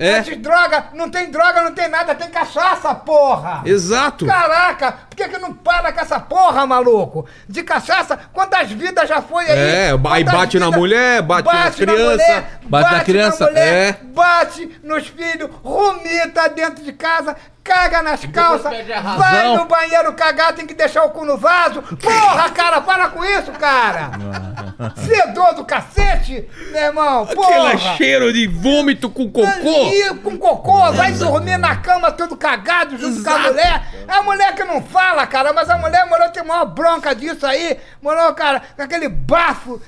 É. 0.00 0.20
Anti-droga. 0.20 0.86
Não 0.94 1.10
tem 1.10 1.30
droga, 1.30 1.62
não 1.62 1.74
tem 1.74 1.86
nada. 1.86 2.14
Tem 2.14 2.30
cachaça, 2.30 2.94
porra! 2.94 3.60
Exato. 3.66 4.24
Caraca! 4.24 4.92
Por 4.92 5.14
que, 5.14 5.28
que 5.28 5.38
não 5.38 5.52
para 5.52 5.92
com 5.92 6.00
essa 6.00 6.18
porra, 6.18 6.66
maluco? 6.66 7.26
De 7.46 7.62
cachaça, 7.62 8.18
quantas 8.32 8.70
vidas 8.70 9.06
já 9.06 9.20
foi 9.20 9.44
aí? 9.44 9.58
É, 9.58 9.90
aí 10.08 10.24
bate 10.24 10.58
na 10.58 10.70
mulher, 10.70 11.20
bate 11.20 11.46
nas 11.46 11.64
na 11.64 11.70
criança, 11.72 12.10
mulher, 12.10 12.60
bate 12.62 12.92
na 12.92 13.04
criança, 13.04 13.44
é. 13.54 13.92
bate 13.92 14.80
nos 14.82 15.06
filhos, 15.06 15.50
vomita 15.62 16.48
dentro 16.48 16.82
de 16.82 16.92
casa, 16.94 17.36
caga 17.70 18.02
nas 18.02 18.24
calças, 18.26 18.72
vai 19.16 19.56
no 19.56 19.64
banheiro 19.64 20.12
cagar, 20.14 20.52
tem 20.52 20.66
que 20.66 20.74
deixar 20.74 21.04
o 21.04 21.10
cu 21.10 21.24
no 21.24 21.38
vaso. 21.38 21.80
Porra, 21.82 22.50
cara, 22.50 22.80
para 22.80 23.08
com 23.10 23.24
isso, 23.24 23.52
cara! 23.52 24.10
Fedor 25.06 25.54
do 25.54 25.64
cacete, 25.64 26.48
meu 26.72 26.82
irmão, 26.82 27.26
porra! 27.26 27.68
Aquele 27.68 27.96
cheiro 27.96 28.32
de 28.32 28.48
vômito 28.48 29.08
com 29.08 29.30
cocô. 29.30 29.46
Ih, 29.48 30.16
com 30.16 30.36
cocô, 30.36 30.92
vai 30.92 31.12
dormir 31.12 31.58
na 31.58 31.76
cama 31.76 32.10
todo 32.10 32.36
cagado 32.36 32.98
junto 32.98 33.22
com 33.22 33.30
a 33.30 33.38
mulher. 33.38 33.84
É 34.08 34.12
a 34.12 34.22
mulher 34.22 34.54
que 34.56 34.64
não 34.64 34.82
fala, 34.82 35.24
cara, 35.26 35.52
mas 35.52 35.70
a 35.70 35.78
mulher, 35.78 36.04
mano, 36.10 36.32
tem 36.32 36.42
maior 36.42 36.64
bronca 36.66 37.14
disso 37.14 37.46
aí. 37.46 37.78
Mano, 38.02 38.34
cara, 38.34 38.62
com 38.74 38.82
aquele 38.82 39.08
bafo 39.08 39.80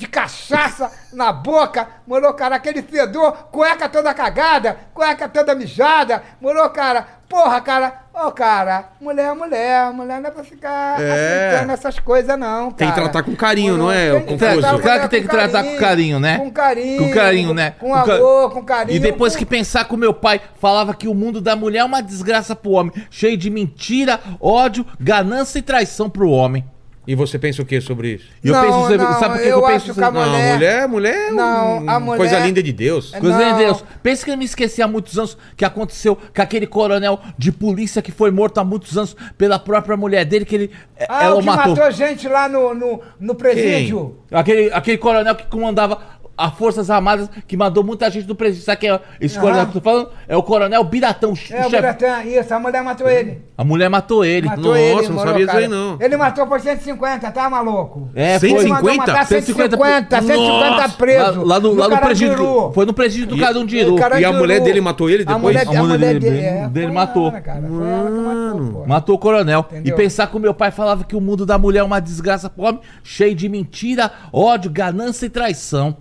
de 0.00 0.08
cachaça 0.08 0.90
na 1.12 1.30
boca, 1.30 1.86
morou, 2.06 2.32
cara, 2.32 2.56
aquele 2.56 2.80
fedor, 2.80 3.32
cueca 3.52 3.86
toda 3.86 4.14
cagada, 4.14 4.78
cueca 4.94 5.28
toda 5.28 5.54
mijada, 5.54 6.22
morou, 6.40 6.68
cara, 6.70 7.06
porra, 7.28 7.60
cara, 7.60 7.92
ô, 8.14 8.30
cara, 8.32 8.86
mulher 8.98 9.26
é 9.30 9.34
mulher, 9.34 9.92
mulher 9.92 10.20
não 10.22 10.28
é 10.28 10.32
pra 10.32 10.42
ficar 10.42 10.98
É. 10.98 11.48
aceitando 11.50 11.72
essas 11.72 11.98
coisas, 11.98 12.38
não, 12.38 12.70
cara. 12.70 12.74
Tem 12.76 12.88
que 12.88 12.94
tratar 12.94 13.22
com 13.22 13.36
carinho, 13.36 13.76
não 13.76 13.92
é, 13.92 14.18
que 14.22 14.38
Confuso? 14.38 14.80
Claro 14.80 15.02
que 15.02 15.08
tem 15.10 15.22
que 15.22 15.28
tratar 15.28 15.62
com 15.64 15.76
carinho, 15.76 16.18
né? 16.18 16.38
Com 16.38 16.50
carinho. 16.50 17.04
Com 17.06 17.10
carinho, 17.14 17.52
né? 17.54 17.74
Com 17.78 17.92
ca- 17.92 18.14
amor, 18.14 18.52
com 18.52 18.64
carinho. 18.64 18.96
E 18.96 18.98
depois 18.98 19.34
com- 19.34 19.38
que 19.40 19.44
pensar 19.44 19.84
que 19.84 19.94
o 19.94 19.98
meu 19.98 20.14
pai 20.14 20.40
falava 20.58 20.94
que 20.94 21.06
o 21.06 21.14
mundo 21.14 21.42
da 21.42 21.54
mulher 21.54 21.80
é 21.80 21.84
uma 21.84 22.00
desgraça 22.02 22.56
pro 22.56 22.70
homem, 22.70 22.92
cheio 23.10 23.36
de 23.36 23.50
mentira, 23.50 24.18
ódio, 24.40 24.86
ganância 24.98 25.58
e 25.58 25.62
traição 25.62 26.08
pro 26.08 26.30
homem. 26.30 26.64
E 27.10 27.14
você 27.16 27.40
pensa 27.40 27.60
o 27.60 27.64
que 27.64 27.80
sobre 27.80 28.12
isso? 28.14 28.26
E 28.44 28.46
eu 28.46 28.54
Não, 28.54 28.60
penso, 28.62 28.78
sobre- 28.82 28.96
não, 28.98 29.18
sabe 29.18 29.34
por 29.34 29.42
que 29.42 29.48
eu 29.48 29.58
eu, 29.58 29.62
penso 29.66 29.84
que 29.86 29.90
a 29.90 29.94
sobre- 29.94 30.20
Não, 30.20 30.28
mulher- 30.30 30.54
mulher, 30.54 30.88
mulher 30.88 31.16
é 31.16 31.30
Não, 31.32 31.78
um- 31.82 31.90
a 31.90 31.98
mulher- 31.98 32.16
coisa 32.18 32.38
linda 32.38 32.62
de 32.62 32.72
Deus. 32.72 33.12
É- 33.12 33.18
Coisa 33.18 33.36
de 33.36 33.44
Não. 33.50 33.56
Deus. 33.58 33.84
Pensa 34.00 34.24
que 34.24 34.30
eu 34.30 34.36
me 34.36 34.44
esqueci 34.44 34.80
há 34.80 34.86
muitos 34.86 35.18
anos 35.18 35.36
que 35.56 35.64
aconteceu 35.64 36.14
com 36.14 36.40
aquele 36.40 36.68
coronel 36.68 37.18
de 37.36 37.50
polícia 37.50 38.00
que 38.00 38.12
foi 38.12 38.30
morto 38.30 38.58
há 38.58 38.64
muitos 38.64 38.96
anos 38.96 39.16
pela 39.36 39.58
própria 39.58 39.96
mulher 39.96 40.24
dele, 40.24 40.44
que 40.44 40.54
ele. 40.54 40.70
eh, 40.96 41.06
Ah, 41.08 41.24
ela 41.24 41.34
o 41.34 41.38
o 41.38 41.40
que 41.40 41.46
matou. 41.46 41.74
matou 41.74 41.90
gente 41.90 42.28
lá 42.28 42.48
no, 42.48 42.72
no, 42.76 43.00
no 43.18 43.34
presídio. 43.34 44.16
Aquele, 44.30 44.72
aquele 44.72 44.98
coronel 44.98 45.34
que 45.34 45.46
comandava 45.46 45.98
as 46.40 46.54
Forças 46.54 46.90
Armadas, 46.90 47.28
que 47.46 47.56
mandou 47.56 47.84
muita 47.84 48.10
gente 48.10 48.24
do 48.26 48.34
presídio. 48.34 48.64
Sabe 48.64 48.80
quem 48.80 48.90
é 48.90 49.00
esse 49.20 49.36
Aham. 49.36 49.46
coronel 49.46 49.66
que 49.66 49.76
eu 49.76 49.80
tô 49.80 49.90
falando? 49.90 50.08
É 50.28 50.36
o 50.36 50.42
coronel 50.42 50.82
Biratão, 50.84 51.30
o 51.30 51.32
É, 51.32 51.34
o 51.34 51.36
chefe. 51.36 51.70
Biratã, 51.70 52.22
isso, 52.24 52.54
a 52.54 52.58
mulher 52.58 52.82
matou 52.82 53.08
ele. 53.08 53.42
A 53.56 53.64
mulher 53.64 53.88
matou 53.90 54.24
ele. 54.24 54.46
Matou 54.48 54.64
Nossa, 54.64 54.78
ele, 54.80 55.08
não 55.08 55.14
moro, 55.14 55.28
sabia 55.28 55.34
disso 55.46 55.46
cara. 55.52 55.58
aí, 55.64 55.68
não. 55.68 55.96
Ele 56.00 56.16
matou 56.16 56.46
por 56.46 56.60
150, 56.60 57.30
tá, 57.30 57.50
maluco? 57.50 58.08
É, 58.14 58.38
Cem 58.38 58.50
foi. 58.50 58.58
e 58.58 58.62
Ele 58.62 58.68
mandou 58.72 58.90
150? 58.90 59.12
matar 59.12 59.26
150, 59.26 59.76
150, 59.76 60.22
150 60.22 60.70
Nossa, 60.70 60.88
preso. 60.96 61.40
Lá, 61.42 61.44
lá 61.54 61.60
no, 61.60 61.74
lá 61.74 61.88
no 61.88 61.98
presídio. 61.98 62.72
Foi 62.72 62.86
no 62.86 62.94
presídio 62.94 63.26
do 63.28 63.36
E- 63.36 63.40
Carandiru. 63.40 63.96
Carandiru. 63.96 64.20
E 64.22 64.24
a 64.24 64.38
mulher 64.38 64.60
dele 64.60 64.80
matou 64.80 65.10
ele 65.10 65.22
A 65.24 65.26
depois? 65.34 65.42
mulher, 65.42 65.66
A 65.66 65.80
a 65.80 65.82
mulher 65.84 65.98
dele- 65.98 66.20
dele, 66.20 66.38
é, 66.40 66.68
dele 66.68 66.92
matou. 66.92 67.30
cara, 67.32 67.60
matou, 67.60 68.72
pô. 68.72 68.86
Matou 68.86 69.14
o 69.14 69.18
coronel. 69.18 69.66
Entendeu? 69.70 69.94
E 69.94 69.96
pensar 69.96 70.26
que 70.28 70.36
o 70.36 70.40
meu 70.40 70.54
pai 70.54 70.70
falava 70.70 71.04
que 71.04 71.14
o 71.16 71.20
mundo 71.20 71.44
da 71.44 71.58
mulher 71.58 71.80
é 71.80 71.84
uma 71.84 72.00
desgraça 72.00 72.48
pro 72.48 72.64
homem, 72.64 72.80
cheio 73.04 73.34
de 73.34 73.48
mentira, 73.48 74.10
ódio, 74.32 74.70
ganância 74.70 75.26
e 75.26 75.30
traição. 75.30 75.96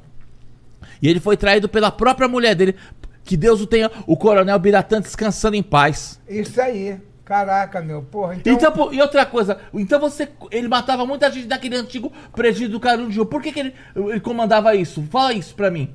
E 1.01 1.07
ele 1.07 1.19
foi 1.19 1.37
traído 1.37 1.69
pela 1.69 1.91
própria 1.91 2.27
mulher 2.27 2.55
dele. 2.55 2.75
Que 3.23 3.37
Deus 3.37 3.61
o 3.61 3.67
tenha, 3.67 3.91
o 4.07 4.17
coronel 4.17 4.57
Biratã 4.57 4.99
descansando 4.99 5.55
em 5.55 5.63
paz. 5.63 6.19
Isso 6.27 6.59
aí. 6.59 6.99
Caraca, 7.23 7.79
meu, 7.79 8.01
porra. 8.01 8.35
Então, 8.35 8.53
Então, 8.53 8.91
e 8.91 8.99
outra 8.99 9.23
coisa, 9.23 9.59
então 9.71 9.99
você. 9.99 10.27
Ele 10.49 10.67
matava 10.67 11.05
muita 11.05 11.29
gente 11.31 11.45
daquele 11.45 11.75
antigo 11.75 12.11
presídio 12.35 12.69
do 12.69 12.79
Carundiu. 12.79 13.23
Por 13.23 13.39
que, 13.39 13.51
que 13.51 13.59
ele, 13.59 13.75
ele 13.95 14.19
comandava 14.19 14.73
isso? 14.73 15.03
Fala 15.11 15.31
isso 15.31 15.53
pra 15.53 15.69
mim. 15.69 15.93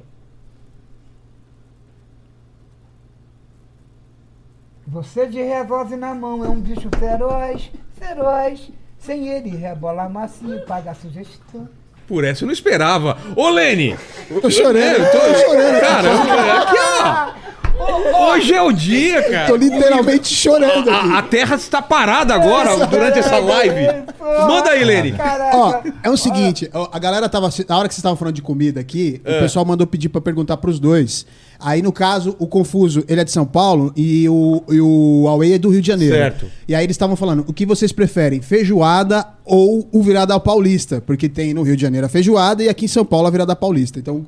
Você 4.86 5.26
de 5.26 5.42
revólver 5.42 5.96
na 5.96 6.14
mão 6.14 6.44
é 6.44 6.48
um 6.48 6.60
bicho 6.60 6.88
feroz, 7.00 7.68
feroz. 7.98 8.70
Sem 8.96 9.28
ele, 9.28 9.50
rebola 9.50 10.08
macio, 10.08 10.64
paga 10.66 10.92
a 10.92 10.94
sugestão. 10.94 11.68
Por 12.06 12.24
essa 12.24 12.44
eu 12.44 12.46
não 12.46 12.52
esperava. 12.52 13.16
Ô, 13.34 13.48
Lene! 13.48 13.96
Tô 14.40 14.50
chorando, 14.50 14.98
Eu 14.98 15.10
tô 15.10 15.18
chorando. 15.38 15.80
Caramba, 15.80 16.62
aqui, 16.62 16.76
ó! 16.78 17.33
Hoje 18.12 18.52
é 18.52 18.62
o 18.62 18.72
dia, 18.72 19.22
cara. 19.30 19.46
Tô 19.46 19.56
literalmente 19.56 20.32
chorando 20.34 20.90
A, 20.90 21.18
a 21.18 21.22
terra 21.22 21.56
está 21.56 21.80
parada 21.80 22.34
agora 22.34 22.86
durante 22.86 23.18
essa 23.18 23.38
live. 23.38 24.04
Manda 24.46 24.70
aí, 24.70 24.84
Lene. 24.84 25.14
Ó, 25.54 25.80
é 26.02 26.10
o 26.10 26.16
seguinte, 26.16 26.68
ó, 26.72 26.88
a 26.92 26.98
galera 26.98 27.28
tava. 27.28 27.48
Na 27.68 27.78
hora 27.78 27.88
que 27.88 27.94
vocês 27.94 27.98
estavam 28.00 28.16
falando 28.16 28.34
de 28.34 28.42
comida 28.42 28.80
aqui, 28.80 29.20
É. 29.24 29.38
o 29.38 29.40
pessoal 29.40 29.64
mandou 29.64 29.86
pedir 29.86 30.08
pra 30.08 30.20
perguntar 30.20 30.56
pros 30.58 30.78
dois. 30.78 31.26
Aí, 31.58 31.80
no 31.80 31.92
caso, 31.92 32.36
o 32.38 32.46
Confuso, 32.46 33.04
ele 33.08 33.20
é 33.20 33.24
de 33.24 33.30
São 33.30 33.46
Paulo 33.46 33.92
e 33.96 34.28
o, 34.28 34.62
e 34.68 34.80
o 34.80 35.22
Huawei 35.24 35.54
é 35.54 35.58
do 35.58 35.70
Rio 35.70 35.80
de 35.80 35.86
Janeiro. 35.86 36.14
Certo. 36.14 36.46
E 36.68 36.74
aí 36.74 36.84
eles 36.84 36.94
estavam 36.94 37.16
falando, 37.16 37.44
o 37.46 37.52
que 37.52 37.64
vocês 37.64 37.90
preferem, 37.92 38.42
feijoada 38.42 39.26
ou 39.44 39.88
o 39.92 40.02
virada 40.02 40.38
paulista? 40.38 41.00
Porque 41.00 41.28
tem 41.28 41.54
no 41.54 41.62
Rio 41.62 41.76
de 41.76 41.82
Janeiro 41.82 42.06
a 42.06 42.10
feijoada 42.10 42.62
e 42.62 42.68
aqui 42.68 42.84
em 42.84 42.88
São 42.88 43.04
Paulo 43.04 43.28
a 43.28 43.30
virada 43.30 43.54
paulista. 43.56 43.98
Então, 43.98 44.26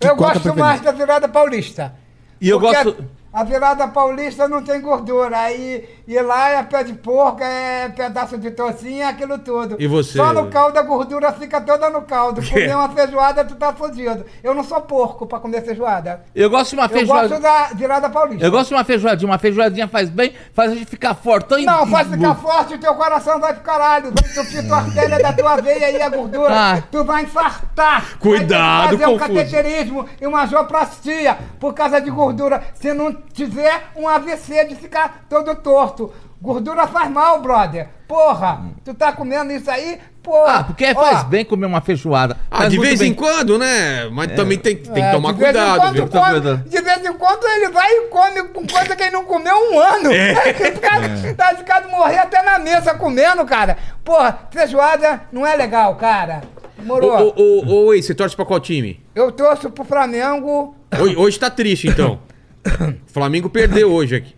que- 0.00 0.08
Eu 0.08 0.16
qual 0.16 0.30
que 0.32 0.38
é 0.38 0.40
a 0.40 0.42
gosto 0.42 0.42
preferência? 0.42 0.64
mais 0.64 0.80
da 0.80 0.92
virada 0.92 1.28
paulista. 1.28 1.94
E 2.42 2.48
eu 2.48 2.58
Porque 2.60 2.74
gosto- 2.84 3.00
A, 3.00 3.21
a 3.32 3.44
virada 3.44 3.88
paulista 3.88 4.46
não 4.46 4.62
tem 4.62 4.80
gordura. 4.80 5.38
Aí 5.38 5.88
e 6.06 6.20
lá 6.20 6.50
é 6.50 6.62
pé 6.62 6.82
de 6.84 6.92
porco, 6.92 7.42
é 7.42 7.88
pedaço 7.88 8.36
de 8.36 8.50
tocinha, 8.50 9.08
aquilo 9.08 9.38
tudo. 9.38 9.76
E 9.78 9.86
você? 9.86 10.18
Só 10.18 10.32
no 10.32 10.48
caldo 10.48 10.78
a 10.78 10.82
gordura 10.82 11.32
fica 11.32 11.60
toda 11.60 11.88
no 11.88 12.02
caldo. 12.02 12.42
Comer 12.46 12.74
uma 12.76 12.88
feijoada, 12.90 13.44
tu 13.44 13.54
tá 13.54 13.72
fodido. 13.72 14.24
Eu 14.42 14.54
não 14.54 14.62
sou 14.64 14.80
porco 14.80 15.26
pra 15.26 15.38
comer 15.40 15.62
feijoada. 15.62 16.24
Eu 16.34 16.50
gosto 16.50 16.70
de 16.70 16.76
uma 16.76 16.84
Eu 16.84 16.88
feijoada. 16.90 17.28
gosto 17.28 17.42
da 17.42 17.64
virada 17.74 18.10
paulista. 18.10 18.44
Eu 18.44 18.50
gosto 18.50 18.68
de 18.68 18.74
uma 18.74 18.84
feijoadinha. 18.84 19.30
Uma 19.30 19.38
feijoadinha 19.38 19.88
faz 19.88 20.10
bem, 20.10 20.34
faz 20.52 20.72
a 20.72 20.74
gente 20.74 20.86
ficar 20.90 21.14
fortão 21.14 21.58
e. 21.58 21.64
Não, 21.64 21.86
faz 21.86 22.08
ficar 22.08 22.34
forte, 22.34 22.74
o 22.74 22.78
teu 22.78 22.94
coração 22.94 23.40
vai 23.40 23.54
pro 23.54 23.62
caralho. 23.62 24.12
Vai 24.12 24.30
entupir 24.30 24.66
tua 24.66 24.78
artéria 24.78 25.18
da 25.18 25.32
tua 25.32 25.56
veia 25.56 25.86
aí, 25.86 26.02
a 26.02 26.08
gordura. 26.08 26.52
Ah. 26.52 26.82
Tu 26.90 27.04
vai 27.04 27.22
infartar. 27.22 28.18
Cuidado, 28.18 28.98
vai 28.98 28.98
fazer 28.98 29.06
um 29.06 29.18
Confuso. 29.18 29.34
cateterismo 29.38 30.06
e 30.20 30.26
uma 30.26 30.42
angioplastia 30.44 31.38
por 31.58 31.72
causa 31.72 32.00
de 32.00 32.10
gordura. 32.10 32.62
Se 32.74 32.92
não 32.92 33.21
tiver 33.32 33.84
um 33.96 34.08
AVC 34.08 34.64
de 34.66 34.74
ficar 34.76 35.24
todo 35.28 35.54
torto. 35.56 36.12
Gordura 36.40 36.86
faz 36.88 37.08
mal, 37.10 37.40
brother. 37.40 37.88
Porra, 38.08 38.62
tu 38.84 38.92
tá 38.94 39.12
comendo 39.12 39.52
isso 39.52 39.70
aí? 39.70 39.98
Porra. 40.22 40.52
Ah, 40.58 40.64
porque 40.64 40.92
Ó, 40.94 41.00
faz 41.00 41.22
bem 41.24 41.44
comer 41.44 41.66
uma 41.66 41.80
feijoada. 41.80 42.36
Ah, 42.50 42.68
de 42.68 42.78
vez 42.78 42.98
bem. 43.00 43.10
em 43.10 43.14
quando, 43.14 43.58
né? 43.58 44.08
Mas 44.10 44.32
também 44.34 44.58
tem, 44.58 44.76
tem 44.76 44.92
que 44.92 45.00
é, 45.00 45.10
tomar 45.12 45.32
de 45.32 45.38
cuidado, 45.40 45.80
come- 45.80 46.40
de 46.68 46.80
vez 46.80 47.04
em 47.04 47.12
quando 47.12 47.44
ele 47.46 47.68
vai 47.70 47.90
e 47.90 48.00
come 48.08 48.42
com 48.48 48.66
coisa 48.66 48.94
que 48.96 49.02
ele 49.02 49.10
não 49.12 49.24
comeu 49.24 49.54
um 49.72 49.78
ano. 49.80 50.10
Fica- 50.56 51.34
Tá 51.36 51.54
ficado 51.56 51.88
morrer 51.88 52.18
até 52.18 52.42
na 52.42 52.58
mesa 52.58 52.94
comendo, 52.94 53.44
cara. 53.44 53.76
Porra, 54.04 54.48
feijoada 54.50 55.22
não 55.32 55.46
é 55.46 55.56
legal, 55.56 55.94
cara. 55.96 56.42
Ô, 56.78 56.82
Morou. 56.84 57.34
ô, 57.36 57.42
ô, 57.42 57.86
ô, 57.86 57.94
ei, 57.94 58.02
você 58.02 58.14
torce 58.14 58.34
pra 58.34 58.44
qual 58.44 58.58
time? 58.60 59.00
Eu 59.14 59.30
torço 59.30 59.70
pro 59.70 59.84
Flamengo. 59.84 60.76
Hoje, 61.00 61.16
hoje 61.16 61.38
tá 61.38 61.48
triste, 61.50 61.86
então. 61.88 62.18
O 62.64 63.10
Flamengo 63.12 63.48
perdeu 63.50 63.90
hoje 63.92 64.16
aqui. 64.16 64.34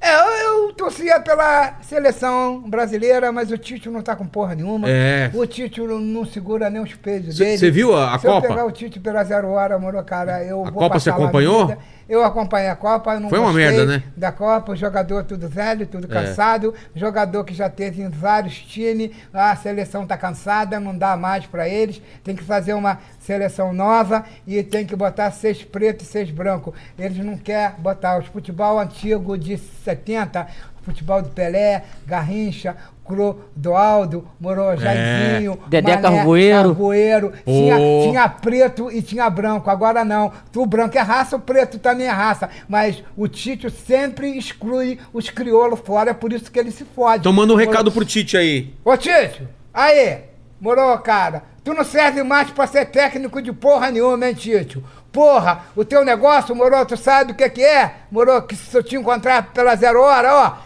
É, 0.00 0.44
eu, 0.46 0.72
torcia 0.74 1.18
pela 1.20 1.80
seleção 1.82 2.60
brasileira, 2.68 3.32
mas 3.32 3.50
o 3.50 3.56
Tite 3.58 3.88
não 3.88 4.02
tá 4.02 4.14
com 4.14 4.26
porra 4.26 4.54
nenhuma. 4.54 4.88
É. 4.88 5.30
O 5.34 5.44
Tite 5.46 5.80
não, 5.80 6.24
segura 6.24 6.68
nem 6.70 6.80
os 6.82 6.94
peitos 6.94 7.36
Cê- 7.36 7.44
dele. 7.44 7.58
cê 7.58 7.70
viu 7.70 7.96
a- 7.96 8.14
a 8.14 8.18
Se 8.18 8.26
Copa? 8.26 8.46
eu 8.46 8.50
pegar 8.50 8.66
o 8.66 8.70
Tite 8.70 9.00
pela 9.00 9.24
zero 9.24 9.48
hora, 9.48 9.78
moro, 9.78 10.00
cara, 10.04 10.44
eu 10.44 10.60
A 10.64 10.70
vou 10.70 10.80
Copa 10.82 11.00
você 11.00 11.10
acompanhou? 11.10 11.76
Eu 12.08 12.22
acompanhei 12.22 12.68
a 12.68 12.76
Copa, 12.76 13.14
eu 13.14 13.20
não 13.20 13.28
Foi 13.28 13.38
uma 13.38 13.52
gostei 13.52 13.66
merda, 13.70 13.84
né? 13.84 14.02
Da 14.16 14.30
Copa, 14.30 14.72
o 14.72 14.76
jogador 14.76 15.24
tudo 15.24 15.48
velho, 15.48 15.86
tudo 15.86 16.06
É. 16.06 16.08
cansado, 16.08 16.72
jogador 16.94 17.42
que 17.44 17.52
já 17.52 17.68
teve 17.68 18.00
em 18.02 18.08
vários 18.08 18.54
times, 18.58 19.10
a 19.34 19.54
seleção 19.56 20.06
tá 20.06 20.16
cansada, 20.16 20.78
não 20.78 20.96
dá 20.96 21.16
mais 21.16 21.46
pra 21.46 21.68
eles, 21.68 22.00
tem 22.22 22.36
que 22.36 22.44
fazer 22.44 22.74
uma 22.74 23.00
seleção 23.18 23.72
nova 23.72 24.24
e 24.46 24.62
tem 24.62 24.86
que 24.86 24.94
botar 24.94 25.30
seis 25.32 25.64
pretos 25.64 26.06
e 26.06 26.10
seis 26.10 26.30
brancos. 26.30 26.74
Eles 26.96 27.18
não 27.18 27.36
querem 27.36 27.76
botar 27.78 28.18
os 28.18 28.26
futebol 28.26 28.78
antigo 28.78 29.36
de 29.36 29.58
70, 29.58 30.46
futebol 30.86 31.20
do 31.20 31.28
Pelé, 31.28 31.82
Garrincha, 32.06 32.76
Clodoaldo, 33.04 34.26
Moro 34.40 34.76
Jairzinho, 34.76 35.58
Dedé 35.68 35.96
Mané, 35.96 36.02
Carvoeiro. 36.16 36.68
Carvoeiro. 36.68 37.32
Tinha, 37.44 37.76
tinha 37.76 38.28
preto 38.28 38.90
e 38.90 39.02
tinha 39.02 39.28
branco. 39.28 39.68
Agora 39.70 40.04
não. 40.04 40.32
Tu 40.52 40.64
branco 40.64 40.96
é 40.96 41.00
raça, 41.00 41.36
o 41.36 41.40
preto 41.40 41.78
também 41.78 42.06
é 42.06 42.10
raça. 42.10 42.48
Mas 42.68 43.02
o 43.16 43.28
Tite 43.28 43.70
sempre 43.70 44.36
exclui 44.38 44.98
os 45.12 45.28
crioulos 45.28 45.80
fora, 45.80 46.10
é 46.10 46.14
por 46.14 46.32
isso 46.32 46.50
que 46.50 46.58
ele 46.58 46.70
se 46.70 46.84
fode. 46.84 47.20
Então 47.20 47.32
manda 47.32 47.52
um 47.52 47.56
Moro- 47.56 47.68
recado 47.68 47.92
pro 47.92 48.04
Tite 48.04 48.36
aí. 48.36 48.72
Ô 48.84 48.96
Tite, 48.96 49.46
aí, 49.74 50.20
moro, 50.60 50.96
cara, 50.98 51.42
tu 51.64 51.74
não 51.74 51.84
serve 51.84 52.22
mais 52.22 52.50
pra 52.50 52.66
ser 52.66 52.86
técnico 52.86 53.42
de 53.42 53.52
porra 53.52 53.90
nenhuma, 53.90 54.26
hein, 54.28 54.34
Tite? 54.34 54.82
Porra, 55.12 55.60
o 55.74 55.84
teu 55.84 56.04
negócio, 56.04 56.54
moro, 56.54 56.84
tu 56.84 56.96
sabe 56.96 57.32
o 57.32 57.34
que 57.34 57.48
que 57.48 57.62
é? 57.64 57.92
Moro, 58.10 58.42
que 58.42 58.54
se 58.54 58.76
eu 58.76 58.82
te 58.82 58.96
encontrar 58.96 59.50
pela 59.54 59.74
zero 59.74 60.02
hora, 60.02 60.34
ó, 60.34 60.65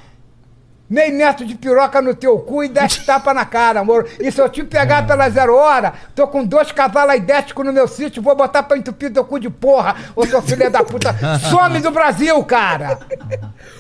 meio 0.90 1.16
metro 1.16 1.46
de 1.46 1.54
piroca 1.54 2.02
no 2.02 2.14
teu 2.14 2.36
cu 2.40 2.64
e 2.64 2.68
dez 2.68 2.98
tapa 3.06 3.32
na 3.32 3.46
cara, 3.46 3.80
amor. 3.80 4.08
E 4.18 4.32
se 4.32 4.40
eu 4.40 4.48
te 4.48 4.64
pegar 4.64 5.06
pela 5.06 5.30
zero 5.30 5.54
hora, 5.54 5.94
tô 6.14 6.26
com 6.26 6.44
dois 6.44 6.72
cavalos 6.72 7.14
idéticos 7.14 7.64
no 7.64 7.72
meu 7.72 7.86
sítio, 7.86 8.20
vou 8.20 8.34
botar 8.34 8.64
pra 8.64 8.76
entupir 8.76 9.12
teu 9.12 9.24
cu 9.24 9.38
de 9.38 9.48
porra, 9.48 9.94
ô 10.16 10.26
seu 10.26 10.42
filho 10.42 10.68
da 10.70 10.82
puta. 10.82 11.14
Some 11.48 11.80
do 11.80 11.92
Brasil, 11.92 12.42
cara! 12.44 12.98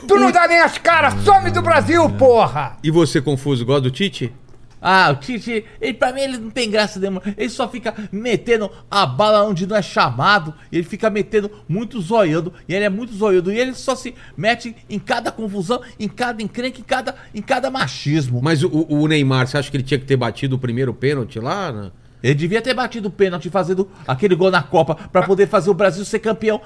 Tu 0.06 0.16
não 0.16 0.30
dá 0.30 0.46
nem 0.46 0.60
as 0.60 0.78
caras, 0.78 1.14
some 1.24 1.50
do 1.50 1.60
Brasil, 1.60 2.08
porra! 2.10 2.76
E 2.82 2.90
você, 2.90 3.20
Confuso, 3.20 3.66
gosta 3.66 3.82
do 3.82 3.90
Tite? 3.90 4.32
Ah, 4.80 5.10
o 5.10 5.16
Tite, 5.16 5.64
ele, 5.80 5.94
pra 5.94 6.12
mim 6.12 6.20
ele 6.20 6.38
não 6.38 6.50
tem 6.50 6.70
graça 6.70 6.98
nenhuma. 6.98 7.22
Ele 7.36 7.50
só 7.50 7.68
fica 7.68 7.94
metendo 8.10 8.70
a 8.90 9.04
bala 9.06 9.44
onde 9.44 9.66
não 9.66 9.76
é 9.76 9.82
chamado. 9.82 10.54
Ele 10.72 10.82
fica 10.82 11.10
metendo 11.10 11.50
muito 11.68 12.00
zoiando. 12.00 12.52
E 12.68 12.74
ele 12.74 12.84
é 12.84 12.88
muito 12.88 13.14
zoiando. 13.14 13.52
E 13.52 13.58
ele 13.58 13.74
só 13.74 13.94
se 13.94 14.14
mete 14.36 14.74
em 14.88 14.98
cada 14.98 15.30
confusão, 15.30 15.82
em 15.98 16.08
cada 16.08 16.42
encrenca, 16.42 16.80
em 16.80 16.84
cada, 16.84 17.14
em 17.34 17.42
cada 17.42 17.70
machismo. 17.70 18.40
Mas 18.42 18.62
o, 18.62 18.86
o 18.88 19.06
Neymar, 19.06 19.46
você 19.46 19.58
acha 19.58 19.70
que 19.70 19.76
ele 19.76 19.84
tinha 19.84 20.00
que 20.00 20.06
ter 20.06 20.16
batido 20.16 20.56
o 20.56 20.58
primeiro 20.58 20.94
pênalti 20.94 21.38
lá? 21.38 21.70
né? 21.70 21.90
Ele 22.22 22.34
devia 22.34 22.60
ter 22.60 22.74
batido 22.74 23.08
o 23.08 23.10
pênalti 23.10 23.48
fazendo 23.50 23.90
aquele 24.06 24.34
gol 24.34 24.50
na 24.50 24.62
Copa 24.62 24.96
pra 25.10 25.22
poder 25.22 25.48
fazer 25.48 25.70
o 25.70 25.74
Brasil 25.74 26.04
ser 26.04 26.18
campeão 26.18 26.60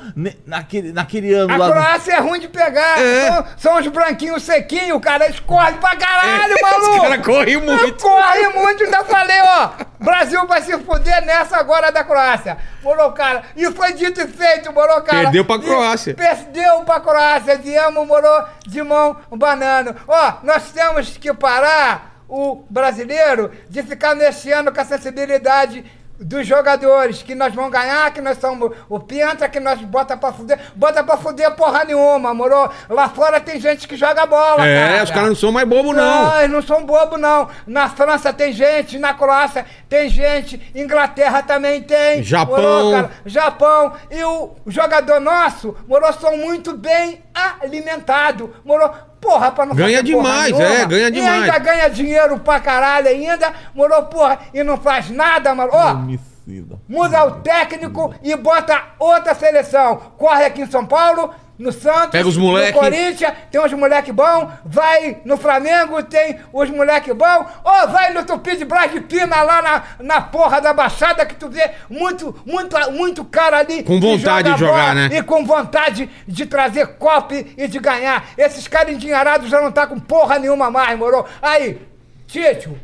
naquele, 0.47 0.93
naquele 0.93 1.33
ano 1.33 1.53
A 1.53 1.57
lá. 1.57 1.67
do- 1.67 1.73
Croácia 1.73 2.13
é 2.15 2.19
ruim 2.21 2.41
de 2.41 2.49
pegar. 2.49 3.01
É. 3.01 3.29
São, 3.29 3.45
são 3.57 3.79
os 3.81 3.87
branquinhos 3.89 4.43
sequinhos, 4.43 5.01
cara. 5.01 5.25
Eles 5.27 5.41
correm 5.41 5.75
pra 5.77 5.95
caralho, 5.97 6.55
Os 6.55 6.61
maluco. 6.61 7.01
caras 7.03 7.25
correm 7.27 7.57
muito. 7.61 8.03
Corre 8.03 8.49
muito, 8.49 8.85
ainda 8.85 9.05
falei, 9.05 9.41
ó. 9.43 9.71
Brasil 10.01 10.47
vai 10.47 10.61
se 10.63 10.77
fuder 10.81 11.25
nessa 11.25 11.57
agora 11.57 11.91
da 11.93 12.05
Croácia. 12.05 12.59
Morou, 12.83 13.13
cara. 13.13 13.43
E 13.57 13.71
foi 13.73 13.93
dito 13.95 14.21
e 14.21 14.27
feito, 14.27 14.73
morou, 14.73 15.01
cara. 15.03 15.23
Perdeu 15.23 15.45
pra 15.45 15.57
E 15.57 15.61
Croácia. 15.61 16.15
Perdeu 16.15 16.81
pra 16.85 17.01
Croácia. 17.01 17.57
Viemos, 17.57 18.07
morou, 18.07 18.45
de 18.67 18.83
mão 18.83 19.17
banano. 19.31 19.95
Ó, 20.07 20.33
nós 20.43 20.71
temos 20.73 21.17
que 21.17 21.33
parar 21.33 22.14
o 22.29 22.65
brasileiro 22.71 23.51
de 23.69 23.83
ficar 23.83 24.15
mexendo 24.15 24.73
com 24.73 24.81
a 24.81 24.85
sensibilidade 24.85 25.85
dos 26.17 26.47
jogadores, 26.47 27.25
que 27.25 27.35
nós 27.35 27.53
vamos 27.53 27.73
ganhar, 27.73 28.09
que 28.15 28.21
nós 28.21 28.39
somos 28.39 28.71
o 28.89 29.01
Penta, 29.01 29.49
que 29.49 29.59
nós 29.59 29.81
bota 29.81 30.17
pra 30.17 30.33
fuder. 30.33 30.61
Bota 30.77 31.03
pra 31.03 31.17
fuder 31.17 31.51
porra 31.57 31.83
nenhuma, 31.85 32.33
moro? 32.33 32.71
Lá 32.89 33.09
fora 33.09 33.41
tem 33.41 33.59
gente 33.61 33.89
que 33.89 33.97
joga 33.97 34.25
bola, 34.25 34.65
É, 34.65 34.91
cara. 34.93 35.03
os 35.05 35.11
caras 35.11 35.29
não 35.31 35.35
são 35.35 35.51
mais 35.51 35.67
bobos, 35.69 35.95
não. 35.95 36.25
Não, 36.27 36.39
eles 36.39 36.51
não 36.53 36.63
são 36.63 36.87
bobo, 36.87 37.19
não. 37.19 37.49
Na 37.67 37.89
França 37.89 38.33
tem 38.33 38.53
gente, 38.53 38.97
na 38.97 39.13
Croácia 39.13 39.67
tem 39.89 40.09
gente, 40.09 40.71
Inglaterra 40.73 41.43
também 41.43 41.83
tem. 41.83 42.23
Japão. 42.23 42.57
Morou? 42.93 43.11
Japão. 43.27 43.93
E 44.09 44.23
o 44.23 44.55
jogador 44.69 45.19
nosso, 45.21 45.77
morou, 45.89 46.13
são 46.13 46.37
muito 46.37 46.77
bem 46.77 47.23
alimentados. 47.61 48.51
Morou, 48.65 48.89
porra, 49.25 49.51
pra 49.51 49.67
não 49.67 49.75
Ganha 49.75 49.99
fazer 50.01 50.13
porra 50.13 50.23
demais, 50.25 50.53
nenhuma. 50.53 50.75
é, 50.75 50.87
ganha 50.87 51.09
E 51.09 51.11
demais. 51.13 51.43
ainda 51.43 51.59
ganha 51.59 51.89
dinheiro 51.89 52.39
pra 52.41 52.61
caralho 52.61 53.09
ainda. 53.09 53.53
Morou, 53.75 54.03
porra, 54.05 54.39
e 54.53 54.63
não 54.63 54.77
faz 54.77 55.11
nada, 55.11 55.55
mano. 55.55 55.71
Ó, 55.73 55.93
Homicida. 55.93 56.79
muda 56.89 57.25
o 57.25 57.31
técnico 57.41 58.15
e 58.23 58.37
bota 58.37 58.81
outra 58.99 59.35
seleção. 59.35 59.97
Corre 60.19 60.45
aqui 60.45 60.63
em 60.63 60.71
São 60.71 60.85
Paulo, 60.87 61.31
no 61.59 61.71
Santos, 61.73 62.11
Pega 62.11 62.29
os 62.29 62.37
moleque. 62.37 62.73
no 62.73 62.81
Corinthians, 62.81 63.33
tem 63.51 63.61
uns 63.61 63.73
moleque 63.73 64.11
bom, 64.13 64.51
vai 64.65 65.19
no 65.25 65.37
Flamengo, 65.37 66.03
tem 66.03 66.39
os 66.53 66.69
moleque 66.71 67.13
bom, 67.13 67.47
ou 67.63 67.89
vai 67.89 68.13
no 68.13 68.25
Tupi 68.25 68.57
de 68.57 68.65
Brás 68.65 68.93
de 68.93 69.01
Pina 69.01 69.43
lá 69.43 69.63
na, 69.63 69.83
na 70.01 70.21
porra 70.21 70.61
da 70.61 70.73
Baixada 70.75 71.25
que 71.25 71.35
tu 71.37 71.49
vê 71.49 71.71
muito, 71.89 72.35
muito, 72.45 72.77
muito 72.93 73.25
cara 73.25 73.59
ali. 73.59 73.85
Com 73.85 74.01
vontade 74.01 74.49
joga 74.49 74.55
de 74.55 74.59
jogar, 74.59 74.95
né? 74.95 75.11
E 75.13 75.23
com 75.23 75.45
vontade 75.45 76.11
de 76.27 76.47
trazer 76.47 76.97
copo 76.99 77.35
e 77.35 77.69
de 77.69 77.79
ganhar. 77.79 78.31
Esses 78.37 78.67
caras 78.67 78.93
endinheirados 78.93 79.49
já 79.49 79.61
não 79.61 79.71
tá 79.71 79.87
com 79.87 79.99
porra 79.99 80.39
nenhuma 80.39 80.71
mais, 80.71 80.99
moro? 80.99 81.25
Aí, 81.41 81.81
Tito, 82.27 82.77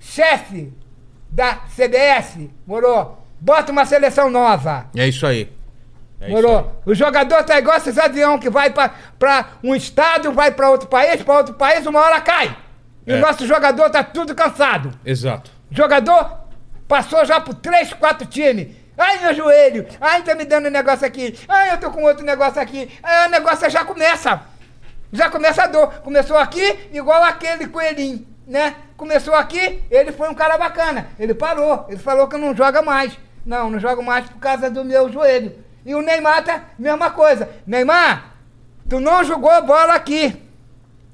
chefe 0.00 0.72
da 1.30 1.60
CBS, 1.76 2.48
morou? 2.66 3.22
Bota 3.38 3.70
uma 3.70 3.84
seleção 3.84 4.30
nova. 4.30 4.86
É 4.96 5.06
isso 5.06 5.26
aí. 5.26 5.54
É 6.20 6.28
Morou? 6.28 6.80
O 6.86 6.94
jogador 6.94 7.42
tá 7.44 7.58
igual 7.58 7.76
esses 7.76 7.98
aviões 7.98 8.40
que 8.40 8.48
vai 8.48 8.70
pra, 8.70 8.90
pra 9.18 9.48
um 9.62 9.74
estado, 9.74 10.32
vai 10.32 10.50
pra 10.50 10.70
outro 10.70 10.88
país, 10.88 11.22
pra 11.22 11.36
outro 11.36 11.54
país, 11.54 11.84
uma 11.86 12.00
hora 12.00 12.20
cai. 12.20 12.56
E 13.06 13.12
É. 13.12 13.16
o 13.16 13.20
nosso 13.20 13.46
jogador 13.46 13.90
tá 13.90 14.02
tudo 14.02 14.34
cansado. 14.34 14.92
Exato. 15.04 15.50
Jogador 15.70 16.38
passou 16.88 17.24
já 17.24 17.38
por 17.40 17.54
três, 17.54 17.92
quatro 17.92 18.26
times. 18.26 18.74
Ai, 18.98 19.18
meu 19.18 19.34
joelho! 19.34 19.86
Ai, 20.00 20.22
tá 20.22 20.34
me 20.34 20.46
dando 20.46 20.68
um 20.68 20.70
negócio 20.70 21.06
aqui! 21.06 21.38
Ai, 21.46 21.72
eu 21.74 21.78
tô 21.78 21.90
com 21.90 22.02
outro 22.02 22.24
negócio 22.24 22.58
aqui! 22.60 22.90
Aí 23.02 23.26
o 23.26 23.30
negócio 23.30 23.68
já 23.68 23.84
começa! 23.84 24.40
Já 25.12 25.28
começa 25.30 25.64
a 25.64 25.66
dor. 25.66 25.88
Começou 26.02 26.36
aqui, 26.38 26.88
igual 26.92 27.22
aquele 27.22 27.68
coelhinho, 27.68 28.26
né? 28.46 28.74
Começou 28.96 29.34
aqui, 29.34 29.82
ele 29.90 30.12
foi 30.12 30.28
um 30.30 30.34
cara 30.34 30.56
bacana. 30.56 31.08
Ele 31.18 31.34
parou, 31.34 31.84
ele 31.88 31.98
falou 31.98 32.26
que 32.26 32.36
não 32.38 32.56
joga 32.56 32.80
mais. 32.80 33.12
Não, 33.44 33.70
não 33.70 33.78
jogo 33.78 34.02
mais 34.02 34.26
por 34.26 34.38
causa 34.38 34.70
do 34.70 34.82
meu 34.84 35.12
joelho. 35.12 35.64
E 35.86 35.94
o 35.94 36.02
Neymar 36.02 36.42
tá, 36.42 36.64
mesma 36.76 37.10
coisa. 37.10 37.48
Neymar, 37.64 38.34
tu 38.88 38.98
não 38.98 39.22
jogou 39.22 39.62
bola 39.64 39.94
aqui. 39.94 40.36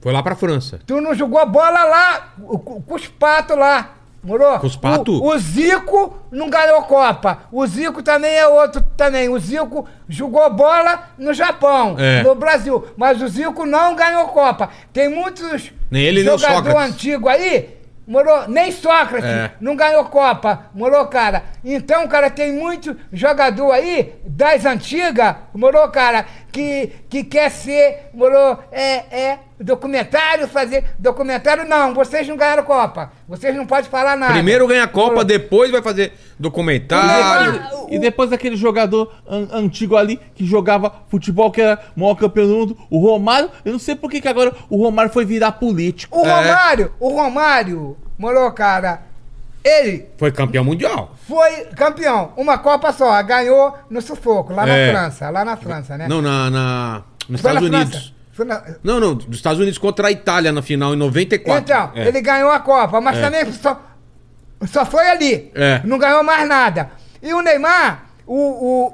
Foi 0.01 0.13
lá 0.13 0.23
pra 0.23 0.35
França. 0.35 0.81
Tu 0.87 0.99
não 0.99 1.15
jogou 1.15 1.45
bola 1.47 1.85
lá, 1.85 2.33
com 2.39 2.83
os 2.95 3.07
patos 3.07 3.57
lá. 3.57 3.91
Morou? 4.25 4.59
Com 4.61 4.67
os 4.69 4.77
patos? 4.77 5.19
O, 5.21 5.27
o 5.27 5.39
Zico 5.39 6.17
não 6.31 6.49
ganhou 6.49 6.81
Copa. 6.83 7.41
O 7.53 7.67
Zico 7.67 8.03
também 8.03 8.33
é 8.35 8.47
outro 8.47 8.83
também. 8.97 9.29
O 9.29 9.39
Zico 9.39 9.87
jogou 10.09 10.49
bola 10.55 11.09
no 11.19 11.35
Japão, 11.35 11.97
É. 11.99 12.23
no 12.23 12.35
Brasil. 12.35 12.87
Mas 12.97 13.21
o 13.21 13.27
Zico 13.29 13.67
não 13.67 13.95
ganhou 13.97 14.29
Copa. 14.29 14.71
Tem 14.93 15.09
muitos 15.09 15.73
Nem 15.91 16.03
ele, 16.05 16.23
nem 16.23 16.33
o 16.33 16.39
jogador 16.39 16.79
antigo 16.79 17.29
aí. 17.29 17.82
Morou? 18.13 18.47
Nem 18.47 18.71
Sócrates 18.71 19.25
É. 19.31 19.53
não 19.59 19.75
ganhou 19.75 20.05
Copa. 20.05 20.67
Morou, 20.75 21.07
cara? 21.07 21.45
Então, 21.65 22.07
cara, 22.07 22.29
tem 22.29 22.53
muito 22.53 22.95
jogador 23.11 23.73
aí 23.73 24.17
das 24.27 24.67
antigas, 24.67 25.35
morou, 25.55 25.89
cara, 25.89 26.27
que, 26.53 26.93
que 27.09 27.25
quer 27.25 27.51
ser, 27.51 28.11
morou, 28.13 28.63
é, 28.71 28.97
é, 29.11 29.39
documentário, 29.63 30.47
fazer 30.49 30.85
documentário. 30.99 31.69
Não, 31.69 31.95
vocês 31.95 32.27
não 32.29 32.37
ganharam 32.37 32.63
Copa. 32.65 33.13
Vocês 33.29 33.55
não 33.57 33.67
podem 33.67 33.91
falar 33.91 34.17
nada. 34.17 34.33
Primeiro 34.35 34.67
ganha 34.67 34.85
a 34.85 34.89
Copa, 34.89 35.25
depois 35.25 35.71
vai 35.71 35.83
fazer 35.83 36.13
documentário. 36.39 37.53
Neymar- 37.53 37.73
E 37.91 37.99
depois 37.99 38.31
daquele 38.31 38.57
jogador 38.57 39.13
an- 39.29 39.49
antigo 39.53 39.97
ali 39.97 40.19
que 40.35 40.45
jogava 40.47 40.93
futebol, 41.09 41.51
que 41.51 41.61
era 41.61 41.79
o 41.97 42.01
maior 42.01 42.15
campeão 42.15 42.47
do 42.47 42.55
mundo, 42.57 42.79
o 42.91 42.99
Romário, 42.99 43.51
eu 43.65 43.73
não 43.73 43.79
sei 43.79 43.95
por 43.95 44.11
que 44.11 44.21
que 44.21 44.29
agora 44.29 44.53
o 44.71 44.77
Romário 44.83 45.13
foi 45.13 45.25
virar 45.25 45.53
político. 45.53 46.19
O 46.21 46.25
É. 46.27 46.33
Romário, 46.35 46.93
o 46.99 47.09
Romário, 47.11 47.97
morou, 48.19 48.51
cara, 48.53 49.03
ele 49.65 50.07
Foi 50.17 50.33
campeão 50.33 50.65
mundial. 50.65 51.15
foi 51.29 51.67
campeão. 51.77 52.33
Uma 52.37 52.59
Copa 52.59 52.93
só, 52.93 53.23
ganhou 53.23 53.75
no 53.91 54.01
sufoco, 54.01 54.53
lá 54.55 54.67
É. 54.67 54.93
na 54.93 54.99
França, 55.01 55.31
lá 55.31 55.45
na 55.45 55.57
França, 55.57 55.97
né? 55.99 56.09
Não, 56.09 56.23
na, 56.23 56.51
na- 56.51 57.03
nos 57.29 57.41
Foi 57.41 57.53
na 57.53 57.61
Estados 57.61 57.69
França. 57.69 57.85
Unidos. 57.97 58.15
Foi 58.15 58.22
na- 58.39 58.63
Não, 58.83 58.99
não, 58.99 59.15
dos 59.15 59.37
Estados 59.37 59.59
Unidos 59.61 59.79
contra 59.79 60.09
a 60.09 60.11
Itália 60.11 60.51
na 60.53 60.63
final 60.63 60.95
em 60.95 60.97
94. 60.97 61.63
Então, 61.63 61.93
É. 61.95 62.09
ele 62.09 62.21
ganhou 62.21 62.51
a 62.51 62.59
Copa, 62.61 63.01
mas 63.01 63.19
É. 63.19 63.21
também 63.21 63.53
só, 63.53 63.81
só 64.67 64.87
foi 64.87 65.09
ali. 65.09 65.51
É. 65.55 65.81
Não 65.85 65.99
ganhou 65.99 66.23
mais 66.23 66.49
nada. 66.49 66.91
E 67.23 67.33
o 67.35 67.41
Neymar, 67.43 68.07
o, 68.27 68.37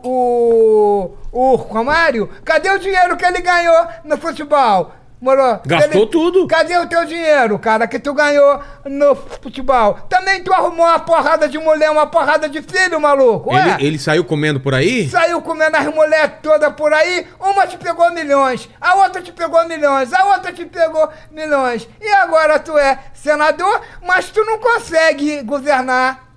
o, 0.03 1.17
o, 1.33 1.53
o 1.53 1.55
Romário, 1.57 2.29
cadê 2.45 2.71
o 2.71 2.79
dinheiro 2.79 3.17
que 3.17 3.25
ele 3.25 3.41
ganhou 3.41 3.87
no 4.05 4.17
futebol? 4.19 4.93
Moro? 5.21 5.61
Gastou 5.67 6.03
Ele- 6.03 6.11
tudo. 6.11 6.47
Cadê 6.47 6.79
o 6.79 6.87
teu 6.87 7.05
dinheiro, 7.05 7.59
cara, 7.59 7.89
que 7.89 7.99
tu 7.99 8.15
ganhou 8.15 8.61
no 8.85 9.17
futebol? 9.17 9.95
Também 10.09 10.43
tu 10.43 10.53
arrumou 10.53 10.87
uma 10.87 10.99
porrada 11.01 11.49
de 11.49 11.59
mulher, 11.59 11.91
uma 11.91 12.07
porrada 12.07 12.49
de 12.49 12.63
filho, 12.63 13.01
maluco. 13.01 13.53
ué? 13.53 13.75
Ele, 13.79 13.87
ele 13.87 13.99
saiu 13.99 14.25
comendo 14.25 14.61
por 14.61 14.75
aí? 14.75 15.09
Saiu 15.09 15.43
comendo 15.43 15.77
as 15.77 15.87
mulheres 15.87 16.33
todas 16.43 16.73
por 16.75 16.93
aí, 16.93 17.27
uma 17.41 17.67
te 17.67 17.77
pegou 17.77 18.11
milhões, 18.13 18.69
a 18.81 18.95
outra 18.95 19.21
te 19.21 19.33
pegou 19.33 19.67
milhões, 19.67 20.13
a 20.13 20.25
outra 20.27 20.53
te 20.53 20.65
pegou 20.65 21.09
milhões. 21.33 21.89
E 22.01 22.09
agora 22.11 22.59
tu 22.61 22.79
é 22.79 22.99
senador, 23.13 23.81
mas 24.07 24.31
tu 24.31 24.45
não 24.45 24.59
consegue 24.59 25.43
governar 25.43 26.28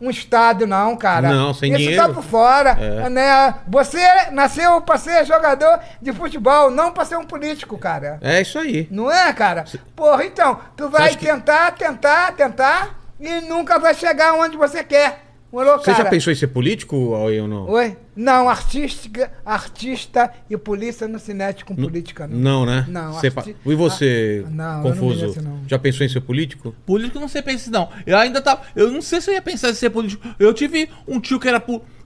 um 0.00 0.10
estado 0.10 0.66
não, 0.66 0.94
cara. 0.96 1.28
Não, 1.30 1.54
sem 1.54 1.70
Isso 1.70 1.78
dinheiro. 1.78 2.06
tá 2.06 2.12
por 2.12 2.22
fora, 2.22 2.70
É. 2.78 3.08
né? 3.08 3.54
Você 3.66 3.98
nasceu 4.32 4.80
pra 4.82 4.98
ser 4.98 5.24
jogador 5.24 5.80
de 6.02 6.12
futebol, 6.12 6.70
não 6.70 6.92
pra 6.92 7.04
ser 7.04 7.16
um 7.16 7.24
político, 7.24 7.78
cara. 7.78 8.18
É 8.20 8.40
isso 8.40 8.58
aí. 8.58 8.86
Não 8.90 9.10
é, 9.10 9.32
cara? 9.32 9.64
Porra, 9.94 10.24
então, 10.24 10.60
tu 10.76 10.88
vai 10.88 11.08
acha 11.08 11.16
que- 11.18 11.24
tentar, 11.26 11.70
tentar, 11.72 12.32
tentar 12.32 12.94
e 13.18 13.40
nunca 13.42 13.78
vai 13.78 13.94
chegar 13.94 14.34
onde 14.34 14.56
você 14.56 14.84
quer. 14.84 15.25
Morou, 15.52 15.78
Você 15.78 15.92
cara? 15.92 16.04
já 16.04 16.10
pensou 16.10 16.32
em 16.32 16.36
ser 16.36 16.48
político 16.48 17.14
Aue, 17.14 17.40
ou 17.40 17.48
não? 17.48 17.68
Oi? 17.70 17.96
Não, 18.16 18.48
artística, 18.48 19.30
artista 19.44 20.30
e 20.50 20.56
polícia 20.56 21.06
não 21.06 21.18
se 21.18 21.32
mete 21.32 21.64
com 21.64 21.74
política, 21.74 22.26
não. 22.26 22.36
Não, 22.36 22.66
né? 22.66 22.84
Não, 22.88 23.12
Você 23.12 23.28
arti- 23.34 23.56
E 23.64 23.74
você, 23.74 24.44
Ah, 24.46 24.50
não, 24.50 24.64
eu 24.64 24.82
não 24.82 24.82
confuso? 24.90 25.20
mereço, 25.20 25.42
não. 25.42 25.60
Já 25.66 25.78
pensou 25.78 26.04
em 26.04 26.08
ser 26.08 26.20
político? 26.20 26.74
Político 26.84 27.20
não 27.20 27.28
sei 27.28 27.42
pensar, 27.42 27.70
não. 27.70 27.88
Eu 28.04 28.18
ainda 28.18 28.40
tava. 28.42 28.62
Eu 28.74 28.90
não 28.90 29.00
sei 29.00 29.20
se 29.20 29.30
eu 29.30 29.34
ia 29.34 29.42
pensar 29.42 29.70
em 29.70 29.74
ser 29.74 29.90
político. 29.90 30.26
Eu 30.38 30.52
tive 30.52 30.90
um 31.06 31.20
tio 31.20 31.38
que 31.38 31.48
era 31.48 31.60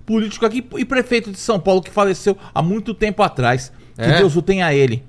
político 0.05 0.45
aqui 0.45 0.65
e 0.77 0.85
prefeito 0.85 1.31
de 1.33 1.39
São 1.39 1.59
Paulo 1.59 1.83
que 1.83 1.91
faleceu 1.91 2.37
há 2.55 2.63
muito 2.63 2.93
tempo 2.93 3.23
atrás. 3.23 3.73
Que 3.97 4.03
É? 4.03 4.19
Deus 4.19 4.37
o 4.37 4.43
tenha 4.43 4.67
a 4.67 4.75
ele. 4.75 5.03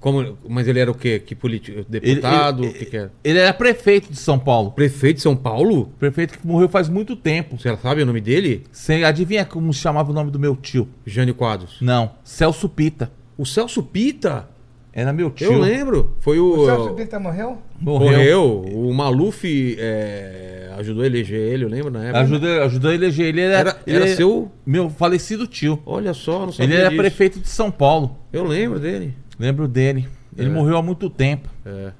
Como, 0.00 0.38
mas 0.48 0.68
ele 0.68 0.78
era 0.78 0.90
o 0.90 0.94
quê? 0.94 1.18
Que 1.18 1.34
político? 1.34 1.78
Ele, 1.78 1.86
Deputado? 1.88 2.62
ele- 2.62 2.70
o 2.70 2.74
que, 2.74 2.84
que 2.84 2.96
era? 2.96 3.12
ele 3.24 3.38
era 3.38 3.52
prefeito 3.52 4.10
de 4.12 4.16
São 4.18 4.38
Paulo. 4.38 4.70
Prefeito 4.70 5.16
de 5.16 5.22
São 5.22 5.34
Paulo? 5.34 5.92
Prefeito 5.98 6.38
que 6.38 6.46
morreu 6.46 6.68
faz 6.68 6.88
muito 6.88 7.16
tempo. 7.16 7.58
Você 7.58 7.76
sabe 7.76 8.02
o 8.02 8.06
nome 8.06 8.20
dele? 8.20 8.64
Você 8.70 9.02
adivinha 9.02 9.44
como 9.44 9.72
se 9.74 9.80
chamava 9.80 10.10
o 10.10 10.14
nome 10.14 10.30
do 10.30 10.38
meu 10.38 10.54
tio? 10.54 10.88
Jânio 11.04 11.34
Quadros. 11.34 11.78
Não, 11.80 12.12
Celso 12.22 12.68
Pita. 12.68 13.10
O 13.36 13.44
Celso 13.44 13.82
Pita? 13.82 14.48
Era 14.92 15.12
meu 15.12 15.30
tio. 15.30 15.52
Eu 15.52 15.58
lembro. 15.60 16.16
Foi 16.20 16.38
o. 16.38 16.60
O 16.60 16.64
Celso 16.64 16.94
Pita 16.94 17.18
morreu? 17.20 17.58
Morreu. 17.80 18.10
Morreu. 18.10 18.64
O 18.74 18.94
Maluf 18.94 19.44
é, 19.78 20.70
ajudou 20.78 21.02
a 21.02 21.06
eleger 21.06 21.38
ele, 21.40 21.64
eu 21.64 21.68
lembro 21.68 21.90
na 21.90 22.04
época. 22.04 22.20
Ajudou, 22.20 22.62
ajudou 22.62 22.90
a 22.90 22.94
eleger. 22.94 23.26
Ele 23.26 23.40
era, 23.40 23.58
Era- 23.58 23.80
ele 23.86 23.96
era 23.96 24.08
seu- 24.16 24.50
Meu 24.66 24.88
falecido 24.90 25.46
tio. 25.46 25.80
Olha 25.84 26.14
só, 26.14 26.46
não 26.46 26.52
sabia 26.52 26.66
Ele 26.66 26.74
era 26.80 26.88
disso. 26.90 27.00
prefeito 27.00 27.38
de 27.40 27.48
São 27.48 27.70
Paulo. 27.70 28.16
Eu 28.32 28.44
lembro 28.44 28.78
dele. 28.80 29.14
Lembro 29.38 29.68
dele. 29.68 30.08
Ele 30.36 30.48
É. 30.48 30.52
morreu 30.52 30.76
há 30.76 30.82
muito 30.82 31.08
tempo. 31.10 31.48
É. 31.64 31.92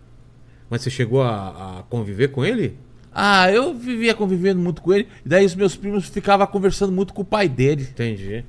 Mas 0.70 0.82
você 0.82 0.90
chegou 0.90 1.22
a, 1.22 1.78
a 1.78 1.82
conviver 1.88 2.28
com 2.28 2.44
ele? 2.44 2.76
Ah, 3.12 3.50
eu 3.50 3.74
vivia 3.74 4.14
convivendo 4.14 4.60
muito 4.60 4.82
com 4.82 4.92
ele. 4.92 5.08
E 5.24 5.28
daí 5.28 5.44
os 5.44 5.54
meus 5.54 5.74
primos 5.74 6.06
ficavam 6.08 6.46
conversando 6.46 6.92
muito 6.92 7.12
com 7.14 7.22
o 7.22 7.24
pai 7.24 7.48
dele. 7.48 7.82
Entendi. 7.90 8.44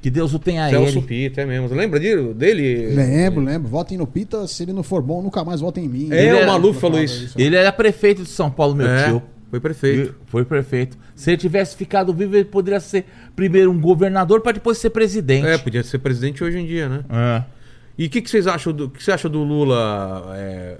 Que 0.00 0.08
Deus 0.10 0.32
o 0.32 0.38
tenha 0.38 0.68
Celso 0.70 0.98
ele. 0.98 1.06
Pita, 1.06 1.40
é 1.40 1.46
mesmo. 1.46 1.74
Lembra 1.74 1.98
dele? 1.98 2.32
dele? 2.32 2.94
Lembro, 2.94 3.42
lembro. 3.42 3.68
Votem 3.68 3.98
no 3.98 4.06
Pita, 4.06 4.46
se 4.46 4.62
ele 4.62 4.72
não 4.72 4.84
for 4.84 5.02
bom, 5.02 5.20
nunca 5.20 5.42
mais 5.44 5.60
votem 5.60 5.84
em 5.86 5.88
mim. 5.88 6.08
É, 6.12 6.44
o 6.44 6.46
Maluf 6.46 6.78
falou 6.78 7.02
isso. 7.02 7.34
Ele 7.36 7.56
era 7.56 7.72
prefeito 7.72 8.22
de 8.22 8.28
São 8.28 8.50
Paulo, 8.50 8.74
meu 8.76 8.86
É, 8.86 9.06
tio. 9.08 9.22
Foi 9.50 9.58
prefeito. 9.60 10.14
E 10.26 10.30
Foi 10.30 10.44
prefeito. 10.44 10.96
Se 11.14 11.30
ele 11.30 11.38
tivesse 11.38 11.74
ficado 11.76 12.12
vivo, 12.14 12.36
ele 12.36 12.44
poderia 12.44 12.78
ser 12.78 13.04
primeiro 13.34 13.70
um 13.70 13.80
governador 13.80 14.40
para 14.40 14.52
depois 14.52 14.78
ser 14.78 14.90
presidente. 14.90 15.46
É, 15.46 15.58
podia 15.58 15.82
ser 15.82 15.98
presidente 15.98 16.44
hoje 16.44 16.58
em 16.58 16.66
dia, 16.66 16.88
né? 16.88 17.04
É. 17.10 17.55
E 17.98 18.06
o 18.06 18.10
que, 18.10 18.20
que 18.20 18.28
vocês 18.28 18.46
acham 18.46 18.72
do. 18.72 18.90
Que 18.90 19.02
você 19.02 19.12
acha 19.12 19.28
do 19.28 19.42
Lula 19.42 20.34
é, 20.36 20.76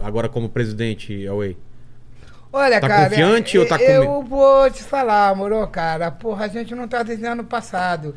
agora 0.00 0.28
como 0.28 0.48
presidente, 0.48 1.26
Away? 1.26 1.56
Olha, 2.52 2.80
Tá 2.80 2.88
cara. 2.88 3.08
confiante 3.10 3.58
ou 3.58 3.66
tá 3.66 3.78
com 3.78 3.84
Eu 3.84 4.22
vou 4.22 4.70
te 4.70 4.82
falar, 4.82 5.34
moro, 5.36 5.64
cara. 5.68 6.10
Porra, 6.10 6.46
a 6.46 6.48
gente 6.48 6.74
não 6.74 6.88
tá 6.88 7.02
vivendo 7.02 7.40
o 7.40 7.44
passado. 7.44 8.14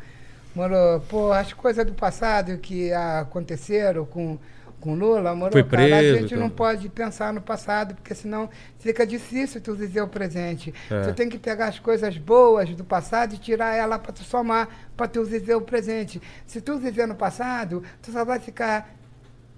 Moro, 0.54 1.00
porra, 1.08 1.40
as 1.40 1.52
coisas 1.52 1.84
do 1.84 1.92
passado 1.92 2.58
que 2.58 2.92
aconteceram 2.92 4.04
com. 4.04 4.38
Com 4.84 4.94
Lula, 4.94 5.34
moro, 5.34 5.50
Foi 5.50 5.64
cara, 5.64 5.82
a 5.82 5.88
preso, 5.88 6.14
gente 6.18 6.34
então. 6.34 6.40
não 6.40 6.50
pode 6.50 6.90
pensar 6.90 7.32
no 7.32 7.40
passado, 7.40 7.94
porque 7.94 8.14
senão 8.14 8.50
fica 8.78 9.06
difícil 9.06 9.58
tu 9.58 9.72
viver 9.72 10.02
o 10.02 10.08
presente. 10.08 10.74
É. 10.90 11.00
Tu 11.00 11.14
tem 11.14 11.26
que 11.26 11.38
pegar 11.38 11.68
as 11.68 11.78
coisas 11.78 12.18
boas 12.18 12.68
do 12.68 12.84
passado 12.84 13.34
e 13.34 13.38
tirar 13.38 13.74
ela 13.74 13.98
para 13.98 14.12
tu 14.12 14.22
somar, 14.22 14.68
para 14.94 15.08
tu 15.08 15.24
viver 15.24 15.54
o 15.54 15.62
presente. 15.62 16.20
Se 16.46 16.60
tu 16.60 16.76
viver 16.76 17.08
no 17.08 17.14
passado, 17.14 17.82
tu 18.02 18.12
só 18.12 18.26
vai 18.26 18.38
ficar 18.38 18.94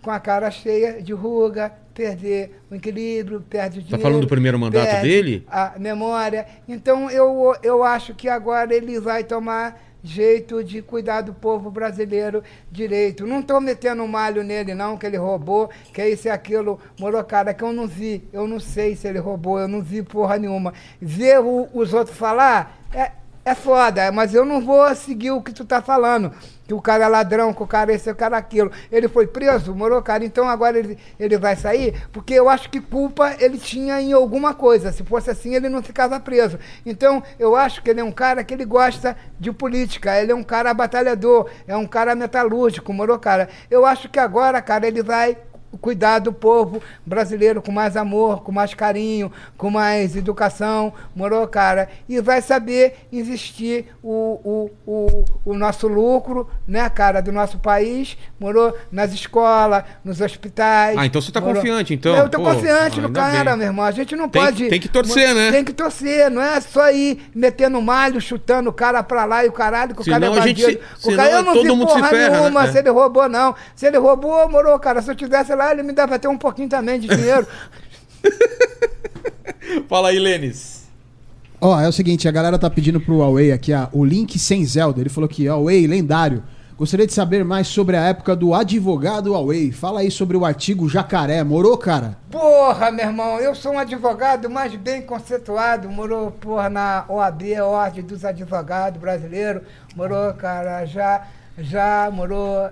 com 0.00 0.12
a 0.12 0.20
cara 0.20 0.48
cheia 0.48 1.02
de 1.02 1.12
ruga, 1.12 1.72
perder 1.92 2.62
o 2.70 2.76
equilíbrio, 2.76 3.40
perde 3.40 3.80
o 3.80 3.82
dinheiro. 3.82 4.00
falando 4.00 4.20
do 4.20 4.28
primeiro 4.28 4.56
mandato 4.56 5.02
dele? 5.02 5.44
A 5.50 5.72
memória. 5.76 6.46
Então 6.68 7.10
eu, 7.10 7.52
eu 7.64 7.82
acho 7.82 8.14
que 8.14 8.28
agora 8.28 8.72
ele 8.72 9.00
vai 9.00 9.24
tomar 9.24 9.85
jeito 10.02 10.62
de 10.62 10.82
cuidar 10.82 11.20
do 11.22 11.34
povo 11.34 11.70
brasileiro 11.70 12.42
direito. 12.70 13.26
Não 13.26 13.40
estou 13.40 13.60
metendo 13.60 14.02
um 14.02 14.08
malho 14.08 14.42
nele, 14.44 14.74
não, 14.74 14.96
que 14.96 15.06
ele 15.06 15.16
roubou, 15.16 15.68
que 15.92 16.00
é 16.00 16.08
isso 16.08 16.28
e 16.28 16.30
aquilo, 16.30 16.78
moro, 16.98 17.22
cara, 17.24 17.52
que 17.52 17.64
eu 17.64 17.72
não 17.72 17.86
vi. 17.86 18.22
Eu 18.32 18.46
não 18.46 18.60
sei 18.60 18.94
se 18.94 19.08
ele 19.08 19.18
roubou, 19.18 19.58
eu 19.58 19.68
não 19.68 19.82
vi 19.82 20.02
porra 20.02 20.38
nenhuma. 20.38 20.72
Ver 21.00 21.40
o- 21.40 21.68
os 21.74 21.92
outros 21.92 22.16
falar 22.16 22.78
é, 22.92 23.10
é 23.44 23.54
foda, 23.54 24.10
mas 24.12 24.34
eu 24.34 24.44
não 24.44 24.60
vou 24.60 24.94
seguir 24.94 25.30
o 25.32 25.42
que 25.42 25.52
tu 25.52 25.64
tá 25.64 25.82
falando. 25.82 26.32
Que 26.66 26.74
o 26.74 26.80
cara 26.80 27.04
é 27.04 27.08
ladrão, 27.08 27.52
que 27.52 27.62
o 27.62 27.66
cara 27.66 27.92
é 27.92 27.94
esse, 27.94 28.10
o 28.10 28.14
cara 28.14 28.36
é 28.36 28.38
aquilo. 28.38 28.70
Ele 28.90 29.08
foi 29.08 29.26
preso, 29.26 29.74
morou, 29.74 30.00
cara. 30.02 30.24
Então 30.24 30.48
agora 30.48 30.78
ele, 30.78 30.98
ele 31.18 31.36
vai 31.38 31.56
sair, 31.56 31.94
porque 32.12 32.34
eu 32.34 32.48
acho 32.48 32.68
que 32.70 32.80
culpa 32.80 33.36
ele 33.38 33.58
tinha 33.58 34.00
em 34.00 34.12
alguma 34.12 34.54
coisa. 34.54 34.92
Se 34.92 35.04
fosse 35.04 35.30
assim, 35.30 35.54
ele 35.54 35.68
não 35.68 35.82
ficava 35.82 36.18
preso. 36.18 36.58
Então 36.84 37.22
eu 37.38 37.54
acho 37.54 37.82
que 37.82 37.90
ele 37.90 38.00
é 38.00 38.04
um 38.04 38.12
cara 38.12 38.42
que 38.42 38.52
ele 38.52 38.64
gosta 38.64 39.16
de 39.38 39.52
política. 39.52 40.20
Ele 40.20 40.32
é 40.32 40.34
um 40.34 40.42
cara 40.42 40.72
batalhador, 40.74 41.48
é 41.66 41.76
um 41.76 41.86
cara 41.86 42.14
metalúrgico, 42.14 42.92
morou, 42.92 43.18
cara. 43.18 43.48
Eu 43.70 43.86
acho 43.86 44.08
que 44.08 44.18
agora, 44.18 44.60
cara, 44.60 44.86
ele 44.86 45.02
vai 45.02 45.36
cuidar 45.76 46.18
do 46.20 46.32
povo 46.32 46.82
brasileiro 47.04 47.60
com 47.62 47.72
mais 47.72 47.96
amor, 47.96 48.42
com 48.42 48.52
mais 48.52 48.74
carinho, 48.74 49.30
com 49.56 49.70
mais 49.70 50.16
educação, 50.16 50.92
morou, 51.14 51.46
cara? 51.48 51.88
E 52.08 52.20
vai 52.20 52.40
saber 52.42 52.94
existir 53.12 53.86
o, 54.02 54.40
o, 54.44 54.70
o, 54.86 55.24
o 55.44 55.54
nosso 55.54 55.88
lucro, 55.88 56.48
né, 56.66 56.88
cara, 56.88 57.20
do 57.20 57.32
nosso 57.32 57.58
país, 57.58 58.16
morou? 58.38 58.76
Nas 58.90 59.12
escolas, 59.12 59.84
nos 60.04 60.20
hospitais. 60.20 60.96
Ah, 60.98 61.06
então 61.06 61.20
você 61.20 61.32
tá 61.32 61.40
morou? 61.40 61.56
confiante, 61.56 61.94
então? 61.94 62.16
Eu 62.16 62.28
tô 62.28 62.38
Pô, 62.38 62.44
confiante 62.52 63.00
no 63.00 63.10
cara, 63.10 63.50
bem. 63.50 63.58
meu 63.58 63.66
irmão. 63.68 63.84
A 63.84 63.90
gente 63.90 64.14
não 64.16 64.28
Tem- 64.28 64.42
pode. 64.42 64.68
tem 64.68 64.80
que 64.80 64.88
torcer, 64.88 65.34
né? 65.34 65.50
Tem 65.50 65.64
que 65.64 65.72
torcer, 65.72 66.30
não 66.30 66.42
é 66.42 66.60
só 66.60 66.90
ir 66.90 67.30
metendo 67.34 67.80
malho, 67.80 68.20
chutando 68.20 68.70
o 68.70 68.72
cara 68.72 69.02
pra 69.02 69.24
lá 69.24 69.44
e 69.44 69.48
o 69.48 69.52
caralho, 69.52 69.94
que 69.94 70.00
o 70.00 70.04
Senão 70.04 70.20
cara 70.20 70.32
é 70.32 70.38
bandido. 70.40 70.60
se- 70.98 71.08
o 71.08 71.16
cara, 71.16 71.30
eu 71.30 71.42
não 71.42 71.52
todo 71.54 71.62
vi 71.62 71.68
mundo 71.70 71.88
se 71.88 71.94
porra 71.94 72.08
ferra, 72.08 72.40
nenhuma 72.40 72.62
né? 72.64 72.72
se 72.72 72.78
ele 72.78 72.90
roubou, 72.90 73.28
não. 73.28 73.54
Se 73.74 73.86
ele 73.86 73.98
roubou, 73.98 74.48
morou, 74.48 74.78
cara. 74.78 75.00
Se 75.02 75.10
eu 75.10 75.14
tivesse 75.14 75.54
lá, 75.54 75.65
ele 75.72 75.82
me 75.82 75.92
dava 75.92 76.14
até 76.16 76.28
um 76.28 76.38
pouquinho 76.38 76.68
também 76.68 76.98
de 77.00 77.08
dinheiro. 77.08 77.46
Fala 79.88 80.08
aí, 80.08 80.18
Lênis. 80.18 80.86
Ó, 81.60 81.80
é 81.80 81.88
o 81.88 81.92
seguinte, 81.92 82.28
a 82.28 82.32
galera 82.32 82.58
tá 82.58 82.68
pedindo 82.68 83.00
pro 83.00 83.18
Huawei 83.18 83.50
aqui 83.50 83.72
o 83.92 84.04
link 84.04 84.38
sem 84.38 84.64
Zelda. 84.64 85.00
Ele 85.00 85.08
falou 85.08 85.28
que 85.28 85.48
Huawei, 85.48 85.86
lendário. 85.86 86.42
Gostaria 86.78 87.06
de 87.06 87.14
saber 87.14 87.42
mais 87.42 87.68
sobre 87.68 87.96
a 87.96 88.02
época 88.02 88.36
do 88.36 88.52
advogado 88.52 89.32
Huawei. 89.32 89.72
Fala 89.72 90.00
aí 90.00 90.10
sobre 90.10 90.36
o 90.36 90.44
artigo 90.44 90.86
Jacaré. 90.90 91.42
Morou, 91.42 91.78
cara? 91.78 92.18
Porra, 92.30 92.90
meu 92.90 93.06
irmão, 93.06 93.40
eu 93.40 93.54
sou 93.54 93.72
um 93.72 93.78
advogado 93.78 94.50
mais 94.50 94.74
bem 94.74 95.00
conceituado, 95.00 95.88
morou, 95.88 96.30
porra, 96.30 96.68
na 96.68 97.06
OAB, 97.08 97.44
Ordem 97.62 98.04
dos 98.04 98.26
Advogados 98.26 99.00
Brasileiros, 99.00 99.62
morou, 99.96 100.34
cara, 100.34 100.84
já, 100.84 101.26
já, 101.56 102.10
morou, 102.12 102.68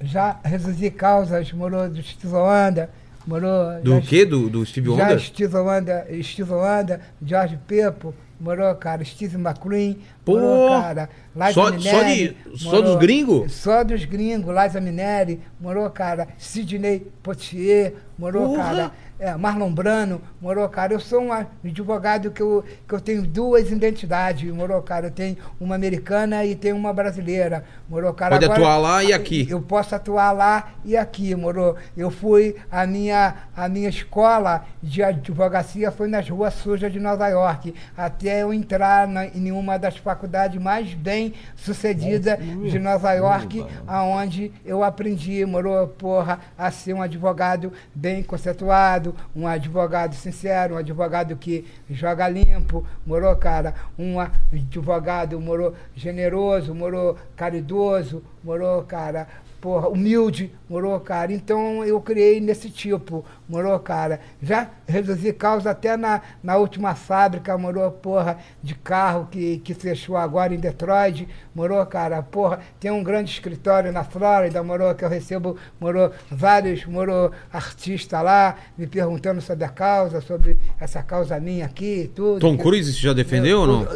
já 0.00 0.38
resolvi 0.44 0.90
causas, 0.90 1.52
morou, 1.52 1.88
do 1.88 2.02
Stizoanda, 2.02 2.90
morou... 3.26 3.80
Do 3.82 4.00
quê? 4.02 4.24
Do, 4.24 4.48
do 4.48 4.64
Steve 4.66 4.94
Já 4.94 5.04
Wonder? 5.04 5.20
Stizoanda, 5.20 6.06
Stizoanda, 6.22 7.00
Jorge 7.24 7.58
Pepo, 7.66 8.14
morou, 8.38 8.74
cara, 8.74 9.02
Steve 9.04 9.36
McQueen, 9.36 9.98
Pô, 10.24 10.32
morou, 10.38 10.68
cara, 10.68 11.08
Liza 11.34 11.52
só- 11.52 11.78
só 11.78 12.02
de- 12.02 12.36
só 12.56 12.80
dos 12.82 12.96
gringos? 12.96 13.52
Só 13.52 13.82
dos 13.82 14.04
gringos, 14.04 14.54
Liza 14.54 14.80
Minelli, 14.80 15.40
morou, 15.60 15.88
cara, 15.90 16.28
Sidney 16.36 17.06
Poitier, 17.22 17.94
morou, 18.18 18.48
Porra! 18.54 18.62
cara, 18.64 18.90
é, 19.18 19.34
Marlon 19.34 19.72
Brano, 19.72 20.20
morou, 20.40 20.68
cara, 20.68 20.92
eu 20.92 21.00
sou 21.00 21.22
um 21.22 21.32
advogado 21.32 22.30
que 22.30 22.42
eu, 22.42 22.62
que 22.86 22.94
eu 22.94 23.00
tenho 23.00 23.22
duas 23.22 23.70
identidades, 23.70 24.50
morou, 24.52 24.80
cara, 24.82 25.06
eu 25.06 25.10
tenho 25.10 25.36
uma 25.58 25.74
americana 25.74 26.44
e 26.44 26.54
tenho 26.54 26.76
uma 26.76 26.92
brasileira, 26.92 27.64
morou, 27.88 28.12
cara. 28.12 28.38
Pode 28.38 28.44
atuar 28.44 28.76
lá 28.76 29.02
e 29.02 29.12
aqui. 29.12 29.46
Eu 29.48 29.60
posso 29.62 29.94
atuar 29.94 30.32
lá 30.32 30.72
e 30.84 30.96
aqui, 30.96 31.34
moro. 31.34 31.76
Eu 31.96 32.10
fui, 32.10 32.56
a 32.70 32.86
minha, 32.86 33.34
a 33.56 33.68
minha 33.68 33.88
escola 33.88 34.66
de 34.82 35.02
advocacia 35.02 35.90
foi 35.90 36.08
nas 36.08 36.28
ruas 36.28 36.54
sujas 36.54 36.92
de 36.92 37.00
Nova 37.00 37.26
York, 37.28 37.74
até 37.96 38.42
eu 38.42 38.52
entrar 38.52 39.08
na, 39.08 39.26
em 39.26 39.50
uma 39.50 39.78
das 39.78 39.96
faculdades 39.96 40.60
mais 40.60 40.92
bem 40.94 41.32
sucedidas 41.56 42.38
de 42.38 42.78
Nova 42.78 43.12
York, 43.12 43.64
aonde 43.86 44.52
eu 44.64 44.84
aprendi, 44.84 45.44
moro, 45.46 45.88
porra, 45.98 46.38
a 46.56 46.70
ser 46.70 46.92
um 46.92 47.02
advogado 47.02 47.72
bem 47.94 48.22
conceituado, 48.22 49.05
um 49.34 49.46
advogado 49.46 50.14
sincero, 50.14 50.74
um 50.74 50.78
advogado 50.78 51.36
que 51.36 51.66
joga 51.90 52.28
limpo, 52.28 52.86
morou, 53.06 53.34
cara, 53.36 53.74
um 53.98 54.18
advogado, 54.18 55.40
morou, 55.40 55.74
generoso, 55.94 56.74
morou, 56.74 57.16
caridoso, 57.36 58.22
morou, 58.42 58.82
cara, 58.82 59.28
porra, 59.60 59.88
humilde, 59.88 60.52
morou, 60.68 60.98
cara. 61.00 61.32
Então 61.32 61.84
eu 61.84 62.00
criei 62.00 62.40
nesse 62.40 62.70
tipo, 62.70 63.24
morou, 63.48 63.78
cara. 63.78 64.20
Já 64.42 64.70
resolvi 64.86 65.32
causa 65.32 65.70
até 65.70 65.96
na, 65.96 66.20
na 66.42 66.56
última 66.56 66.94
fábrica, 66.94 67.56
morou, 67.56 67.90
porra, 67.90 68.38
de 68.62 68.74
carro 68.74 69.28
que, 69.30 69.58
que 69.58 69.74
fechou 69.74 70.16
agora 70.16 70.54
em 70.54 70.58
Detroit, 70.58 71.28
morou, 71.54 71.84
cara. 71.86 72.22
Porra, 72.22 72.60
tem 72.78 72.90
um 72.90 73.02
grande 73.02 73.30
escritório 73.30 73.92
na 73.92 74.04
Flórida, 74.04 74.62
morou, 74.62 74.94
que 74.94 75.04
eu 75.04 75.08
recebo, 75.08 75.56
morou, 75.80 76.12
vários, 76.30 76.84
morou, 76.86 77.32
artistas 77.52 78.22
lá, 78.22 78.56
me 78.76 78.86
perguntando 78.86 79.40
sobre 79.40 79.64
a 79.64 79.68
causa, 79.68 80.20
sobre 80.20 80.58
essa 80.80 81.02
causa 81.02 81.38
minha 81.40 81.66
aqui 81.66 82.02
e 82.04 82.08
tudo. 82.08 82.40
Tom 82.40 82.56
Cruise 82.56 82.92
já 82.92 83.12
defendeu 83.12 83.60
ou 83.60 83.66
não? 83.66 83.86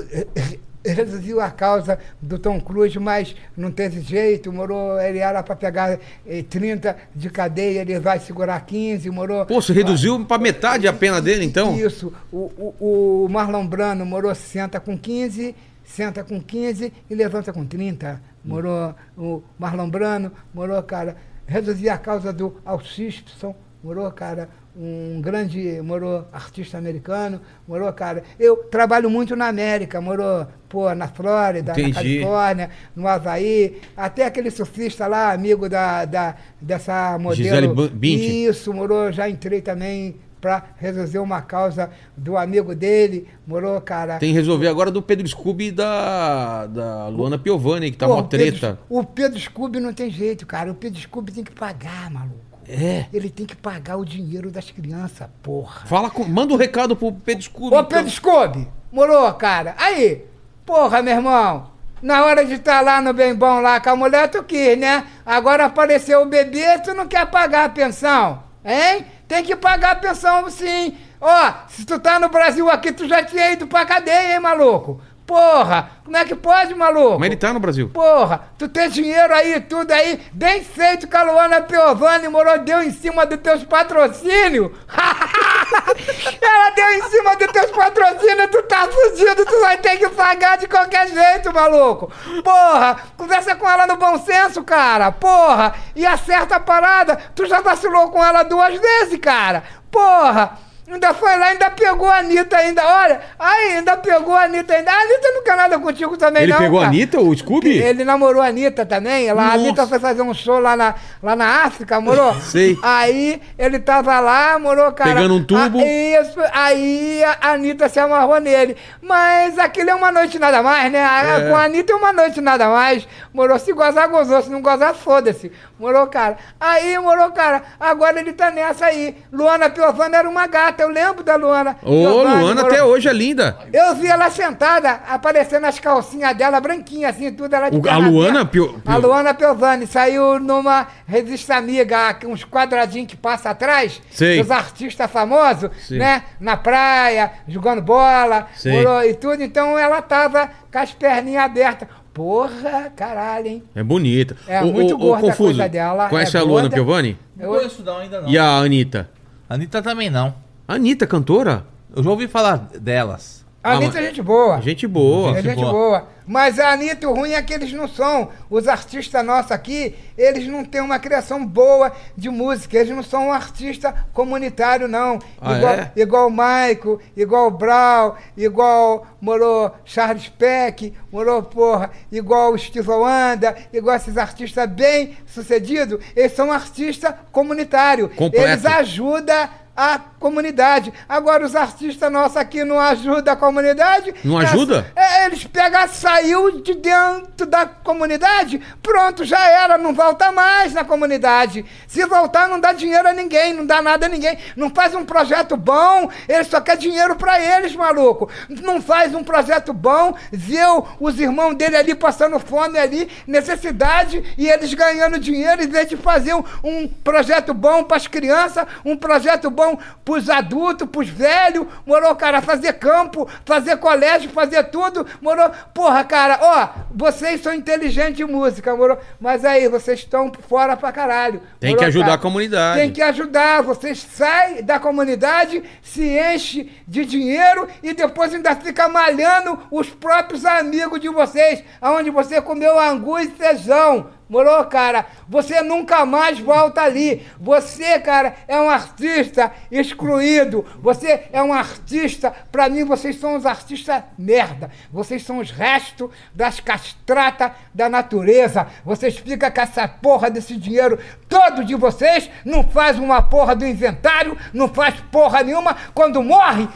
Resolveu 0.85 1.41
a 1.41 1.51
causa 1.51 1.99
do 2.21 2.39
Tom 2.39 2.61
Cruise, 2.61 2.99
mas 2.99 3.35
não 3.57 3.71
teve 3.71 4.01
jeito, 4.01 4.53
morou, 4.53 4.99
ele 5.01 5.19
era 5.19 5.43
para 5.43 5.55
pegar 5.55 5.99
eh, 6.27 6.43
30 6.49 6.97
de 7.15 7.31
cadeia, 7.31 7.81
ele 7.81 7.99
vai 8.01 8.19
segurar 8.19 8.61
15, 8.65 9.11
morou. 9.11 9.45
Pô, 9.47 9.61
você 9.61 9.73
reduziu 9.73 10.25
pra 10.25 10.39
metade 10.39 10.89
a 10.89 10.93
pena 10.93 11.21
dele, 11.21 11.45
então? 11.45 11.77
Isso, 11.77 12.13
o, 12.33 12.75
o, 12.81 13.25
o 13.25 13.29
Marlon 13.29 13.67
Brano 13.67 14.07
morou, 14.07 14.35
senta 14.35 14.81
com 14.81 14.97
15, 14.97 15.55
senta 15.85 16.25
com 16.25 16.41
15 16.41 16.93
e 17.09 17.15
levanta 17.15 17.53
com 17.53 17.67
30. 17.67 18.21
Morou 18.43 18.95
o 19.19 19.43
Marlon 19.59 19.91
Brano, 19.91 20.33
morou, 20.55 20.83
cara, 20.83 21.17
resolvi 21.47 21.91
a 21.91 21.99
causa 21.99 22.33
do 22.33 22.57
Al 22.65 22.81
Simpson, 22.81 23.55
morou, 23.83 24.11
cara, 24.11 24.49
um 24.77 25.21
grande, 25.21 25.81
morou, 25.83 26.27
artista 26.33 26.79
americano, 26.79 27.41
morou, 27.67 27.93
cara. 27.93 28.23
Eu 28.39 28.57
trabalho 28.57 29.11
muito 29.11 29.35
na 29.35 29.49
América, 29.49 30.01
morou, 30.01 30.47
pô, 30.69 30.95
na 30.95 31.09
Flórida, 31.09 31.73
Entendi. 31.73 31.89
na 31.89 31.95
Califórnia, 31.95 32.71
no 32.95 33.09
Havaí, 33.09 33.81
até 33.97 34.25
aquele 34.25 34.51
surfista 34.51 35.07
lá, 35.07 35.33
amigo 35.33 35.69
da, 35.69 36.05
da 36.05 36.37
dessa 36.61 37.19
modelo. 37.19 37.35
Gisele 37.43 37.69
Bündchen. 37.69 38.45
Isso, 38.47 38.73
morou, 38.73 39.11
já 39.11 39.29
entrei 39.29 39.61
também 39.61 40.17
para 40.41 40.65
resolver 40.79 41.19
uma 41.19 41.43
causa 41.43 41.91
do 42.17 42.35
amigo 42.37 42.75
dele, 42.75 43.29
morou, 43.47 43.79
cara. 43.83 44.19
Tem 44.19 44.31
que 44.31 44.35
resolver 44.39 44.69
agora 44.69 44.91
do 44.91 45.03
Pedro 45.03 45.29
Scooby 45.29 45.67
e 45.67 45.73
da, 45.73 46.67
da 46.67 47.09
Luana 47.09 47.37
Piovani, 47.39 47.91
que 47.91 47.99
tá 47.99 48.07
Pô, 48.07 48.15
uma 48.15 48.23
o 48.23 48.29
Pedro- 48.29 48.59
treta. 48.59 48.79
o 48.89 49.05
Pedro 49.05 49.39
Scooby 49.39 49.81
não 49.81 49.93
tem 49.93 50.09
jeito, 50.11 50.47
cara. 50.47 50.71
O 50.71 50.75
Pedro 50.75 50.99
Scooby 50.99 51.33
tem 51.33 51.45
que 51.45 51.53
pagar, 51.53 52.11
maluco. 52.11 52.50
É. 52.71 53.07
Ele 53.13 53.29
tem 53.29 53.45
que 53.45 53.57
pagar 53.57 53.97
o 53.97 54.05
dinheiro 54.05 54.51
das 54.51 54.71
crianças, 54.71 55.29
porra. 55.43 55.87
Fala 55.87 56.09
com, 56.09 56.25
manda 56.25 56.55
um 56.55 56.57
recado 56.57 56.95
pro 56.95 57.13
Pedro 57.13 57.43
Scooby. 57.43 57.75
Ô, 57.75 57.81
então. 57.81 57.85
Pedro 57.85 58.11
Scooby, 58.11 58.69
morou, 58.93 59.33
cara. 59.35 59.75
Aí, 59.77 60.25
porra, 60.65 61.03
meu 61.03 61.15
irmão. 61.15 61.71
Na 62.01 62.25
hora 62.25 62.45
de 62.47 62.55
estar 62.55 62.81
lá 62.81 63.01
no 63.03 63.13
bem 63.13 63.35
bom 63.35 63.61
lá 63.61 63.79
com 63.81 63.91
a 63.91 63.97
mulher, 63.97 64.29
tu 64.29 64.43
quis, 64.43 64.79
né? 64.79 65.05
Agora 65.27 65.67
apareceu 65.67 66.23
o 66.23 66.27
bebê, 66.27 66.79
tu 66.79 66.95
não 66.95 67.07
quer 67.07 67.27
pagar 67.27 67.65
a 67.65 67.69
pensão, 67.69 68.43
hein? 68.65 69.05
Tem 69.29 69.45
que 69.45 69.55
pagar 69.55 69.93
a 69.93 69.97
pensão 69.97 70.49
sim. 70.49 70.97
Ó, 71.21 71.53
se 71.69 71.85
tu 71.85 71.99
tá 72.01 72.19
no 72.19 72.31
Brasil 72.31 72.71
aqui, 72.71 72.91
tu 72.91 73.07
já 73.07 73.23
tinha 73.23 73.53
ido 73.53 73.67
pra 73.67 73.85
cadeia, 73.85 74.35
hein, 74.35 74.41
maluco? 74.41 75.01
Porra, 75.31 75.93
como 76.03 76.17
é 76.17 76.25
que 76.25 76.35
pode, 76.35 76.75
maluco? 76.75 77.21
Mas 77.21 77.29
ele 77.29 77.37
tá 77.37 77.53
no 77.53 77.61
Brasil. 77.61 77.89
Porra, 77.91 78.49
tu 78.59 78.69
tem 78.69 78.89
dinheiro 78.89 79.33
aí, 79.33 79.61
tudo 79.61 79.93
aí, 79.93 80.21
bem 80.33 80.65
feito 80.65 81.07
que 81.07 81.17
a 81.17 81.23
Luana 81.23 81.61
Piovani 81.61 82.27
morou, 82.27 82.59
deu 82.59 82.83
em 82.83 82.91
cima 82.91 83.25
dos 83.25 83.39
teus 83.39 83.63
patrocínios. 83.63 84.73
Ela 86.43 86.71
deu 86.71 86.89
em 86.95 87.03
cima 87.11 87.37
dos 87.37 87.47
teus 87.53 87.71
patrocínios, 87.71 88.51
tu 88.51 88.61
tá 88.65 88.89
fudido, 88.89 89.47
tu 89.47 89.61
vai 89.61 89.79
ter 89.79 89.99
que 89.99 90.09
pagar 90.09 90.59
de 90.59 90.67
qualquer 90.67 91.07
jeito, 91.07 91.55
maluco. 91.55 92.11
Porra, 92.43 92.97
conversa 93.17 93.55
com 93.55 93.71
ela 93.71 93.87
no 93.87 93.95
bom 93.99 94.19
senso, 94.19 94.65
cara. 94.65 95.13
Porra, 95.13 95.77
e 95.95 96.05
acerta 96.05 96.57
a 96.57 96.61
parada. 96.61 97.17
Tu 97.37 97.47
já 97.47 97.61
vacilou 97.61 98.11
com 98.11 98.25
ela 98.25 98.43
duas 98.43 98.77
vezes, 98.77 99.21
cara. 99.21 99.63
Porra. 99.93 100.70
Ainda 100.93 101.15
foi 101.15 101.37
lá, 101.37 101.47
ainda 101.47 101.71
pegou 101.71 102.09
a 102.09 102.17
Anitta 102.19 102.57
ainda. 102.57 102.83
Olha, 102.85 103.21
aí, 103.39 103.77
ainda 103.77 103.97
pegou 103.97 104.35
a 104.35 104.43
Anitta 104.43 104.75
ainda. 104.75 104.91
A 104.91 104.95
Anitta 105.01 105.29
não 105.33 105.43
quer 105.45 105.57
nada 105.57 105.79
contigo 105.79 106.17
também, 106.17 106.43
Ele 106.43 106.53
não. 106.53 106.59
pegou 106.59 106.79
a 106.79 106.83
cara. 106.83 106.95
Anitta, 106.95 107.21
o 107.21 107.37
Scooby? 107.37 107.79
Ele 107.79 108.05
namorou 108.05 108.43
a 108.43 108.47
Anitta 108.47 108.85
também. 108.85 109.29
Ela, 109.29 109.43
a. 109.43 109.53
Anitta 109.53 109.87
foi 109.87 109.99
fazer 110.01 110.23
um 110.23 110.35
show 110.35 110.59
lá 110.59 110.77
na, 110.77 110.95
lá 111.23 111.37
na 111.37 111.63
África, 111.65 112.01
morou? 112.01 112.35
Sei. 112.43 112.77
Aí 112.83 113.41
ele 113.57 113.79
tava 113.79 114.19
lá, 114.19 114.59
morou, 114.59 114.91
cara. 114.93 115.15
Pegando 115.15 115.35
um 115.37 115.45
tubo. 115.45 115.79
Ah, 115.81 115.83
isso, 116.23 116.41
aí 116.53 117.23
a 117.41 117.53
Anitta 117.53 117.89
se 117.89 118.01
amarrou 118.01 118.41
nele. 118.41 118.77
Mas 119.01 119.59
aquilo 119.59 119.91
é 119.91 119.95
uma 119.95 120.11
noite 120.11 120.39
nada 120.39 120.63
mais, 120.63 120.91
né? 120.91 121.05
A- 121.05 121.21
É. 121.21 121.49
Com 121.51 121.57
a 121.57 121.65
Anitta 121.65 121.93
é 121.93 121.97
uma 121.97 122.13
noite 122.13 122.41
nada 122.41 122.69
mais. 122.69 123.07
Morou, 123.33 123.59
se 123.59 123.73
gozar, 123.73 124.09
gozou. 124.09 124.43
Se 124.43 124.51
não 124.51 124.61
gozar, 124.61 124.93
foda-se. 124.95 125.53
Morou, 125.79 126.07
cara. 126.09 126.37
Aí, 126.59 126.99
morou, 126.99 127.31
cara. 127.31 127.63
Agora 127.79 128.19
ele 128.19 128.33
tá 128.33 128.51
nessa 128.51 128.87
aí. 128.87 129.17
Luana 129.33 129.71
Piovani 129.71 130.17
era 130.17 130.29
uma 130.29 130.47
gata. 130.47 130.80
Berta, 130.81 130.83
eu 130.83 130.89
lembro 130.89 131.23
da 131.23 131.37
Luana. 131.37 131.77
Ô, 131.83 132.23
Luana 132.23 132.63
até 132.63 132.83
hoje 132.83 133.09
é 133.09 133.13
linda. 133.13 133.59
Eu 133.73 133.95
vi 133.95 134.07
ela 134.07 134.31
sentada, 134.31 135.01
aparecendo 135.09 135.65
as 135.67 135.79
calcinhas 135.79 136.35
dela, 136.37 136.61
branquinhas, 136.61 137.15
assim, 137.15 137.33
tudo. 137.33 137.55
Ela 137.55 137.71
de 137.71 137.77
O- 137.77 137.89
a 137.91 137.97
Luana 137.99 138.41
aberta. 138.41 138.47
Pio- 138.51 138.83
A 138.87 138.93
Pio- 138.93 139.01
Luana 139.03 139.35
Piovani 139.35 139.87
saiu 139.87 140.39
numa 140.41 140.87
revista 141.07 141.57
amiga, 141.57 142.17
uns 142.27 142.45
quadradinhos 142.45 143.09
que 143.09 143.17
passa 143.17 143.51
atrás, 143.51 144.01
Sei. 144.11 144.41
dos 144.41 144.51
artistas 144.51 145.11
famosos, 145.11 145.71
Sim. 145.87 145.99
né? 145.99 146.23
Na 146.41 146.57
praia, 146.57 147.33
jogando 147.47 147.83
bola, 147.83 148.47
morou 148.67 149.05
e 149.05 149.15
tudo. 149.15 149.43
Então 149.43 149.79
ela 149.79 150.01
tava 150.03 150.49
com 150.73 150.79
as 150.79 150.93
perninhas 150.93 151.45
abertas. 151.45 151.89
Porra, 152.13 152.93
caralho, 152.97 153.47
hein? 153.47 153.63
É 153.75 153.83
bonita. 153.85 154.37
É, 154.49 154.61
Ô, 154.63 154.67
muito 154.67 154.95
ô, 154.95 154.99
gorda 154.99 155.19
a 155.29 155.31
Confuso, 155.31 155.45
coisa 155.59 155.69
dela, 155.69 156.09
Conhece 156.09 156.37
é 156.37 156.41
a 156.41 156.43
Luana. 156.43 156.69
Piovani? 156.69 157.17
Não 157.37 157.49
conheço 157.49 157.83
não, 157.85 157.99
ainda 157.99 158.21
não. 158.21 158.29
E 158.29 158.37
a 158.37 158.57
Anitta? 158.59 159.09
Anitta 159.49 159.81
também 159.81 160.11
não. 160.11 160.35
A 160.71 160.75
Anitta, 160.75 161.05
cantora? 161.05 161.67
Eu 161.97 162.01
já 162.01 162.11
ouvi 162.11 162.29
falar 162.29 162.59
delas. 162.59 163.45
A 163.61 163.73
Anitta 163.73 163.99
é 163.99 164.05
gente 164.05 164.23
boa. 164.23 164.61
Gente 164.61 164.87
boa. 164.87 165.37
É 165.37 165.43
gente 165.43 165.57
boa. 165.57 165.73
boa. 165.73 166.09
Mas 166.25 166.61
a 166.61 166.71
Anitta, 166.71 167.09
o 167.09 167.13
ruim 167.13 167.33
é 167.33 167.43
que 167.43 167.53
eles 167.53 167.73
não 167.73 167.89
são. 167.89 168.29
Os 168.49 168.69
artistas 168.69 169.27
nossos 169.27 169.51
aqui, 169.51 169.97
eles 170.17 170.47
não 170.47 170.65
têm 170.65 170.81
uma 170.81 171.01
criação 171.01 171.45
boa 171.45 171.91
de 172.17 172.31
música. 172.31 172.79
Eles 172.79 172.95
não 172.95 173.03
são 173.03 173.27
um 173.27 173.33
artista 173.33 173.93
comunitário, 174.13 174.87
não. 174.87 175.19
Ah, 175.41 175.57
igual, 175.57 175.75
é? 175.75 175.93
igual 175.97 176.29
o 176.29 176.31
Maico, 176.31 177.01
igual 177.17 177.49
o 177.49 177.51
Brau, 177.51 178.17
igual 178.37 179.09
morou 179.21 179.73
Charles 179.85 180.29
Peck, 180.29 180.95
morou, 181.11 181.43
porra, 181.43 181.91
igual 182.13 182.53
o 182.53 182.59
Steve 182.59 182.89
Wonder, 182.89 183.67
igual 183.73 183.97
esses 183.97 184.17
artistas 184.17 184.71
bem 184.71 185.17
sucedidos. 185.27 185.99
Eles 186.15 186.31
são 186.31 186.53
artistas 186.53 187.13
comunitários. 187.33 188.15
Completo. 188.15 188.47
Eles 188.47 188.65
ajudam 188.65 189.49
a 189.81 189.99
comunidade. 190.19 190.93
Agora, 191.09 191.43
os 191.47 191.57
artistas 191.57 192.13
nossos 192.13 192.37
aqui 192.37 192.63
não 192.65 192.79
ajudam 192.79 193.33
a 193.33 193.37
comunidade. 193.37 194.15
Não 194.23 194.39
É, 194.39 194.45
ajuda? 194.45 194.93
é, 194.95 195.25
eles 195.25 195.45
pegam, 195.47 195.89
saiu 195.89 196.61
de 196.61 196.75
dentro 196.75 197.47
da 197.47 197.65
comunidade, 197.65 198.61
pronto, 198.83 199.25
já 199.25 199.41
era, 199.49 199.79
não 199.79 199.95
volta 199.95 200.31
mais 200.31 200.75
na 200.75 200.85
comunidade. 200.85 201.65
Se 201.89 202.05
voltar, 202.05 202.47
não 202.47 202.61
dá 202.61 202.75
dinheiro 202.75 203.09
a 203.09 203.13
ninguém, 203.15 203.55
não 203.55 203.65
dá 203.65 203.81
nada 203.81 204.05
a 204.05 204.09
ninguém. 204.11 204.37
Não 204.55 204.69
faz 204.69 204.95
um 204.95 205.05
projeto 205.05 205.57
bom, 205.57 206.11
ele 206.29 206.45
só 206.45 206.61
quer 206.61 206.77
dinheiro 206.77 207.17
pra 207.17 207.41
eles, 207.41 207.75
maluco. 207.75 208.29
Não 208.51 208.83
faz 208.83 209.15
um 209.15 209.25
projeto 209.25 209.73
bom, 209.73 210.15
viu 210.31 210.87
os 211.01 211.19
irmãos 211.19 211.55
dele 211.55 211.77
ali 211.77 211.95
passando 211.95 212.39
fome 212.39 212.79
ali, 212.79 213.09
necessidade, 213.27 214.23
e 214.37 214.47
eles 214.47 214.75
ganhando 214.75 215.19
dinheiro, 215.19 215.63
em 215.63 215.69
vez 215.69 215.89
de 215.89 215.97
fazer 215.97 216.35
um, 216.35 216.45
um 216.63 216.87
projeto 216.87 217.55
bom 217.55 217.83
pras 217.85 218.07
crianças, 218.07 218.67
um 218.85 218.95
projeto 218.97 219.49
bom 219.51 219.70
pros 220.05 220.29
adultos, 220.29 220.89
pros 220.89 221.09
velhos, 221.09 221.67
morou, 221.87 222.15
cara, 222.17 222.41
fazer 222.41 222.75
campo, 222.75 223.29
fazer 223.45 223.77
colégio, 223.77 224.31
fazer 224.31 224.65
tudo, 224.65 225.07
morou. 225.21 225.51
Porra, 225.75 226.05
cara, 226.05 226.39
ó, 226.41 226.69
vocês 226.95 227.43
são 227.43 227.53
inteligentes 227.53 228.21
em 228.21 228.31
música, 228.31 228.75
morou, 228.75 228.99
mas 229.21 229.45
aí, 229.45 229.69
vocês 229.69 230.01
estão 230.01 230.33
fora 230.49 230.77
pra 230.77 230.93
caralho. 230.93 231.43
Tem 231.59 231.71
morou, 231.71 231.79
que 231.79 231.85
ajudar 231.85 232.05
cara? 232.07 232.17
a 232.17 232.19
comunidade. 232.19 232.81
Tem 232.81 232.93
que 232.93 233.03
ajudar, 233.03 233.63
vocês 233.63 233.99
saem 233.99 234.63
da 234.63 234.79
comunidade, 234.79 235.63
se 235.83 236.19
enche 236.19 236.71
de 236.87 237.05
dinheiro 237.05 237.69
e 237.83 237.93
depois 237.93 238.33
ainda 238.35 238.55
fica 238.57 238.89
malhando 238.89 239.59
os 239.71 239.89
próprios 239.89 240.45
amigos 240.45 241.01
de 241.01 241.09
vocês, 241.09 241.63
aonde 241.81 242.11
você 242.11 242.41
comeu 242.41 242.79
angu 242.79 243.19
e 243.19 243.29
feijão. 243.29 244.11
Morou, 244.31 244.65
cara? 244.67 245.07
Você 245.29 245.61
nunca 245.61 246.07
mais 246.07 246.39
volta 246.39 246.83
ali. 246.83 247.27
Você, 247.41 247.99
cara, 247.99 248.37
é 248.47 248.61
um 248.61 248.71
artista 248.71 249.53
excluído. 249.73 250.65
Você 250.81 251.25
é 251.33 251.43
um 251.43 251.53
artista. 251.53 252.33
Pra 252.53 252.69
mim, 252.69 252.85
vocês 252.85 253.19
são 253.19 253.35
os 253.35 253.45
artistas 253.45 254.05
merda. 254.17 254.71
Vocês 254.93 255.25
são 255.25 255.39
os 255.39 255.51
restos 255.51 256.11
das 256.33 256.61
castratas 256.61 257.51
da 257.75 257.89
natureza. 257.89 258.69
Vocês 258.85 259.19
ficam 259.19 259.51
com 259.51 259.61
essa 259.61 259.89
porra 259.89 260.31
desse 260.31 260.57
dinheiro 260.57 261.01
todo 261.29 261.65
de 261.65 261.75
vocês. 261.75 262.31
Não 262.45 262.63
faz 262.63 263.01
uma 263.01 263.21
porra 263.21 263.57
do 263.57 263.67
inventário. 263.67 264.39
Não 264.55 264.69
faz 264.69 264.95
porra 265.11 265.43
nenhuma. 265.43 265.77
Quando 265.93 266.23
morre, 266.23 266.69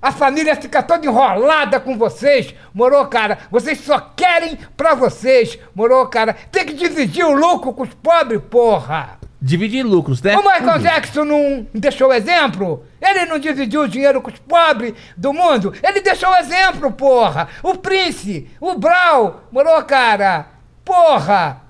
a 0.00 0.12
família 0.12 0.54
fica 0.54 0.82
toda 0.82 1.06
enrolada 1.06 1.80
com 1.80 1.98
vocês, 1.98 2.54
morou, 2.72 3.04
cara? 3.06 3.38
Vocês 3.50 3.80
só 3.80 3.98
querem 3.98 4.58
pra 4.76 4.94
vocês, 4.94 5.58
morou, 5.74 6.06
cara? 6.06 6.34
Tem 6.52 6.64
que 6.64 6.74
dividir 6.74 7.24
o 7.24 7.34
lucro 7.34 7.72
com 7.72 7.82
os 7.82 7.94
pobres, 7.94 8.40
porra! 8.48 9.18
Dividir 9.40 9.84
lucros, 9.84 10.20
né? 10.20 10.36
O 10.36 10.42
Michael 10.42 10.80
Jackson 10.80 11.24
não 11.24 11.66
deixou 11.72 12.12
exemplo? 12.12 12.84
Ele 13.00 13.24
não 13.26 13.38
dividiu 13.38 13.82
o 13.82 13.88
dinheiro 13.88 14.20
com 14.20 14.30
os 14.30 14.38
pobres 14.38 14.94
do 15.16 15.32
mundo? 15.32 15.72
Ele 15.82 16.00
deixou 16.00 16.34
exemplo, 16.36 16.90
porra! 16.92 17.48
O 17.62 17.76
Prince, 17.76 18.48
o 18.60 18.74
Brau, 18.74 19.44
morou, 19.52 19.82
cara? 19.84 20.46
Porra! 20.84 21.67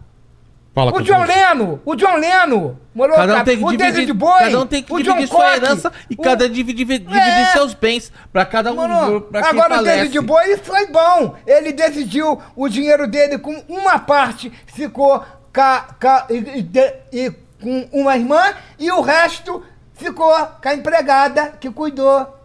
Fala, 0.79 0.95
O 0.95 1.03
John. 1.03 1.25
Leno, 1.25 1.81
o 1.85 1.97
John 1.97 2.17
Leno, 2.17 2.79
morou, 2.95 3.17
Cada 3.17 3.33
um 3.33 3.37
cara? 3.37 3.45
tem 3.45 3.57
que 3.59 3.65
o 3.65 3.71
dividir, 3.77 4.17
cada 4.19 4.61
um 4.61 4.67
tem 4.67 4.83
que 4.83 4.93
o 4.93 4.99
dividir 4.99 5.21
John 5.23 5.27
sua 5.27 5.57
herança 5.57 5.93
e 6.09 6.15
o- 6.15 6.23
cada 6.23 6.45
um 6.45 6.49
dividir, 6.49 6.85
dividir 6.87 7.19
É. 7.19 7.45
seus 7.47 7.75
bens 7.75 8.13
pra 8.33 8.45
cada 8.47 8.71
um. 8.73 8.77
Mano, 8.77 9.21
pra 9.23 9.41
quem 9.43 9.51
agora 9.51 9.73
o 9.75 9.77
falece. 9.79 9.97
David 9.97 10.21
Bowie 10.21 10.57
foi 10.59 10.87
bom. 10.87 11.35
Ele 11.47 11.73
decidiu 11.73 12.41
o 12.55 12.69
dinheiro 12.69 13.09
dele 13.09 13.39
com 13.39 13.61
uma 13.69 13.99
parte 13.99 14.53
ficou 14.67 15.25
ca, 15.53 15.81
ca- 15.99 16.27
e, 16.31 16.35
e 16.37 16.63
de- 16.63 16.95
e 17.13 17.31
com 17.61 17.89
uma 17.93 18.17
irmã 18.17 18.41
e 18.79 18.89
o 18.93 19.01
resto 19.01 19.65
ficou 19.95 20.33
com 20.63 20.69
a 20.69 20.75
empregada 20.75 21.55
que 21.59 21.69
cuidou 21.71 22.38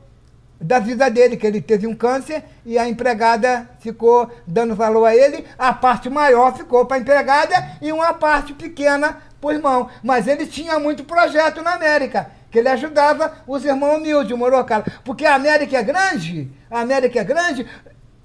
da 0.64 0.80
vida 0.80 1.10
dele, 1.10 1.36
que 1.36 1.46
ele 1.46 1.62
teve 1.62 1.86
um 1.86 1.94
câncer 1.94 2.44
e 2.66 2.78
a 2.80 2.88
empregada 2.88 3.70
ficou 3.80 4.32
dando 4.48 4.74
valor 4.74 5.06
a 5.06 5.16
ele, 5.16 5.46
a 5.58 5.74
parte 5.74 6.10
maior 6.10 6.56
ficou 6.56 6.86
para 6.86 6.98
a 6.98 7.00
empregada 7.02 7.54
e 7.82 7.92
uma 7.92 8.14
parte 8.14 8.54
pequena 8.54 9.18
para 9.42 9.48
o 9.50 9.52
irmão. 9.52 9.90
Mas 10.02 10.26
ele 10.26 10.48
tinha 10.48 10.80
muito 10.80 11.04
projeto 11.04 11.62
na 11.62 11.74
América, 11.74 12.32
que 12.50 12.60
ele 12.60 12.70
ajudava 12.70 13.34
os 13.46 13.66
irmãos 13.66 13.98
humildes, 13.98 14.38
morou, 14.38 14.64
cara? 14.64 14.86
Porque 15.04 15.26
a 15.26 15.36
América 15.36 15.78
é 15.78 15.84
grande, 15.84 16.50
a 16.72 16.80
América 16.80 17.20
é 17.20 17.24
grande, 17.26 17.68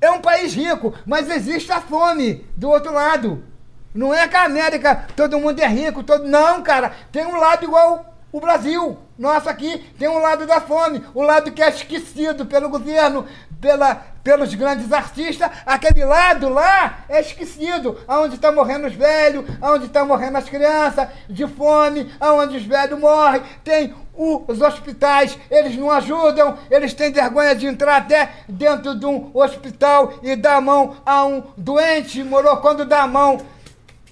é 0.01 0.11
um 0.11 0.21
país 0.21 0.55
rico, 0.55 0.95
mas 1.05 1.29
existe 1.29 1.73
a 1.73 1.81
fome 1.81 2.47
do 2.57 2.71
outro 2.71 2.93
lado. 2.93 3.43
Não 3.93 4.15
é 4.15 4.29
que 4.29 4.37
a 4.37 4.45
América 4.45 5.07
todo 5.17 5.41
mundo 5.41 5.59
é 5.59 5.67
rico, 5.67 6.05
todo 6.05 6.29
não, 6.29 6.63
cara. 6.63 6.93
Tem 7.11 7.27
um 7.27 7.37
lado 7.37 7.65
igual 7.65 8.18
o 8.33 8.41
Brasil. 8.41 8.99
Nosso 9.19 9.49
aqui 9.49 9.79
tem 9.99 10.09
um 10.09 10.19
lado 10.19 10.47
da 10.47 10.61
fome, 10.61 11.05
o 11.15 11.23
lado 11.23 11.51
que 11.51 11.63
é 11.63 11.69
esquecido 11.69 12.47
pelo 12.47 12.69
governo, 12.69 13.27
pela, 13.61 13.97
pelos 14.23 14.55
grandes 14.55 14.93
artistas. 14.93 15.51
Aquele 15.67 16.05
lado 16.05 16.49
lá 16.49 17.01
é 17.09 17.21
esquecido, 17.21 17.99
aonde 18.07 18.37
estão 18.37 18.55
morrendo 18.55 18.87
os 18.87 18.95
velhos, 18.95 19.45
aonde 19.61 19.87
estão 19.87 20.07
morrendo 20.07 20.39
as 20.39 20.49
crianças 20.49 21.09
de 21.29 21.47
fome, 21.49 22.13
aonde 22.21 22.57
os 22.57 22.65
velhos 22.65 22.99
morrem. 22.99 23.43
Tem 23.65 23.95
os 24.19 24.61
hospitais, 24.61 25.39
eles 25.49 25.77
não 25.77 25.93
ajudam, 25.93 26.59
eles 26.69 26.93
têm 26.93 27.13
vergonha 27.13 27.55
de 27.55 27.67
entrar 27.67 27.99
até 27.99 28.31
dentro 28.49 28.99
de 28.99 29.07
um 29.07 29.31
hospital 29.33 30.15
e 30.23 30.35
dar 30.35 30.57
a 30.57 30.61
mão 30.61 30.97
a 31.07 31.25
um 31.25 31.43
doente, 31.57 32.25
morou 32.25 32.57
quando 32.57 32.85
dá 32.85 33.03
a 33.03 33.07
mão 33.07 33.39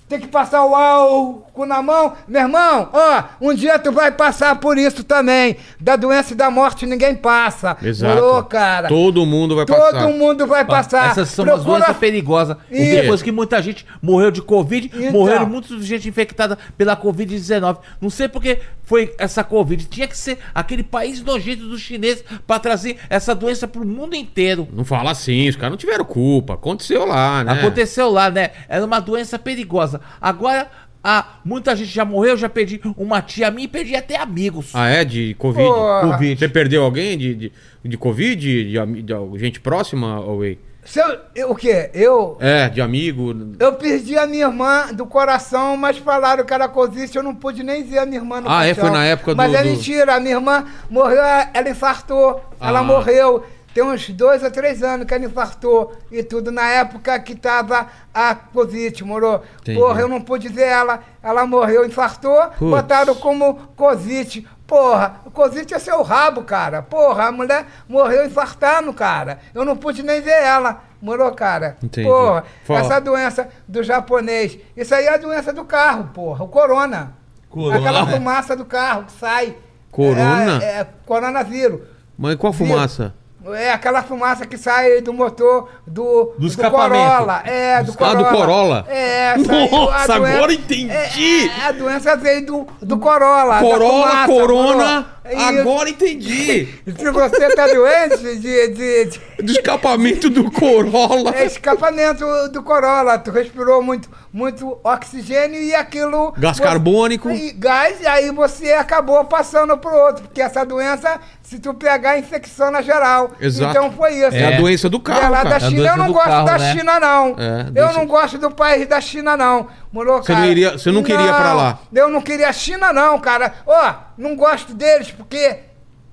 tem 0.08 0.20
que 0.20 0.28
passar 0.28 0.64
o 0.64 0.74
álcool 0.74 1.66
na 1.66 1.82
mão. 1.82 2.12
Meu 2.28 2.42
irmão, 2.42 2.88
ó, 2.92 3.24
um 3.40 3.52
dia 3.52 3.78
tu 3.78 3.90
vai 3.90 4.12
passar 4.12 4.54
por 4.60 4.78
isso 4.78 5.02
também. 5.02 5.56
Da 5.80 5.96
doença 5.96 6.32
e 6.32 6.36
da 6.36 6.50
morte 6.50 6.86
ninguém 6.86 7.14
passa. 7.14 7.76
Exato. 7.82 8.14
Morou, 8.14 8.42
cara? 8.44 8.88
Todo 8.88 9.26
mundo 9.26 9.56
vai 9.56 9.66
Todo 9.66 9.76
passar. 9.78 10.08
mundo 10.08 10.46
vai 10.46 10.64
passar. 10.64 11.10
Essas 11.10 11.30
são 11.30 11.44
as 11.44 11.50
Procura- 11.62 11.78
doenças 11.78 11.96
perigosas. 11.96 12.56
E 12.70 12.90
depois 12.90 13.20
que 13.22 13.32
muita 13.32 13.60
gente 13.60 13.84
morreu 14.00 14.30
de 14.30 14.40
Covid, 14.42 14.90
Então. 14.94 15.12
morreram 15.12 15.46
muita 15.46 15.76
gente 15.80 16.08
infectada 16.08 16.56
pela 16.76 16.96
Covid-19. 16.96 17.78
Não 18.00 18.10
sei 18.10 18.28
porque 18.28 18.60
foi 18.84 19.12
essa 19.18 19.42
Covid. 19.42 19.86
Tinha 19.86 20.06
que 20.06 20.16
ser 20.16 20.38
aquele 20.54 20.84
país 20.84 21.20
nojento 21.22 21.66
dos 21.66 21.80
chineses 21.80 22.22
pra 22.46 22.58
trazer 22.60 22.98
essa 23.10 23.34
doença 23.34 23.66
pro 23.66 23.84
mundo 23.84 24.14
inteiro. 24.14 24.68
Não 24.72 24.84
fala 24.84 25.10
assim, 25.10 25.48
os 25.48 25.56
caras 25.56 25.70
não 25.70 25.76
tiveram 25.76 26.04
culpa. 26.04 26.54
Aconteceu 26.54 27.04
lá, 27.04 27.42
né? 27.42 27.52
Aconteceu 27.54 28.08
lá, 28.10 28.30
né? 28.30 28.50
Era 28.68 28.84
uma 28.84 29.00
doença 29.00 29.36
perigosa. 29.38 29.95
Agora, 30.20 30.68
ah, 31.02 31.24
muita 31.44 31.74
gente 31.76 31.90
já 31.90 32.04
morreu, 32.04 32.36
já 32.36 32.48
perdi 32.48 32.80
uma 32.96 33.22
tia 33.22 33.50
minha 33.50 33.64
e 33.64 33.68
perdi 33.68 33.94
até 33.94 34.16
amigos. 34.16 34.70
Ah, 34.74 34.88
é? 34.88 35.04
De 35.04 35.34
Covid? 35.38 35.66
Porra. 35.68 36.00
Covid. 36.12 36.38
Você 36.38 36.48
perdeu 36.48 36.82
alguém 36.84 37.16
de, 37.16 37.34
de, 37.34 37.52
de 37.84 37.96
Covid? 37.96 38.36
De, 38.40 38.72
de 38.72 39.02
de 39.02 39.38
gente 39.38 39.60
próxima, 39.60 40.16
Away? 40.16 40.58
Se 40.84 41.00
eu- 41.00 41.18
eu- 41.34 41.50
o 41.50 41.54
quê? 41.56 41.90
Eu. 41.94 42.36
É, 42.40 42.68
de 42.68 42.80
amigo. 42.80 43.34
Eu 43.58 43.72
perdi 43.72 44.16
a 44.16 44.24
minha 44.24 44.46
irmã 44.46 44.92
do 44.92 45.04
coração, 45.04 45.76
mas 45.76 45.98
falaram 45.98 46.44
que 46.44 46.54
era 46.54 46.68
Covid, 46.68 47.10
eu 47.16 47.24
não 47.24 47.34
pude 47.34 47.64
nem 47.64 47.82
ver 47.82 47.98
a 47.98 48.06
minha 48.06 48.18
irmã 48.20 48.40
no 48.40 48.48
Ah, 48.48 48.64
é? 48.64 48.72
Foi 48.72 48.90
na 48.90 49.04
época 49.04 49.34
do- 49.34 49.36
Mas 49.36 49.52
é 49.52 49.64
do- 49.64 49.68
mentira, 49.68 50.14
a 50.14 50.20
minha 50.20 50.34
irmã 50.36 50.64
morreu, 50.88 51.20
ela 51.52 51.68
infartou, 51.70 52.40
ela 52.60 52.78
Ah. 52.78 52.84
morreu. 52.84 53.44
Tem 53.76 53.84
uns 53.84 54.08
dois 54.08 54.42
ou 54.42 54.50
três 54.50 54.82
anos 54.82 55.06
que 55.06 55.12
ela 55.12 55.26
infartou 55.26 55.94
e 56.10 56.22
tudo, 56.22 56.50
na 56.50 56.66
época 56.66 57.20
que 57.20 57.34
tava 57.34 57.86
a 58.14 58.34
Covid, 58.34 59.04
morou. 59.04 59.42
Entendi. 59.60 59.78
Porra, 59.78 60.00
eu 60.00 60.08
não 60.08 60.18
pude 60.18 60.48
ver 60.48 60.62
ela, 60.68 61.00
ela 61.22 61.44
morreu, 61.46 61.84
infartou, 61.84 62.40
Putz. 62.58 62.70
botaram 62.70 63.14
como 63.16 63.54
Covid. 63.76 64.48
Porra, 64.66 65.20
o 65.26 65.30
Covid 65.30 65.74
é 65.74 65.78
seu 65.78 66.02
rabo, 66.02 66.42
cara. 66.42 66.80
Porra, 66.80 67.24
a 67.26 67.32
mulher 67.32 67.66
morreu 67.86 68.24
infartando, 68.24 68.94
cara. 68.94 69.40
Eu 69.54 69.62
não 69.62 69.76
pude 69.76 70.02
nem 70.02 70.22
ver 70.22 70.42
ela. 70.42 70.80
Morou, 70.98 71.30
cara? 71.32 71.76
Entendi. 71.82 72.08
Porra, 72.08 72.44
Fala. 72.64 72.80
essa 72.80 72.98
doença 72.98 73.46
do 73.68 73.82
japonês. 73.82 74.58
Isso 74.74 74.94
aí 74.94 75.04
é 75.04 75.12
a 75.12 75.18
doença 75.18 75.52
do 75.52 75.66
carro, 75.66 76.12
porra. 76.14 76.42
O 76.44 76.48
corona. 76.48 77.12
Corona, 77.50 77.76
Aquela 77.76 78.06
né? 78.06 78.12
fumaça 78.14 78.56
do 78.56 78.64
carro 78.64 79.04
que 79.04 79.12
sai. 79.12 79.54
Corona? 79.90 80.64
É, 80.64 80.80
é 80.80 80.86
coronavírus. 81.04 81.82
Mas 82.16 82.36
qual 82.36 82.54
fumaça? 82.54 83.12
É 83.54 83.70
aquela 83.72 84.02
fumaça 84.02 84.44
que 84.46 84.56
sai 84.58 85.00
do 85.00 85.12
motor 85.12 85.68
do, 85.86 86.32
Do 86.38 86.46
escapamento. 86.46 87.04
Corolla. 87.10 87.42
É, 87.44 87.82
do 87.82 87.92
Ah, 87.92 87.96
Corolla. 87.96 88.16
do 88.30 88.36
Corolla? 88.36 88.86
É, 88.88 89.34
saiu 89.44 89.70
Nossa, 89.70 90.06
doença- 90.18 90.34
agora 90.36 90.52
entendi. 90.52 90.90
É, 90.90 91.44
é, 91.64 91.66
a 91.68 91.72
doença 91.72 92.16
veio 92.16 92.44
do, 92.46 92.66
do 92.82 92.98
Corolla. 92.98 93.60
Corolla, 93.60 94.06
fumaça, 94.08 94.26
Corona. 94.26 95.06
Agora 95.34 95.88
entendi. 95.90 96.68
Se 96.96 97.10
você 97.10 97.54
tá 97.54 97.66
doente 97.66 98.36
de, 98.38 98.68
de, 98.68 99.04
de 99.06 99.20
Do 99.42 99.52
escapamento 99.52 100.30
do 100.30 100.50
Corolla. 100.50 101.32
é 101.36 101.44
escapamento 101.46 102.24
do 102.52 102.62
Corolla, 102.62 103.18
tu 103.18 103.30
respirou 103.30 103.82
muito, 103.82 104.08
muito 104.32 104.78
oxigênio 104.84 105.60
e 105.60 105.74
aquilo. 105.74 106.32
Gás 106.38 106.56
você- 106.56 106.62
carbônico. 106.62 107.30
E 107.30 107.52
gás, 107.52 108.00
e 108.00 108.06
aí 108.06 108.30
você 108.30 108.72
acabou 108.72 109.24
passando 109.24 109.76
pro 109.78 109.94
outro, 109.94 110.22
porque 110.24 110.40
essa 110.42 110.64
doença, 110.64 111.20
se 111.42 111.58
tu 111.58 111.74
pegar, 111.74 112.18
infecciona 112.18 112.82
geral. 112.82 113.32
Exato. 113.40 113.70
Então 113.70 113.92
foi 113.92 114.14
isso. 114.14 114.36
É, 114.36 114.54
a 114.54 114.58
doença 114.58 114.88
do 114.88 115.00
carro, 115.00 115.30
lá 115.30 115.42
cara. 115.44 115.50
da 115.50 115.56
É 115.56 115.60
China, 115.60 115.76
doença 115.82 115.92
eu 115.94 115.96
não 116.04 116.12
gosto 116.12 116.26
carro, 116.28 116.46
da 116.46 116.58
né? 116.58 116.72
China, 116.72 117.00
não. 117.00 117.36
É, 117.38 117.80
eu 117.80 117.92
não 117.92 118.06
gosto 118.06 118.38
do 118.38 118.50
país 118.50 118.86
da 118.86 119.00
China, 119.00 119.36
não. 119.36 119.68
Morou, 119.92 120.18
Você 120.22 120.28
cara? 120.32 120.40
não 120.44 120.50
iria- 120.50 120.72
você 120.78 120.90
não 120.90 121.02
queria 121.02 121.32
pra 121.32 121.54
lá? 121.54 121.78
Eu 121.94 122.08
não 122.10 122.20
queria 122.20 122.48
a 122.48 122.52
China, 122.52 122.92
não, 122.92 123.18
cara. 123.18 123.54
Ó, 123.66 123.94
não 124.18 124.36
gosto 124.36 124.74
deles, 124.74 125.10
porque 125.16 125.58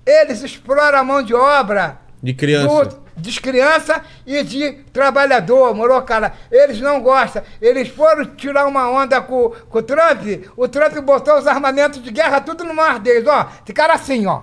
eles 0.05 0.41
exploram 0.43 0.97
a 0.99 1.03
mão 1.03 1.21
de 1.23 1.33
obra 1.33 1.97
De 2.21 2.33
criança. 2.33 2.85
do- 2.85 3.03
de 3.15 3.39
criança 3.39 4.01
e 4.25 4.43
de 4.43 4.71
trabalhador, 4.91 5.75
morou, 5.75 6.01
cara? 6.01 6.33
Eles 6.51 6.79
não 6.81 6.99
gostam. 6.99 7.43
Eles 7.61 7.87
foram 7.89 8.25
tirar 8.25 8.65
uma 8.65 8.89
onda 8.89 9.21
com, 9.21 9.49
com 9.69 9.77
o 9.77 9.83
Trump, 9.83 10.21
o 10.57 10.67
Trump 10.67 10.97
botou 11.05 11.37
os 11.37 11.45
armamentos 11.45 12.01
de 12.01 12.09
guerra 12.09 12.41
tudo 12.41 12.63
no 12.63 12.73
mar 12.73 12.97
deles, 12.99 13.27
ó. 13.27 13.47
Ficaram 13.65 13.93
assim, 13.93 14.25
ó. 14.25 14.41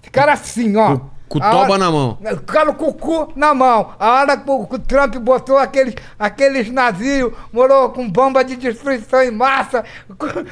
Ficaram 0.00 0.32
assim, 0.32 0.76
ó. 0.76 0.96
Com- 0.96 1.10
com 1.28 1.38
toba 1.38 1.56
hora- 1.58 1.78
na 1.78 1.90
mão. 1.90 2.18
Ficaram 2.38 2.74
com 2.74 2.86
o 2.88 2.92
cu 2.94 3.32
na 3.36 3.52
mão. 3.54 3.90
A 3.98 4.12
hora 4.12 4.36
que 4.36 4.50
o, 4.50 4.62
o 4.70 4.78
Trump 4.78 5.16
botou 5.16 5.58
aqueles, 5.58 5.94
aqueles 6.18 6.70
navios, 6.70 7.32
morou 7.52 7.90
com 7.90 8.08
bomba 8.08 8.42
de 8.42 8.56
destruição 8.56 9.22
em 9.22 9.30
massa. 9.30 9.84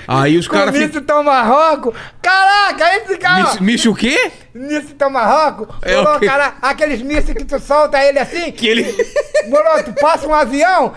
Aí 0.06 0.36
os 0.36 0.46
com 0.46 0.54
cara 0.56 0.70
míssil 0.70 1.02
Tomahawk. 1.04 1.92
Caraca, 2.22 2.84
aí 2.84 3.00
ficaram... 3.06 3.44
Míssil- 3.44 3.62
Míssil 3.62 3.92
o 3.92 3.94
quê? 3.96 4.32
Míssil 4.56 4.96
Tomahawk, 4.96 5.66
É 5.82 5.96
morou, 5.96 6.16
o 6.16 6.20
quê? 6.20 6.26
cara, 6.26 6.54
aqueles 6.62 7.02
mísseis 7.02 7.36
que 7.36 7.44
tu 7.44 7.58
solta 7.58 8.02
ele 8.02 8.18
assim, 8.18 8.50
Que 8.52 8.68
ele. 8.68 8.96
morou, 9.48 9.82
tu 9.84 9.92
passa 9.94 10.26
um 10.26 10.34
avião, 10.34 10.92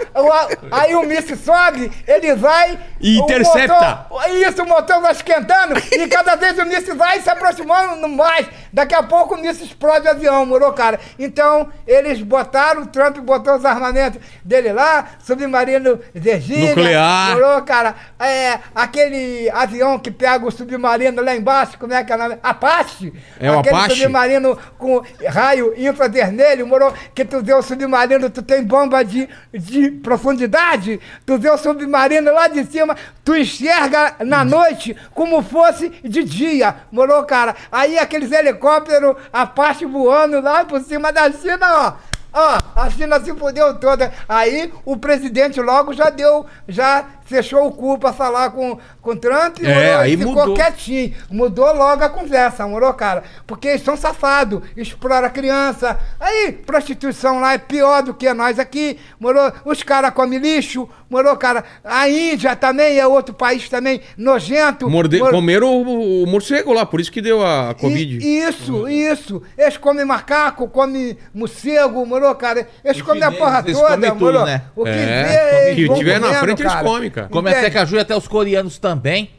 aí 0.71 0.95
o 0.95 1.03
míssil 1.03 1.37
sobe, 1.37 1.91
ele 2.07 2.33
vai... 2.35 2.79
E 3.01 3.17
o 3.19 3.23
intercepta. 3.23 4.07
motor- 4.09 4.29
isso, 4.31 4.63
o 4.63 4.67
motor 4.67 5.01
vai 5.01 5.11
esquentando, 5.11 5.73
e 5.91 6.07
cada 6.07 6.35
vez 6.35 6.57
o 6.57 6.65
míssil 6.65 6.95
vai 6.95 7.21
se 7.21 7.29
aproximando 7.29 8.07
mais, 8.09 8.47
daqui 8.73 8.93
a 8.95 9.03
pouco 9.03 9.35
o 9.35 9.37
míssil 9.37 9.65
explode 9.65 10.07
o 10.07 10.11
avião, 10.11 10.45
morou, 10.45 10.73
cara. 10.73 10.99
Então, 11.17 11.69
eles 11.87 12.21
botaram, 12.21 12.81
o 12.81 12.87
Trump 12.87 13.17
botou 13.19 13.55
os 13.55 13.63
armamentos 13.65 14.19
dele 14.43 14.73
lá, 14.73 15.05
submarino 15.23 15.99
Virgínia, 16.13 16.69
Nuclear. 16.75 17.31
morou, 17.33 17.61
cara, 17.61 17.95
é, 18.19 18.59
aquele 18.75 19.49
avião 19.51 19.97
que 19.99 20.11
pega 20.11 20.45
o 20.45 20.51
submarino 20.51 21.21
lá 21.23 21.35
embaixo, 21.35 21.77
como 21.77 21.93
é 21.93 22.03
que 22.03 22.11
é 22.11 22.15
o 22.15 22.19
nome? 22.19 22.37
Apache? 22.43 23.13
É 23.39 23.48
o 23.49 23.59
Aquele 23.59 23.75
Apache? 23.75 23.95
submarino 24.01 24.57
com 24.77 25.03
raio 25.27 25.73
infravermelho, 25.77 26.65
morou? 26.67 26.93
Que 27.13 27.25
tu 27.25 27.41
vê 27.41 27.53
o 27.53 27.61
submarino, 27.61 28.29
tu 28.29 28.41
tem 28.41 28.63
bomba 28.63 29.03
de, 29.03 29.27
de 29.53 29.91
profundidade, 29.91 30.99
tu 31.25 31.37
vê 31.37 31.49
o 31.49 31.57
submarino 31.57 32.31
lá 32.33 32.47
de 32.47 32.63
cima, 32.65 32.95
tu 33.23 33.35
enxerga 33.35 34.15
na 34.19 34.43
noite 34.45 34.95
como 35.13 35.41
fosse 35.41 35.89
de 36.03 36.23
dia, 36.23 36.75
morou, 36.91 37.23
cara? 37.23 37.55
Aí 37.71 37.97
aqueles 37.97 38.31
helicópteros 38.31 39.15
Apache 39.31 39.85
voando 39.85 40.41
lá 40.41 40.65
por 40.65 40.81
cima 40.81 41.11
da 41.11 41.31
China, 41.31 41.67
ó. 41.71 41.93
Ó, 42.31 42.57
a 42.75 42.89
China 42.91 43.19
se 43.19 43.33
fudeu 43.33 43.79
toda. 43.79 44.13
Aí 44.27 44.71
o 44.85 44.95
presidente 44.95 45.59
logo 45.59 45.93
já 45.93 46.11
deu, 46.11 46.45
já 46.67 47.03
fechou 47.29 47.67
o 47.67 47.71
cu 47.71 47.97
pra 47.99 48.11
falar 48.11 48.49
com, 48.49 48.77
com 49.01 49.15
Trump 49.15 49.59
É, 49.63 49.73
morou, 49.73 49.99
aí 50.01 50.13
e 50.13 50.17
ficou 50.17 50.33
mudou. 50.35 50.55
quietinho. 50.55 51.13
Mudou 51.29 51.73
logo 51.75 52.03
a 52.03 52.09
conversa, 52.09 52.65
morou, 52.67 52.91
cara? 52.93 53.23
Porque 53.45 53.67
eles 53.67 53.83
são 53.83 53.95
safados, 53.95 54.61
exploram 54.75 55.27
a 55.27 55.29
criança. 55.29 55.97
Aí, 56.19 56.51
prostituição 56.51 57.39
lá 57.39 57.53
é 57.53 57.57
pior 57.59 58.01
do 58.01 58.13
que 58.13 58.33
nós 58.33 58.57
aqui, 58.57 58.97
morou? 59.19 59.51
Os 59.63 59.83
caras 59.83 60.11
comem 60.11 60.39
lixo, 60.39 60.89
morou, 61.09 61.35
cara? 61.37 61.63
A 61.83 62.09
Índia 62.09 62.55
também 62.55 62.97
é 62.97 63.05
outro 63.05 63.33
país 63.33 63.69
também 63.69 64.01
nojento. 64.17 64.89
Morde... 64.89 65.19
morou? 65.19 65.33
Comeram 65.33 65.67
o, 65.83 66.23
o 66.23 66.27
morcego 66.27 66.73
lá, 66.73 66.85
por 66.85 66.99
isso 66.99 67.11
que 67.11 67.21
deu 67.21 67.45
a, 67.45 67.75
Covid. 67.75 68.17
I- 68.25 68.39
Isso, 68.49 68.87
isso. 68.89 69.41
Eles 69.57 69.77
comem 69.77 70.03
macaco, 70.05 70.67
comem 70.67 71.15
morcego, 71.33 72.05
morou, 72.05 72.33
cara? 72.35 72.67
Eles 72.83 73.01
comem 73.01 73.23
a 73.23 73.31
porra 73.31 73.59
eles 73.65 73.77
toda, 73.77 73.89
comem 73.91 74.09
tudo, 74.11 74.19
morou? 74.25 74.45
né? 74.45 74.61
O 74.75 74.83
que 74.83 74.89
É, 74.89 75.23
vê, 75.23 75.65
eles 75.67 75.75
que 75.75 75.85
vão 75.87 75.97
tiver 75.97 76.19
na 76.19 76.27
comendo, 76.27 76.39
frente, 76.45 76.61
eles 76.63 76.75
comem, 76.75 77.09
cara. 77.11 77.18
Come 77.27 77.49
Entende? 77.49 77.65
até 77.67 77.73
caju 77.79 77.95
e 77.95 77.99
até 77.99 78.15
os 78.15 78.27
coreanos 78.27 78.77
também. 78.77 79.29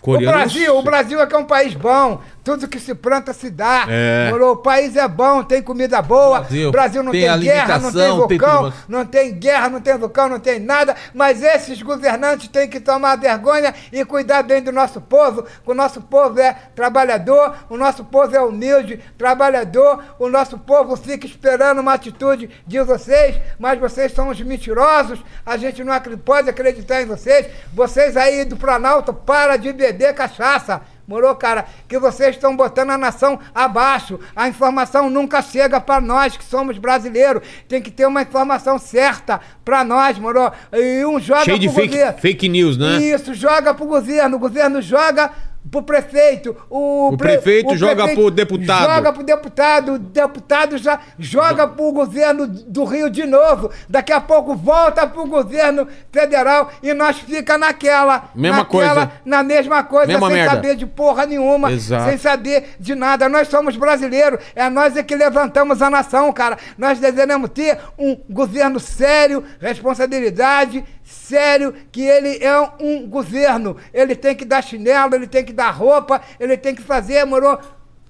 Coreanos- 0.00 0.30
O 0.34 0.38
Brasil, 0.38 0.78
o 0.78 0.82
Brasil 0.82 1.20
é 1.20 1.26
que 1.26 1.34
é 1.34 1.38
um 1.38 1.44
país 1.44 1.74
bom. 1.74 2.20
Tudo 2.42 2.68
que 2.68 2.80
se 2.80 2.94
planta 2.94 3.32
se 3.32 3.50
dá. 3.50 3.86
É. 3.88 4.32
O 4.34 4.56
país 4.56 4.96
é 4.96 5.06
bom, 5.06 5.42
tem 5.42 5.62
comida 5.62 6.00
boa. 6.00 6.40
Brasil, 6.40 6.70
Brasil 6.70 7.02
não 7.02 7.12
tem 7.12 7.22
tem, 7.22 7.40
guerra, 7.40 7.78
não 7.78 7.92
tem 7.92 8.02
tem 8.02 8.16
vulcão, 8.16 8.64
tudo. 8.64 8.74
não 8.88 9.06
tem 9.06 9.34
guerra, 9.34 9.68
não 9.68 9.80
tem 9.80 9.98
vulcão, 9.98 10.28
não 10.28 10.40
tem 10.40 10.58
nada. 10.58 10.96
Mas 11.14 11.42
esses 11.42 11.80
governantes 11.82 12.48
têm 12.48 12.68
que 12.68 12.80
tomar 12.80 13.16
vergonha 13.16 13.74
e 13.92 14.04
cuidar 14.04 14.42
bem 14.42 14.62
do 14.62 14.72
nosso 14.72 15.00
povo. 15.00 15.44
O 15.66 15.74
nosso 15.74 16.00
povo 16.00 16.40
é 16.40 16.56
trabalhador, 16.74 17.54
o 17.68 17.76
nosso 17.76 18.04
povo 18.04 18.34
é 18.34 18.40
humilde, 18.40 19.00
trabalhador. 19.18 20.02
O 20.18 20.28
nosso 20.28 20.58
povo 20.58 20.96
fica 20.96 21.26
esperando 21.26 21.80
uma 21.80 21.94
atitude 21.94 22.50
de 22.66 22.82
vocês, 22.82 23.36
mas 23.58 23.78
vocês 23.78 24.12
são 24.12 24.28
os 24.28 24.40
mentirosos. 24.40 25.22
A 25.44 25.56
gente 25.56 25.84
não 25.84 25.94
pode 26.24 26.48
acreditar 26.48 27.02
em 27.02 27.06
vocês. 27.06 27.46
Vocês 27.72 28.16
aí 28.16 28.44
do 28.44 28.56
Planalto, 28.56 29.12
para 29.12 29.56
de 29.56 29.72
beber 29.72 30.14
cachaça. 30.14 30.80
Morou, 31.10 31.34
cara? 31.34 31.66
Que 31.88 31.98
vocês 31.98 32.36
estão 32.36 32.54
botando 32.56 32.90
a 32.90 32.96
nação 32.96 33.36
abaixo. 33.52 34.20
A 34.36 34.48
informação 34.48 35.10
nunca 35.10 35.42
chega 35.42 35.80
para 35.80 36.00
nós 36.00 36.36
que 36.36 36.44
somos 36.44 36.78
brasileiros. 36.78 37.42
Tem 37.66 37.82
que 37.82 37.90
ter 37.90 38.06
uma 38.06 38.22
informação 38.22 38.78
certa 38.78 39.40
para 39.64 39.82
nós, 39.82 40.16
morou? 40.20 40.52
E 40.72 41.04
um 41.04 41.18
joga 41.18 41.46
Cheio 41.46 41.58
de 41.58 41.66
pro 41.66 41.74
fake, 41.74 41.96
governo. 41.96 42.18
fake 42.20 42.48
news, 42.48 42.78
né? 42.78 43.02
Isso, 43.02 43.34
joga 43.34 43.74
pro 43.74 43.86
governo. 43.86 44.36
O 44.36 44.38
governo 44.38 44.80
joga 44.80 45.32
pro 45.70 45.82
prefeito. 45.82 46.56
O, 46.68 47.08
O 47.08 47.16
prefeito 47.16 47.76
joga 47.76 48.08
pro 48.08 48.30
deputado. 48.30 48.94
Joga 48.94 49.12
pro 49.12 49.22
deputado. 49.22 49.92
O 49.94 49.98
deputado 49.98 50.78
já 50.78 51.00
joga 51.18 51.66
pro 51.66 51.92
governo 51.92 52.46
do 52.46 52.84
Rio 52.84 53.10
de 53.10 53.26
novo. 53.26 53.70
Daqui 53.88 54.12
a 54.12 54.20
pouco 54.20 54.54
volta 54.54 55.06
pro 55.06 55.26
governo 55.26 55.86
federal 56.12 56.70
e 56.82 56.94
nós 56.94 57.18
fica 57.18 57.58
naquela. 57.58 58.30
Mesma 58.34 58.58
naquela, 58.58 58.94
coisa. 58.94 59.12
Na 59.24 59.42
mesma 59.42 59.84
coisa, 59.84 60.06
Mesma 60.06 60.26
sem 60.28 60.36
merda. 60.36 60.54
saber 60.54 60.76
de 60.76 60.86
porra 60.86 61.26
nenhuma. 61.26 61.72
Exato. 61.72 62.08
Sem 62.08 62.18
saber 62.18 62.70
de 62.78 62.94
nada. 62.94 63.28
Nós 63.28 63.48
somos 63.48 63.76
brasileiros. 63.76 64.40
É 64.54 64.68
nós 64.70 64.96
é 64.96 65.02
que 65.02 65.14
levantamos 65.14 65.82
a 65.82 65.90
nação, 65.90 66.32
cara. 66.32 66.56
Nós 66.78 66.98
devemos 66.98 67.50
ter 67.50 67.78
um 67.98 68.16
governo 68.28 68.80
sério, 68.80 69.44
responsabilidade, 69.60 70.84
sério, 71.10 71.74
que 71.92 72.02
ele 72.02 72.38
é 72.44 72.58
um 72.80 73.06
governo. 73.08 73.76
Ele 73.92 74.14
tem 74.14 74.34
que 74.34 74.44
dar 74.44 74.62
chinelo, 74.62 75.14
ele 75.14 75.26
tem 75.26 75.44
que 75.44 75.52
dar 75.52 75.70
roupa, 75.70 76.20
ele 76.38 76.56
tem 76.56 76.74
que 76.74 76.82
fazer, 76.82 77.24
moro? 77.24 77.58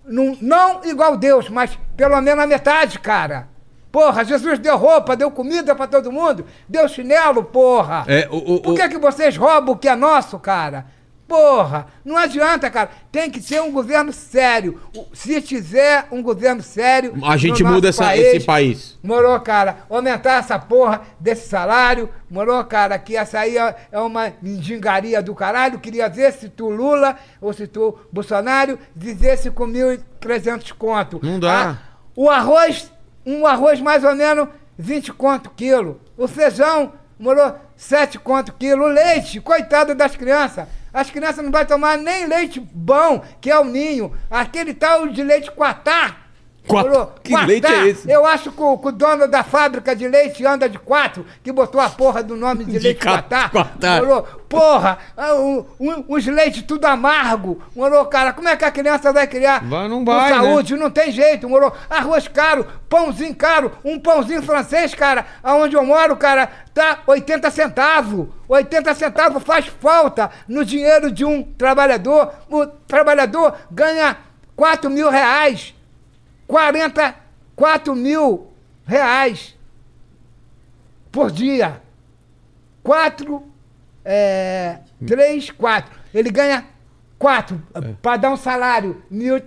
Não, 0.04 0.36
não 0.40 0.80
igual 0.84 1.16
Deus, 1.16 1.48
mas 1.48 1.78
pelo 1.96 2.20
menos 2.20 2.42
a 2.42 2.46
metade, 2.46 2.98
cara. 2.98 3.48
Porra, 3.92 4.24
Jesus 4.24 4.58
deu 4.58 4.76
roupa, 4.76 5.16
deu 5.16 5.30
comida 5.30 5.74
pra 5.74 5.86
todo 5.86 6.12
mundo, 6.12 6.46
deu 6.68 6.86
chinelo, 6.88 7.42
porra. 7.44 8.04
É, 8.06 8.28
o- 8.30 8.54
o- 8.54 8.60
Por 8.60 8.72
o- 8.72 8.76
que, 8.76 8.88
que 8.88 8.98
vocês 8.98 9.36
roubam 9.36 9.74
o 9.74 9.76
que 9.78 9.88
é 9.88 9.96
nosso, 9.96 10.38
cara? 10.38 10.86
Porra, 11.30 11.86
não 12.04 12.16
adianta, 12.16 12.68
cara. 12.68 12.90
Tem 13.12 13.30
que 13.30 13.40
ser 13.40 13.62
um 13.62 13.70
governo 13.70 14.12
sério. 14.12 14.80
Se 15.12 15.40
tiver 15.40 16.08
um 16.10 16.20
governo 16.20 16.60
sério. 16.60 17.14
A 17.24 17.36
gente 17.36 17.62
no 17.62 17.70
muda 17.70 17.88
essa- 17.90 18.16
esse 18.16 18.44
país. 18.44 18.98
Morou, 19.00 19.38
cara, 19.38 19.84
aumentar 19.88 20.40
essa 20.40 20.58
porra 20.58 21.02
desse 21.20 21.48
salário. 21.48 22.10
Morou, 22.28 22.64
cara, 22.64 22.98
que 22.98 23.16
essa 23.16 23.38
aí 23.38 23.56
é 23.56 23.76
é 23.92 23.98
uma 24.00 24.32
mendigaria 24.42 25.22
do 25.22 25.32
caralho. 25.32 25.78
Queria 25.78 26.08
ver 26.08 26.32
se 26.32 26.48
tu 26.48 26.68
Lula 26.68 27.16
ou 27.40 27.52
se 27.52 27.68
tu 27.68 27.96
Bolsonaro 28.12 28.76
dizesse 28.96 29.52
com 29.52 29.68
1.300 29.68 30.72
conto. 30.72 31.20
Não 31.22 31.38
dá. 31.38 31.70
Ah, 31.70 31.78
O 32.16 32.28
arroz, 32.28 32.92
um 33.24 33.46
arroz 33.46 33.80
mais 33.80 34.02
ou 34.02 34.16
menos 34.16 34.48
20 34.76 35.12
conto 35.12 35.48
quilo. 35.50 36.00
O 36.18 36.26
feijão, 36.26 36.92
morou 37.16 37.54
7 37.76 38.18
conto 38.18 38.52
quilo. 38.58 38.82
O 38.86 38.88
leite, 38.88 39.40
coitado 39.40 39.94
das 39.94 40.16
crianças. 40.16 40.66
As 40.92 41.10
crianças 41.10 41.44
não 41.44 41.52
vão 41.52 41.64
tomar 41.64 41.96
nem 41.96 42.26
leite 42.26 42.60
bom, 42.60 43.24
que 43.40 43.50
é 43.50 43.58
o 43.58 43.64
ninho. 43.64 44.16
Aquele 44.30 44.74
tal 44.74 45.08
de 45.08 45.22
leite 45.22 45.50
quatá. 45.50 46.16
Quatá? 46.70 46.88
Morou? 46.88 47.12
Que 47.22 47.32
leite 47.46 47.66
é 47.66 47.86
esse? 47.88 48.10
Eu 48.10 48.24
acho 48.26 48.50
que 48.52 48.62
o, 48.62 48.78
que 48.78 48.88
o 48.88 48.92
dono 48.92 49.28
da 49.28 49.42
fábrica 49.44 49.94
de 49.94 50.06
leite 50.08 50.44
anda 50.46 50.68
de 50.68 50.78
quatro, 50.78 51.26
que 51.42 51.52
botou 51.52 51.80
a 51.80 51.90
porra 51.90 52.22
do 52.22 52.36
nome 52.36 52.64
de, 52.64 52.72
De 52.72 52.78
leite 52.78 53.04
quatá. 53.06 53.50
Morou? 54.00 54.22
Porra, 54.48 54.98
um- 55.18 55.64
um- 55.78 56.04
uns 56.08 56.26
leites 56.26 56.62
tudo 56.64 56.84
amargo. 56.84 57.62
Morou, 57.74 58.04
cara? 58.06 58.32
Como 58.32 58.48
é 58.48 58.56
que 58.56 58.64
a 58.64 58.70
criança 58.70 59.12
vai 59.12 59.26
criar? 59.26 59.62
Vai, 59.64 59.88
não 59.88 60.04
com 60.04 60.12
vai, 60.12 60.30
né? 60.32 60.36
saúde, 60.38 60.76
não 60.76 60.90
tem 60.90 61.12
jeito, 61.12 61.48
morou? 61.48 61.72
Arroz 61.88 62.26
caro, 62.26 62.66
pãozinho 62.88 63.34
caro, 63.34 63.70
um 63.84 63.98
pãozinho 63.98 64.42
francês, 64.42 64.92
cara, 64.94 65.24
aonde 65.42 65.76
eu 65.76 65.84
moro, 65.84 66.16
cara, 66.16 66.48
tá 66.74 66.98
80 67.06 67.48
centavos. 67.50 68.26
80 68.48 68.92
centavos 68.94 69.42
faz 69.44 69.66
falta 69.66 70.28
no 70.48 70.64
dinheiro 70.64 71.12
de 71.12 71.24
um 71.24 71.42
trabalhador. 71.42 72.32
O 72.50 72.66
trabalhador 72.66 73.54
ganha 73.70 74.16
4 74.56 74.90
mil 74.90 75.08
reais. 75.08 75.74
44 76.50 77.94
mil 77.94 78.52
reais 78.84 79.56
por 81.12 81.30
dia. 81.30 81.80
4, 82.82 83.42
é, 84.04 84.78
3, 85.06 85.50
4. 85.50 85.92
Ele 86.12 86.30
ganha 86.30 86.64
4 87.18 87.62
para 88.02 88.16
dar 88.16 88.30
um 88.30 88.36
salário, 88.36 89.02
mil 89.10 89.40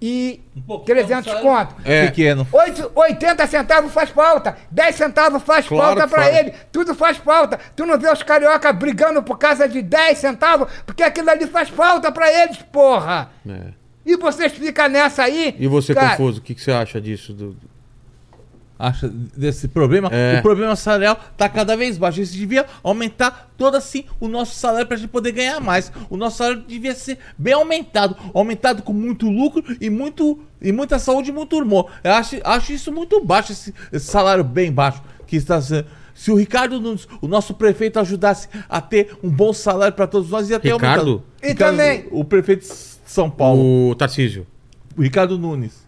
e 0.00 0.40
300 0.84 1.26
um 1.32 1.40
salário 1.42 1.48
conto. 1.48 1.82
É. 1.84 2.06
Pequeno. 2.06 2.46
Oito- 2.52 2.90
80 2.94 3.46
centavos 3.46 3.92
faz 3.92 4.10
falta, 4.10 4.56
10 4.70 4.94
centavos 4.94 5.42
faz 5.42 5.66
Claro 5.68 5.98
falta 6.00 6.08
faz. 6.08 6.36
ele, 6.36 6.50
tudo 6.72 6.94
faz 6.94 7.16
falta. 7.18 7.58
Tu 7.74 7.84
não 7.84 7.98
vê 7.98 8.08
os 8.10 8.22
carioca 8.22 8.72
brigando 8.72 9.22
por 9.22 9.36
causa 9.38 9.68
de 9.68 9.82
10 9.82 10.18
centavos, 10.18 10.72
porque 10.86 11.02
aquilo 11.02 11.28
ali 11.30 11.46
faz 11.46 11.68
falta 11.68 12.10
pra 12.10 12.32
eles, 12.32 12.56
porra. 12.72 13.30
É. 13.46 13.72
E 14.06 14.16
vocês 14.16 14.52
ficam 14.52 14.88
nessa 14.88 15.24
aí. 15.24 15.54
E 15.58 15.66
você, 15.66 15.92
cara, 15.92 16.10
Confuso, 16.16 16.38
o 16.38 16.42
que, 16.42 16.54
que 16.54 16.62
você 16.62 16.70
acha 16.70 17.00
disso? 17.00 17.32
Do... 17.32 17.56
acha 18.78 19.08
desse 19.08 19.66
problema? 19.66 20.08
É. 20.12 20.38
O 20.38 20.42
problema 20.42 20.76
salarial 20.76 21.18
tá 21.36 21.48
cada 21.48 21.76
vez 21.76 21.98
baixo. 21.98 22.20
Isso 22.20 22.34
devia 22.34 22.66
aumentar 22.84 23.50
todo 23.58 23.74
assim 23.76 24.04
o 24.20 24.28
nosso 24.28 24.54
salário 24.54 24.86
pra 24.86 24.96
gente 24.96 25.08
poder 25.08 25.32
ganhar 25.32 25.60
mais. 25.60 25.90
O 26.08 26.16
nosso 26.16 26.36
salário 26.38 26.62
devia 26.68 26.94
ser 26.94 27.18
bem 27.36 27.52
aumentado, 27.54 28.16
aumentado 28.32 28.82
com 28.82 28.92
muito 28.92 29.28
lucro 29.28 29.64
e 29.80 29.90
muito 29.90 30.38
e 30.62 30.70
muita 30.70 30.98
saúde 31.00 31.30
e 31.30 31.32
muito 31.32 31.58
humor. 31.58 31.90
Eu 32.04 32.12
acho, 32.12 32.36
acho 32.44 32.72
isso 32.72 32.92
muito 32.92 33.22
baixo 33.24 33.50
esse, 33.52 33.74
esse 33.92 34.06
salário 34.06 34.44
bem 34.44 34.70
baixo 34.70 35.02
que 35.26 35.34
está 35.36 35.60
sendo. 35.60 35.86
Se 36.14 36.30
o 36.30 36.34
Ricardo 36.34 36.80
Nunes, 36.80 37.06
o 37.20 37.28
nosso 37.28 37.52
prefeito, 37.52 37.98
ajudasse 38.00 38.48
a 38.70 38.80
ter 38.80 39.18
um 39.22 39.28
bom 39.28 39.52
salário 39.52 39.94
para 39.94 40.06
todos 40.06 40.30
nós, 40.30 40.48
ia 40.48 40.58
ter 40.58 40.72
Ricardo? 40.72 41.00
aumentado. 41.00 41.22
E 41.42 41.54
também- 41.54 42.06
O 42.10 42.24
prefeito 42.24 42.64
São 43.06 43.30
Paulo, 43.30 43.90
O 43.90 43.94
Tarcísio. 43.94 44.46
o 44.96 45.02
Ricardo 45.02 45.38
Nunes. 45.38 45.86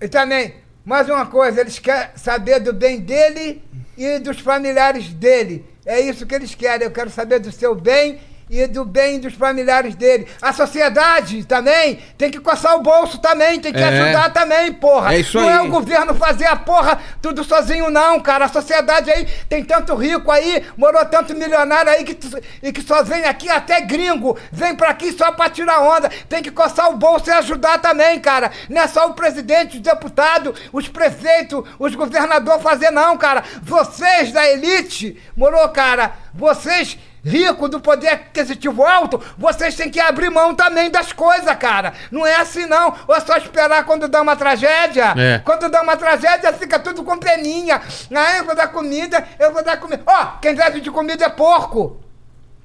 E 0.00 0.08
também, 0.08 0.54
mais 0.84 1.08
uma 1.08 1.26
coisa, 1.26 1.60
eles 1.60 1.78
querem 1.78 2.08
saber 2.16 2.58
do 2.60 2.72
bem 2.72 3.00
dele 3.00 3.62
e 3.96 4.18
dos 4.18 4.40
familiares 4.40 5.08
dele. 5.12 5.64
É 5.86 6.00
isso 6.00 6.26
que 6.26 6.34
eles 6.34 6.54
querem. 6.54 6.86
Eu 6.86 6.90
quero 6.90 7.10
saber 7.10 7.38
do 7.38 7.52
seu 7.52 7.74
bem 7.74 8.18
e 8.48 8.66
do 8.66 8.84
bem 8.84 9.18
dos 9.20 9.34
familiares 9.34 9.94
dele. 9.94 10.26
A 10.40 10.52
sociedade 10.52 11.44
também 11.44 11.98
tem 12.18 12.30
que 12.30 12.40
coçar 12.40 12.76
o 12.76 12.82
bolso 12.82 13.18
também, 13.18 13.60
tem 13.60 13.72
que 13.72 13.78
É. 13.80 13.88
ajudar 13.88 14.30
também, 14.32 14.72
porra. 14.72 15.14
É 15.14 15.18
isso 15.20 15.38
não 15.40 15.48
é 15.50 15.58
aí. 15.58 15.66
o 15.66 15.70
governo 15.70 16.14
fazer 16.14 16.46
a 16.46 16.56
porra 16.56 16.98
tudo 17.22 17.42
sozinho, 17.44 17.90
não, 17.90 18.20
cara. 18.20 18.44
A 18.44 18.48
sociedade 18.48 19.10
aí 19.10 19.26
tem 19.48 19.64
tanto 19.64 19.94
rico 19.94 20.30
aí, 20.30 20.64
morou 20.76 21.04
tanto 21.06 21.34
milionário 21.34 21.90
aí 21.90 22.04
que, 22.04 22.18
e 22.62 22.72
que 22.72 22.82
só 22.82 23.02
vem 23.02 23.24
aqui 23.24 23.48
até 23.48 23.80
gringo. 23.80 24.38
Vem 24.52 24.74
pra 24.74 24.90
aqui 24.90 25.12
só 25.12 25.32
pra 25.32 25.48
tirar 25.48 25.80
onda. 25.80 26.10
Tem 26.28 26.42
que 26.42 26.50
coçar 26.50 26.88
o 26.90 26.96
bolso 26.96 27.28
e 27.28 27.32
ajudar 27.32 27.78
também, 27.78 28.20
cara. 28.20 28.50
Não 28.68 28.82
é 28.82 28.86
só 28.86 29.08
o 29.08 29.14
presidente, 29.14 29.76
os 29.76 29.82
deputados, 29.82 30.58
os 30.72 30.88
prefeitos, 30.88 31.64
os 31.78 31.94
governadores 31.94 32.62
fazer, 32.62 32.90
não, 32.90 33.16
cara. 33.16 33.42
Vocês 33.62 34.32
da 34.32 34.46
elite, 34.48 35.20
morou, 35.36 35.68
cara? 35.70 36.12
Vocês 36.34 36.98
rico 37.24 37.68
do 37.68 37.80
poder 37.80 38.08
aquisitivo 38.08 38.84
alto, 38.84 39.20
vocês 39.38 39.74
têm 39.74 39.90
que 39.90 40.00
abrir 40.00 40.30
mão 40.30 40.54
também 40.54 40.90
das 40.90 41.12
coisas, 41.12 41.54
cara. 41.56 41.94
Não 42.10 42.26
é 42.26 42.36
assim 42.36 42.66
não. 42.66 42.94
Ou 43.08 43.14
é 43.14 43.20
só 43.20 43.36
esperar 43.36 43.84
quando 43.84 44.06
dá 44.08 44.22
uma 44.22 44.36
tragédia. 44.36 45.14
É. 45.16 45.38
Quando 45.38 45.68
dá 45.68 45.82
uma 45.82 45.96
tragédia, 45.96 46.52
fica 46.52 46.78
tudo 46.78 47.02
com 47.02 47.18
peninha. 47.18 47.80
Ah, 48.14 48.38
eu 48.38 48.44
vou 48.44 48.54
dar 48.54 48.68
comida, 48.68 49.26
eu 49.38 49.52
vou 49.52 49.64
dar 49.64 49.78
comida. 49.78 50.02
Ó, 50.06 50.38
quem 50.40 50.54
deve 50.54 50.80
de 50.80 50.90
comida 50.90 51.24
é 51.24 51.28
porco. 51.28 52.00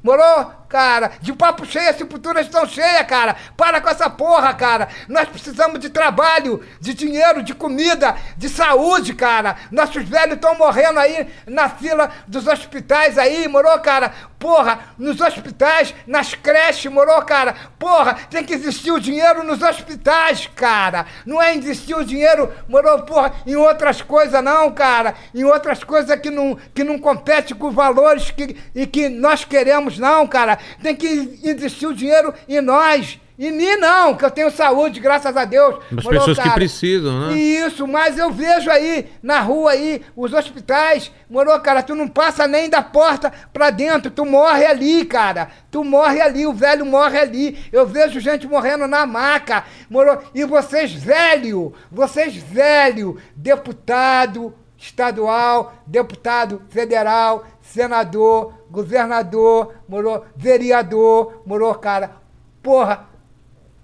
Morou? 0.01 0.59
Cara, 0.69 1.11
de 1.19 1.33
papo 1.33 1.65
cheio, 1.65 1.89
as 1.89 1.97
sepulturas 1.97 2.45
estão 2.45 2.65
cheias, 2.65 3.05
cara. 3.07 3.35
Para 3.57 3.81
com 3.81 3.89
essa 3.89 4.07
porra, 4.07 4.53
cara. 4.53 4.87
Nós 5.07 5.27
precisamos 5.27 5.79
de 5.79 5.89
trabalho, 5.89 6.63
de 6.79 6.93
dinheiro, 6.93 7.41
de 7.41 7.55
comida, 7.55 8.15
de 8.37 8.47
saúde, 8.47 9.13
cara. 9.13 9.57
Nossos 9.71 10.07
velhos 10.07 10.35
estão 10.35 10.55
morrendo 10.55 10.99
aí 10.99 11.27
na 11.47 11.67
fila 11.69 12.11
dos 12.27 12.47
hospitais 12.47 13.17
aí, 13.17 13.47
morou, 13.47 13.77
cara? 13.79 14.13
Porra, 14.39 14.79
nos 14.97 15.19
hospitais, 15.19 15.93
nas 16.07 16.33
creches, 16.33 16.89
morou, 16.89 17.21
cara? 17.23 17.53
Porra, 17.77 18.13
tem 18.29 18.41
que 18.41 18.53
existir 18.53 18.89
o 18.89 18.99
dinheiro 18.99 19.43
nos 19.43 19.61
hospitais, 19.61 20.49
cara. 20.55 21.05
Não 21.25 21.41
é 21.41 21.53
existir 21.53 21.93
o 21.93 22.05
dinheiro, 22.05 22.49
morou, 22.67 23.01
porra, 23.03 23.33
em 23.45 23.57
outras 23.57 24.01
coisas, 24.01 24.41
não, 24.41 24.71
cara. 24.71 25.13
Em 25.35 25.43
outras 25.43 25.83
coisas 25.83 26.17
que 26.21 26.29
não, 26.29 26.57
que 26.73 26.85
não 26.85 26.97
compete 26.97 27.53
com 27.53 27.69
valores 27.69 28.31
que, 28.31 28.55
e 28.73 28.87
que 28.87 29.09
nós 29.09 29.43
queremos, 29.43 29.99
não, 29.99 30.25
cara. 30.25 30.57
Tem 30.81 30.95
que 30.95 31.39
existir 31.43 31.87
o 31.87 31.93
dinheiro 31.93 32.33
em 32.47 32.61
nós. 32.61 33.19
Em 33.39 33.53
mim, 33.53 33.77
não, 33.77 34.15
que 34.15 34.25
eu 34.25 34.29
tenho 34.29 34.51
saúde, 34.51 34.99
graças 34.99 35.37
a 35.37 35.45
Deus. 35.45 35.79
Das 35.89 36.05
pessoas 36.05 36.37
que 36.37 36.49
precisam, 36.49 37.21
né? 37.21 37.37
Isso, 37.37 37.87
mas 37.87 38.17
eu 38.17 38.29
vejo 38.29 38.69
aí, 38.69 39.09
na 39.23 39.39
rua 39.39 39.71
aí, 39.71 40.01
os 40.13 40.33
hospitais, 40.33 41.09
morou, 41.29 41.57
cara, 41.61 41.81
tu 41.81 41.95
não 41.95 42.05
passa 42.05 42.45
nem 42.45 42.69
da 42.69 42.81
porta 42.81 43.31
pra 43.53 43.69
dentro, 43.69 44.11
tu 44.11 44.25
morre 44.25 44.65
ali, 44.65 45.05
cara. 45.05 45.47
Tu 45.71 45.85
morre 45.85 46.19
ali, 46.19 46.45
o 46.45 46.51
velho 46.51 46.85
morre 46.85 47.17
ali. 47.17 47.57
Eu 47.71 47.87
vejo 47.87 48.19
gente 48.19 48.45
morrendo 48.45 48.85
na 48.87 49.05
maca, 49.05 49.63
morou. 49.89 50.21
E 50.35 50.43
vocês, 50.43 50.91
velho, 50.91 51.73
vocês, 51.89 52.35
velho, 52.35 53.17
deputado 53.33 54.53
estadual, 54.77 55.75
deputado 55.87 56.61
federal, 56.67 57.45
senador, 57.61 58.53
governador, 58.69 59.75
morou, 59.87 60.25
vereador, 60.35 61.41
morou, 61.45 61.73
cara. 61.75 62.17
Porra, 62.61 63.07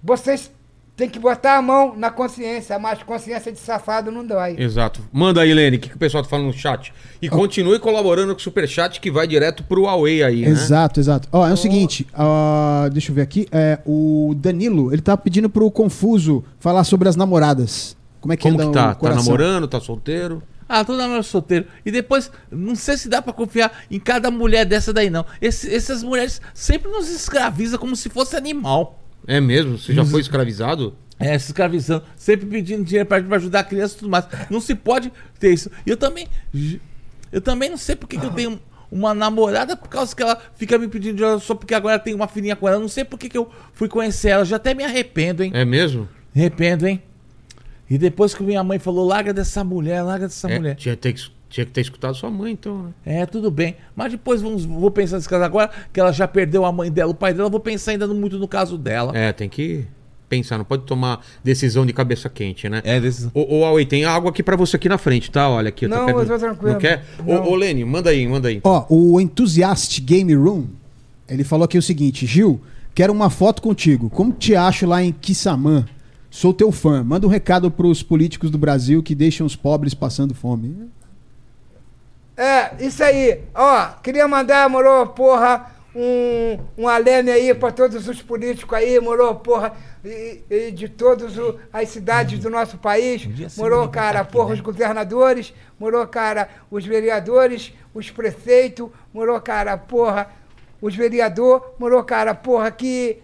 vocês 0.06 0.50
têm 0.96 1.10
que 1.10 1.18
botar 1.18 1.56
a 1.58 1.62
mão 1.62 1.94
na 1.94 2.10
consciência, 2.10 2.78
mas 2.78 3.02
consciência 3.02 3.52
de 3.52 3.58
safado 3.58 4.10
não 4.10 4.24
dói. 4.26 4.54
Exato. 4.58 5.02
Manda 5.12 5.42
aí, 5.42 5.52
Lene, 5.52 5.76
o 5.76 5.80
que, 5.80 5.90
que 5.90 5.94
o 5.96 5.98
pessoal 5.98 6.22
tá 6.22 6.28
falando 6.30 6.46
no 6.46 6.52
chat. 6.54 6.90
E 7.20 7.28
continue 7.28 7.78
colaborando 7.78 8.32
com 8.34 8.38
o 8.38 8.42
Superchat 8.42 8.98
que 8.98 9.10
vai 9.10 9.26
direto 9.26 9.62
pro 9.64 9.82
Huawei 9.82 10.22
aí, 10.22 10.40
né? 10.42 10.48
Exato, 10.48 10.98
exato. 10.98 11.28
Ó, 11.30 11.46
é 11.46 11.52
o 11.52 11.56
seguinte, 11.56 12.06
ó, 12.16 12.88
deixa 12.88 13.10
eu 13.10 13.14
ver 13.14 13.20
aqui. 13.22 13.46
É, 13.52 13.78
o 13.84 14.32
Danilo, 14.38 14.90
ele 14.90 15.02
tá 15.02 15.16
pedindo 15.18 15.50
pro 15.50 15.70
Confuso 15.70 16.42
falar 16.58 16.84
sobre 16.84 17.08
as 17.10 17.16
namoradas. 17.16 17.94
Como 18.20 18.32
é 18.32 18.36
que 18.38 18.42
Como 18.44 18.56
que 18.58 18.72
tá? 18.72 18.92
o 18.92 18.94
Tá 19.04 19.14
namorando? 19.14 19.68
Tá 19.68 19.78
solteiro? 19.80 20.42
Ah, 20.68 20.82
tô 20.84 20.94
namorando 20.96 21.22
solteiro. 21.22 21.66
E 21.84 21.90
depois, 21.92 22.30
não 22.50 22.74
sei 22.74 22.96
se 22.96 23.08
dá 23.08 23.20
pra 23.22 23.32
confiar 23.34 23.70
em 23.90 24.00
cada 24.00 24.30
mulher 24.30 24.64
dessa 24.64 24.92
daí, 24.94 25.10
não. 25.10 25.24
Esse- 25.42 25.72
essas 25.72 26.02
mulheres 26.02 26.40
sempre 26.54 26.90
nos 26.90 27.08
escravizam 27.08 27.78
como 27.78 27.94
se 27.94 28.08
fosse 28.08 28.34
animal. 28.34 28.98
É 29.26 29.40
mesmo? 29.40 29.78
Você 29.78 29.92
já 29.92 30.04
foi 30.04 30.20
escravizado? 30.20 30.94
É, 31.18 31.38
se 31.38 31.46
escravizando, 31.46 32.04
sempre 32.14 32.44
pedindo 32.46 32.84
dinheiro 32.84 33.08
pra 33.08 33.36
ajudar 33.36 33.60
a 33.60 33.64
criança 33.64 33.94
e 33.94 33.98
tudo 34.00 34.10
mais. 34.10 34.26
Não 34.50 34.60
se 34.60 34.74
pode 34.74 35.10
ter 35.40 35.52
isso. 35.52 35.70
E 35.86 35.90
eu 35.90 35.96
também. 35.96 36.28
Eu 37.32 37.40
também 37.40 37.70
não 37.70 37.76
sei 37.78 37.96
porque 37.96 38.18
que 38.18 38.26
eu 38.26 38.30
tenho 38.30 38.60
uma 38.92 39.12
namorada 39.14 39.76
por 39.76 39.88
causa 39.88 40.14
que 40.14 40.22
ela 40.22 40.40
fica 40.56 40.78
me 40.78 40.86
pedindo 40.88 41.16
dinheiro 41.16 41.40
só 41.40 41.54
porque 41.54 41.74
agora 41.74 41.98
tem 41.98 42.14
uma 42.14 42.28
filhinha 42.28 42.54
com 42.54 42.68
ela. 42.68 42.78
Não 42.78 42.88
sei 42.88 43.04
porque 43.04 43.28
que 43.28 43.36
eu 43.38 43.50
fui 43.72 43.88
conhecer 43.88 44.28
ela. 44.28 44.44
Já 44.44 44.56
até 44.56 44.74
me 44.74 44.84
arrependo, 44.84 45.42
hein? 45.42 45.50
É 45.54 45.64
mesmo? 45.64 46.08
Me 46.34 46.42
arrependo, 46.42 46.86
hein? 46.86 47.02
E 47.88 47.96
depois 47.96 48.34
que 48.34 48.42
minha 48.42 48.62
mãe 48.62 48.78
falou, 48.78 49.06
larga 49.06 49.32
dessa 49.32 49.62
mulher, 49.64 50.02
larga 50.02 50.26
dessa 50.26 50.50
É, 50.50 50.58
mulher. 50.58 50.74
tinha, 50.76 50.96
que- 50.96 51.30
tinha 51.48 51.64
que 51.64 51.72
ter 51.72 51.80
escutado 51.80 52.14
sua 52.14 52.30
mãe, 52.30 52.52
então, 52.52 52.82
né? 52.84 52.92
É, 53.04 53.26
tudo 53.26 53.50
bem. 53.50 53.76
Mas 53.94 54.12
depois 54.12 54.42
vamos, 54.42 54.64
vou 54.64 54.90
pensar 54.90 55.16
nesse 55.16 55.28
caso 55.28 55.44
agora, 55.44 55.70
que 55.92 56.00
ela 56.00 56.12
já 56.12 56.26
perdeu 56.26 56.64
a 56.64 56.72
mãe 56.72 56.90
dela, 56.90 57.10
o 57.12 57.14
pai 57.14 57.32
dela, 57.32 57.48
vou 57.48 57.60
pensar 57.60 57.92
ainda 57.92 58.06
muito 58.08 58.38
no 58.38 58.48
caso 58.48 58.76
dela. 58.76 59.16
É, 59.16 59.32
tem 59.32 59.48
que 59.48 59.86
pensar, 60.28 60.58
não 60.58 60.64
pode 60.64 60.82
tomar 60.84 61.24
decisão 61.42 61.86
de 61.86 61.92
cabeça 61.92 62.28
quente, 62.28 62.68
né? 62.68 62.82
É, 62.84 63.00
desses. 63.00 63.28
Ô, 63.32 63.64
ô 63.64 63.84
tem 63.84 64.04
água 64.04 64.30
aqui 64.30 64.42
pra 64.42 64.56
você 64.56 64.76
aqui 64.76 64.88
na 64.88 64.98
frente, 64.98 65.30
tá? 65.30 65.48
Olha 65.48 65.68
aqui. 65.68 65.86
Não, 65.86 65.98
tá 65.98 66.06
perto- 66.06 66.20
eu 66.20 66.26
tô 66.26 66.38
tranquilo. 66.38 66.72
Não 66.72 66.80
quer? 66.80 67.04
Ô, 67.24 67.34
Não. 67.34 67.48
ô, 67.48 67.54
Lene, 67.54 67.84
manda 67.84 68.10
aí, 68.10 68.26
manda 68.26 68.48
aí. 68.48 68.60
Ó, 68.64 68.84
o 68.88 69.20
Enthusiast 69.20 70.00
Game 70.00 70.34
Room, 70.34 70.66
ele 71.28 71.44
falou 71.44 71.64
aqui 71.64 71.78
o 71.78 71.82
seguinte, 71.82 72.26
Gil, 72.26 72.60
quero 72.94 73.12
uma 73.12 73.30
foto 73.30 73.62
contigo. 73.62 74.10
Como 74.10 74.32
te 74.32 74.54
acho 74.54 74.86
lá 74.86 75.02
em 75.02 75.12
Kissamã? 75.12 75.86
Sou 76.30 76.52
teu 76.52 76.70
fã. 76.70 77.02
Manda 77.02 77.26
um 77.26 77.30
recado 77.30 77.70
pros 77.70 78.02
políticos 78.02 78.50
do 78.50 78.58
Brasil 78.58 79.02
que 79.02 79.14
deixam 79.14 79.46
os 79.46 79.56
pobres 79.56 79.94
passando 79.94 80.34
fome. 80.34 80.76
É, 82.36 82.84
isso 82.84 83.02
aí. 83.02 83.42
Ó, 83.54 83.88
queria 84.02 84.28
mandar, 84.28 84.68
moro, 84.68 85.06
porra, 85.08 85.72
um, 85.96 86.58
um 86.76 86.88
alene 86.88 87.30
aí 87.30 87.54
pra 87.54 87.72
todos 87.72 88.06
os 88.06 88.20
políticos 88.20 88.76
aí, 88.76 89.00
moro, 89.00 89.34
porra, 89.36 89.72
e, 90.04 90.42
e 90.50 90.70
de 90.70 90.90
todas 90.90 91.32
as 91.72 91.88
cidades 91.88 92.38
do 92.38 92.50
nosso 92.50 92.76
país. 92.76 93.26
botar 93.86 93.88
cara, 93.88 94.24
porra, 94.24 94.48
né? 94.48 94.54
os 94.54 94.60
governadores, 94.60 95.54
morou, 95.78 96.06
cara, 96.06 96.50
os 96.70 96.84
vereadores, 96.84 97.72
os 97.94 98.10
prefeitos, 98.10 98.90
morou, 99.14 99.40
cara, 99.40 99.78
porra, 99.78 100.28
os 100.82 100.94
vereadores, 100.94 101.66
morou, 101.78 102.04
cara, 102.04 102.34
porra, 102.34 102.70
que 102.70 103.22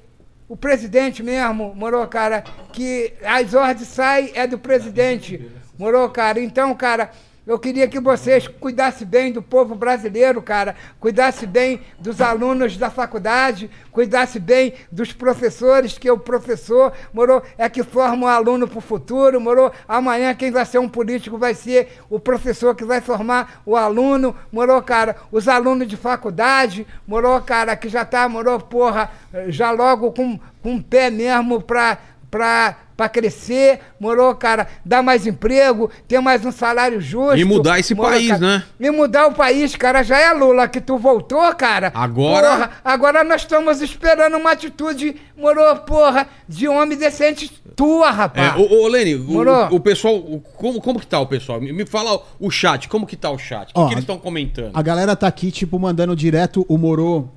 o 0.49 0.57
presidente 0.57 1.23
mesmo, 1.23 1.75
morou, 1.75 2.07
cara, 2.07 2.43
que 2.73 3.13
as 3.23 3.53
ordens 3.53 3.89
saem 3.89 4.33
é 4.35 4.47
do 4.47 4.59
presidente, 4.59 5.51
morou, 5.79 6.09
cara. 6.09 6.41
Então, 6.41 6.75
cara, 6.75 7.11
eu 7.47 7.59
queria 7.59 7.89
que 7.89 7.99
vocês 7.99 8.47
cuidassem 8.47 9.07
bem 9.07 9.33
do 9.33 9.43
povo 9.43 9.75
brasileiro, 9.75 10.41
cara, 10.41 10.77
cuidassem 11.01 11.49
bem 11.49 11.81
dos 11.99 12.21
alunos 12.21 12.77
da 12.77 12.89
faculdade, 12.89 13.69
cuidassem 13.91 14.41
bem 14.41 14.75
dos 14.93 15.13
professores, 15.13 15.99
que 15.99 16.11
o 16.11 16.19
professor, 16.19 16.93
morou, 17.13 17.43
é 17.59 17.69
que 17.69 17.83
forma 17.83 18.27
o 18.27 18.31
aluno 18.31 18.69
para 18.69 18.79
o 18.79 18.83
futuro, 18.83 19.41
morou. 19.41 19.73
Amanhã 19.89 20.35
quem 20.35 20.53
vai 20.53 20.65
ser 20.65 20.79
um 20.79 20.89
político 20.89 21.37
vai 21.37 21.53
ser 21.53 21.89
o 22.09 22.21
professor 22.21 22.77
que 22.77 22.85
vai 22.85 23.01
formar 23.01 23.61
o 23.67 23.77
aluno, 23.77 24.37
morou, 24.53 24.81
cara, 24.81 25.17
os 25.33 25.49
alunos 25.49 25.89
de 25.89 25.97
faculdade, 25.97 26.87
morou, 27.07 27.41
cara, 27.41 27.75
que 27.75 27.89
já 27.89 28.05
tá, 28.05 28.29
morou, 28.29 28.61
porra, 28.61 29.11
já 29.49 29.73
logo 29.73 30.13
com, 30.13 30.39
com 30.63 30.73
um 30.73 30.83
pé 30.83 31.11
mesmo 31.11 31.61
pra, 31.61 31.99
pra, 32.33 32.77
pra 32.97 33.11
crescer, 33.11 33.79
morou, 34.01 34.35
cara, 34.35 34.67
dar 34.83 35.03
mais 35.03 35.27
emprego, 35.27 35.91
ter 36.09 36.19
mais 36.19 36.43
um 36.47 36.51
salário 36.51 36.99
justo. 36.99 37.37
E 37.37 37.45
mudar 37.45 37.79
esse 37.79 37.95
morou, 37.95 38.11
país, 38.13 38.29
cara. 38.29 38.41
né? 38.41 38.65
E 38.81 38.91
mudar 38.91 39.27
o 39.27 39.35
país, 39.35 39.77
cara, 39.77 40.03
já 40.03 40.19
é 40.19 40.33
Lula 40.33 40.67
que 40.67 40.81
tu 40.81 40.97
voltou, 40.97 41.43
cara. 41.55 41.93
Agora- 41.95 42.49
Porra, 42.51 42.71
agora 42.83 43.23
nós 43.23 43.43
estamos 43.43 43.83
esperando 43.83 44.39
uma 44.39 44.53
atitude, 44.53 45.15
morou, 45.37 45.77
porra, 45.77 46.27
de 46.49 46.67
homem 46.67 46.97
decente 46.97 47.53
tua, 47.77 48.09
É, 48.09 48.11
rapaz. 48.11 48.57
ô, 48.57 48.83
ô 48.83 48.89
Lene, 48.89 49.15
Morou. 49.15 49.67
o, 49.71 49.75
o 49.75 49.81
pessoal, 49.81 50.15
o- 50.17 50.41
como, 50.57 50.81
como 50.81 50.99
que 50.99 51.07
tá 51.07 51.21
o 51.21 51.27
pessoal? 51.27 51.61
Me, 51.61 51.71
me 51.71 51.85
fala 51.85 52.19
o 52.41 52.51
chat, 52.51 52.89
como 52.89 53.07
que 53.07 53.15
tá 53.17 53.31
o 53.31 53.37
chat? 53.39 53.71
O 53.71 53.75
que, 53.75 53.81
Ó, 53.81 53.87
que 53.89 53.93
eles 53.93 54.05
estão 54.05 54.17
comentando? 54.17 54.71
A 54.73 54.81
galera 54.81 55.15
tá 55.15 55.27
aqui, 55.27 55.51
tipo, 55.51 55.79
mandando 55.79 56.17
direto 56.17 56.65
o 56.67 56.79
Morô 56.79 57.29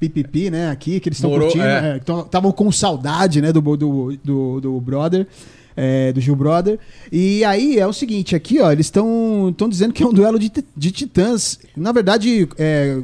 pipipi, 0.00 0.50
né? 0.50 0.70
Aqui, 0.70 0.98
que 0.98 1.08
eles 1.08 1.18
estão 1.18 1.30
curtindo. 1.30 1.62
é. 1.64 1.96
Estavam 1.98 2.50
com 2.50 2.72
saudade, 2.72 3.40
né? 3.40 3.52
Do, 3.52 3.60
do, 3.60 4.16
do, 4.24 4.60
do 4.60 4.80
brother. 4.80 5.26
é, 5.76 6.12
do 6.12 6.20
Gil 6.20 6.34
Brother. 6.36 6.78
E 7.10 7.44
aí 7.44 7.78
é 7.78 7.86
o 7.86 7.92
seguinte, 7.92 8.34
aqui, 8.34 8.60
ó, 8.60 8.70
eles 8.70 8.86
estão 8.86 9.54
dizendo 9.68 9.92
que 9.94 10.02
é 10.02 10.06
um 10.06 10.12
duelo 10.12 10.38
de, 10.38 10.50
de 10.76 10.90
titãs. 10.90 11.58
Na 11.76 11.92
verdade, 11.92 12.48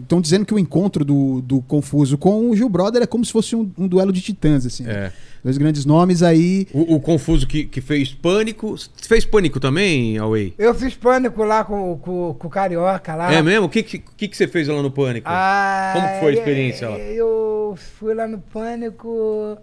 estão 0.03 0.21
dizendo 0.21 0.45
que 0.45 0.53
o 0.53 0.59
encontro 0.59 1.05
do, 1.05 1.41
do 1.43 1.61
Confuso 1.63 2.19
com 2.19 2.51
o 2.51 2.57
Gil 2.57 2.69
Brother 2.69 3.03
é 3.03 3.07
como 3.07 3.25
se 3.25 3.33
fosse 3.33 3.55
um, 3.57 3.71
um 3.79 3.87
duelo 3.89 4.13
de 4.13 4.21
titãs, 4.21 4.67
assim. 4.67 4.85
É. 4.87 5.13
Dois 5.47 5.59
grandes 5.59 5.85
nomes 5.85 6.25
aí. 6.25 6.67
O, 6.73 6.97
o 6.97 7.01
Confuso 7.01 7.47
que, 7.47 7.67
que 7.67 7.81
fez 7.81 8.13
Pânico. 8.13 8.77
Você 8.77 8.91
fez 9.07 9.25
Pânico 9.25 9.61
também, 9.61 10.19
Away? 10.19 10.53
Eu 10.59 10.75
fiz 10.75 10.97
pânico 10.97 11.45
lá 11.45 11.63
com, 11.63 11.97
com, 11.99 12.35
com 12.35 12.49
o 12.49 12.51
Carioca 12.51 13.15
lá. 13.15 13.33
É 13.33 13.41
mesmo? 13.41 13.67
O 13.67 13.69
que, 13.69 13.81
que, 13.85 14.01
que 14.01 14.27
que 14.27 14.37
você 14.37 14.49
fez 14.49 14.67
lá 14.67 14.83
no 14.83 14.91
Pânico? 14.91 15.29
Ah, 15.31 15.93
Como 15.95 16.09
foi 16.19 16.33
a 16.33 16.35
experiência 16.35 16.89
lá? 16.89 16.99
Eu 16.99 17.79
fui 17.97 18.13
lá 18.13 18.27
no 18.27 18.41
Pânico. 18.41 19.57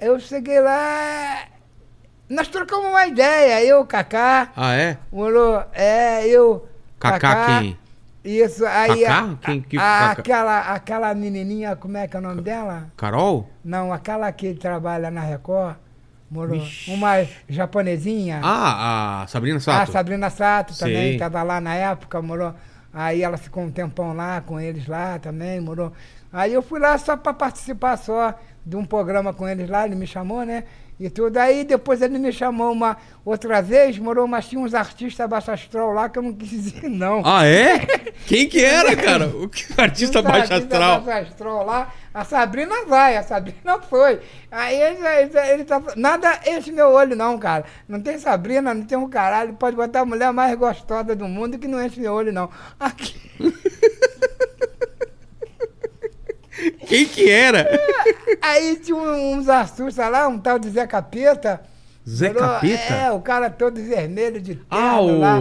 Eu 0.00 0.18
cheguei 0.18 0.58
lá. 0.58 1.48
Nós 2.26 2.48
trocamos 2.48 2.86
uma 2.86 3.06
ideia, 3.06 3.62
eu, 3.62 3.84
Kaká. 3.84 4.52
Ah, 4.56 4.74
é? 4.74 4.96
Morou, 5.12 5.62
é, 5.74 6.26
eu. 6.26 6.66
Kaká 6.98 7.60
quem? 7.60 7.78
Isso, 8.26 8.66
aí. 8.66 9.02
Kaká? 9.04 9.18
a- 9.24 9.36
Quem 9.46 9.60
que- 9.60 9.78
a- 9.78 10.10
aquela, 10.10 10.60
aquela 10.72 11.14
menininha, 11.14 11.76
como 11.76 11.96
é 11.96 12.06
que 12.08 12.16
é 12.16 12.18
o 12.18 12.22
nome 12.22 12.42
dela? 12.42 12.88
Carol? 12.96 13.48
Não, 13.64 13.92
aquela 13.92 14.30
que 14.32 14.54
trabalha 14.54 15.10
na 15.10 15.20
Record. 15.20 15.76
Morou. 16.28 16.60
Uma 16.88 17.24
japonesinha. 17.48 18.40
Ah, 18.42 19.22
a 19.22 19.26
Sabrina 19.28 19.58
A 19.58 19.60
Sato. 19.60 19.92
Sabrina 19.92 20.28
Sato 20.30 20.76
também 20.76 20.96
Sei. 20.96 21.12
estava 21.14 21.42
lá 21.44 21.60
na 21.60 21.74
época, 21.74 22.20
morou. 22.20 22.52
Aí 22.92 23.22
ela 23.22 23.36
ficou 23.36 23.62
um 23.62 23.70
tempão 23.70 24.12
lá 24.12 24.40
com 24.40 24.58
eles 24.58 24.88
lá 24.88 25.18
também, 25.20 25.60
morou. 25.60 25.92
Aí 26.32 26.52
eu 26.52 26.62
fui 26.62 26.80
lá 26.80 26.98
só 26.98 27.16
para 27.16 27.32
participar 27.32 27.96
só 27.96 28.34
de 28.64 28.74
um 28.76 28.84
programa 28.84 29.32
com 29.32 29.46
eles 29.48 29.68
lá, 29.70 29.86
ele 29.86 29.94
me 29.94 30.06
chamou, 30.06 30.44
né? 30.44 30.64
E 30.98 31.10
tudo. 31.10 31.36
Aí 31.36 31.62
depois 31.64 32.00
ele 32.00 32.18
me 32.18 32.32
chamou 32.32 32.72
uma 32.72 32.96
outra 33.24 33.60
vez, 33.60 33.98
morou, 33.98 34.26
mas 34.26 34.46
tinha 34.48 34.60
uns 34.60 34.72
artistas 34.72 35.28
Baixa 35.28 35.52
Astral 35.52 35.92
lá 35.92 36.08
que 36.08 36.18
eu 36.18 36.22
não 36.22 36.32
quis 36.32 36.68
ir, 36.68 36.88
não. 36.88 37.20
Ah, 37.24 37.44
é? 37.46 37.80
Quem 38.26 38.48
que 38.48 38.64
era, 38.64 38.96
cara? 38.96 39.26
O 39.26 39.48
que- 39.48 39.66
artista 39.78 40.20
artistas 40.20 40.62
Astral. 40.62 41.00
Baixa 41.02 41.28
Astral 41.28 41.66
lá. 41.66 41.92
A 42.14 42.24
Sabrina 42.24 42.86
vai, 42.86 43.14
a 43.18 43.22
Sabrina 43.22 43.78
foi. 43.90 44.20
Aí 44.50 44.74
ele, 44.80 45.06
ele, 45.06 45.38
ele 45.52 45.64
tá. 45.64 45.82
Nada 45.96 46.40
enche 46.46 46.72
meu 46.72 46.88
olho, 46.88 47.14
não, 47.14 47.36
cara. 47.38 47.66
Não 47.86 48.00
tem 48.00 48.18
Sabrina, 48.18 48.72
não 48.72 48.84
tem 48.84 48.96
um 48.96 49.06
caralho. 49.08 49.52
Pode 49.52 49.76
botar 49.76 50.00
a 50.00 50.06
mulher 50.06 50.32
mais 50.32 50.56
gostosa 50.56 51.14
do 51.14 51.28
mundo 51.28 51.58
que 51.58 51.68
não 51.68 51.84
enche 51.84 52.00
meu 52.00 52.14
olho, 52.14 52.32
não. 52.32 52.48
Aqui. 52.80 53.20
Quem 56.86 57.04
que 57.06 57.30
era? 57.30 57.68
Aí 58.40 58.76
tinha 58.76 58.96
uns 58.96 59.48
assustos 59.48 59.96
lá, 59.96 60.26
um 60.28 60.38
tal 60.38 60.58
de 60.58 60.68
Zé 60.70 60.86
Capeta. 60.86 61.60
Zé 62.08 62.28
Morou- 62.32 62.48
Capeta? 62.48 62.94
É, 62.94 63.10
o 63.10 63.20
cara 63.20 63.50
todo 63.50 63.80
vermelho 63.82 64.40
de 64.40 64.54
terno 64.54 64.66
Ah, 64.70 65.00
o- 65.00 65.18
lá. 65.18 65.38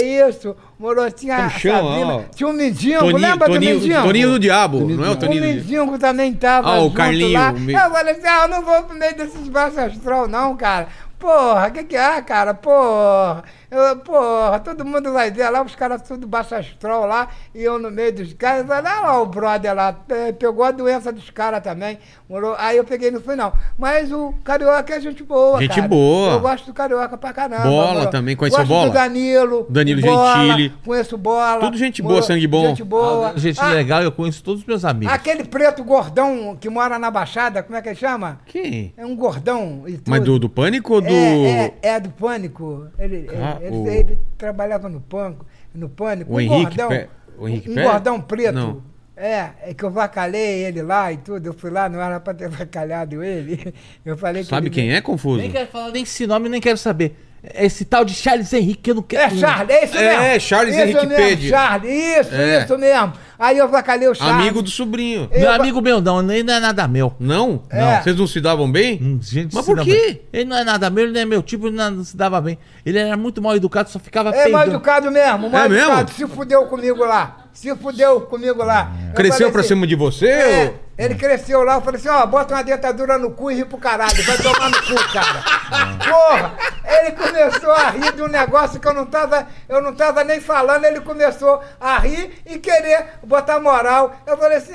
Isso, 0.00 0.56
morou, 0.78 1.10
tinha? 1.10 1.48
Sabrina, 1.50 2.14
Ó. 2.16 2.22
tinha 2.34 2.48
um 2.48 2.52
mendigo, 2.52 2.98
Toninho, 3.00 3.18
lembra 3.18 3.48
do 3.48 3.54
Toninho, 3.54 3.74
mendigo? 3.74 4.02
Toninho 4.02 4.28
do 4.30 4.38
Diabo, 4.38 4.80
não 4.88 5.04
é 5.04 5.08
o 5.08 5.12
O 5.12 5.16
Toninho 5.16 5.42
do 5.42 5.46
Diabo? 5.46 5.60
mendigo 5.90 5.98
também 5.98 6.32
tava 6.34 6.68
Ah, 6.76 6.80
o 6.80 6.92
Carlinho, 6.92 7.38
lá. 7.38 7.50
o 7.50 7.58
me- 7.60 7.72
Eu 7.72 7.90
falei 7.90 8.12
assim, 8.14 8.26
ah, 8.26 8.40
eu 8.42 8.48
não 8.48 8.62
vou 8.64 8.82
pro 8.84 8.96
meio 8.98 9.16
desses 9.16 9.48
baixos 9.48 9.78
astral 9.78 10.26
não, 10.28 10.56
cara. 10.56 10.88
Porra, 11.18 11.68
o 11.68 11.70
que 11.72 11.84
que 11.84 11.96
é, 11.96 12.22
cara? 12.22 12.54
Porra, 12.54 13.44
eu, 13.70 13.96
porra, 13.98 14.58
todo 14.60 14.84
mundo 14.84 15.12
vai 15.12 15.30
ver 15.30 15.48
lá, 15.50 15.62
os 15.62 15.74
caras 15.74 16.02
tudo 16.02 16.26
baixo 16.26 16.54
astral 16.54 17.06
lá, 17.06 17.28
e 17.54 17.62
eu 17.62 17.78
no 17.78 17.90
meio 17.90 18.12
dos 18.12 18.32
caras, 18.32 18.68
olha 18.68 18.80
lá 18.80 19.20
o 19.20 19.26
brother 19.26 19.74
lá, 19.74 19.92
pe- 19.92 20.32
pegou 20.32 20.64
a 20.64 20.70
doença 20.70 21.12
dos 21.12 21.30
caras 21.30 21.62
também, 21.62 21.98
morou, 22.28 22.54
aí 22.58 22.76
eu 22.76 22.84
peguei 22.84 23.08
e 23.08 23.12
não 23.12 23.20
fui 23.20 23.36
não. 23.36 23.52
Mas 23.78 24.10
o 24.12 24.34
Carioca 24.44 24.94
é 24.94 25.00
gente 25.00 25.22
boa, 25.22 25.58
Gente 25.60 25.76
cara. 25.76 25.88
boa. 25.88 26.32
Eu 26.32 26.40
gosto 26.40 26.66
do 26.66 26.74
Carioca 26.74 27.16
pra 27.16 27.32
caramba. 27.32 27.62
Bola 27.62 27.92
morou. 27.94 28.06
também, 28.10 28.36
conheceu 28.36 28.58
gosto 28.60 28.68
Bola? 28.68 28.88
do 28.88 28.92
Danilo. 28.94 29.66
Danilo 29.70 30.00
Bola, 30.02 30.36
Gentili. 30.46 30.74
Conheço 30.84 31.16
Bola. 31.18 31.60
Tudo 31.60 31.76
gente 31.76 32.02
boa, 32.02 32.22
sangue 32.22 32.46
bom. 32.46 32.66
Gente 32.68 32.84
boa. 32.84 33.32
Ah, 33.34 33.38
gente 33.38 33.60
Ah, 33.60 33.68
legal, 33.72 34.02
eu 34.02 34.10
conheço 34.12 34.42
todos 34.42 34.60
os 34.62 34.66
meus 34.66 34.84
amigos. 34.84 35.14
Aquele 35.14 35.44
preto 35.44 35.84
gordão 35.84 36.56
que 36.60 36.68
mora 36.68 36.98
na 36.98 37.10
Baixada, 37.10 37.62
como 37.62 37.76
é 37.76 37.82
que 37.82 37.88
ele 37.88 37.96
chama? 37.96 38.40
Quem? 38.46 38.92
É 38.96 39.04
um 39.06 39.14
gordão 39.14 39.84
e 39.86 39.92
tudo. 39.92 40.10
Mas 40.10 40.22
do, 40.22 40.38
do 40.38 40.48
Pânico 40.48 40.94
ou 40.94 41.00
do... 41.00 41.08
É, 41.08 41.64
é, 41.66 41.74
é 41.82 42.00
do 42.00 42.10
Pânico. 42.10 42.86
Ele, 42.98 43.28
Ah, 43.40 43.58
ele, 43.60 43.76
o- 43.76 43.88
ele 43.88 44.18
trabalhava 44.38 44.88
no 44.88 45.00
Pânico. 45.00 45.46
No 45.74 45.88
Pânico. 45.88 46.32
O 46.32 46.36
um 46.36 46.40
Henrique 46.40 46.62
gordão. 46.64 46.88
Pé- 46.88 47.08
o 47.38 47.48
Henrique 47.48 47.70
um 47.70 47.74
Pé? 47.74 47.82
gordão 47.84 48.20
preto. 48.20 48.54
Não. 48.54 48.82
É, 49.16 49.50
é 49.62 49.74
que 49.74 49.84
eu 49.84 49.90
vacalhei 49.90 50.64
ele 50.64 50.80
lá 50.82 51.12
e 51.12 51.18
tudo. 51.18 51.46
Eu 51.46 51.52
fui 51.52 51.70
lá, 51.70 51.88
não 51.88 52.00
era 52.00 52.18
pra 52.18 52.32
ter 52.32 52.48
vacalhado 52.50 53.22
ele. 53.22 53.74
Eu 54.04 54.16
falei 54.16 54.42
que 54.42 54.48
Sabe 54.48 54.68
ele- 54.68 54.74
quem 54.74 54.92
é, 54.94 55.00
Confuso? 55.00 55.38
Nem 55.38 55.50
quero 55.50 55.68
falar 55.70 55.90
nem 55.90 56.02
esse 56.02 56.26
nome, 56.26 56.48
nem 56.48 56.60
quero 56.60 56.78
saber. 56.78 57.16
Esse 57.54 57.86
tal 57.86 58.04
de 58.04 58.12
Charles 58.12 58.52
Henrique 58.52 58.82
que 58.82 58.90
eu 58.90 58.94
não 58.96 59.02
quero. 59.02 59.34
É 59.34 59.38
Charles, 59.38 59.70
é 59.74 59.84
isso 59.86 59.96
É, 59.96 60.18
mesmo. 60.18 60.40
Charles 60.40 60.74
isso 60.74 60.82
Henrique 60.84 61.06
mesmo, 61.06 61.16
Pede. 61.24 61.48
Charles, 61.48 61.90
isso, 61.90 62.34
É. 62.34 62.64
isso 62.64 62.78
mesmo. 62.78 63.12
Aí 63.38 63.56
eu 63.56 63.66
vacalei 63.68 64.06
o 64.08 64.14
Charles. 64.14 64.34
Amigo 64.36 64.60
do 64.60 64.68
sobrinho. 64.68 65.26
Eu- 65.32 65.40
Meu 65.40 65.52
amigo 65.52 65.80
meu 65.80 66.02
não, 66.02 66.20
nem 66.20 66.42
não 66.42 66.52
é 66.52 66.60
nada 66.60 66.86
meu. 66.86 67.14
Não? 67.18 67.62
É. 67.70 68.02
Vocês 68.02 68.14
não 68.16 68.26
se 68.26 68.40
davam 68.42 68.70
bem? 68.70 68.98
Hum, 69.02 69.18
gente, 69.22 69.54
Mas 69.54 69.64
por 69.64 69.80
quê? 69.82 69.90
bem. 69.90 70.20
Ele 70.40 70.44
não 70.50 70.58
é 70.58 70.64
nada 70.64 70.90
meu, 70.90 71.04
ele 71.04 71.14
não 71.14 71.20
é 71.20 71.24
meu 71.24 71.42
tipo, 71.42 71.68
ele 71.68 71.76
não, 71.76 71.90
não 71.90 72.04
se 72.04 72.14
dava 72.14 72.38
bem. 72.42 72.58
Ele 72.84 72.98
era 72.98 73.16
muito 73.16 73.40
mal 73.40 73.56
educado, 73.56 73.88
só 73.88 73.98
ficava 73.98 74.28
É 74.30 74.32
mal 74.34 74.42
peidando. 74.60 74.70
educado 74.76 75.10
mesmo, 75.10 75.48
mal 75.48 75.64
É 75.64 75.68
mesmo? 75.70 75.86
educado. 75.92 76.10
Se 76.12 76.26
fudeu 76.26 76.66
comigo 76.66 77.02
lá. 77.06 77.39
Se 77.52 77.74
fudeu 77.76 78.22
comigo 78.22 78.62
lá. 78.62 78.90
Eu 79.08 79.14
Cresceu 79.14 79.50
pra 79.50 79.60
assim, 79.60 79.68
cima 79.68 79.86
de 79.86 79.94
você? 79.94 80.28
É, 80.28 80.74
ele 80.96 81.14
cresceu 81.14 81.62
lá, 81.62 81.74
eu 81.74 81.80
falei 81.80 81.98
assim, 81.98 82.08
ó, 82.08 82.26
bota 82.26 82.54
uma 82.54 82.62
dentadura 82.62 83.18
no 83.18 83.30
cu 83.30 83.50
e 83.50 83.54
ri 83.54 83.64
pro 83.64 83.78
caralho, 83.78 84.22
vai 84.22 84.36
tomar 84.36 84.70
no 84.70 84.82
cu, 84.82 85.12
cara. 85.12 85.42
Porra, 86.10 86.52
ele 86.84 87.12
começou 87.12 87.72
a 87.72 87.90
rir 87.90 88.12
de 88.12 88.22
um 88.22 88.28
negócio 88.28 88.78
que 88.78 88.86
eu 88.86 88.94
não 88.94 89.06
tava, 89.06 89.46
eu 89.68 89.80
não 89.80 89.94
tava 89.94 90.22
nem 90.24 90.40
falando, 90.40 90.84
ele 90.84 91.00
começou 91.00 91.60
a 91.80 91.98
rir 91.98 92.42
e 92.46 92.58
querer 92.58 93.14
botar 93.22 93.58
moral. 93.58 94.14
Eu 94.26 94.36
falei 94.36 94.58
assim, 94.58 94.74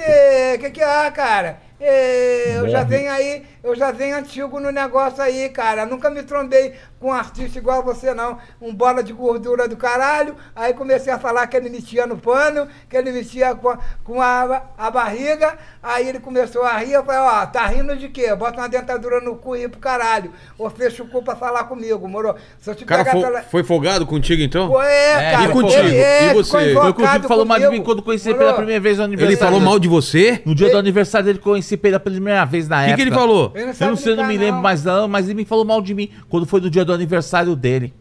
o 0.55 0.59
que 0.59 0.71
que 0.71 0.81
é, 0.81 1.11
cara? 1.11 1.59
Eu 1.79 2.69
já 2.69 2.83
venho 2.83 3.11
aí, 3.11 3.45
eu 3.65 3.75
já 3.75 3.91
venho 3.91 4.15
antigo 4.17 4.59
no 4.59 4.71
negócio 4.71 5.21
aí, 5.21 5.49
cara. 5.49 5.85
Nunca 5.85 6.09
me 6.09 6.23
trombei 6.23 6.73
com 6.99 7.07
um 7.09 7.13
artista 7.13 7.57
igual 7.57 7.83
você, 7.83 8.13
não. 8.13 8.37
Um 8.61 8.73
bola 8.73 9.03
de 9.03 9.11
gordura 9.11 9.67
do 9.67 9.75
caralho. 9.75 10.35
Aí 10.55 10.73
comecei 10.73 11.11
a 11.11 11.19
falar 11.19 11.45
que 11.47 11.57
ele 11.57 11.69
mexia 11.69 12.05
no 12.07 12.17
pano, 12.17 12.67
que 12.89 12.95
ele 12.95 13.11
mexia 13.11 13.53
com, 13.55 13.69
a, 13.69 13.77
com 14.03 14.21
a, 14.21 14.61
a 14.77 14.89
barriga. 14.91 15.55
Aí 15.83 16.07
ele 16.07 16.19
começou 16.19 16.63
a 16.63 16.77
rir. 16.77 16.93
Eu 16.93 17.03
falei, 17.03 17.19
ó, 17.21 17.45
tá 17.47 17.65
rindo 17.67 17.95
de 17.97 18.09
quê? 18.09 18.33
Bota 18.35 18.59
uma 18.61 18.69
dentadura 18.69 19.19
no 19.19 19.35
cu 19.35 19.55
e 19.55 19.63
ir 19.63 19.69
pro 19.69 19.79
caralho. 19.79 20.31
Ou 20.57 20.69
fecha 20.69 21.03
o 21.03 21.07
cu 21.07 21.21
pra 21.23 21.35
falar 21.35 21.63
comigo, 21.65 22.07
moro? 22.07 22.35
Se 22.59 22.69
eu 22.69 22.75
te 22.75 22.83
O 22.83 22.87
cara 22.87 23.03
pegar 23.03 23.17
fo- 23.17 23.23
pela... 23.25 23.41
foi 23.43 23.63
folgado 23.63 24.05
contigo, 24.05 24.41
então? 24.41 24.67
Pô, 24.69 24.81
é, 24.81 25.11
É, 25.11 25.31
cara. 25.31 25.43
e 25.45 25.49
contigo? 25.49 25.79
Ele 25.81 25.97
é, 25.97 26.31
E 26.31 26.33
você? 26.33 26.51
Foi 26.51 26.73
Foi 26.73 26.89
o 26.89 26.93
que 26.93 27.01
o 27.03 27.27
falou 27.27 27.45
mal 27.45 27.59
de 27.59 27.67
mim 27.69 27.81
quando 27.83 28.01
conheci 28.01 28.27
ele 28.29 28.33
Moro? 28.35 28.45
pela 28.45 28.57
primeira 28.57 28.79
vez 28.81 28.97
no 28.97 29.03
aniversário. 29.05 29.33
Ele 29.33 29.39
falou 29.43 29.59
mal 29.59 29.79
de 29.79 29.87
você? 29.87 30.41
No 30.45 30.53
dia 30.55 30.69
do 30.69 30.77
aniversário 30.77 31.25
dele, 31.25 31.39
conheci 31.39 31.73
ele 31.75 31.81
pela 31.81 31.99
primeira 31.99 32.45
vez 32.45 32.67
na 32.67 32.77
O 32.77 32.79
que, 32.79 32.83
época. 32.85 32.95
que 32.97 33.01
ele 33.03 33.11
falou? 33.15 33.51
Ele 33.55 33.63
Eu 33.63 33.67
não 33.67 33.73
sabe 33.73 33.97
sei, 33.97 34.11
eu 34.11 34.17
não 34.17 34.27
me 34.27 34.37
lembro 34.37 34.61
mais 34.61 34.83
não, 34.83 35.07
mas 35.07 35.25
ele 35.25 35.33
me 35.35 35.45
falou 35.45 35.63
mal 35.65 35.81
de 35.81 35.93
mim 35.93 36.09
quando 36.29 36.45
foi 36.45 36.59
no 36.61 36.69
dia 36.69 36.83
do 36.85 36.93
aniversário 36.93 37.55
dele. 37.55 37.93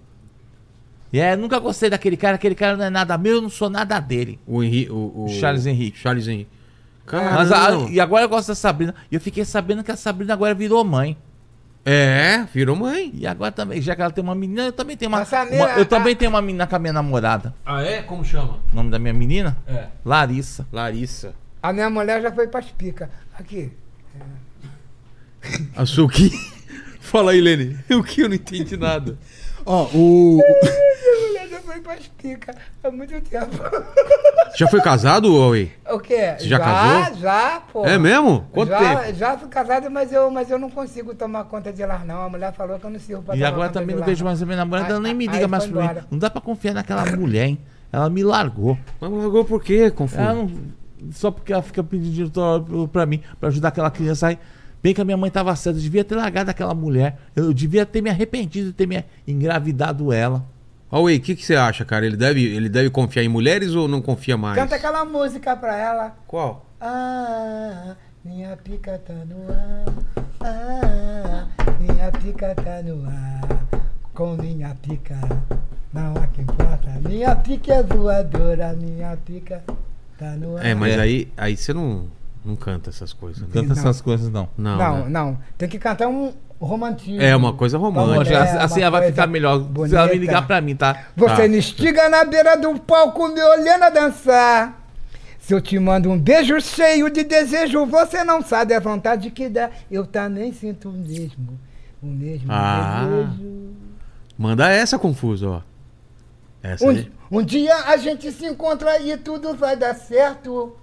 E 1.13 1.21
é, 1.21 1.37
nunca 1.37 1.59
gostei 1.61 1.89
daquele 1.89 2.17
cara, 2.17 2.35
aquele 2.35 2.55
cara 2.57 2.77
não 2.77 2.85
é 2.85 2.91
nada 2.91 3.17
meu, 3.17 3.35
eu 3.37 3.41
não 3.43 3.49
sou 3.49 3.71
nada 3.71 4.01
dele. 4.01 4.41
O, 4.47 4.63
Henri, 4.65 4.91
o, 4.91 5.25
o- 5.25 5.29
Charles 5.29 5.65
Henrique. 5.65 5.97
Charles 5.97 6.27
Henrique. 6.27 6.51
Mas 7.11 7.53
a- 7.53 7.87
e 7.91 8.01
agora 8.01 8.25
eu 8.25 8.29
gosto 8.29 8.49
da 8.49 8.55
Sabrina. 8.55 8.95
E 9.13 9.15
eu 9.15 9.21
fiquei 9.21 9.45
sabendo 9.45 9.85
que 9.85 9.93
a 9.93 9.97
Sabrina 9.97 10.33
agora 10.33 10.55
virou 10.55 10.83
mãe. 10.85 11.17
É, 11.85 12.45
virou 12.53 12.75
mãe. 12.75 13.11
E 13.15 13.27
agora 13.27 13.53
também, 13.53 13.81
já 13.81 13.95
que 13.95 14.01
ela 14.01 14.11
tem 14.11 14.25
uma 14.25 14.35
menina, 14.35 14.63
eu 14.63 14.73
também 14.73 14.97
tenho 14.97 15.11
uma. 15.11 15.19
Uma- 15.23 15.45
menina- 15.45 15.73
eu 15.79 15.85
também 15.87 16.17
tenho 16.17 16.31
uma 16.31 16.41
menina 16.41 16.67
com 16.67 16.75
a 16.75 16.79
minha 16.79 16.93
namorada. 16.95 17.55
Ah, 17.65 17.83
é? 17.83 18.01
Como 18.03 18.25
chama? 18.25 18.59
O 18.73 18.77
nome 18.77 18.91
da 18.91 18.99
minha 18.99 19.13
menina? 19.13 19.57
É. 19.69 19.89
Larissa. 20.05 20.67
Larissa. 20.73 21.35
A 21.63 21.73
minha 21.75 21.91
mulher 21.91 22.23
já 22.23 22.33
foi 22.33 22.49
pras 22.49 22.67
picas. 22.73 23.09
Aqui. 23.39 23.71
A 25.77 25.85
sua 25.87 26.05
o 26.05 26.09
quê? 26.09 26.31
Fala 27.01 27.33
aí, 27.33 27.41
Lene. 27.41 27.79
O 27.91 28.03
que 28.03 28.23
eu 28.23 28.29
não 28.29 28.37
entendi 28.37 28.77
nada. 28.77 29.19
Ó, 29.67 29.85
o. 29.95 30.41
Minha 31.05 31.29
mulher 31.29 31.49
já 31.49 31.61
foi 31.61 31.81
pras 31.81 32.11
picas 32.19 32.57
há 32.83 32.91
muito 32.91 33.21
tempo. 33.23 33.47
Já 34.57 34.69
foi 34.69 34.81
casado, 34.81 35.35
Huawei? 35.35 35.73
O 35.91 35.99
quê? 35.99 36.37
Você 36.39 36.47
já 36.47 36.61
casou? 36.61 37.17
Já, 37.17 37.61
pô. 37.73 37.85
É 37.85 37.99
mesmo? 37.99 38.47
Quanto 38.53 38.69
já, 38.69 38.79
tempo? 39.01 39.19
Já 39.19 39.37
fui 39.37 39.49
casado, 39.49 39.91
mas 39.91 40.13
eu, 40.13 40.31
mas 40.31 40.49
eu 40.49 40.61
não 40.61 40.71
consigo 40.71 41.13
tomar 41.13 41.43
conta 41.47 41.73
de 41.73 41.85
lar, 41.85 42.05
não. 42.05 42.23
A 42.23 42.29
mulher 42.29 42.53
falou 42.53 42.79
que 42.79 42.87
eu 42.87 42.91
não 42.91 43.01
sirvo 43.01 43.21
pra 43.25 43.35
E 43.35 43.39
tomar 43.39 43.49
agora 43.49 43.69
conta 43.69 43.81
também 43.81 43.89
de 43.97 44.01
não 44.01 44.01
lar, 44.07 44.07
vejo 44.07 44.25
mais 44.25 44.41
a 44.41 44.47
minha 44.47 44.57
namorada, 44.59 44.91
ela 44.91 45.01
nem 45.01 45.13
me 45.13 45.27
liga 45.27 45.49
mais 45.49 45.67
pra 45.67 45.95
mim. 45.95 46.01
Não 46.09 46.19
dá 46.21 46.31
pra 46.31 46.41
confiar 46.41 46.73
naquela 46.73 47.05
mulher, 47.17 47.47
hein? 47.49 47.59
Ela 47.93 48.09
me 48.09 48.23
largou. 48.23 48.79
Mas 49.01 49.11
largou 49.11 49.45
por 49.45 49.61
quê, 49.61 49.91
Confuso? 49.91 50.21
Ela 50.23 50.35
não- 50.35 50.51
só 51.11 51.33
porque 51.33 51.53
ela 51.53 51.63
fica 51.63 51.83
pedindo 51.83 52.31
dinheiro 52.31 52.89
pra 52.93 53.05
mim, 53.07 53.21
pra 53.41 53.49
ajudar 53.49 53.69
aquela 53.69 53.91
criança 53.91 54.29
aí. 54.29 54.39
Bem 54.85 54.93
que 54.93 55.01
a 55.01 55.05
minha 55.05 55.17
mãe 55.17 55.31
tava 55.31 55.57
certa, 55.57 55.79
eu 55.79 55.83
devia 55.83 56.05
ter 56.05 56.15
largado 56.15 56.51
aquela 56.51 56.75
mulher. 56.75 57.17
Eu 57.35 57.55
devia 57.55 57.87
ter 57.87 58.03
me 58.03 58.11
arrependido 58.11 58.67
de 58.67 58.75
ter 58.75 58.87
me 58.87 59.03
engravidado 59.27 60.13
ela. 60.13 60.45
Huawei, 60.93 61.17
o 61.17 61.21
que, 61.23 61.35
que 61.35 61.43
você 61.43 61.57
acha, 61.57 61.87
cara? 61.87 62.05
Ele 62.05 62.19
deve, 62.19 62.45
ele 62.45 62.69
deve 62.69 62.91
confiar 62.91 63.23
em 63.23 63.29
mulheres 63.29 63.75
ou 63.75 63.89
não 63.89 64.03
confia 64.03 64.37
mais? 64.37 64.57
Canta 64.57 64.75
aquela 64.77 65.03
música 65.07 65.57
pra 65.57 65.75
ela. 65.75 66.15
Qual? 66.27 66.67
Ah, 66.79 67.97
minha 68.23 68.55
pica 68.59 68.99
tá 68.99 69.15
no 69.15 69.51
ar. 69.51 70.27
Ah, 70.43 71.47
minha 71.81 72.13
pica 72.13 72.55
tá 72.55 72.83
no 72.83 73.09
ar. 73.09 73.85
Com 74.13 74.37
minha 74.37 74.77
pica, 74.83 75.19
não 75.95 76.13
há 76.15 76.27
que 76.27 76.43
importa. 76.43 76.91
Minha 77.09 77.35
pica 77.35 77.73
é 77.73 77.83
voadora, 77.83 78.75
minha 78.75 79.17
pica 79.17 79.65
tá 80.19 80.33
no 80.33 80.59
ar. 80.59 80.67
É, 80.67 80.75
mas 80.75 80.93
É. 80.93 81.01
aí, 81.01 81.33
aí 81.39 81.57
você 81.57 81.73
não, 81.73 82.05
não 82.45 82.57
canta 82.57 82.91
essas 82.91 83.13
coisas, 83.13 83.43
né? 83.43 83.49
Canta 83.53 83.69
Não. 83.69 83.73
essas 83.81 84.01
coisas, 84.01 84.31
não. 84.31 84.49
Não, 84.57 84.77
Não, 84.77 84.97
né? 85.05 85.09
não. 85.09 85.39
Tem 85.57 85.69
que 85.69 85.79
cantar 85.79 86.09
um 86.09 86.33
romantismo. 86.61 87.21
É 87.23 87.35
uma 87.35 87.53
coisa 87.55 87.79
romântica. 87.79 88.35
É, 88.37 88.59
assim, 88.63 88.81
ela 88.83 88.99
vai 88.99 89.09
ficar 89.11 89.27
melhor. 89.27 89.59
Se 89.59 89.65
ela 89.95 90.05
me 90.07 90.13
bonita. 90.13 90.15
ligar 90.15 90.47
pra 90.47 90.61
mim, 90.61 90.77
tá? 90.77 91.07
Você 91.17 91.43
Ah. 91.43 91.49
me 91.49 91.59
instiga 91.59 92.09
na 92.09 92.25
beira 92.25 92.57
do 92.57 92.79
palco 92.81 93.29
me 93.29 93.43
olhando 93.43 93.83
a 93.85 93.91
dançar. 93.91 94.81
Se 95.39 95.53
eu 95.53 95.61
te 95.61 95.79
mando 95.79 96.11
um 96.11 96.19
beijo 96.19 96.59
cheio 96.61 97.11
de 97.11 97.23
desejo, 97.23 97.85
você 97.87 98.25
não 98.25 98.41
sabe 98.41 98.73
a 98.73 98.81
vontade 98.81 99.31
que 99.31 99.49
dá. 99.49 99.71
Eu 99.91 100.07
também 100.07 100.53
sinto 100.53 100.89
o 100.89 100.93
mesmo, 100.93 101.59
o 102.03 102.07
mesmo 102.07 102.47
Ah. 102.51 103.05
desejo. 103.27 103.71
Manda 104.39 104.69
essa, 104.71 104.99
Confuso, 104.99 105.51
ó. 105.51 105.61
Essa 106.63 106.87
Um, 106.87 106.91
aí. 106.91 107.13
um 107.31 107.43
dia 107.43 107.75
a 107.87 107.97
gente 107.99 108.33
se 108.33 108.47
encontra 108.47 108.99
e 109.01 109.17
tudo 109.19 109.55
vai 109.55 109.77
dar 109.77 109.95
certo. 109.95 110.75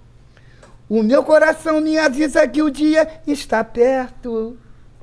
O 0.94 1.02
meu 1.02 1.22
coração 1.22 1.80
me 1.80 1.96
avisa 1.96 2.46
que 2.46 2.60
o 2.62 2.70
dia 2.70 3.08
está 3.26 3.64
perto. 3.64 4.58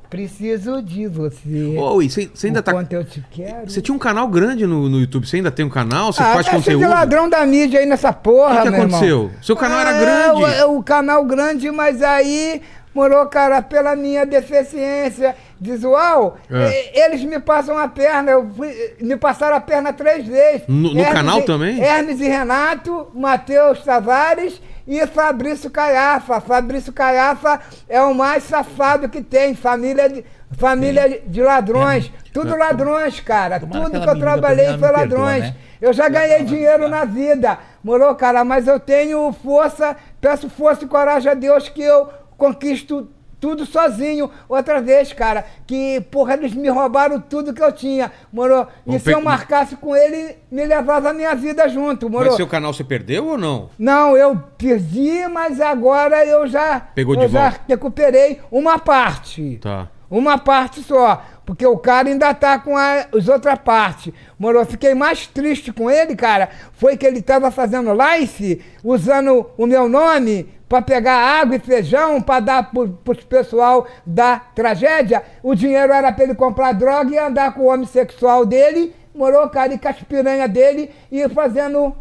Preciso 0.08 0.84
de 0.84 1.08
você. 1.08 1.76
Ô, 1.80 2.00
e 2.00 2.08
você, 2.08 2.30
você 2.32 2.46
ainda 2.46 2.60
o 2.60 2.64
tá. 2.64 2.74
quanto 2.74 2.94
eu 2.94 3.04
te 3.04 3.26
quero. 3.32 3.68
Você 3.68 3.82
tinha 3.82 3.96
um 3.96 3.98
canal 3.98 4.28
grande 4.28 4.68
no, 4.68 4.88
no 4.88 5.00
YouTube. 5.00 5.28
Você 5.28 5.38
ainda 5.38 5.50
tem 5.50 5.66
um 5.66 5.70
canal? 5.70 6.14
Você 6.14 6.22
ah, 6.22 6.34
faz 6.34 6.46
tá 6.46 6.52
conteúdo? 6.52 6.84
de 6.84 6.88
ladrão 6.88 7.28
da 7.28 7.44
mídia 7.44 7.80
aí 7.80 7.88
nessa 7.88 8.14
porra, 8.14 8.54
O 8.54 8.58
que 8.58 8.64
que 8.66 8.70
meu 8.70 8.82
irmão. 8.82 8.98
aconteceu? 9.00 9.32
Seu 9.42 9.56
canal 9.56 9.80
era 9.80 9.96
É, 9.96 10.00
grande. 10.00 10.44
O, 10.44 10.48
é 10.48 10.66
o 10.66 10.84
canal 10.84 11.26
grande, 11.26 11.72
mas 11.72 12.04
aí, 12.04 12.62
morou, 12.94 13.26
cara, 13.26 13.60
pela 13.64 13.96
minha 13.96 14.28
deficiência 14.28 15.36
visual, 15.60 16.38
É. 16.52 17.06
eles 17.06 17.24
me 17.24 17.40
passam 17.40 17.80
a 17.80 17.88
perna. 17.88 18.30
Eu 18.30 18.48
fui- 18.56 18.94
me 19.02 19.18
passaram 19.18 19.56
a 19.56 19.60
perna 19.62 19.92
três 19.92 20.24
vezes. 20.28 20.62
No- 20.68 20.94
no 20.94 21.04
canal 21.06 21.42
também? 21.42 21.80
Hermes 21.82 22.20
e 22.20 22.28
Renato, 22.28 23.08
Matheus 23.16 23.84
Tavares 23.84 24.62
e 24.90 25.06
Fabrício 25.06 25.70
Caiafa. 25.70 26.42
Fabrício 26.42 26.92
Caiafa 26.92 27.60
é 27.88 28.02
o 28.02 28.12
mais 28.16 28.44
safado 28.44 29.08
que 29.08 29.22
tem. 29.22 29.54
Família 29.54 30.10
de, 30.10 30.26
família 30.58 31.22
de 31.28 31.44
ladrões. 31.44 32.12
Tudo 32.34 32.58
ladrões, 32.58 33.20
cara. 33.20 33.60
Tomara 33.60 33.86
Tudo 33.86 34.02
que 34.02 34.10
eu 34.10 34.20
trabalhei 34.20 34.66
foi 34.70 34.78
perdoa, 34.80 34.98
ladrões. 34.98 35.44
né? 35.44 35.56
Eu 35.80 35.94
já 35.94 36.10
ganhei 36.10 36.44
dinheiro 36.44 36.90
na 36.90 37.06
vida, 37.06 37.58
morou, 37.82 38.14
cara, 38.16 38.44
mas 38.44 38.68
eu 38.68 38.80
tenho 38.80 39.32
força, 39.32 39.96
peço 40.20 40.50
força 40.50 40.84
e 40.84 40.88
coragem 40.88 41.32
a 41.32 41.36
Deus 41.36 41.70
que 41.70 41.82
eu 41.82 42.10
conquisto 42.36 43.08
tudo 43.40 43.66
sozinho 43.66 44.30
outra 44.48 44.82
vez, 44.82 45.14
cara. 45.14 45.46
Que, 45.66 46.02
porra, 46.12 46.34
eles 46.34 46.54
me 46.54 46.68
roubaram 46.70 47.20
tudo 47.20 47.54
que 47.54 47.64
eu 47.64 47.72
tinha, 47.72 48.12
morou. 48.32 48.68
E 48.86 48.88
Vamos 48.88 49.04
se 49.04 49.12
eu 49.12 49.18
pe- 49.20 49.24
marcasse 49.24 49.76
com 49.76 49.96
ele, 49.96 50.36
me 50.52 50.66
levava 50.66 51.10
a 51.10 51.14
minha 51.14 51.34
vida 51.36 51.68
junto, 51.70 52.10
morou. 52.10 52.28
Mas 52.28 52.36
seu 52.36 52.48
canal 52.48 52.74
você 52.74 52.84
perdeu 52.84 53.26
ou 53.28 53.38
não? 53.38 53.70
Não, 53.80 54.18
eu 54.18 54.36
perdi, 54.58 55.26
mas 55.28 55.60
agora 55.62 56.26
eu 56.26 56.48
já, 56.48 56.80
Pegou 56.80 57.16
eu 57.16 57.22
de 57.22 57.28
já 57.34 57.42
volta. 57.50 57.62
recuperei 57.68 58.40
uma 58.52 58.78
parte. 58.78 59.58
Tá. 59.62 59.88
Uma 60.12 60.38
parte 60.40 60.82
só. 60.82 61.24
Porque 61.46 61.66
o 61.66 61.78
cara 61.78 62.10
ainda 62.10 62.34
tá 62.34 62.60
com 62.60 62.76
a- 62.78 63.06
as 63.16 63.28
outras 63.28 63.58
partes. 63.60 64.14
Moro, 64.38 64.60
eu 64.60 64.66
fiquei 64.66 64.94
mais 64.94 65.26
triste 65.28 65.72
com 65.72 65.90
ele, 65.90 66.16
cara. 66.16 66.50
Foi 66.74 66.96
que 66.98 67.06
ele 67.06 67.22
tava 67.22 67.50
fazendo 67.52 67.94
live, 67.94 68.62
usando 68.84 69.48
o 69.58 69.66
meu 69.66 69.88
nome 69.90 70.50
para 70.70 70.84
pegar 70.84 71.16
água 71.42 71.56
e 71.56 71.60
feijão 71.60 72.22
para 72.22 72.40
dar 72.40 72.72
pro, 72.72 72.88
pros 73.04 73.24
pessoal 73.24 73.88
da 74.06 74.40
tragédia. 74.54 75.24
O 75.42 75.56
dinheiro 75.56 75.92
era 75.92 76.12
para 76.12 76.24
ele 76.24 76.36
comprar 76.36 76.74
droga 76.74 77.10
e 77.12 77.18
andar 77.18 77.54
com 77.56 77.64
o 77.64 77.74
homossexual 77.74 78.46
dele. 78.46 78.94
Morou, 79.16 79.50
cara, 79.50 79.74
e 79.74 79.80
com 79.80 79.88
as 79.90 79.98
piranha 80.04 80.48
dele 80.48 80.92
e 81.12 81.28
fazendo 81.30 81.94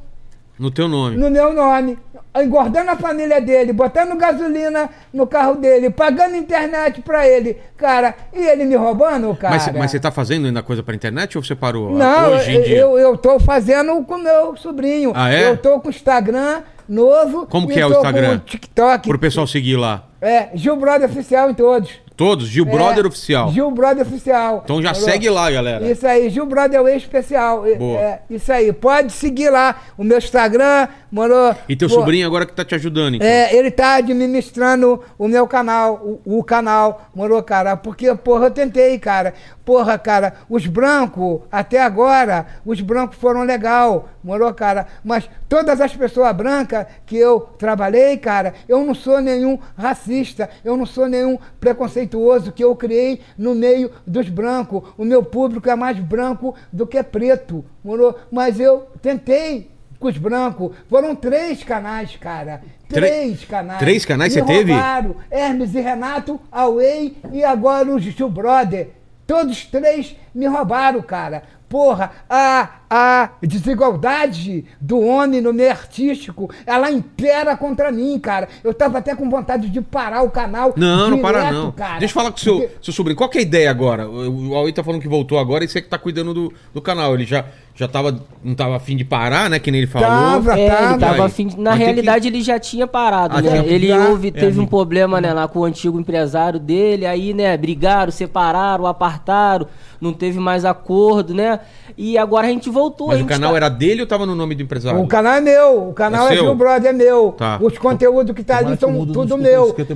No 0.59 0.71
teu 0.71 0.87
nome. 0.87 1.17
no 1.17 1.31
meu 1.31 1.53
nome, 1.55 1.99
engordando 2.37 2.91
a 2.91 2.97
família 2.97 3.41
dele, 3.41 3.73
botando 3.73 4.15
gasolina 4.17 4.91
no 5.13 5.27
carro 5.27 5.55
dele, 5.55 5.89
pagando 5.89 6.37
internet 6.37 7.01
pra 7.01 7.27
ele, 7.27 7.57
cara, 7.77 8.15
e 8.35 8.39
ele 8.45 8.67
me 8.67 8.77
roubando, 8.77 9.35
cara. 9.35 9.55
Mas, 9.55 9.73
mas 9.73 9.91
você 9.91 9.99
tá 9.99 10.11
fazendo 10.11 10.47
ainda 10.47 10.63
coisa 10.63 10.83
pra 10.83 10.95
internet 10.95 11.39
ou 11.39 11.43
você 11.43 11.55
parou? 11.57 11.91
Não, 11.91 12.33
Hoje 12.35 12.53
em 12.57 12.63
dia. 12.63 12.77
eu, 12.77 12.99
eu 12.99 13.17
tô 13.17 13.41
fazendo 13.41 14.05
com 14.05 14.19
meu 14.19 14.55
sobrinho. 14.57 15.13
Ah, 15.17 15.33
é? 15.33 15.49
Eu 15.49 15.57
tô 15.57 15.81
com 15.81 15.89
o 15.89 15.91
Instagram 15.91 16.63
novo. 16.89 17.47
Como 17.47 17.69
que 17.69 17.79
é 17.79 17.87
o 17.87 17.91
Instagram? 17.91 18.37
O 18.37 18.39
TikTok. 18.39 19.09
Pro 19.09 19.19
pessoal 19.19 19.47
seguir 19.47 19.77
lá. 19.77 20.05
É, 20.21 20.49
Gil 20.55 20.77
Brother 20.77 21.09
Oficial 21.09 21.51
em 21.51 21.55
todos. 21.55 21.91
Todos, 22.17 22.49
Gil 22.49 22.65
Brother 22.65 23.05
É, 23.05 23.07
Oficial. 23.07 23.53
Gil 23.53 23.71
Brother 23.71 24.05
Oficial. 24.05 24.63
Então 24.65 24.83
já 24.83 24.93
Falou? 24.93 25.09
segue 25.09 25.31
lá, 25.31 25.49
galera. 25.49 25.89
Isso 25.89 26.05
aí, 26.05 26.29
Gil 26.29 26.45
Brother 26.47 26.83
Way 26.83 26.97
Especial. 26.97 27.65
É, 27.65 27.77
Boa. 27.77 28.01
é, 28.01 28.23
isso 28.29 28.53
aí, 28.53 28.73
pode 28.73 29.13
seguir 29.13 29.51
lá 29.51 29.81
o 29.97 30.03
meu 30.03 30.19
Instagram, 30.19 30.89
morou. 31.13 31.55
E 31.69 31.77
teu 31.77 31.89
Pô, 31.89 31.95
sobrinho 31.95 32.27
agora 32.27 32.45
que 32.45 32.53
tá 32.53 32.65
te 32.65 32.75
ajudando, 32.75 33.15
então. 33.15 33.29
É, 33.29 33.55
ele 33.55 33.71
tá 33.71 33.95
administrando 33.95 35.01
o 35.17 35.29
meu 35.29 35.47
canal, 35.47 36.21
o, 36.25 36.39
o 36.39 36.43
canal, 36.43 37.09
morou, 37.15 37.41
cara? 37.41 37.77
Porque, 37.77 38.13
porra, 38.17 38.47
eu 38.47 38.51
tentei, 38.51 38.99
cara. 38.99 39.35
Porra, 39.69 39.99
cara, 39.99 40.33
os 40.49 40.67
brancos, 40.67 41.43
até 41.53 41.83
agora, 41.83 42.47
os 42.65 42.81
brancos 42.81 43.19
foram 43.19 43.43
legal, 43.43 44.09
morou, 44.25 44.55
cara? 44.55 44.87
Mas 45.05 45.29
todas 45.47 45.79
as 45.79 45.95
pessoas 45.95 46.35
brancas 46.35 46.87
que 47.05 47.19
eu 47.19 47.41
trabalhei, 47.59 48.17
cara, 48.17 48.55
eu 48.67 48.83
não 48.83 48.95
sou 48.95 49.21
nenhum 49.21 49.59
racista, 49.77 50.49
eu 50.65 50.75
não 50.75 50.87
sou 50.87 51.07
nenhum 51.07 51.39
preconceituoso 51.61 52.51
que 52.51 52.65
eu 52.65 52.75
criei 52.75 53.21
no 53.37 53.55
meio 53.55 53.91
dos 54.07 54.31
brancos. 54.31 54.85
O 54.97 55.05
meu 55.05 55.23
público 55.23 55.69
é 55.69 55.77
mais 55.77 55.99
branco 55.99 56.55
do 56.73 56.87
que 56.87 57.03
preto, 57.03 57.63
morou? 57.85 58.19
Mas 58.33 58.59
eu 58.59 58.89
tentei 59.03 59.71
com 59.99 60.09
os 60.09 60.17
brancos. 60.17 60.75
Foram 60.89 61.15
três 61.15 61.63
canais, 61.63 62.17
cara. 62.17 62.63
Três 62.89 63.45
canais. 63.45 63.79
três 63.79 64.05
canais 64.07 64.35
Me 64.35 64.41
você 64.41 64.47
teve? 64.47 64.73
roubaram. 64.73 65.17
Hermes 65.31 65.75
e 65.75 65.81
Renato, 65.81 66.41
Away 66.51 67.19
e 67.33 67.45
agora 67.45 67.95
o 67.95 68.01
Tio 68.01 68.31
Brother. 68.31 68.98
Todos 69.29 69.67
três 69.67 70.17
me 70.35 70.47
roubaram, 70.47 71.03
cara. 71.03 71.43
Porra, 71.69 72.13
a, 72.31 72.71
a 72.89 73.31
desigualdade 73.43 74.65
do 74.81 74.99
homem 75.01 75.43
no 75.43 75.53
meio 75.53 75.71
artístico, 75.71 76.51
ela 76.65 76.91
impera 76.91 77.55
contra 77.59 77.93
mim, 77.93 78.19
cara. 78.19 78.49
Eu 78.65 78.73
tava 78.73 78.97
até 78.97 79.15
com 79.15 79.29
vontade 79.29 79.69
de 79.69 79.83
parar 79.83 80.23
o 80.23 80.31
canal. 80.31 80.73
Não, 80.79 81.11
não 81.11 81.19
para 81.21 81.41
direto, 81.41 81.55
não. 81.55 81.73
Cara. 81.73 81.99
Deixa 81.99 82.13
eu 82.13 82.15
falar 82.15 82.31
com 82.31 82.39
o 82.39 82.41
seu, 82.41 82.59
Porque- 82.61 82.77
seu 82.81 82.95
sobrinho. 82.95 83.19
Qual 83.19 83.29
que 83.29 83.37
é 83.37 83.41
a 83.41 83.45
ideia 83.45 83.71
agora? 83.71 84.09
O 84.09 84.49
o 84.49 84.55
Aui 84.57 84.73
tá 84.73 84.83
falando 84.83 85.03
que 85.03 85.09
voltou 85.09 85.39
agora 85.39 85.63
e 85.63 85.69
você 85.69 85.83
que 85.83 85.89
tá 85.89 85.99
cuidando 85.99 86.33
do, 86.33 86.53
do 86.73 86.81
canal. 86.81 87.13
Ele 87.15 87.27
já, 87.27 87.45
já 87.79 87.87
tava, 87.87 88.19
não 88.43 88.57
tava 88.57 88.75
afim 88.75 88.97
de 88.97 89.05
parar, 89.05 89.49
né? 89.49 89.61
Que 89.61 89.71
nem 89.71 89.83
ele 89.83 89.87
falou. 89.87 90.09
Tava. 90.09 90.59
É, 90.59 90.69
tava. 90.69 90.91
ele 90.91 90.99
tava 90.99 91.25
afim 91.27 91.47
de- 91.47 91.57
Na 91.61 91.71
Mas 91.71 91.79
realidade, 91.79 92.27
ele 92.27 92.43
já 92.43 92.59
tinha 92.59 92.89
parado, 92.89 93.37
Ah, 93.37 93.41
né? 93.41 93.51
tinha- 93.51 93.73
Ele 93.73 93.93
houve, 93.93 94.33
teve 94.33 94.59
É, 94.59 94.63
um 94.63 94.67
problema, 94.67 95.21
né, 95.21 95.33
lá 95.33 95.47
com 95.47 95.61
o 95.61 95.65
antigo 95.65 95.99
empresário 96.01 96.59
dele, 96.59 97.07
aí, 97.07 97.33
né, 97.33 97.57
brigaram, 97.57 98.11
separaram, 98.11 98.85
apartaram, 98.85 99.69
não 100.01 100.13
teve 100.13 100.41
mais 100.41 100.65
acordo, 100.65 101.33
né? 101.33 101.61
E 101.97 102.19
agora 102.19 102.49
a 102.49 102.51
gente 102.51 102.69
voltou. 102.69 103.09
Mas 103.09 103.17
a 103.17 103.19
o 103.19 103.21
gente 103.21 103.29
canal 103.29 103.51
tá- 103.53 103.57
era 103.57 103.69
dele 103.69 104.01
ou 104.01 104.07
tava 104.09 104.27
no 104.27 104.35
nome 104.35 104.57
do 104.57 104.63
empresário? 104.63 105.01
O 105.01 105.07
canal 105.07 105.35
é 105.35 105.41
meu, 105.41 105.89
o 105.89 105.93
canal 105.93 106.29
É 106.29 106.35
é? 106.35 106.37
Gil 106.37 106.55
Brother, 106.57 106.91
é 106.91 106.93
meu. 106.93 107.33
Tá. 107.39 107.59
Os 107.63 107.79
conteúdos 107.79 108.35
que 108.35 108.43
tá 108.43 108.59
ali 108.59 108.77
que 108.77 108.81
são 108.81 109.07
tudo 109.07 109.39
meu. 109.39 109.73
que. 109.73 109.87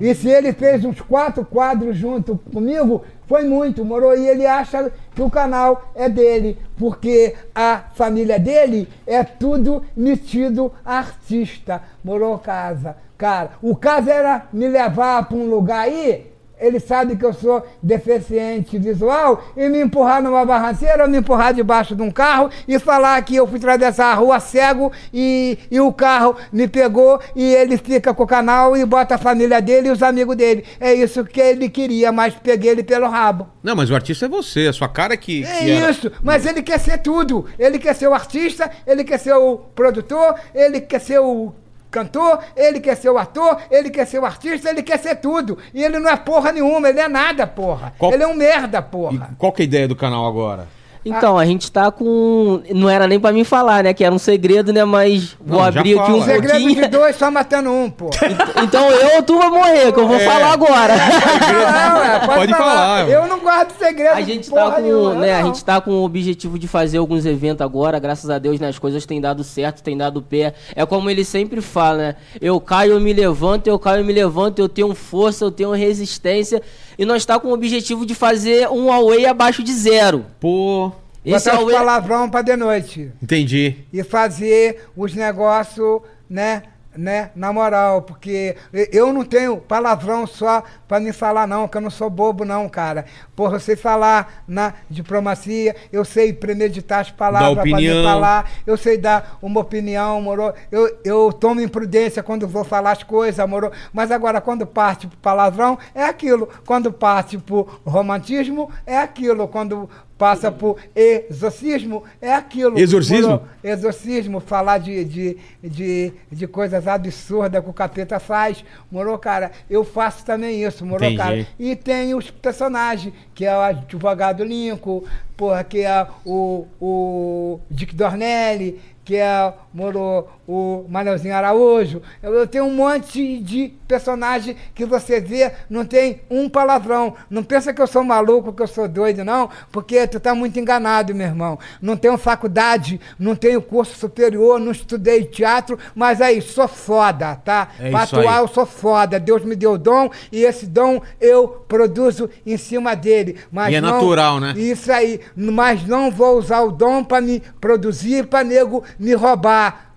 E 0.00 0.14
se 0.14 0.28
ele 0.28 0.52
fez 0.52 0.84
uns 0.84 1.00
quatro 1.00 1.44
quadros 1.44 1.96
junto 1.96 2.38
comigo, 2.52 3.02
foi 3.26 3.44
muito, 3.44 3.84
moro? 3.84 4.14
E 4.16 4.28
ele 4.28 4.46
acha 4.46 4.90
que 5.14 5.22
o 5.22 5.30
canal 5.30 5.90
é 5.94 6.08
dele, 6.08 6.58
porque 6.76 7.34
a 7.54 7.84
família 7.94 8.38
dele 8.38 8.88
é 9.06 9.22
tudo 9.24 9.82
metido 9.96 10.72
artista, 10.84 11.82
morou 12.02 12.38
casa. 12.38 12.96
Cara, 13.16 13.50
o 13.62 13.76
caso 13.76 14.10
era 14.10 14.46
me 14.52 14.68
levar 14.68 15.26
para 15.26 15.36
um 15.36 15.46
lugar 15.46 15.82
aí, 15.82 16.33
ele 16.60 16.78
sabe 16.80 17.16
que 17.16 17.24
eu 17.24 17.32
sou 17.32 17.64
deficiente 17.82 18.78
visual, 18.78 19.42
e 19.56 19.68
me 19.68 19.80
empurrar 19.80 20.22
numa 20.22 20.44
barranceira, 20.44 21.04
ou 21.04 21.08
me 21.10 21.18
empurrar 21.18 21.52
debaixo 21.54 21.94
de 21.94 22.02
um 22.02 22.10
carro 22.10 22.50
e 22.66 22.78
falar 22.78 23.20
que 23.22 23.36
eu 23.36 23.46
fui 23.46 23.58
atravessar 23.58 24.12
a 24.12 24.14
rua 24.14 24.38
cego 24.40 24.92
e, 25.12 25.58
e 25.70 25.80
o 25.80 25.92
carro 25.92 26.36
me 26.52 26.68
pegou 26.68 27.20
e 27.34 27.54
ele 27.54 27.76
fica 27.76 28.12
com 28.14 28.22
o 28.22 28.26
canal 28.26 28.76
e 28.76 28.84
bota 28.84 29.14
a 29.14 29.18
família 29.18 29.60
dele 29.60 29.88
e 29.88 29.90
os 29.90 30.02
amigos 30.02 30.36
dele. 30.36 30.64
É 30.80 30.92
isso 30.94 31.24
que 31.24 31.40
ele 31.40 31.68
queria, 31.68 32.12
mas 32.12 32.34
peguei 32.34 32.70
ele 32.70 32.82
pelo 32.82 33.08
rabo. 33.08 33.48
Não, 33.62 33.74
mas 33.74 33.90
o 33.90 33.94
artista 33.94 34.26
é 34.26 34.28
você. 34.28 34.66
A 34.66 34.72
sua 34.72 34.88
cara 34.88 35.16
que. 35.16 35.44
É 35.44 35.58
que 35.58 35.70
era- 35.70 35.90
isso, 35.90 36.10
mas 36.22 36.46
ele 36.46 36.62
quer 36.62 36.78
ser 36.78 36.98
tudo. 36.98 37.46
Ele 37.58 37.78
quer 37.78 37.94
ser 37.94 38.08
o 38.08 38.14
artista, 38.14 38.70
ele 38.86 39.04
quer 39.04 39.18
ser 39.18 39.34
o 39.34 39.56
produtor, 39.74 40.34
ele 40.54 40.80
quer 40.80 41.00
ser 41.00 41.18
o 41.20 41.52
cantor, 41.94 42.40
ele 42.56 42.80
quer 42.80 42.96
ser 42.96 43.08
o 43.10 43.16
ator, 43.16 43.58
ele 43.70 43.88
quer 43.88 44.04
ser 44.06 44.18
o 44.18 44.24
artista, 44.24 44.68
ele 44.68 44.82
quer 44.82 44.98
ser 44.98 45.14
tudo. 45.16 45.56
E 45.72 45.82
ele 45.82 45.98
não 46.00 46.10
é 46.10 46.16
porra 46.16 46.50
nenhuma, 46.50 46.88
ele 46.88 46.98
é 47.00 47.06
nada, 47.08 47.46
porra. 47.46 47.94
Qual- 47.96 48.12
Ele 48.12 48.22
é 48.22 48.26
um 48.26 48.34
merda, 48.34 48.78
E 48.78 48.82
porra. 48.82 49.30
qual 49.38 49.52
que 49.52 49.62
é 49.62 49.64
a 49.64 49.66
ideia 49.66 49.86
do 49.88 49.94
canal 49.94 50.26
agora? 50.26 50.66
Então, 51.04 51.38
a 51.38 51.44
gente 51.44 51.70
tá 51.70 51.90
com. 51.90 52.60
Não 52.74 52.88
era 52.88 53.06
nem 53.06 53.20
pra 53.20 53.30
mim 53.32 53.44
falar, 53.44 53.84
né? 53.84 53.92
Que 53.92 54.04
era 54.04 54.14
um 54.14 54.18
segredo, 54.18 54.72
né? 54.72 54.84
Mas 54.84 55.36
vou 55.44 55.58
Não, 55.62 55.72
já 55.72 55.80
abrir 55.80 55.98
aqui 55.98 56.06
fala. 56.06 56.18
um 56.18 56.24
Segredo 56.24 56.58
de 56.58 56.64
pouquinho. 56.66 56.90
dois 56.90 57.16
só 57.16 57.30
matando 57.30 57.70
um, 57.70 57.90
pô. 57.90 58.08
Então 58.64 58.90
eu 58.90 59.16
ou 59.16 59.22
tu 59.22 59.36
vai 59.38 59.50
morrer, 59.50 59.92
que 59.92 59.98
eu 60.00 60.06
vou 60.08 60.16
É. 60.16 60.20
falar 60.20 60.52
agora. 60.52 60.94
Não, 60.96 62.02
é, 62.04 62.18
pode, 62.20 62.34
Pode 62.38 62.52
falar. 62.52 62.74
falar. 63.04 63.08
Eu 63.10 63.26
não 63.26 63.40
guardo 63.40 63.72
segredo 63.78 64.16
A 64.16 64.20
de 64.20 64.32
gente, 64.32 64.50
tá 64.50 64.56
porra 64.62 64.76
com, 64.76 64.82
nenhuma, 64.82 65.14
né, 65.16 65.34
a 65.34 65.40
não. 65.42 65.46
gente 65.48 65.64
tá 65.64 65.80
com 65.80 65.90
o 65.90 66.04
objetivo 66.04 66.58
de 66.58 66.66
fazer 66.66 66.98
alguns 66.98 67.26
eventos 67.26 67.60
agora, 67.60 67.98
graças 67.98 68.30
a 68.30 68.38
Deus, 68.38 68.58
né, 68.58 68.68
as 68.68 68.78
coisas 68.78 69.04
têm 69.04 69.20
dado 69.20 69.44
certo, 69.44 69.82
têm 69.82 69.96
dado 69.96 70.22
pé. 70.22 70.54
É 70.74 70.84
como 70.86 71.10
ele 71.10 71.24
sempre 71.24 71.60
fala, 71.60 71.98
né? 71.98 72.16
Eu 72.40 72.60
caio, 72.60 72.92
eu 72.92 73.00
me 73.00 73.12
levanto, 73.12 73.66
eu 73.66 73.78
caio, 73.78 74.00
eu 74.00 74.04
me 74.04 74.12
levanto, 74.12 74.58
eu 74.58 74.68
tenho 74.68 74.94
força, 74.94 75.44
eu 75.44 75.50
tenho 75.50 75.72
resistência. 75.72 76.62
E 76.98 77.04
nós 77.04 77.24
tá 77.24 77.38
com 77.38 77.48
o 77.48 77.52
objetivo 77.52 78.04
de 78.06 78.14
fazer 78.14 78.68
um 78.68 78.92
away 78.92 79.26
abaixo 79.26 79.62
de 79.62 79.72
zero. 79.72 80.24
Pô. 80.40 80.92
Esse 81.24 81.46
Botar 81.46 81.58
os 81.58 81.62
away... 81.64 81.76
palavrão 81.76 82.28
pra 82.28 82.42
de 82.42 82.54
noite. 82.56 83.10
Entendi. 83.22 83.76
e 83.92 84.02
fazer 84.04 84.84
os 84.96 85.14
negócios, 85.14 86.00
né? 86.28 86.62
Né, 86.96 87.30
na 87.34 87.52
moral, 87.52 88.02
porque 88.02 88.56
eu 88.72 89.12
não 89.12 89.24
tenho 89.24 89.56
palavrão 89.56 90.26
só 90.28 90.62
pra 90.86 91.00
me 91.00 91.12
falar, 91.12 91.46
não, 91.46 91.66
que 91.66 91.76
eu 91.76 91.80
não 91.80 91.90
sou 91.90 92.08
bobo, 92.08 92.44
não, 92.44 92.68
cara. 92.68 93.04
Porra, 93.34 93.56
eu 93.56 93.60
sei 93.60 93.74
falar 93.74 94.44
na 94.46 94.74
diplomacia, 94.88 95.74
eu 95.92 96.04
sei 96.04 96.32
premeditar 96.32 97.00
as 97.00 97.10
palavras 97.10 97.68
pra 97.68 97.78
me 97.78 98.02
falar, 98.02 98.50
eu 98.64 98.76
sei 98.76 98.96
dar 98.96 99.38
uma 99.42 99.60
opinião, 99.60 100.20
moro? 100.22 100.54
Eu, 100.70 100.98
eu 101.04 101.32
tomo 101.32 101.60
imprudência 101.60 102.22
quando 102.22 102.46
vou 102.46 102.62
falar 102.62 102.92
as 102.92 103.02
coisas, 103.02 103.48
moro? 103.48 103.72
Mas 103.92 104.12
agora, 104.12 104.40
quando 104.40 104.66
parte 104.66 105.06
pro 105.06 105.18
palavrão, 105.18 105.78
é 105.94 106.04
aquilo. 106.04 106.48
Quando 106.64 106.92
parte 106.92 107.38
pro 107.38 107.80
romantismo, 107.84 108.70
é 108.86 108.98
aquilo. 108.98 109.48
Quando 109.48 109.88
passa 110.16 110.50
por 110.50 110.78
exorcismo, 110.94 112.04
é 112.20 112.32
aquilo. 112.32 112.78
Exorcismo? 112.78 113.30
moro? 113.30 113.42
Exorcismo, 113.62 114.40
falar 114.40 114.78
de, 114.78 115.04
de, 115.04 115.36
de, 115.62 116.12
de 116.30 116.46
coisas 116.46 116.86
absurdas 116.86 117.62
que 117.62 117.70
o 117.70 117.72
capeta 117.72 118.20
faz. 118.20 118.64
Morou, 118.90 119.18
cara? 119.18 119.50
Eu 119.68 119.84
faço 119.84 120.24
também 120.24 120.62
isso, 120.64 120.84
morou, 120.84 121.08
Entendi. 121.08 121.16
cara? 121.16 121.46
E 121.58 121.74
tem 121.74 122.14
os 122.14 122.30
personagens, 122.30 123.12
que 123.34 123.44
é 123.44 123.56
o 123.56 123.60
advogado 123.60 124.44
Lincoln, 124.44 125.02
porra, 125.36 125.64
que 125.64 125.80
é 125.80 126.06
o, 126.24 126.66
o 126.80 127.60
Dick 127.70 127.94
Dornelli, 127.94 128.80
que 129.04 129.16
é 129.16 129.52
morou 129.72 130.30
o 130.46 130.84
Manelzinho 130.88 131.34
Araújo. 131.34 132.02
Eu, 132.22 132.46
tenho 132.46 132.64
um 132.64 132.74
monte 132.74 133.38
de 133.38 133.72
personagem 133.88 134.56
que 134.74 134.84
você 134.84 135.20
vê, 135.20 135.52
não 135.68 135.84
tem 135.84 136.20
um 136.30 136.48
palavrão. 136.48 137.14
Não 137.30 137.42
pensa 137.42 137.72
que 137.72 137.80
eu 137.80 137.86
sou 137.86 138.02
maluco, 138.04 138.52
que 138.52 138.62
eu 138.62 138.66
sou 138.66 138.88
doido, 138.88 139.24
não, 139.24 139.48
porque 139.72 140.06
tu 140.06 140.18
tá 140.20 140.34
muito 140.34 140.58
enganado, 140.58 141.14
meu 141.14 141.26
irmão. 141.26 141.58
Não 141.80 141.96
tenho 141.96 142.16
faculdade, 142.18 143.00
não 143.18 143.34
tenho 143.34 143.60
curso 143.62 143.96
superior, 143.98 144.58
não 144.60 144.72
estudei 144.72 145.24
teatro, 145.24 145.78
mas 145.94 146.20
aí, 146.20 146.40
sou 146.42 146.68
foda, 146.68 147.36
tá? 147.36 147.68
É 147.78 147.90
pra 147.90 148.02
atuar, 148.02 148.38
eu 148.40 148.48
sou 148.48 148.66
foda. 148.66 149.18
Deus 149.20 149.44
me 149.44 149.54
deu 149.56 149.72
o 149.72 149.78
dom 149.78 150.10
e 150.30 150.42
esse 150.44 150.66
dom 150.66 151.00
eu 151.20 151.48
produzo 151.48 152.28
em 152.46 152.56
cima 152.56 152.94
dele. 152.94 153.38
Mas 153.50 153.72
E 153.72 153.76
é 153.76 153.80
não- 153.80 153.92
natural, 153.92 154.40
né? 154.40 154.54
Isso 154.56 154.90
aí. 154.92 155.20
Mas 155.36 155.86
não 155.86 156.10
vou 156.10 156.38
usar 156.38 156.60
o 156.62 156.70
dom 156.72 157.02
pra 157.04 157.20
me 157.20 157.40
produzir, 157.60 158.26
pra 158.26 158.44
nego 158.44 158.82
me 158.98 159.14
roubar. 159.14 159.93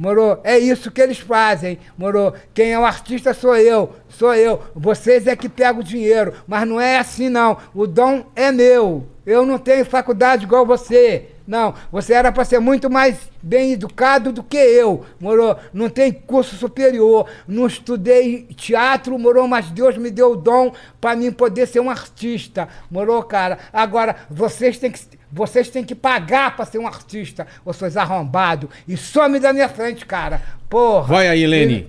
Moro? 0.00 0.40
É 0.42 0.58
isso 0.58 0.90
que 0.90 0.98
eles 0.98 1.18
fazem, 1.18 1.78
moro? 1.98 2.32
Quem 2.54 2.72
é 2.72 2.78
o 2.78 2.86
artista 2.86 3.34
sou 3.34 3.54
eu, 3.54 3.92
sou 4.08 4.34
eu. 4.34 4.62
Vocês 4.74 5.26
é 5.26 5.36
que 5.36 5.46
pegam 5.46 5.82
o 5.82 5.84
dinheiro, 5.84 6.32
mas 6.46 6.66
não 6.66 6.80
é 6.80 6.96
assim 6.96 7.28
não. 7.28 7.58
O 7.74 7.86
dom 7.86 8.24
é 8.34 8.50
meu. 8.50 9.06
Eu 9.26 9.44
não 9.44 9.58
tenho 9.58 9.84
faculdade 9.84 10.44
igual 10.44 10.64
você. 10.64 11.26
Não, 11.46 11.74
você 11.92 12.14
era 12.14 12.32
para 12.32 12.46
ser 12.46 12.60
muito 12.60 12.88
mais 12.88 13.28
bem 13.42 13.72
educado 13.72 14.32
do 14.32 14.42
que 14.42 14.56
eu, 14.56 15.04
moro? 15.20 15.54
Não 15.70 15.90
tem 15.90 16.10
curso 16.10 16.56
superior, 16.56 17.28
não 17.46 17.66
estudei 17.66 18.44
teatro, 18.56 19.18
moro? 19.18 19.46
Mas 19.46 19.70
Deus 19.70 19.98
me 19.98 20.10
deu 20.10 20.32
o 20.32 20.36
dom 20.36 20.72
para 20.98 21.14
mim 21.14 21.30
poder 21.30 21.66
ser 21.66 21.80
um 21.80 21.90
artista, 21.90 22.68
moro, 22.90 23.22
cara? 23.24 23.58
Agora, 23.70 24.16
vocês 24.30 24.78
têm 24.78 24.90
que 24.90 25.00
vocês 25.32 25.68
têm 25.68 25.84
que 25.84 25.94
pagar 25.94 26.56
pra 26.56 26.64
ser 26.64 26.78
um 26.78 26.86
artista, 26.86 27.46
vocês 27.64 27.96
arrombados. 27.96 28.68
E 28.86 28.96
some 28.96 29.38
da 29.38 29.52
minha 29.52 29.68
frente, 29.68 30.04
cara. 30.06 30.42
Porra. 30.68 31.06
Vai 31.06 31.28
aí, 31.28 31.46
Lene. 31.46 31.88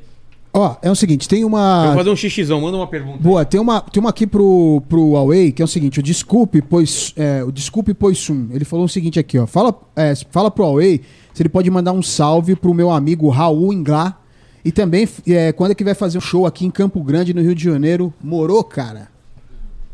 Ó, 0.53 0.75
é 0.81 0.91
o 0.91 0.95
seguinte, 0.95 1.29
tem 1.29 1.41
Eu 1.41 1.47
uma. 1.47 1.85
vou 1.87 1.95
fazer 1.95 2.09
um 2.09 2.15
xixizão, 2.15 2.59
manda 2.59 2.75
uma 2.75 2.87
pergunta. 2.87 3.19
Boa, 3.19 3.45
tem 3.45 3.59
uma, 3.59 3.79
tem 3.79 4.01
uma 4.01 4.09
aqui 4.09 4.27
pro, 4.27 4.83
pro 4.89 5.11
Huawei, 5.11 5.51
que 5.51 5.61
é 5.61 5.65
o 5.65 5.67
seguinte, 5.67 5.99
o 5.99 6.03
Desculpe, 6.03 6.61
pois. 6.61 7.13
É, 7.15 7.41
o 7.43 7.51
Desculpe, 7.51 7.93
pois 7.93 8.17
Sum. 8.17 8.49
Ele 8.51 8.65
falou 8.65 8.85
o 8.85 8.89
seguinte 8.89 9.17
aqui, 9.17 9.39
ó. 9.39 9.47
Fala, 9.47 9.73
é, 9.95 10.13
fala 10.29 10.51
pro 10.51 10.65
Huawei 10.65 11.01
se 11.33 11.41
ele 11.41 11.47
pode 11.49 11.69
mandar 11.71 11.93
um 11.93 12.01
salve 12.01 12.55
pro 12.55 12.73
meu 12.73 12.91
amigo 12.91 13.29
Raul 13.29 13.71
Inglá. 13.71 14.17
E 14.63 14.71
também, 14.71 15.07
é, 15.25 15.53
quando 15.53 15.71
é 15.71 15.75
que 15.75 15.83
vai 15.85 15.95
fazer 15.95 16.17
um 16.17 16.21
show 16.21 16.45
aqui 16.45 16.65
em 16.65 16.69
Campo 16.69 17.01
Grande, 17.01 17.33
no 17.33 17.41
Rio 17.41 17.55
de 17.55 17.63
Janeiro? 17.63 18.13
Morou, 18.21 18.63
cara? 18.63 19.09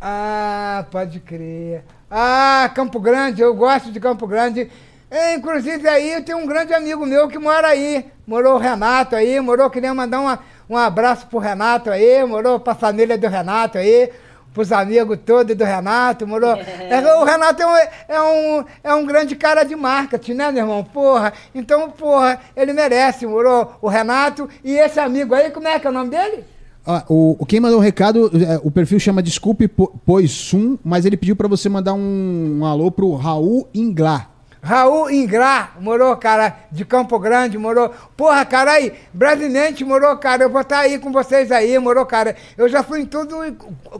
Ah, 0.02 0.86
pode 0.91 1.19
crer. 1.19 1.84
Ah, 2.09 2.71
Campo 2.73 2.99
Grande, 3.01 3.41
eu 3.41 3.53
gosto 3.53 3.91
de 3.91 3.99
Campo 3.99 4.25
Grande. 4.25 4.71
É, 5.11 5.35
inclusive 5.35 5.88
aí 5.88 6.13
eu 6.13 6.23
tenho 6.23 6.38
um 6.38 6.45
grande 6.45 6.73
amigo 6.73 7.05
meu 7.05 7.27
que 7.27 7.38
mora 7.38 7.67
aí. 7.67 8.05
Morou 8.25 8.55
o 8.55 8.57
Renato 8.57 9.15
aí, 9.15 9.39
morou, 9.39 9.69
queria 9.69 9.93
mandar 9.93 10.19
uma, 10.19 10.39
um 10.69 10.77
abraço 10.77 11.27
pro 11.27 11.39
Renato 11.39 11.89
aí, 11.89 12.23
morou 12.25 12.59
pra 12.59 12.75
família 12.75 13.17
do 13.17 13.27
Renato 13.27 13.77
aí, 13.77 14.09
pros 14.53 14.71
amigos 14.71 15.17
todos 15.25 15.55
do 15.55 15.63
Renato, 15.63 16.25
morou. 16.25 16.55
É, 16.89 17.15
o 17.15 17.23
Renato 17.25 17.61
é 17.61 17.67
um, 17.67 17.75
é, 18.07 18.21
um, 18.21 18.65
é 18.84 18.93
um 18.93 19.05
grande 19.05 19.35
cara 19.35 19.63
de 19.63 19.75
marketing, 19.75 20.34
né, 20.34 20.51
meu 20.51 20.63
irmão? 20.63 20.84
Porra, 20.84 21.34
então, 21.53 21.89
porra, 21.89 22.39
ele 22.55 22.71
merece, 22.71 23.25
morou 23.25 23.77
o 23.81 23.88
Renato 23.89 24.49
e 24.63 24.77
esse 24.77 24.99
amigo 24.99 25.35
aí, 25.35 25.51
como 25.51 25.67
é 25.67 25.77
que 25.77 25.88
é 25.88 25.89
o 25.89 25.93
nome 25.93 26.09
dele? 26.09 26.45
Ah, 26.89 27.03
o, 27.09 27.35
o- 27.38 27.45
quem 27.45 27.59
mandou 27.59 27.80
um 27.80 27.84
recado, 27.84 28.31
é, 28.34 28.61
o 28.64 28.72
perfil 28.72 28.97
chama 28.97 29.22
Desculpe, 29.22 29.68
po- 29.68 29.93
pois 30.05 30.31
Sum, 30.31 30.77
mas 30.84 31.05
ele 31.05 31.18
pediu 31.18 31.35
pra 31.35 31.47
você 31.47 31.68
mandar 31.68 31.93
um, 31.93 32.59
um 32.61 32.65
alô 32.65 32.89
pro 32.89 33.14
Raul 33.15 33.68
Inglá. 33.73 34.30
Raul 34.61 35.09
Ingrá, 35.11 35.72
morou, 35.81 36.15
cara, 36.15 36.55
de 36.72 36.85
Campo 36.85 37.19
Grande, 37.19 37.57
morou. 37.57 37.91
Porra, 38.15 38.43
cara, 38.45 38.72
aí, 38.72 38.93
Brasilente, 39.14 39.84
morou, 39.85 40.15
cara, 40.18 40.43
eu 40.43 40.49
vou 40.49 40.61
estar 40.61 40.80
aí 40.80 40.97
com 40.97 41.11
vocês 41.11 41.51
aí, 41.51 41.77
morou, 41.77 42.05
cara. 42.05 42.35
Eu 42.57 42.68
já 42.69 42.81
fui 42.84 43.01
em 43.01 43.05
tudo 43.05 43.35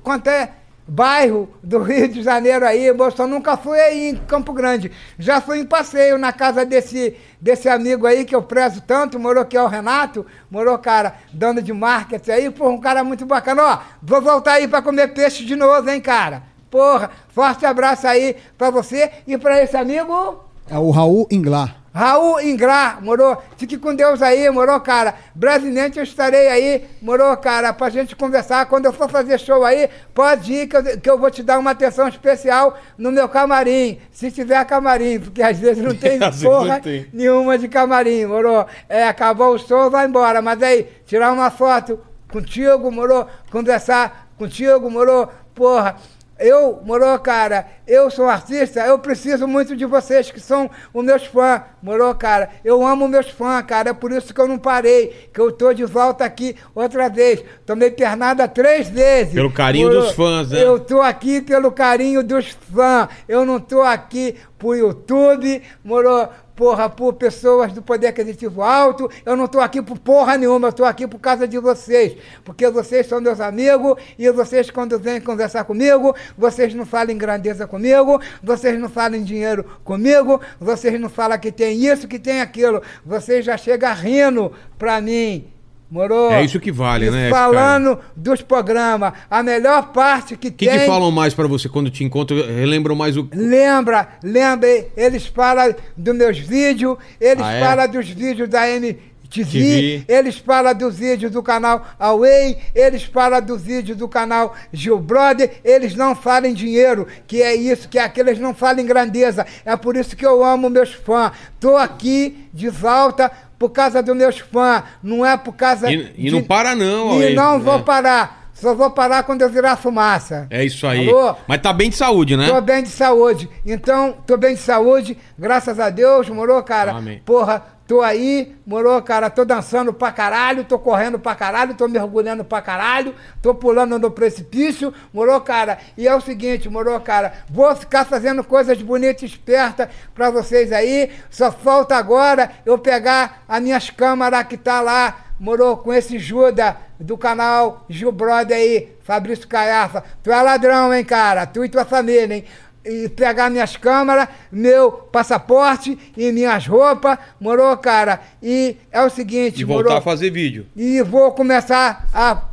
quanto 0.02 0.28
é 0.30 0.50
bairro 0.88 1.50
do 1.62 1.80
Rio 1.80 2.08
de 2.08 2.24
Janeiro 2.24 2.66
aí, 2.66 2.86
eu 2.86 2.96
nunca 3.28 3.58
fui 3.58 3.80
aí 3.80 4.10
em 4.10 4.16
Campo 4.16 4.54
Grande. 4.54 4.92
Já 5.20 5.42
fui 5.42 5.60
em 5.60 5.66
passeio 5.66 6.18
na 6.18 6.32
casa 6.32 6.66
desse, 6.66 7.16
desse 7.42 7.68
amigo 7.68 8.08
aí 8.08 8.24
que 8.24 8.36
eu 8.36 8.42
prezo 8.42 8.82
tanto, 8.82 9.20
morou 9.20 9.44
que 9.46 9.58
é 9.58 9.62
o 9.62 9.68
Renato, 9.68 10.26
morou, 10.50 10.78
cara, 10.78 11.16
dono 11.34 11.62
de 11.62 11.74
marketing 11.74 12.32
aí, 12.32 12.50
porra, 12.50 12.72
um 12.72 12.80
cara 12.80 13.04
muito 13.04 13.26
bacana. 13.26 13.64
Ó, 13.64 13.80
vou 14.02 14.22
voltar 14.22 14.54
aí 14.54 14.68
pra 14.68 14.82
comer 14.82 15.10
peixe 15.10 15.44
de 15.44 15.56
novo, 15.56 15.90
hein, 15.90 16.00
cara. 16.00 16.44
Porra, 16.70 17.12
forte 17.30 17.66
abraço 17.66 18.08
aí 18.08 18.36
pra 18.58 18.70
você 18.70 19.12
e 19.26 19.38
pra 19.38 19.62
esse 19.62 19.76
amigo. 19.76 20.44
É 20.70 20.78
o 20.78 20.90
Raul 20.90 21.28
Inglá. 21.32 21.76
Raul 21.98 22.40
Ingrá, 22.42 23.00
morou? 23.02 23.42
Fique 23.58 23.76
com 23.76 23.96
Deus 23.96 24.22
aí, 24.22 24.48
morou, 24.52 24.80
cara? 24.80 25.16
Brevemente 25.34 25.98
eu 25.98 26.04
estarei 26.04 26.48
aí, 26.48 26.86
morou, 27.02 27.36
cara, 27.38 27.74
pra 27.74 27.90
gente 27.90 28.16
conversar. 28.16 28.68
Quando 28.68 28.86
eu 28.86 28.94
for 28.94 29.10
fazer 29.10 29.40
show 29.40 29.66
aí, 29.66 29.90
pode 30.14 30.54
ir 30.54 30.68
que 30.68 30.78
eu, 30.78 31.00
que 31.00 31.10
eu 31.10 31.18
vou 31.18 31.32
te 31.32 31.42
dar 31.42 31.58
uma 31.58 31.72
atenção 31.72 32.08
especial 32.08 32.78
no 33.00 33.12
meu 33.12 33.28
camarim, 33.28 34.00
se 34.12 34.30
tiver 34.30 34.64
camarim, 34.66 35.20
porque 35.20 35.42
às 35.42 35.58
vezes 35.58 35.84
não 35.84 35.96
tem 35.98 36.20
porra 36.44 36.76
não 36.76 36.82
tem. 36.82 37.08
nenhuma 37.12 37.58
de 37.58 37.68
camarim, 37.68 38.26
morou? 38.28 38.68
É, 38.88 39.08
acabou 39.08 39.56
o 39.56 39.58
show, 39.58 39.90
vai 39.90 40.06
embora. 40.06 40.40
Mas 40.40 40.62
aí, 40.62 40.88
tirar 41.04 41.34
uma 41.34 41.50
foto 41.50 42.00
contigo, 42.32 42.92
morou? 42.92 43.26
Conversar 43.50 44.30
contigo, 44.38 44.88
morou? 44.92 45.32
Porra. 45.56 45.96
Eu, 46.40 46.82
morou, 46.84 47.18
cara, 47.20 47.66
eu 47.88 48.12
sou 48.12 48.28
artista, 48.28 48.80
eu 48.82 49.00
preciso 49.00 49.48
muito 49.48 49.76
de 49.76 49.86
vocês 49.86 50.30
que 50.30 50.40
são 50.40 50.70
os 50.94 51.04
meus 51.04 51.26
fãs, 51.26 51.62
morou, 51.82 52.14
cara? 52.14 52.50
Eu 52.64 52.86
amo 52.86 53.08
meus 53.08 53.30
fãs, 53.30 53.66
cara, 53.66 53.90
é 53.90 53.94
por 53.94 54.12
isso 54.12 54.34
que 54.34 54.40
eu 54.40 54.48
não 54.48 54.58
parei, 54.60 55.30
que 55.34 55.40
eu 55.40 55.52
tô 55.52 55.74
de 55.74 55.86
volta 55.86 56.26
aqui 56.26 56.56
outra 56.76 57.10
vez. 57.10 57.44
Tomei 57.66 57.90
pernada 57.90 58.48
três 58.48 58.88
vezes. 58.88 59.34
Pelo 59.34 59.52
carinho 59.52 59.90
dos 59.90 60.12
fãs, 60.12 60.52
né? 60.52 60.64
Eu 60.64 60.80
tô 60.80 61.02
aqui 61.02 61.42
pelo 61.42 61.72
carinho 61.72 62.24
dos 62.24 62.50
fãs, 62.72 63.10
eu 63.28 63.46
não 63.46 63.60
tô 63.60 63.82
aqui 63.82 64.36
pro 64.58 64.76
YouTube, 64.76 65.62
morou? 65.84 66.30
Porra, 66.58 66.90
por 66.90 67.14
pessoas 67.14 67.72
do 67.72 67.84
poder 67.84 68.08
aquisitivo 68.08 68.64
alto, 68.64 69.08
eu 69.24 69.36
não 69.36 69.46
tô 69.46 69.60
aqui 69.60 69.80
por 69.80 70.00
porra 70.00 70.40
nenhuma, 70.40 70.70
eu 70.70 70.74
tô 70.74 70.84
aqui 70.84 71.06
por 71.08 71.20
causa 71.20 71.48
de 71.48 71.60
vocês. 71.60 72.18
Porque 72.44 72.68
vocês 72.68 73.06
são 73.06 73.22
meus 73.22 73.40
amigos 73.40 73.96
e 74.18 74.28
vocês, 74.32 74.72
quando 74.72 74.98
vêm 74.98 75.22
conversar 75.22 75.66
comigo, 75.66 76.16
vocês 76.36 76.74
não 76.74 76.84
falam 76.84 77.12
em 77.12 77.18
grandeza 77.18 77.68
comigo, 77.68 78.20
vocês 78.42 78.80
não 78.80 78.90
falam 78.90 79.20
em 79.20 79.24
dinheiro 79.24 79.64
comigo, 79.84 80.42
vocês 80.60 81.00
não 81.00 81.10
falam 81.10 81.38
que 81.38 81.52
tem 81.52 81.78
isso, 81.86 82.08
que 82.08 82.18
tem 82.18 82.42
aquilo. 82.42 82.82
Vocês 83.06 83.46
já 83.46 83.56
chegam 83.56 83.94
rindo 83.94 84.52
pra 84.80 85.00
mim. 85.00 85.57
Morou? 85.90 86.32
É 86.32 86.44
isso 86.44 86.60
que 86.60 86.72
vale, 86.72 87.08
E 87.08 87.12
né, 87.12 87.30
Falando 87.30 87.98
dos 88.16 88.42
programas, 88.42 89.14
a 89.30 89.42
melhor 89.42 89.92
parte 89.94 90.36
que 90.36 90.50
O 90.50 90.52
que, 90.52 90.66
tem. 90.68 90.80
que 90.80 90.86
falam 90.86 91.10
mais 91.12 91.34
pra 91.34 91.48
você 91.48 91.70
quando 91.70 91.90
te 91.90 92.04
encontram? 92.04 92.38
Relembram 92.46 92.96
mais 92.96 93.16
o. 93.16 93.28
Lembra, 93.34 94.08
lembra, 94.22 94.68
eles 94.98 95.26
falam 95.28 95.74
dos 95.96 96.16
meus 96.16 96.38
vídeos, 96.40 96.98
eles 97.22 97.44
Ah, 97.44 97.54
é? 97.54 97.60
falam 97.62 97.88
dos 97.90 98.10
vídeos 98.10 98.50
da 98.50 98.68
MTV, 98.70 99.06
TV. 99.30 100.04
eles 100.08 100.38
falam 100.38 100.74
dos 100.74 100.98
vídeos 100.98 101.32
do 101.32 101.42
canal 101.44 101.86
Away, 102.00 102.58
eles 102.76 103.04
falam 103.04 103.42
dos 103.42 103.62
vídeos 103.62 103.98
do 103.98 104.08
canal 104.08 104.56
Gil 104.74 105.00
Brother, 105.00 105.52
eles 105.64 105.96
não 105.96 106.16
falam 106.16 106.50
em 106.50 106.54
dinheiro, 106.54 107.08
que 107.26 107.42
é 107.42 107.56
isso, 107.56 107.88
que 107.90 107.98
é 108.00 108.04
aquilo, 108.04 108.30
eles 108.30 108.40
não 108.42 108.54
falam 108.54 108.80
em 108.82 108.86
grandeza. 108.86 109.46
É 109.66 109.76
por 109.78 109.96
isso 109.98 110.16
que 110.18 110.26
eu 110.26 110.44
amo 110.44 110.70
meus 110.70 110.94
fãs. 110.94 111.32
Tô 111.60 111.76
aqui 111.78 112.46
de 112.54 112.70
volta 112.70 113.32
por 113.58 113.70
causa 113.70 114.02
dos 114.04 114.16
meus 114.16 114.40
fãs, 114.40 114.84
não 115.02 115.26
é 115.26 115.36
por 115.36 115.54
causa 115.54 115.92
E, 115.92 116.14
e 116.18 116.32
não 116.32 116.44
para, 116.44 116.76
não. 116.76 117.20
E 117.20 117.26
aí, 117.26 117.36
não 117.36 117.60
vou 117.60 117.78
né? 117.78 117.84
parar. 117.84 118.37
Só 118.60 118.74
vou 118.74 118.90
parar 118.90 119.22
quando 119.22 119.44
eu 119.44 119.50
virar 119.50 119.76
fumaça. 119.76 120.48
É 120.50 120.66
isso 120.66 120.88
aí. 120.88 121.08
Alô? 121.08 121.36
Mas 121.48 121.62
tá 121.62 121.72
bem 121.72 121.92
de 121.92 121.96
saúde, 121.96 122.36
né? 122.36 122.48
Tô 122.48 122.60
bem 122.60 122.82
de 122.82 122.90
saúde. 122.90 123.48
Então, 123.64 124.16
tô 124.26 124.36
bem 124.36 124.56
de 124.56 124.62
saúde, 124.62 125.16
graças 125.38 125.80
a 125.80 125.92
Deus, 125.92 126.28
morou, 126.30 126.62
cara? 126.64 126.92
Amém. 126.92 127.22
Porra, 127.24 127.64
tô 127.88 128.02
aí, 128.02 128.56
morou, 128.66 129.00
cara? 129.04 129.30
Tô 129.30 129.46
dançando 129.46 129.94
pra 129.94 130.12
caralho, 130.12 130.64
tô 130.64 130.80
correndo 130.80 131.20
pra 131.20 131.36
caralho, 131.36 131.76
tô 131.76 131.88
mergulhando 131.88 132.44
pra 132.44 132.60
caralho, 132.60 133.14
tô 133.44 133.54
pulando 133.54 134.00
no 134.00 134.10
precipício, 134.10 134.92
morou, 135.14 135.40
cara? 135.40 135.78
E 135.96 136.08
é 136.08 136.16
o 136.16 136.20
seguinte, 136.20 136.68
morou, 136.68 137.00
cara? 137.00 137.34
Vou 137.52 137.76
ficar 137.76 138.06
fazendo 138.06 138.44
coisas 138.44 138.82
bonitas 138.82 139.22
e 139.22 139.26
espertas 139.28 139.88
pra 140.16 140.32
vocês 140.32 140.72
aí. 140.72 141.12
Só 141.30 141.52
falta 141.52 141.96
agora 141.96 142.50
eu 142.66 142.80
pegar 142.80 143.44
as 143.48 143.62
minhas 143.62 143.92
câmeras 143.92 144.48
que 144.48 144.58
tá 144.58 144.82
lá, 144.82 145.27
morou, 145.40 145.78
com 145.78 145.94
esse 145.94 146.18
Juda 146.20 146.78
do 147.00 147.18
canal 147.18 147.86
Gil 147.90 148.12
Brother 148.12 148.58
aí, 148.58 148.90
Fabrício 149.04 149.48
Caiafa. 149.48 150.04
Tu 150.24 150.32
é 150.32 150.42
ladrão, 150.42 150.94
hein, 150.94 151.04
cara? 151.04 151.46
Tu 151.46 151.66
e 151.66 151.70
tua 151.70 151.86
família, 151.86 152.36
hein? 152.36 152.44
E 152.86 153.10
pegar 153.10 153.50
minhas 153.50 153.76
câmeras, 153.76 154.30
meu 154.52 154.92
passaporte 154.92 155.98
e 156.16 156.32
minhas 156.32 156.66
roupas, 156.66 157.18
morou, 157.40 157.76
cara? 157.78 158.22
E 158.42 158.78
é 158.92 159.02
o 159.04 159.10
seguinte, 159.10 159.58
De 159.58 159.66
voltar 159.66 159.84
morou? 159.84 159.98
a 159.98 160.02
fazer 160.02 160.30
vídeo. 160.32 160.66
E 160.76 161.02
vou 161.02 161.32
começar 161.34 162.08
a 162.14 162.44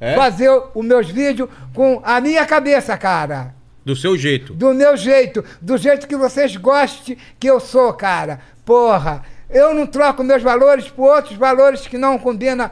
É? 0.00 0.14
fazer 0.16 0.50
os 0.74 0.84
meus 0.84 1.08
vídeos 1.08 1.48
com 1.72 2.00
a 2.02 2.20
minha 2.20 2.44
cabeça, 2.46 2.96
cara. 2.98 3.54
Do 3.84 3.94
seu 3.94 4.16
jeito. 4.18 4.52
Do 4.54 4.74
meu 4.74 4.96
jeito, 4.96 5.44
do 5.60 5.78
jeito 5.78 6.08
que 6.08 6.16
vocês 6.16 6.56
gostem 6.56 7.16
que 7.38 7.46
eu 7.48 7.60
sou, 7.60 7.92
cara. 7.92 8.40
Porra, 8.64 9.22
eu 9.50 9.74
não 9.74 9.86
troco 9.86 10.24
meus 10.24 10.42
valores 10.42 10.88
por 10.88 11.14
outros 11.14 11.36
valores 11.36 11.86
que 11.86 11.98
não 11.98 12.18
combinam 12.18 12.70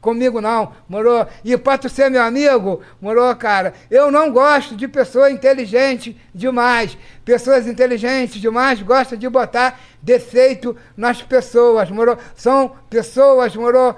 comigo, 0.00 0.40
não, 0.40 0.72
morou? 0.88 1.26
E 1.44 1.56
pra 1.58 1.76
tu 1.76 1.88
ser 1.88 2.10
meu 2.10 2.22
amigo, 2.22 2.80
morou, 3.00 3.34
cara? 3.36 3.74
Eu 3.90 4.10
não 4.10 4.32
gosto 4.32 4.74
de 4.74 4.88
pessoa 4.88 5.30
inteligente 5.30 6.18
demais. 6.34 6.96
Pessoas 7.24 7.66
inteligentes 7.66 8.40
demais 8.40 8.80
gostam 8.80 9.18
de 9.18 9.28
botar 9.28 9.78
defeito 10.00 10.74
nas 10.96 11.20
pessoas, 11.20 11.90
morou? 11.90 12.16
São 12.34 12.72
pessoas, 12.88 13.54
morou? 13.54 13.94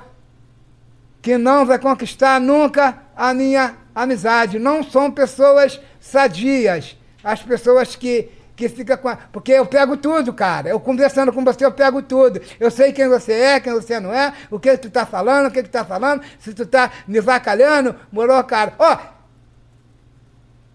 que 1.22 1.38
não 1.38 1.64
vai 1.64 1.78
conquistar 1.78 2.40
nunca 2.40 2.98
a 3.16 3.32
minha 3.32 3.76
amizade. 3.94 4.58
Não 4.58 4.82
são 4.82 5.10
pessoas 5.10 5.80
sadias. 6.00 6.96
As 7.22 7.40
pessoas 7.40 7.94
que, 7.94 8.28
que 8.62 8.68
ficam 8.68 8.96
com. 8.96 9.08
a- 9.08 9.16
Porque 9.32 9.52
eu 9.52 9.66
pego 9.66 9.96
tudo, 9.96 10.32
cara. 10.32 10.68
Eu 10.68 10.78
conversando 10.78 11.32
com 11.32 11.44
você, 11.44 11.64
eu 11.64 11.72
pego 11.72 12.00
tudo. 12.02 12.40
Eu 12.60 12.70
sei 12.70 12.92
quem 12.92 13.08
você 13.08 13.32
é, 13.32 13.60
quem 13.60 13.72
você 13.72 13.98
não 13.98 14.12
é, 14.12 14.32
o 14.50 14.58
que 14.60 14.76
tu 14.76 14.88
tá 14.90 15.04
falando, 15.04 15.46
o 15.48 15.50
que 15.50 15.62
tu 15.62 15.68
tá 15.70 15.84
falando, 15.84 16.22
se 16.38 16.54
tu 16.54 16.64
tá 16.66 16.90
me 17.08 17.20
vacalhando, 17.20 17.94
morou, 18.12 18.42
cara. 18.44 18.74
Ó, 18.78 18.96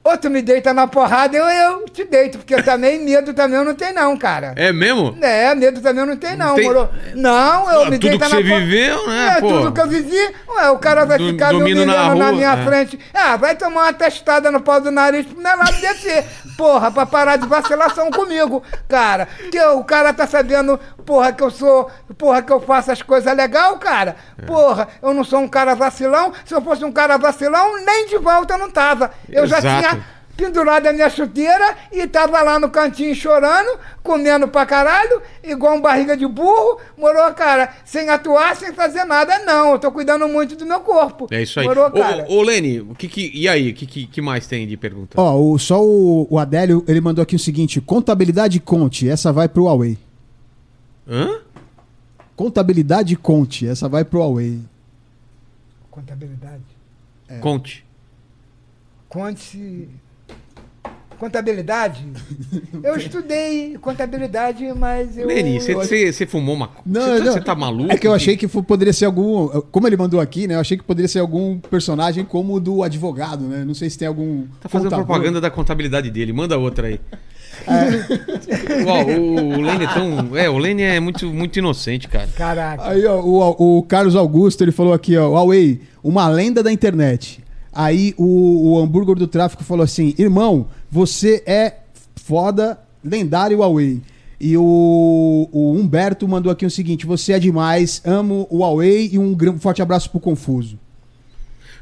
ou 0.09 0.17
tu 0.17 0.29
me 0.29 0.41
deita 0.41 0.73
na 0.73 0.87
porrada, 0.87 1.35
eu, 1.37 1.45
eu 1.45 1.85
te 1.89 2.03
deito, 2.03 2.37
porque 2.37 2.61
também 2.63 2.99
medo 3.03 3.33
também 3.33 3.57
eu 3.57 3.65
não 3.65 3.73
tenho, 3.75 3.93
não, 3.93 4.17
cara. 4.17 4.53
É 4.55 4.71
mesmo? 4.71 5.17
É, 5.21 5.53
medo 5.55 5.81
também 5.81 6.01
eu 6.01 6.07
não 6.07 6.17
tenho, 6.17 6.37
não, 6.37 6.55
tem- 6.55 6.65
moro? 6.65 6.89
Não, 7.15 7.71
eu 7.71 7.79
me 7.91 7.97
tudo 7.97 7.99
deito 7.99 8.17
que 8.17 8.23
na 8.23 8.29
você 8.29 8.35
po- 8.37 8.43
viveu, 8.59 9.07
né, 9.07 9.35
É, 9.37 9.41
pô? 9.41 9.47
tudo 9.47 9.71
que 9.71 9.81
eu 9.81 9.87
vivi. 9.87 10.35
Ué, 10.49 10.69
o 10.71 10.77
cara 10.77 11.05
vai 11.05 11.17
Do- 11.17 11.27
ficar 11.29 11.47
me 11.53 11.59
dormindo 11.59 11.81
humilhando 11.81 11.97
na 12.09 12.15
na, 12.15 12.25
rua, 12.25 12.31
minha 12.33 12.53
é. 12.53 12.65
frente. 12.65 12.99
Ah, 13.13 13.35
vai 13.37 13.55
tomar 13.55 13.83
uma 13.83 13.93
testada 13.93 14.51
no 14.51 14.61
pau 14.61 14.79
do 14.81 14.91
nariz 14.91 15.25
pro 15.25 15.41
meu 15.41 15.57
lado 15.57 15.79
descer. 15.81 16.25
Porra, 16.57 16.89
pra 16.91 17.05
parar 17.05 17.35
de 17.37 17.45
vacilação 17.47 18.09
comigo, 18.09 18.63
cara. 18.87 19.27
Que 19.51 19.59
o 19.61 19.83
cara 19.83 20.11
tá 20.13 20.25
sabendo, 20.25 20.79
porra, 21.07 21.31
que 21.31 21.41
eu 21.41 21.49
sou, 21.49 21.89
porra, 22.17 22.41
que 22.41 22.51
eu 22.51 22.59
faço 22.59 22.91
as 22.91 23.01
coisas 23.01 23.33
legal, 23.35 23.77
cara. 23.79 24.17
É. 24.37 24.45
Porra, 24.45 24.89
eu 25.01 25.13
não 25.13 25.23
sou 25.23 25.39
um 25.39 25.47
cara 25.47 25.73
vacilão. 25.73 26.33
Se 26.45 26.53
eu 26.53 26.61
fosse 26.61 26.83
um 26.83 26.91
cara 26.91 27.17
vacilão, 27.17 27.83
nem 27.83 28.07
de 28.07 28.17
volta 28.17 28.53
eu 28.55 28.57
não 28.59 28.69
tava. 28.69 29.09
Eu 29.29 29.47
já 29.47 29.59
Exato. 29.59 29.79
tinha 29.89 30.17
pendurado 30.35 30.85
a 30.85 30.93
minha 30.93 31.09
chuteira 31.09 31.75
e 31.91 32.05
tava 32.05 32.39
lá 32.43 32.59
no 32.59 32.69
cantinho 32.69 33.15
chorando, 33.15 33.79
comendo 34.03 34.47
pra 34.47 34.67
caralho, 34.67 35.19
igual 35.43 35.75
um 35.75 35.81
barriga 35.81 36.15
de 36.15 36.27
burro, 36.27 36.77
morou, 36.95 37.33
cara, 37.33 37.69
sem 37.83 38.07
atuar, 38.09 38.55
sem 38.55 38.71
fazer 38.71 39.03
nada, 39.05 39.39
não. 39.39 39.71
Eu 39.71 39.79
tô 39.79 39.91
cuidando 39.91 40.27
muito 40.27 40.55
do 40.55 40.63
meu 40.65 40.81
corpo. 40.81 41.25
É 41.31 41.41
isso 41.41 41.59
aí. 41.59 41.65
Morou, 41.65 41.87
Ô, 41.87 41.91
cara. 41.91 42.25
ô, 42.29 42.35
ô, 42.35 42.41
Lene, 42.43 42.81
o 42.81 42.93
que 42.93 43.07
que, 43.07 43.31
e 43.33 43.47
aí? 43.47 43.71
O 43.71 43.73
que, 43.73 43.87
que, 43.87 44.05
que 44.05 44.21
mais 44.21 44.45
tem 44.45 44.67
de 44.67 44.77
pergunta? 44.77 45.19
Ó, 45.19 45.35
o- 45.39 45.57
só 45.57 45.81
o, 45.83 46.27
o 46.29 46.37
Adélio, 46.37 46.83
ele 46.87 47.01
mandou 47.01 47.23
aqui 47.23 47.35
o 47.35 47.39
seguinte: 47.39 47.81
contabilidade 47.81 48.59
conte, 48.59 49.09
essa 49.09 49.31
vai 49.33 49.47
pro 49.49 49.63
Huawei. 49.63 49.97
Hã? 51.07 51.39
Contabilidade 52.35 53.15
conte, 53.15 53.65
essa 53.67 53.87
vai 53.89 54.03
pro 54.03 54.19
Huawei. 54.19 54.59
Contabilidade. 55.89 56.61
É. 57.27 57.39
Conte. 57.39 57.83
Conte. 59.09 59.89
Contabilidade? 61.17 62.05
Eu 62.83 62.95
estudei 62.97 63.75
contabilidade, 63.79 64.71
mas 64.73 65.17
eu. 65.17 65.27
Lene, 65.27 65.59
você- 65.59 66.25
fumou 66.27 66.53
uma. 66.55 66.69
Você 66.85 67.19
não. 67.23 67.33
você 67.33 67.41
tá 67.41 67.55
maluco? 67.55 67.91
É 67.91 67.97
que 67.97 68.05
eu 68.05 68.13
achei 68.13 68.37
que 68.37 68.47
poderia 68.47 68.93
ser 68.93 69.05
algum. 69.05 69.47
Como 69.71 69.87
ele 69.87 69.97
mandou 69.97 70.19
aqui, 70.21 70.45
né? 70.45 70.53
Eu 70.53 70.59
achei 70.59 70.77
que 70.77 70.83
poderia 70.83 71.07
ser 71.07 71.19
algum 71.19 71.57
personagem 71.57 72.23
como 72.23 72.53
o 72.53 72.59
do 72.59 72.83
advogado, 72.83 73.45
né? 73.45 73.65
Não 73.65 73.73
sei 73.73 73.89
se 73.89 73.97
tem 73.97 74.07
algum. 74.07 74.45
Tá 74.61 74.69
fazendo 74.69 74.91
contador. 74.91 75.05
propaganda 75.07 75.41
da 75.41 75.49
contabilidade 75.49 76.11
dele. 76.11 76.31
Manda 76.31 76.55
outra 76.57 76.87
aí. 76.87 76.99
Ó, 78.87 79.03
o 79.03 79.61
Lene 79.61 79.83
é 79.83 79.93
tão. 79.93 80.37
É, 80.37 80.49
o 80.49 80.57
Lene 80.57 80.83
é 80.83 80.99
muito, 80.99 81.27
muito 81.27 81.59
inocente, 81.59 82.07
cara. 82.07 82.27
Caraca. 82.35 82.89
Aí, 82.89 83.05
ó, 83.05 83.19
o, 83.19 83.77
o 83.79 83.83
Carlos 83.83 84.15
Augusto, 84.15 84.63
ele 84.63 84.71
falou 84.71 84.93
aqui, 84.93 85.17
ó, 85.17 85.29
Huawei, 85.31 85.81
uma 86.03 86.27
lenda 86.27 86.63
da 86.63 86.71
internet. 86.71 87.43
Aí 87.73 88.13
o, 88.17 88.71
o 88.71 88.79
hambúrguer 88.79 89.15
do 89.15 89.27
tráfico 89.27 89.63
falou 89.63 89.83
assim, 89.83 90.15
irmão, 90.17 90.67
você 90.89 91.43
é 91.45 91.75
foda, 92.15 92.79
lendário 93.03 93.59
Huawei. 93.59 94.01
E 94.39 94.55
o, 94.55 95.49
o 95.51 95.73
Humberto 95.73 96.27
mandou 96.27 96.51
aqui 96.51 96.65
o 96.65 96.71
seguinte, 96.71 97.05
você 97.05 97.33
é 97.33 97.39
demais, 97.39 98.01
amo 98.05 98.47
o 98.49 98.59
Huawei 98.59 99.09
e 99.11 99.19
um 99.19 99.35
forte 99.59 99.81
abraço 99.81 100.09
pro 100.09 100.19
Confuso. 100.19 100.79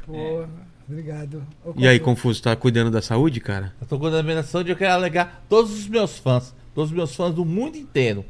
Porra, 0.06 0.48
obrigado. 0.88 1.42
Ô, 1.64 1.72
E 1.76 1.86
aí, 1.86 1.98
Confuso. 2.00 2.42
Tá 2.42 2.54
cuidando 2.56 2.90
da 2.90 3.02
saúde, 3.02 3.40
cara? 3.40 3.72
Eu 3.80 3.86
tô 3.86 3.98
cuidando 3.98 4.18
da 4.18 4.22
minha 4.32 4.42
saúde 4.42 4.70
e 4.70 4.72
eu 4.72 4.76
quero 4.76 4.92
alegar 4.94 5.44
todos 5.48 5.72
os 5.72 5.86
meus 5.88 6.18
fãs, 6.18 6.54
todos 6.74 6.90
os 6.90 6.96
meus 6.96 7.14
fãs 7.14 7.34
do 7.34 7.44
mundo 7.44 7.76
inteiro. 7.76 8.24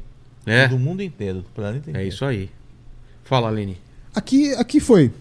É, 0.45 0.67
Do 0.67 0.79
mundo 0.79 1.03
inteiro, 1.03 1.39
do 1.39 1.49
planeta 1.49 1.89
é 1.89 1.91
inteiro. 1.91 2.07
isso 2.09 2.23
aí. 2.23 2.49
Fala, 3.25 3.49
Lene. 3.49 3.77
Aqui, 4.15 4.53
aqui 4.55 4.79
foi. 4.79 5.11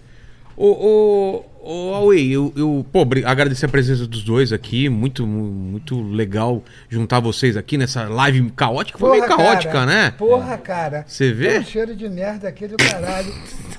Ô, 0.56 0.68
ô, 0.68 1.44
ô, 1.66 1.90
Huawei, 1.90 2.30
eu, 2.30 2.52
eu 2.56 2.86
pô, 2.92 3.06
agradecer 3.24 3.66
a 3.66 3.68
presença 3.68 4.06
dos 4.06 4.22
dois 4.22 4.52
aqui. 4.52 4.88
Muito, 4.88 5.26
mu- 5.26 5.44
muito 5.50 6.00
legal 6.02 6.62
juntar 6.88 7.20
vocês 7.20 7.56
aqui 7.56 7.76
nessa 7.76 8.04
live 8.08 8.50
caótica. 8.50 8.98
Foi 8.98 9.10
meio 9.12 9.24
Porra, 9.24 9.36
caótica, 9.36 9.72
cara. 9.72 9.86
né? 9.86 10.10
Porra, 10.16 10.58
cara. 10.58 11.04
Você 11.06 11.32
vê? 11.32 11.48
Tem 11.50 11.60
um 11.60 11.64
cheiro 11.64 11.96
de 11.96 12.08
merda 12.08 12.48
aqui 12.48 12.66
do 12.66 12.76
caralho. 12.76 13.32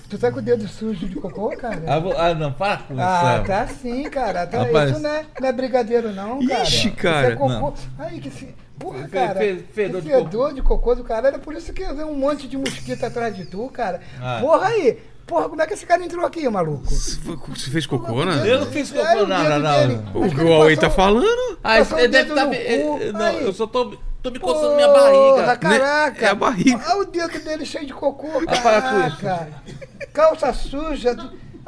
tu 0.09 0.18
tá 0.18 0.31
com 0.31 0.39
o 0.39 0.41
dedo 0.41 0.68
sujo 0.68 1.07
de 1.07 1.15
cocô, 1.15 1.49
cara? 1.57 1.81
Ah, 1.88 2.27
ah, 2.30 2.34
não, 2.34 2.51
para 2.53 2.77
com 2.77 2.95
Ah, 2.99 3.35
isso. 3.38 3.47
tá 3.47 3.68
sim, 3.68 4.03
cara. 4.09 4.45
Tá, 4.47 4.64
Rapaz. 4.64 4.91
Isso 4.91 4.99
não 4.99 5.09
é, 5.09 5.26
não 5.39 5.47
é 5.47 5.51
brigadeiro, 5.51 6.11
não, 6.14 6.45
cara. 6.47 6.64
Ixi, 6.64 6.88
Isso 6.88 6.95
cara. 6.97 7.27
é 7.27 7.35
cocô. 7.35 7.49
Não. 7.49 7.73
Ai, 7.99 8.19
que 8.19 8.30
se... 8.30 8.47
Porra, 8.80 9.07
cara. 9.07 9.39
fe- 9.39 9.64
fedor 9.73 10.01
que 10.03 10.07
de 10.07 10.14
fedor 10.14 10.53
de 10.53 10.61
cocô 10.61 10.93
do 10.93 11.03
caralho. 11.03 11.38
É 11.38 11.39
por 11.39 11.55
isso 11.55 11.73
que 11.73 11.81
eu 11.81 11.95
vi 11.95 12.03
um 12.03 12.14
monte 12.14 12.47
de 12.47 12.55
mosquito 12.57 13.03
atrás 13.03 13.35
de 13.35 13.43
tu, 13.45 13.68
cara. 13.69 13.99
Ah. 14.22 14.38
Porra 14.39 14.68
aí. 14.68 14.99
Porra, 15.28 15.49
como 15.49 15.62
é 15.62 15.68
que 15.68 15.74
esse 15.74 15.86
cara 15.86 16.04
entrou 16.04 16.26
aqui, 16.26 16.48
maluco? 16.48 16.86
Você 16.90 17.70
fez 17.70 17.86
cocô, 17.86 18.24
né? 18.24 18.49
Eu 18.49 18.62
não 18.62 18.68
fiz 18.68 18.90
cocô, 18.90 19.06
É, 19.06 19.22
o 19.24 19.28
nada, 19.28 19.49
dedo 19.49 19.60
nada. 19.62 19.88
dele. 19.88 20.02
O 20.14 20.22
que 20.22 20.28
ele 20.40 20.44
o 20.44 20.48
Huawei 20.48 20.76
passou- 20.78 20.90
tá 20.90 20.95
falando? 20.95 21.60
Ah, 21.62 21.80
ele 21.80 21.86
deve 22.08 22.08
dedo 22.08 22.30
estar. 22.30 23.14
Não, 23.14 23.26
aí. 23.26 23.44
eu 23.44 23.52
só 23.52 23.68
tô, 23.68 23.98
tô 24.24 24.32
me 24.32 24.40
coçando 24.40 24.76
minha 24.76 24.88
barriga. 24.88 25.34
Porra, 25.44 25.58
caraca. 25.58 26.26
É 26.26 26.30
a 26.30 26.36
barriga. 26.36 26.82
Olha 26.88 27.02
o 27.02 27.06
dedo 27.06 27.40
dele 27.40 27.66
cheio 27.66 27.86
de 27.86 27.94
cocô, 27.94 28.28
caraca. 28.45 29.49
Calça 30.14 30.54
suja. 30.54 31.14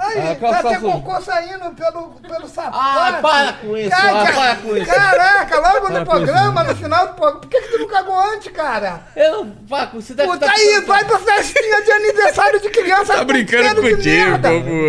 Aí, 0.02 0.32
Ah, 0.32 0.36
tá 0.40 0.60
até 0.60 0.80
cocô 0.80 1.22
saindo 1.22 1.72
pelo, 1.72 2.10
pelo 2.22 2.48
sapato. 2.48 2.78
Ah, 2.80 3.20
para 3.22 3.54
com 3.54 3.76
isso, 3.76 3.90
Cara, 3.90 4.22
ah, 4.22 4.34
para 4.34 4.56
com 4.56 4.78
isso. 4.78 4.86
Caraca, 4.86 5.60
logo 5.60 5.88
Para 5.88 6.00
no 6.00 6.06
programa, 6.06 6.64
no 6.64 6.76
final 6.76 7.08
do 7.08 7.14
programa. 7.16 7.40
Por 7.42 7.50
que, 7.50 7.62
que 7.62 7.68
tu 7.72 7.80
não 7.80 7.88
cagou 7.88 8.18
antes, 8.18 8.52
cara? 8.54 9.02
Eu 9.16 9.32
não. 9.32 9.50
Paco, 9.70 10.02
você 10.02 10.14
deve 10.14 10.30
Puta 10.32 10.46
estar. 10.46 10.58
aí, 10.58 10.82
vai 10.86 11.04
pra 11.04 11.20
festinha 11.20 11.82
de 11.84 11.92
aniversário 11.92 12.62
de 12.62 12.70
criança. 12.70 13.14
Tá 13.14 13.20
com 13.20 13.26
brincando 13.26 13.82
contigo. 13.82 14.38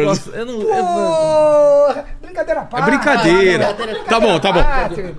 Nossa, 0.05 0.31
eu 0.31 0.47
não. 0.47 0.61
eu 0.63 0.69
não- 0.85 1.11
Porra, 1.91 2.05
brincadeira 2.31 2.69
à 2.73 2.79
É 2.79 2.83
brincadeira. 2.83 3.67
Brincadeira 3.75 4.05
Tá 4.05 4.21
bom, 4.21 4.39
tá 4.39 4.53
bom. 4.53 4.63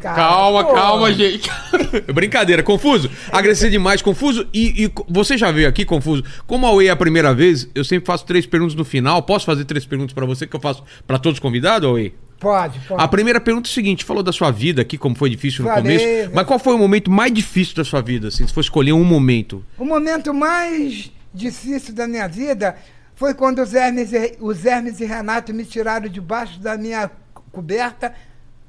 Calma, 0.01 0.63
calma, 0.65 1.13
gente. 1.13 1.49
Brincadeira, 2.13 2.63
Confuso. 2.63 3.09
Agradecer 3.31 3.69
demais, 3.69 4.01
Confuso. 4.01 4.47
E, 4.53 4.85
e 4.85 4.91
você 5.07 5.37
já 5.37 5.51
veio 5.51 5.67
aqui, 5.67 5.85
Confuso. 5.85 6.23
Como 6.47 6.65
a 6.65 6.69
Huawei 6.69 6.87
é 6.87 6.91
a 6.91 6.95
primeira 6.95 7.33
vez, 7.33 7.67
eu 7.75 7.83
sempre 7.83 8.05
faço 8.05 8.25
três 8.25 8.45
perguntas 8.45 8.75
no 8.75 8.85
final. 8.85 9.21
Posso 9.23 9.45
fazer 9.45 9.65
três 9.65 9.85
perguntas 9.85 10.13
pra 10.13 10.25
você 10.25 10.47
que 10.47 10.55
eu 10.55 10.59
faço 10.59 10.83
pra 11.05 11.17
todos 11.17 11.37
os 11.37 11.39
convidados, 11.39 11.87
Huawei? 11.87 12.13
Pode, 12.39 12.79
pode. 12.87 13.03
A 13.03 13.07
primeira 13.07 13.39
pergunta 13.39 13.69
é 13.69 13.71
o 13.71 13.73
seguinte: 13.73 14.03
falou 14.03 14.23
da 14.23 14.31
sua 14.31 14.49
vida 14.49 14.81
aqui, 14.81 14.97
como 14.97 15.15
foi 15.15 15.29
difícil 15.29 15.63
no 15.63 15.69
Falei. 15.69 15.99
começo. 15.99 16.31
Mas 16.33 16.47
qual 16.47 16.57
foi 16.57 16.73
o 16.73 16.77
momento 16.77 17.11
mais 17.11 17.31
difícil 17.31 17.75
da 17.75 17.83
sua 17.83 18.01
vida, 18.01 18.29
assim? 18.29 18.47
Se 18.47 18.53
for 18.53 18.61
escolher 18.61 18.93
um 18.93 19.03
momento. 19.03 19.63
O 19.77 19.85
momento 19.85 20.33
mais 20.33 21.11
difícil 21.33 21.93
da 21.93 22.07
minha 22.07 22.27
vida 22.27 22.75
foi 23.21 23.35
quando 23.35 23.59
os 23.61 23.75
Hermes, 23.75 24.11
e- 24.13 24.35
os 24.39 24.65
Hermes 24.65 24.99
e 24.99 25.05
Renato 25.05 25.53
me 25.53 25.63
tiraram 25.63 26.09
debaixo 26.09 26.59
da 26.59 26.75
minha 26.75 27.07
co- 27.31 27.43
coberta 27.51 28.15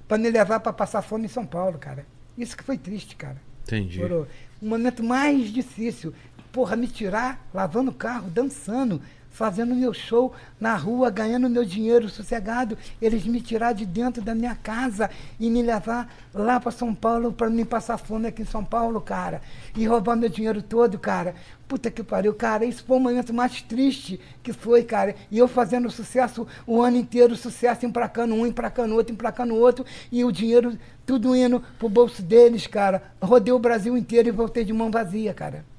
para 0.07 0.19
me 0.19 0.29
levar 0.29 0.61
para 0.61 0.75
passar 0.75 1.01
fome 1.01 1.25
em 1.25 1.29
São 1.29 1.47
Paulo, 1.47 1.79
cara. 1.79 2.05
Isso 2.37 2.55
que 2.55 2.63
foi 2.63 2.77
triste, 2.77 3.17
cara. 3.17 3.41
Entendi. 3.63 3.99
Moro? 3.99 4.29
O 4.61 4.67
momento 4.67 5.03
mais 5.03 5.49
difícil. 5.51 6.13
Porra, 6.53 6.77
me 6.77 6.87
tirar, 6.87 7.49
lavando 7.55 7.91
o 7.93 7.95
carro, 7.95 8.29
dançando, 8.29 9.01
fazendo 9.33 9.75
meu 9.75 9.93
show 9.93 10.33
na 10.61 10.77
rua, 10.77 11.11
ganhando 11.11 11.49
meu 11.49 11.65
dinheiro 11.65 12.09
sossegado. 12.09 12.79
Eles 13.01 13.25
me 13.25 13.41
tirar 13.41 13.73
de 13.73 13.85
dentro 13.85 14.23
da 14.23 14.35
minha 14.35 14.55
casa 14.55 15.11
e 15.41 15.51
me 15.51 15.63
levar 15.63 16.15
lá 16.33 16.61
para 16.61 16.71
São 16.71 16.95
Paulo 16.95 17.33
para 17.33 17.51
me 17.51 17.65
passar 17.65 17.97
fome 17.97 18.29
aqui 18.29 18.43
em 18.43 18.47
São 18.47 18.65
Paulo, 18.65 19.01
cara. 19.01 19.41
E 19.75 19.87
roubar 19.87 20.17
meu 20.17 20.29
dinheiro 20.29 20.63
todo, 20.63 20.99
cara. 20.99 21.35
Puta 21.67 21.91
que 21.91 22.05
pariu, 22.05 22.35
cara. 22.35 22.65
Isso 22.67 22.85
foi 22.85 22.99
o 22.99 23.01
momento 23.01 23.33
mais 23.33 23.63
triste 23.63 24.21
que 24.43 24.53
foi, 24.53 24.85
cara. 24.85 25.17
E 25.31 25.39
eu 25.39 25.49
fazendo 25.49 25.91
sucesso 25.91 26.47
o 26.67 26.83
ano 26.83 26.99
inteiro, 26.99 27.35
sucesso, 27.35 27.87
emplacando 27.87 28.35
um, 28.35 28.47
emplacando 28.47 28.95
outro, 28.95 29.15
emplacando 29.15 29.55
outro. 29.55 29.85
E 30.11 30.23
o 30.25 30.31
dinheiro 30.31 30.79
tudo 31.07 31.35
indo 31.35 31.63
pro 31.79 31.89
bolso 31.89 32.23
deles, 32.23 32.67
cara. 32.67 33.03
Rodei 33.21 33.53
o 33.53 33.59
Brasil 33.59 33.97
inteiro 33.97 34.29
e 34.29 34.33
voltei 34.33 34.65
de 34.65 34.73
mão 34.73 34.91
vazia, 34.91 35.33
cara. 35.33 35.72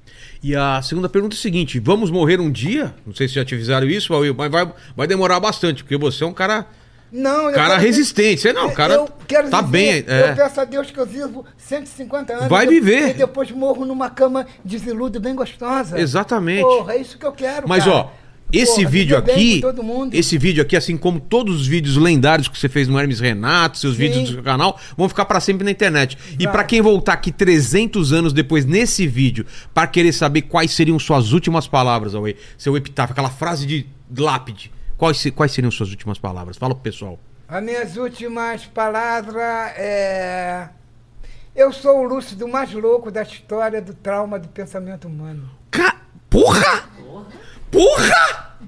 E 0.44 0.54
a 0.54 0.82
segunda 0.82 1.08
pergunta 1.08 1.34
é 1.34 1.38
a 1.38 1.40
seguinte: 1.40 1.80
vamos 1.80 2.10
morrer 2.10 2.38
um 2.38 2.52
dia? 2.52 2.94
Não 3.06 3.14
sei 3.14 3.26
se 3.26 3.34
já 3.34 3.44
te 3.46 3.54
avisaram 3.54 3.86
isso, 3.86 4.12
mas 4.36 4.50
vai, 4.52 4.70
vai 4.94 5.06
demorar 5.06 5.40
bastante, 5.40 5.82
porque 5.82 5.96
você 5.96 6.22
é 6.22 6.26
um 6.26 6.34
cara. 6.34 6.66
Não, 7.10 7.48
eu 7.48 7.54
Cara 7.54 7.78
resistente. 7.78 8.40
Você 8.42 8.52
não, 8.52 8.70
cara. 8.70 8.94
eu 8.94 9.08
quero 9.26 9.48
tá 9.48 9.62
viver, 9.62 10.02
bem. 10.02 10.14
é. 10.14 10.30
Eu 10.32 10.36
peço 10.36 10.60
a 10.60 10.64
Deus 10.64 10.90
que 10.90 10.98
eu 10.98 11.06
vivo 11.06 11.46
150 11.56 12.32
anos. 12.34 12.48
Vai 12.48 12.66
viver. 12.66 13.10
E 13.10 13.14
depois 13.14 13.50
morro 13.52 13.86
numa 13.86 14.10
cama 14.10 14.46
de 14.64 14.76
veludo 14.76 15.18
bem 15.18 15.34
gostosa. 15.34 15.98
Exatamente. 15.98 16.62
Porra, 16.62 16.94
é 16.94 16.98
isso 16.98 17.16
que 17.16 17.24
eu 17.24 17.32
quero, 17.32 17.66
Mas 17.68 17.84
cara. 17.84 17.96
ó, 17.96 18.10
esse 18.58 18.76
Porra, 18.76 18.88
vídeo 18.90 19.16
aqui, 19.16 19.60
com 19.60 19.68
todo 19.68 19.82
mundo. 19.82 20.14
esse 20.14 20.38
vídeo 20.38 20.62
aqui, 20.62 20.76
assim 20.76 20.96
como 20.96 21.20
todos 21.20 21.60
os 21.60 21.66
vídeos 21.66 21.96
lendários 21.96 22.48
que 22.48 22.58
você 22.58 22.68
fez 22.68 22.88
no 22.88 22.98
Hermes 22.98 23.20
Renato, 23.20 23.78
seus 23.78 23.94
Sim. 23.96 24.02
vídeos 24.02 24.28
do 24.30 24.34
seu 24.34 24.42
canal, 24.42 24.78
vão 24.96 25.08
ficar 25.08 25.24
pra 25.24 25.40
sempre 25.40 25.64
na 25.64 25.70
internet. 25.70 26.16
E 26.38 26.44
Vai. 26.44 26.52
pra 26.52 26.64
quem 26.64 26.80
voltar 26.80 27.14
aqui 27.14 27.30
300 27.32 28.12
anos 28.12 28.32
depois 28.32 28.64
nesse 28.64 29.06
vídeo, 29.06 29.46
pra 29.72 29.86
querer 29.86 30.12
saber 30.12 30.42
quais 30.42 30.70
seriam 30.72 30.98
suas 30.98 31.32
últimas 31.32 31.66
palavras, 31.66 32.14
Away, 32.14 32.36
seu 32.56 32.76
epitáfio, 32.76 33.12
aquela 33.12 33.30
frase 33.30 33.66
de 33.66 33.86
lápide, 34.16 34.70
quais, 34.96 35.24
quais 35.34 35.52
seriam 35.52 35.70
suas 35.70 35.90
últimas 35.90 36.18
palavras? 36.18 36.56
Fala 36.56 36.74
pro 36.74 36.82
pessoal. 36.82 37.18
As 37.48 37.62
minhas 37.62 37.96
últimas 37.96 38.64
palavras 38.64 39.36
é. 39.76 40.68
Eu 41.54 41.72
sou 41.72 42.00
o 42.00 42.02
lúcido 42.04 42.48
mais 42.48 42.72
louco 42.72 43.10
da 43.12 43.22
história 43.22 43.80
do 43.80 43.94
trauma 43.94 44.38
do 44.38 44.48
pensamento 44.48 45.06
humano. 45.06 45.48
Ca... 45.70 46.00
Porra! 46.28 46.88
Porra! 46.96 47.26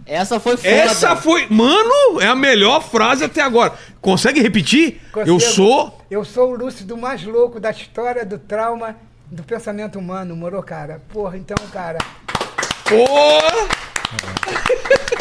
Essa 0.04 0.38
foi 0.38 0.56
foda. 0.56 0.68
Essa 0.68 1.16
foi. 1.16 1.46
Mano, 1.50 2.20
é 2.20 2.26
a 2.26 2.34
melhor 2.34 2.80
frase 2.82 3.24
até 3.24 3.40
agora. 3.42 3.72
Consegue 4.00 4.40
repetir? 4.40 5.00
Eu 5.16 5.24
Consigo- 5.34 5.40
sou. 5.40 6.00
Eu 6.10 6.24
sou 6.24 6.52
o 6.52 6.56
lúcido 6.56 6.96
mais 6.96 7.24
louco 7.24 7.58
da 7.58 7.70
história 7.70 8.24
do 8.24 8.38
trauma 8.38 8.94
do 9.30 9.42
pensamento 9.42 9.98
humano, 9.98 10.36
moro, 10.36 10.62
cara? 10.62 11.02
Porra, 11.12 11.36
então, 11.36 11.56
cara. 11.72 11.98
Porra! 12.88 13.68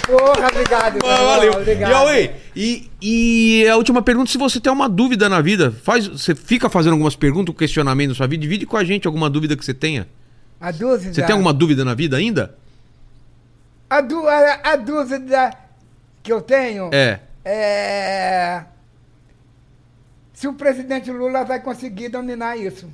Porra, 0.05 0.47
obrigado. 0.49 0.97
irmão, 0.97 1.25
Valeu. 1.25 1.53
Obrigado. 1.53 1.89
E, 1.91 1.93
Aue, 1.95 2.31
e, 2.55 2.91
e 3.01 3.67
a 3.67 3.75
última 3.75 4.03
pergunta, 4.03 4.29
se 4.29 4.37
você 4.37 4.59
tem 4.59 4.71
uma 4.71 4.87
dúvida 4.87 5.27
na 5.27 5.41
vida, 5.41 5.73
faz, 5.83 6.07
você 6.07 6.35
fica 6.35 6.69
fazendo 6.69 6.91
algumas 6.93 7.15
perguntas, 7.15 7.53
um 7.53 7.57
questionamento 7.57 8.09
na 8.09 8.15
sua 8.15 8.27
vida, 8.27 8.41
divide 8.41 8.67
com 8.67 8.77
a 8.77 8.83
gente 8.83 9.07
alguma 9.07 9.27
dúvida 9.29 9.57
que 9.57 9.65
você 9.65 9.73
tenha. 9.73 10.07
A 10.61 10.69
dúvida. 10.69 11.11
Você 11.13 11.23
tem 11.23 11.31
alguma 11.33 11.51
dúvida 11.51 11.83
na 11.83 11.95
vida 11.95 12.17
ainda? 12.17 12.55
A, 13.89 14.01
du- 14.01 14.27
a, 14.27 14.59
a 14.63 14.75
dúvida 14.75 15.51
que 16.23 16.31
eu 16.33 16.41
tenho 16.41 16.89
É. 16.93 17.19
é. 17.43 18.63
Se 20.33 20.47
o 20.47 20.53
presidente 20.53 21.11
Lula 21.11 21.43
vai 21.45 21.61
conseguir 21.61 22.09
dominar 22.09 22.57
isso. 22.57 22.89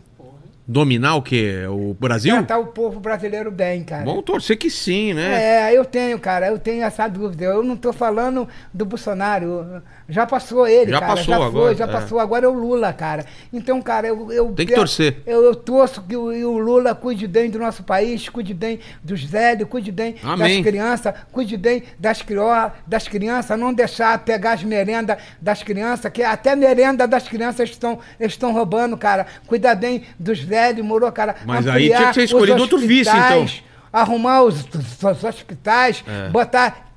Dominar 0.71 1.15
o 1.15 1.21
quê? 1.21 1.65
O 1.69 1.93
Brasil? 1.99 2.33
Tratar 2.33 2.57
o 2.59 2.67
povo 2.67 2.99
brasileiro 2.99 3.51
bem, 3.51 3.83
cara. 3.83 4.05
Vamos 4.05 4.23
torcer 4.23 4.57
que 4.57 4.69
sim, 4.69 5.13
né? 5.13 5.67
É, 5.69 5.77
eu 5.77 5.83
tenho, 5.83 6.17
cara, 6.17 6.47
eu 6.47 6.57
tenho 6.57 6.83
essa 6.83 7.07
dúvida. 7.09 7.43
Eu 7.43 7.61
não 7.61 7.75
tô 7.75 7.91
falando 7.91 8.47
do 8.73 8.85
Bolsonaro. 8.85 9.81
Já 10.07 10.25
passou 10.25 10.65
ele, 10.67 10.91
Já 10.91 10.99
cara. 10.99 11.11
passou 11.15 11.25
já 11.33 11.37
foi, 11.37 11.45
agora, 11.47 11.75
já 11.75 11.85
é. 11.85 11.87
passou. 11.87 12.19
Agora 12.19 12.45
é 12.45 12.47
o 12.49 12.53
Lula, 12.53 12.93
cara. 12.93 13.25
Então, 13.51 13.81
cara, 13.81 14.07
eu. 14.07 14.31
eu 14.31 14.45
Tem 14.53 14.65
que 14.65 14.71
peço- 14.73 14.81
torcer. 14.81 15.17
Eu, 15.25 15.43
eu 15.43 15.55
torço 15.55 16.01
que 16.03 16.15
o, 16.15 16.23
o 16.49 16.57
Lula 16.57 16.95
cuide 16.95 17.27
bem 17.27 17.49
do 17.49 17.59
nosso 17.59 17.83
país, 17.83 18.29
cuide 18.29 18.53
bem 18.53 18.79
dos 19.03 19.23
velhos, 19.23 19.67
cuide 19.67 19.91
bem 19.91 20.15
Amém. 20.23 20.55
das 20.61 20.65
crianças, 20.71 21.13
cuide 21.33 21.57
bem 21.57 21.83
das, 21.99 22.21
crió, 22.21 22.71
das 22.87 23.07
crianças, 23.09 23.59
não 23.59 23.73
deixar 23.73 24.17
pegar 24.19 24.53
as 24.53 24.63
merendas 24.63 25.17
das 25.41 25.63
crianças, 25.63 26.11
que 26.11 26.23
até 26.23 26.55
merenda 26.55 27.05
das 27.07 27.27
crianças 27.27 27.69
estão, 27.69 27.99
estão 28.19 28.53
roubando, 28.53 28.95
cara. 28.97 29.25
Cuidar 29.47 29.75
bem 29.75 30.03
dos 30.17 30.39
velhos, 30.39 30.60
morou, 30.83 31.11
cara. 31.11 31.35
Mas 31.45 31.67
aí 31.67 31.87
tinha 31.87 32.07
que 32.09 32.13
ser 32.13 32.23
escolhido 32.23 32.61
outro 32.61 32.77
vice, 32.77 33.09
então. 33.09 33.45
arrumar 33.91 34.43
os, 34.43 34.63
os- 34.73 35.03
os 35.03 35.23
hospitais, 35.23 36.03
É. 36.07 36.29
botar 36.29 36.87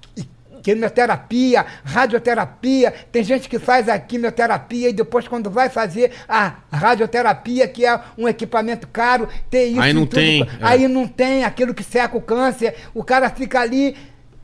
quimioterapia, 0.62 1.65
radioterapia. 1.85 2.93
Tem 3.12 3.23
gente 3.23 3.49
que 3.49 3.59
faz 3.59 3.89
a 3.89 3.99
quimioterapia 3.99 4.89
e 4.89 4.93
depois, 4.93 5.28
quando 5.28 5.51
vai 5.51 5.69
fazer 5.69 6.11
a 6.28 6.55
radioterapia, 6.73 7.69
que 7.69 7.85
é 7.85 8.01
um 8.16 8.27
equipamento 8.28 8.86
caro, 8.89 9.28
tem 9.51 9.73
isso 9.73 9.81
Aí 9.82 9.93
não 9.93 10.07
tudo. 10.07 10.15
tem, 10.15 10.43
é. 10.43 10.47
Aí 10.62 10.89
não 10.89 11.07
tem 11.07 11.45
aquilo 11.45 11.74
que 11.74 11.82
seca 11.85 12.16
o 12.16 12.20
câncer. 12.20 12.74
O 12.95 13.05
cara 13.05 13.28
fica 13.28 13.61
ali, 13.61 13.95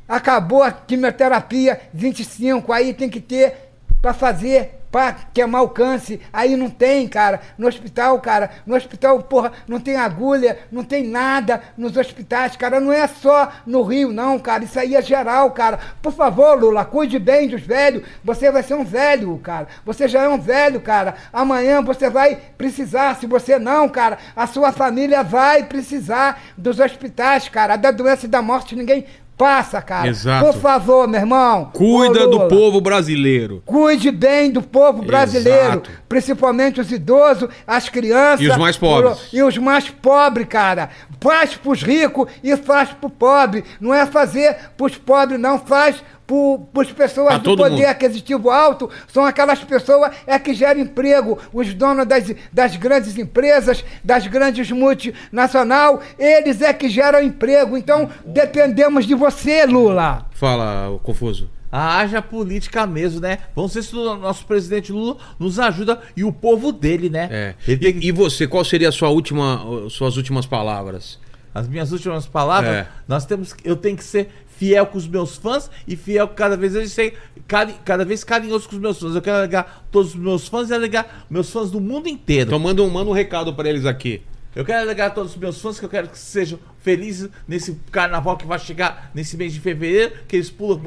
acabou 0.06 0.62
a 0.62 0.70
quimioterapia, 0.70 1.80
25, 1.94 2.70
aí 2.72 2.92
tem 2.92 3.08
que 3.08 3.20
ter 3.20 3.54
para 4.02 4.12
fazer. 4.12 4.79
Pra 4.90 5.14
queimar 5.32 5.62
o 5.62 5.68
câncer, 5.68 6.20
aí 6.32 6.56
não 6.56 6.68
tem, 6.68 7.06
cara. 7.06 7.40
No 7.56 7.68
hospital, 7.68 8.20
cara, 8.20 8.50
no 8.66 8.74
hospital, 8.74 9.22
porra, 9.22 9.52
não 9.68 9.78
tem 9.78 9.96
agulha, 9.96 10.58
não 10.70 10.82
tem 10.82 11.06
nada 11.06 11.62
nos 11.76 11.96
hospitais, 11.96 12.56
cara. 12.56 12.80
Não 12.80 12.92
é 12.92 13.06
só 13.06 13.52
no 13.64 13.82
Rio, 13.82 14.12
não, 14.12 14.38
cara. 14.38 14.64
Isso 14.64 14.78
aí 14.80 14.96
é 14.96 15.02
geral, 15.02 15.52
cara. 15.52 15.78
Por 16.02 16.12
favor, 16.12 16.58
Lula, 16.58 16.84
cuide 16.84 17.20
bem 17.20 17.46
dos 17.46 17.62
velhos. 17.62 18.02
Você 18.24 18.50
vai 18.50 18.64
ser 18.64 18.74
um 18.74 18.84
velho, 18.84 19.38
cara. 19.38 19.68
Você 19.84 20.08
já 20.08 20.22
é 20.22 20.28
um 20.28 20.40
velho, 20.40 20.80
cara. 20.80 21.14
Amanhã 21.32 21.80
você 21.80 22.10
vai 22.10 22.36
precisar. 22.58 23.14
Se 23.16 23.26
você 23.26 23.60
não, 23.60 23.88
cara, 23.88 24.18
a 24.34 24.46
sua 24.46 24.72
família 24.72 25.22
vai 25.22 25.64
precisar 25.64 26.40
dos 26.56 26.80
hospitais, 26.80 27.48
cara. 27.48 27.76
Da 27.76 27.92
doença 27.92 28.26
e 28.26 28.28
da 28.28 28.42
morte 28.42 28.74
ninguém 28.74 29.06
passa, 29.40 29.80
cara. 29.80 30.06
Exato. 30.06 30.44
Por 30.44 30.60
favor, 30.60 31.08
meu 31.08 31.18
irmão. 31.18 31.70
Cuida 31.72 32.28
do 32.28 32.46
povo 32.46 32.78
brasileiro. 32.78 33.62
Cuide 33.64 34.10
bem 34.10 34.50
do 34.50 34.60
povo 34.60 35.02
brasileiro, 35.02 35.66
Exato. 35.66 35.90
principalmente 36.06 36.78
os 36.78 36.92
idosos, 36.92 37.48
as 37.66 37.88
crianças. 37.88 38.42
E 38.42 38.50
os 38.50 38.58
mais 38.58 38.76
pobres. 38.76 39.18
E 39.32 39.42
os 39.42 39.56
mais 39.56 39.88
pobres, 39.88 40.46
cara. 40.46 40.90
Faz 41.22 41.54
pros 41.54 41.82
ricos 41.82 42.30
e 42.44 42.54
faz 42.54 42.90
pro 42.90 43.08
pobre. 43.08 43.64
Não 43.80 43.94
é 43.94 44.04
fazer 44.04 44.54
pros 44.76 44.98
pobres, 44.98 45.40
não. 45.40 45.58
Faz 45.58 46.02
pro, 46.30 46.60
pros 46.72 46.92
pessoas 46.92 47.28
Pra 47.28 47.38
do 47.38 47.56
poder 47.56 47.70
mundo. 47.70 47.84
aquisitivo 47.86 48.50
alto. 48.50 48.88
São 49.08 49.24
aquelas 49.24 49.58
pessoas 49.64 50.12
é 50.26 50.38
que 50.38 50.54
geram 50.54 50.80
emprego. 50.80 51.36
Os 51.52 51.74
donos 51.74 52.06
das, 52.06 52.32
das 52.52 52.76
grandes 52.76 53.18
empresas, 53.18 53.84
das 54.04 54.26
grandes 54.28 54.70
multinacional, 54.70 56.00
eles 56.16 56.62
é 56.62 56.72
que 56.72 56.88
geram 56.88 57.20
emprego. 57.20 57.76
Então, 57.76 58.08
dependemos 58.24 59.06
de 59.06 59.14
você, 59.14 59.66
Lula. 59.66 60.26
Fala, 60.32 60.98
Confuso. 61.02 61.50
Ah, 61.72 61.98
haja 62.00 62.20
política 62.20 62.84
mesmo, 62.86 63.20
né? 63.20 63.38
Vamos 63.54 63.72
ver 63.74 63.82
se 63.84 63.94
o 63.94 64.16
nosso 64.16 64.44
presidente 64.44 64.90
Lula 64.92 65.16
nos 65.38 65.58
ajuda 65.58 66.00
e 66.16 66.24
o 66.24 66.32
povo 66.32 66.72
dele, 66.72 67.08
né? 67.08 67.28
É. 67.30 67.54
E, 67.68 68.08
e 68.08 68.12
você, 68.12 68.46
qual 68.46 68.64
seria 68.64 68.88
a 68.88 68.92
sua 68.92 69.08
última, 69.08 69.60
suas 69.88 70.16
últimas 70.16 70.46
palavras? 70.46 71.18
As 71.54 71.68
minhas 71.68 71.90
últimas 71.92 72.26
palavras, 72.26 72.72
É. 72.72 72.86
nós 73.06 73.24
temos, 73.24 73.54
eu 73.64 73.76
tenho 73.76 73.96
que 73.96 74.02
ser 74.04 74.30
fiel 74.60 74.84
com 74.84 74.98
os 74.98 75.08
meus 75.08 75.36
fãs 75.36 75.70
e 75.88 75.96
fiel 75.96 76.28
cada 76.28 76.54
vez 76.54 76.74
eu 76.74 76.86
ser 76.86 77.16
cari- 77.48 77.76
cada 77.82 78.04
vez 78.04 78.22
carinhoso 78.22 78.68
com 78.68 78.74
os 78.76 78.80
meus 78.80 79.00
fãs. 79.00 79.14
Eu 79.14 79.22
quero 79.22 79.38
alegar 79.38 79.86
todos 79.90 80.10
os 80.10 80.20
meus 80.20 80.46
fãs 80.48 80.68
e 80.68 80.74
alegar 80.74 81.24
meus 81.30 81.50
fãs 81.50 81.70
do 81.70 81.80
mundo 81.80 82.10
inteiro. 82.10 82.48
Então 82.50 82.58
manda 82.58 82.82
um, 82.82 82.90
manda 82.90 83.08
um 83.08 83.14
recado 83.14 83.54
pra 83.54 83.70
eles 83.70 83.86
aqui. 83.86 84.20
Eu 84.54 84.62
quero 84.62 84.80
alegar 84.82 85.06
a 85.06 85.10
todos 85.10 85.30
os 85.32 85.38
meus 85.38 85.58
fãs 85.62 85.78
que 85.78 85.84
eu 85.86 85.88
quero 85.88 86.08
que 86.08 86.18
sejam 86.18 86.58
felizes 86.82 87.30
nesse 87.48 87.80
carnaval 87.90 88.36
que 88.36 88.46
vai 88.46 88.58
chegar 88.58 89.10
nesse 89.14 89.34
mês 89.34 89.54
de 89.54 89.60
fevereiro, 89.60 90.12
que 90.28 90.36
eles 90.36 90.50
pulam 90.50 90.78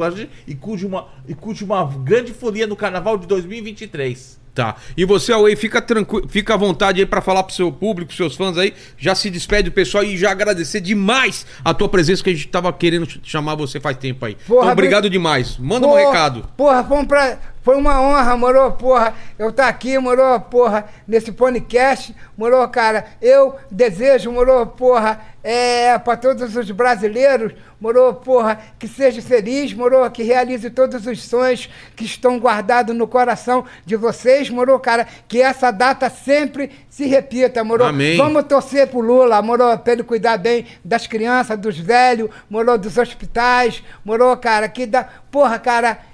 e 0.45 0.53
curte 0.53 0.85
uma, 0.85 1.07
e 1.27 1.33
curte 1.33 1.63
uma 1.63 1.83
grande 1.83 2.31
folia 2.31 2.67
no 2.67 2.75
carnaval 2.75 3.17
de 3.17 3.25
2023. 3.25 4.39
Tá. 4.53 4.75
E 4.95 5.03
você, 5.03 5.33
Away, 5.33 5.55
fica 5.55 5.81
tranquilo, 5.81 6.27
fica 6.29 6.53
à 6.53 6.57
vontade 6.57 6.99
aí 6.99 7.05
pra 7.07 7.21
falar 7.21 7.41
pro 7.43 7.55
seu 7.55 7.71
público, 7.71 8.09
pros 8.09 8.17
seus 8.17 8.35
fãs 8.35 8.55
aí. 8.55 8.73
Já 8.97 9.15
se 9.15 9.29
despede 9.31 9.69
do 9.69 9.73
pessoal 9.73 10.03
e 10.03 10.15
já 10.15 10.29
agradecer 10.29 10.79
demais 10.79 11.43
a 11.65 11.73
tua 11.73 11.89
presença 11.89 12.23
que 12.23 12.29
a 12.29 12.33
gente 12.33 12.47
tava 12.49 12.71
querendo 12.71 13.07
ch- 13.09 13.19
chamar 13.23 13.55
você 13.55 13.79
faz 13.79 13.97
tempo 13.97 14.23
aí. 14.25 14.35
Porra, 14.47 14.61
então, 14.61 14.71
obrigado 14.73 15.01
bri- 15.03 15.09
demais. 15.11 15.57
Manda 15.57 15.87
um 15.87 15.89
Porra, 15.89 16.01
recado. 16.05 16.45
Porra, 16.55 16.83
foi, 16.83 16.97
um 16.99 17.05
pra- 17.05 17.39
foi 17.63 17.77
uma 17.77 18.01
honra, 18.01 18.35
moro, 18.35 18.71
porra, 18.73 19.13
eu 19.39 19.49
estar 19.49 19.69
aqui, 19.69 19.97
moro, 19.97 20.37
porra, 20.41 20.85
nesse 21.07 21.31
podcast, 21.31 22.13
moro, 22.37 22.67
cara. 22.67 23.05
Eu 23.21 23.55
desejo, 23.71 24.29
moro, 24.33 24.67
porra, 24.67 25.21
é, 25.41 25.97
para 25.97 26.17
todos 26.17 26.57
os 26.57 26.71
brasileiros, 26.71 27.53
moro, 27.79 28.15
porra, 28.15 28.59
que 28.77 28.85
seja 28.85 29.21
feliz, 29.21 29.73
moro, 29.73 30.11
que 30.11 30.23
realize 30.23 30.69
todos 30.69 31.07
os 31.07 31.23
sonhos 31.23 31.69
que 31.95 32.03
estão 32.03 32.37
guardados 32.37 32.93
no 32.93 33.07
coração 33.07 33.63
de 33.85 33.95
vocês, 33.95 34.49
moro, 34.49 34.77
cara, 34.77 35.07
que 35.25 35.41
essa 35.41 35.71
data 35.71 36.09
sempre 36.09 36.69
se 36.89 37.05
repita, 37.05 37.63
moro. 37.63 37.85
Amém. 37.85 38.17
Vamos 38.17 38.43
torcer 38.43 38.87
pro 38.87 38.99
Lula, 38.99 39.41
moro, 39.41 39.77
pra 39.77 39.93
ele 39.93 40.03
cuidar 40.03 40.37
bem 40.37 40.65
das 40.83 41.07
crianças, 41.07 41.57
dos 41.57 41.79
velhos, 41.79 42.29
moro, 42.49 42.77
dos 42.77 42.97
hospitais, 42.97 43.81
moro, 44.03 44.35
cara, 44.35 44.67
que 44.67 44.85
dá, 44.85 45.07
porra, 45.31 45.57
cara, 45.57 46.11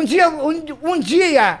um 0.00 0.04
dia, 0.04 0.28
um, 0.28 0.62
um 0.82 0.98
dia, 1.00 1.60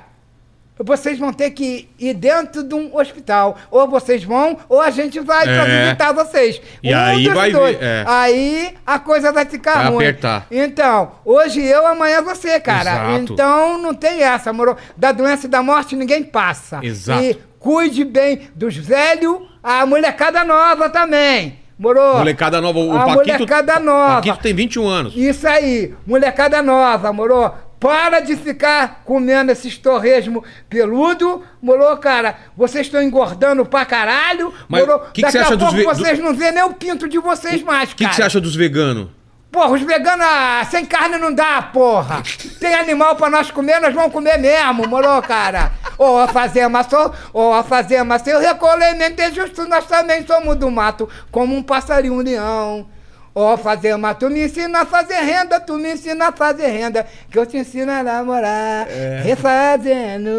vocês 0.78 1.16
vão 1.18 1.32
ter 1.32 1.50
que 1.50 1.88
ir 1.98 2.14
dentro 2.14 2.64
de 2.64 2.74
um 2.74 2.96
hospital. 2.96 3.56
Ou 3.70 3.88
vocês 3.88 4.24
vão, 4.24 4.58
ou 4.68 4.80
a 4.80 4.90
gente 4.90 5.20
vai 5.20 5.44
pra 5.44 5.68
É. 5.68 5.84
visitar 5.84 6.12
vocês. 6.12 6.60
E 6.82 6.92
aí 6.92 7.24
dos 7.26 7.34
vai 7.34 7.52
dois. 7.52 7.78
ver, 7.78 7.84
é. 7.84 8.04
Aí 8.06 8.74
a 8.84 8.98
coisa 8.98 9.30
vai 9.32 9.44
ficar 9.44 9.74
Vai 9.74 9.86
ruim. 9.86 9.96
apertar. 9.96 10.46
Então, 10.50 11.12
hoje 11.24 11.62
eu, 11.64 11.86
amanhã 11.86 12.20
você, 12.22 12.58
cara. 12.58 12.90
Exato. 13.14 13.32
Então 13.32 13.78
não 13.80 13.94
tem 13.94 14.22
essa, 14.22 14.52
moro. 14.52 14.76
Da 14.96 15.12
doença 15.12 15.46
e 15.46 15.48
da 15.48 15.62
morte 15.62 15.94
ninguém 15.94 16.24
passa. 16.24 16.80
Exato. 16.82 17.22
E 17.22 17.38
cuide 17.60 18.04
bem 18.04 18.48
dos 18.54 18.76
velhos, 18.76 19.42
a 19.62 19.86
molecada 19.86 20.42
nova 20.44 20.90
também. 20.90 21.60
Moro? 21.78 22.18
Molecada 22.18 22.60
nova, 22.60 22.78
o 22.78 22.92
a 22.96 23.04
Paquito. 23.04 23.32
molecada 23.32 23.80
nova. 23.80 24.14
Paquito 24.16 24.38
tem 24.38 24.54
21 24.54 24.86
anos. 24.86 25.12
Isso 25.16 25.46
aí, 25.46 25.92
molecada 26.06 26.62
nova, 26.62 27.12
moro? 27.12 27.52
Para 27.84 28.20
de 28.20 28.34
ficar 28.34 29.02
comendo 29.04 29.52
esses 29.52 29.76
torresmo 29.76 30.42
peludo, 30.70 31.42
moro, 31.60 31.94
cara? 31.98 32.34
Vocês 32.56 32.86
estão 32.86 33.02
engordando 33.02 33.66
pra 33.66 33.84
caralho, 33.84 34.54
Mas 34.66 34.86
moro? 34.86 35.00
que 35.12 35.12
que 35.12 35.20
Daqui 35.20 35.32
você 35.32 35.38
a 35.38 35.42
acha 35.42 35.56
dos 35.56 35.68
pouco 35.68 35.76
ve- 35.76 35.84
do- 35.84 35.94
vocês 35.94 36.18
não 36.18 36.32
vê 36.34 36.50
nem 36.50 36.62
o 36.64 36.72
pinto 36.72 37.06
de 37.06 37.18
vocês 37.18 37.62
mais, 37.62 37.92
O 37.92 37.94
que, 37.94 38.04
cara. 38.04 38.08
que 38.10 38.16
você 38.16 38.22
acha 38.22 38.40
dos 38.40 38.56
veganos? 38.56 39.08
Porra, 39.52 39.68
os 39.74 39.82
veganos, 39.82 40.24
ah, 40.26 40.66
sem 40.70 40.86
carne 40.86 41.18
não 41.18 41.30
dá, 41.30 41.60
porra. 41.60 42.22
Tem 42.58 42.72
animal 42.74 43.16
pra 43.16 43.28
nós 43.28 43.50
comer, 43.50 43.78
nós 43.80 43.92
vamos 43.94 44.12
comer 44.12 44.38
mesmo, 44.38 44.88
moro, 44.88 45.20
cara? 45.20 45.70
Ô, 45.98 46.16
a 46.20 46.26
fazer 46.26 46.66
maçã, 46.68 47.12
ô, 47.34 47.52
a 47.52 47.62
fazer 47.62 48.02
maçã, 48.02 48.34
o 48.36 48.40
recolhimento 48.40 49.20
é 49.20 49.30
justo, 49.30 49.68
nós 49.68 49.84
também 49.84 50.26
somos 50.26 50.56
do 50.56 50.70
mato, 50.70 51.06
como 51.30 51.54
um 51.54 51.62
passarinho 51.62 52.14
um 52.14 52.22
leão. 52.22 52.86
Ó, 53.34 53.56
fazer 53.56 53.96
mato, 53.96 54.26
tu 54.26 54.30
me 54.32 54.44
ensina 54.44 54.82
a 54.82 54.86
fazer 54.86 55.16
renda, 55.16 55.58
tu 55.58 55.74
me 55.76 55.92
ensina 55.92 56.28
a 56.28 56.32
fazer 56.32 56.68
renda, 56.68 57.04
que 57.28 57.36
eu 57.36 57.44
te 57.44 57.56
ensino 57.56 57.90
a 57.90 58.00
namorar, 58.00 58.86
refazendo. 59.24 60.30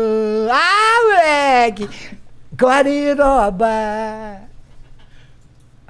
Ah, 0.49 1.01
moleque! 1.03 1.89
Guariroba. 2.55 3.67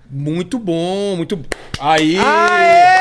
Muito 0.09 0.57
bom, 0.57 1.15
muito. 1.17 1.39
Aí! 1.79 2.17
Aê! 2.17 2.95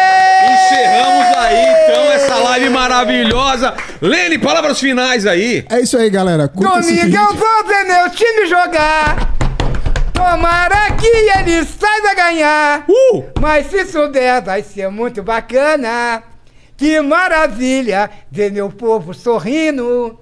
Encerramos 0.53 1.37
aí 1.39 1.67
então 1.85 2.13
essa 2.13 2.35
live 2.37 2.69
maravilhosa. 2.69 3.75
Lene, 4.03 4.39
palavras 4.39 4.79
finais 4.79 5.27
aí. 5.27 5.65
É 5.71 5.81
isso 5.81 5.97
aí, 5.97 6.11
galera. 6.11 6.47
Curta 6.49 6.81
esse 6.81 6.95
Domingo 6.95 7.17
eu 7.17 7.35
vou 7.35 7.67
ver 7.67 7.85
meu 7.85 8.11
time 8.11 8.47
jogar. 8.47 9.35
Tomara 10.15 10.93
que 10.93 11.07
ele 11.07 11.65
saiba 11.65 12.15
ganhar. 12.15 12.85
Uh! 12.89 13.25
Mas 13.41 13.67
se 13.67 13.85
souber, 13.85 14.43
vai 14.43 14.63
ser 14.63 14.89
muito 14.89 15.23
bacana. 15.23 16.23
Que 16.77 17.01
maravilha 17.01 18.11
ver 18.31 18.51
meu 18.51 18.71
povo 18.71 19.13
sorrindo. 19.13 20.19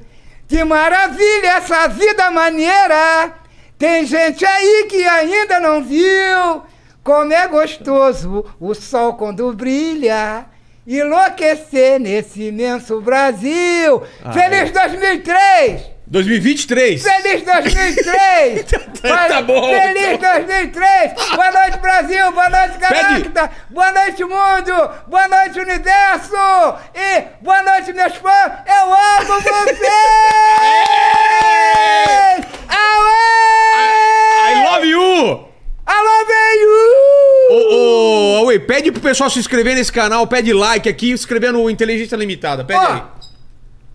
Que 0.48 0.64
maravilha 0.64 1.59
essa 1.59 1.86
vida 1.89 2.31
maneira. 2.31 3.35
Tem 3.78 4.05
gente 4.06 4.44
aí 4.44 4.86
que 4.89 5.05
ainda 5.05 5.60
não 5.60 5.82
viu 5.82 6.62
como 7.05 7.32
é 7.32 7.47
gostoso 7.48 8.44
o 8.60 8.74
sol 8.74 9.14
quando 9.14 9.52
brilha. 9.52 10.47
Enlouquecer 10.86 12.01
nesse 12.01 12.48
imenso 12.48 13.01
Brasil. 13.01 14.02
Feliz 14.32 14.73
2003! 14.73 15.91
2023. 16.13 17.03
Feliz 17.03 17.43
2003! 17.43 18.65
Tá 19.03 19.43
bom. 19.43 19.69
Feliz 19.69 20.17
2003! 20.21 21.13
Boa 21.35 21.51
noite, 21.51 21.77
Brasil! 21.79 22.31
Boa 22.33 22.49
noite, 22.51 22.79
Galacta! 22.79 23.51
Boa 23.71 23.91
noite, 23.91 24.23
mundo! 24.23 24.91
Boa 25.09 25.27
noite, 25.27 25.59
universo! 25.59 26.37
E 26.95 27.23
boa 27.43 27.63
noite, 27.63 27.93
meus 27.95 28.15
fãs! 28.15 28.53
Eu 28.69 28.95
amo 28.95 29.41
vocês! 29.41 29.81
Aue! 32.69 34.51
I 34.51 34.53
love 34.71 34.87
you! 34.87 35.49
Alô, 35.85 36.25
veio! 36.27 36.71
Ô, 37.51 37.75
ô, 37.75 38.37
Away, 38.43 38.61
pede 38.61 38.93
pro 38.93 39.01
pessoal 39.01 39.29
se 39.31 39.41
inscrever 39.41 39.75
nesse 39.75 39.91
canal, 39.91 40.29
pede 40.29 40.53
like 40.53 40.89
aqui, 40.89 41.07
se 41.07 41.15
inscrever 41.15 41.53
no 41.53 41.69
Inteligência 41.69 42.15
Limitada. 42.17 42.65
Pede 42.65 42.79
aí. 42.85 43.03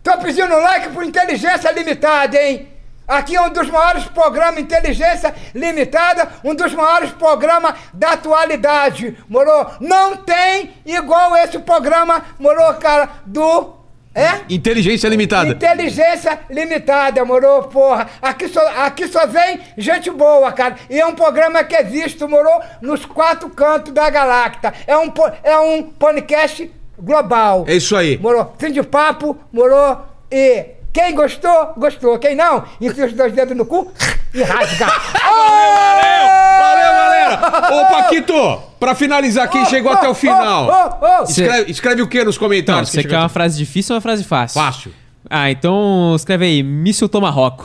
Tô 0.08 0.18
pedindo 0.20 0.58
like 0.58 0.88
por 0.92 1.04
inteligência 1.04 1.70
limitada, 1.70 2.42
hein? 2.42 2.70
Aqui 3.06 3.36
é 3.36 3.42
um 3.42 3.50
dos 3.50 3.70
maiores 3.70 4.06
programas 4.06 4.58
Inteligência 4.62 5.36
Limitada, 5.54 6.30
um 6.46 6.56
dos 6.56 6.74
maiores 6.74 7.12
programas 7.12 7.76
da 7.94 8.12
atualidade, 8.12 9.18
moro? 9.28 9.70
Não 9.82 10.16
tem 10.16 10.72
igual 10.86 11.36
esse 11.36 11.60
programa, 11.60 12.24
moro, 12.40 12.74
cara, 12.76 13.10
do... 13.26 13.76
É? 14.16 14.46
Inteligência 14.50 15.10
limitada. 15.10 15.50
Inteligência 15.50 16.40
limitada, 16.50 17.26
moro, 17.26 17.64
porra. 17.64 18.10
Aqui 18.22 18.48
só, 18.48 18.66
aqui 18.86 19.10
só 19.10 19.28
vem 19.28 19.60
gente 19.78 20.10
boa, 20.10 20.54
cara. 20.54 20.78
E 20.90 21.02
é 21.02 21.06
um 21.06 21.14
programa 21.14 21.66
que 21.66 21.76
existe, 21.76 22.24
moro, 22.24 22.50
nos 22.82 23.06
quatro 23.06 23.50
cantos 23.50 23.94
da 23.94 24.10
galáctica. 24.10 24.74
É 24.88 24.98
um, 24.98 25.12
é 25.44 25.60
um 25.60 25.84
podcast 25.84 26.72
global. 27.00 27.66
É 27.68 27.76
isso 27.76 27.96
aí. 27.96 28.18
Moro, 28.18 28.52
fim 28.58 28.72
de 28.72 28.82
papo, 28.84 29.38
moro, 29.52 29.98
e 30.32 30.66
quem 30.94 31.14
gostou, 31.16 31.74
gostou. 31.78 32.18
Quem 32.20 32.36
não, 32.36 32.64
enfia 32.82 33.06
os 33.06 33.14
dois 33.14 33.32
dedos 33.34 33.56
no 33.56 33.66
cu 33.66 33.92
e 34.34 34.42
rasga. 34.44 34.88
Valeu, 35.24 36.94
galera! 36.94 37.40
Ô, 37.74 37.86
Paquito, 37.88 38.62
pra 38.80 38.96
finalizar, 38.96 39.50
quem 39.50 39.66
chegou 39.66 39.92
até 39.92 40.08
o 40.08 40.14
final? 40.14 40.68
Oh, 40.68 41.06
oh, 41.06 41.20
oh. 41.20 41.24
Escreve, 41.24 41.72
escreve 41.72 42.02
o 42.02 42.08
que 42.08 42.24
nos 42.24 42.36
Não, 42.36 42.40
comentários? 42.48 42.90
você 42.90 43.02
quem 43.02 43.10
quer 43.12 43.18
uma 43.18 43.26
até- 43.26 43.34
frase 43.34 43.58
difícil 43.58 43.94
ou 43.94 43.96
uma 43.98 44.02
frase 44.02 44.24
fácil? 44.24 44.60
Fácil. 44.62 44.94
Ah, 45.30 45.52
então 45.52 46.14
escreve 46.16 46.46
aí, 46.46 46.64
míssil 46.64 47.10
Tomahawk. 47.10 47.64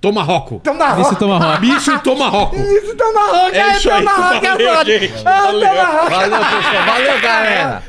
Toma 0.00 0.22
roco. 0.22 0.60
Toma 0.64 0.86
Míssil 0.94 1.02
rock. 1.04 1.16
Tomahawk. 1.18 1.60
Bicho 1.60 1.98
toma 2.00 2.28
roco. 2.28 2.56
Isso, 2.56 2.96
toma 2.96 3.20
rock. 3.20 3.56
É 3.56 3.76
isso 3.76 3.90
aí. 3.90 4.04
Toma 4.04 4.16
rock, 4.32 4.46
é 4.46 4.50
Valeu, 4.50 4.84
gente. 4.84 5.12
Rock. 5.12 5.24
Valeu, 5.24 5.60
pessoal. 6.40 6.86
Valeu, 6.86 7.20
galera. 7.20 7.82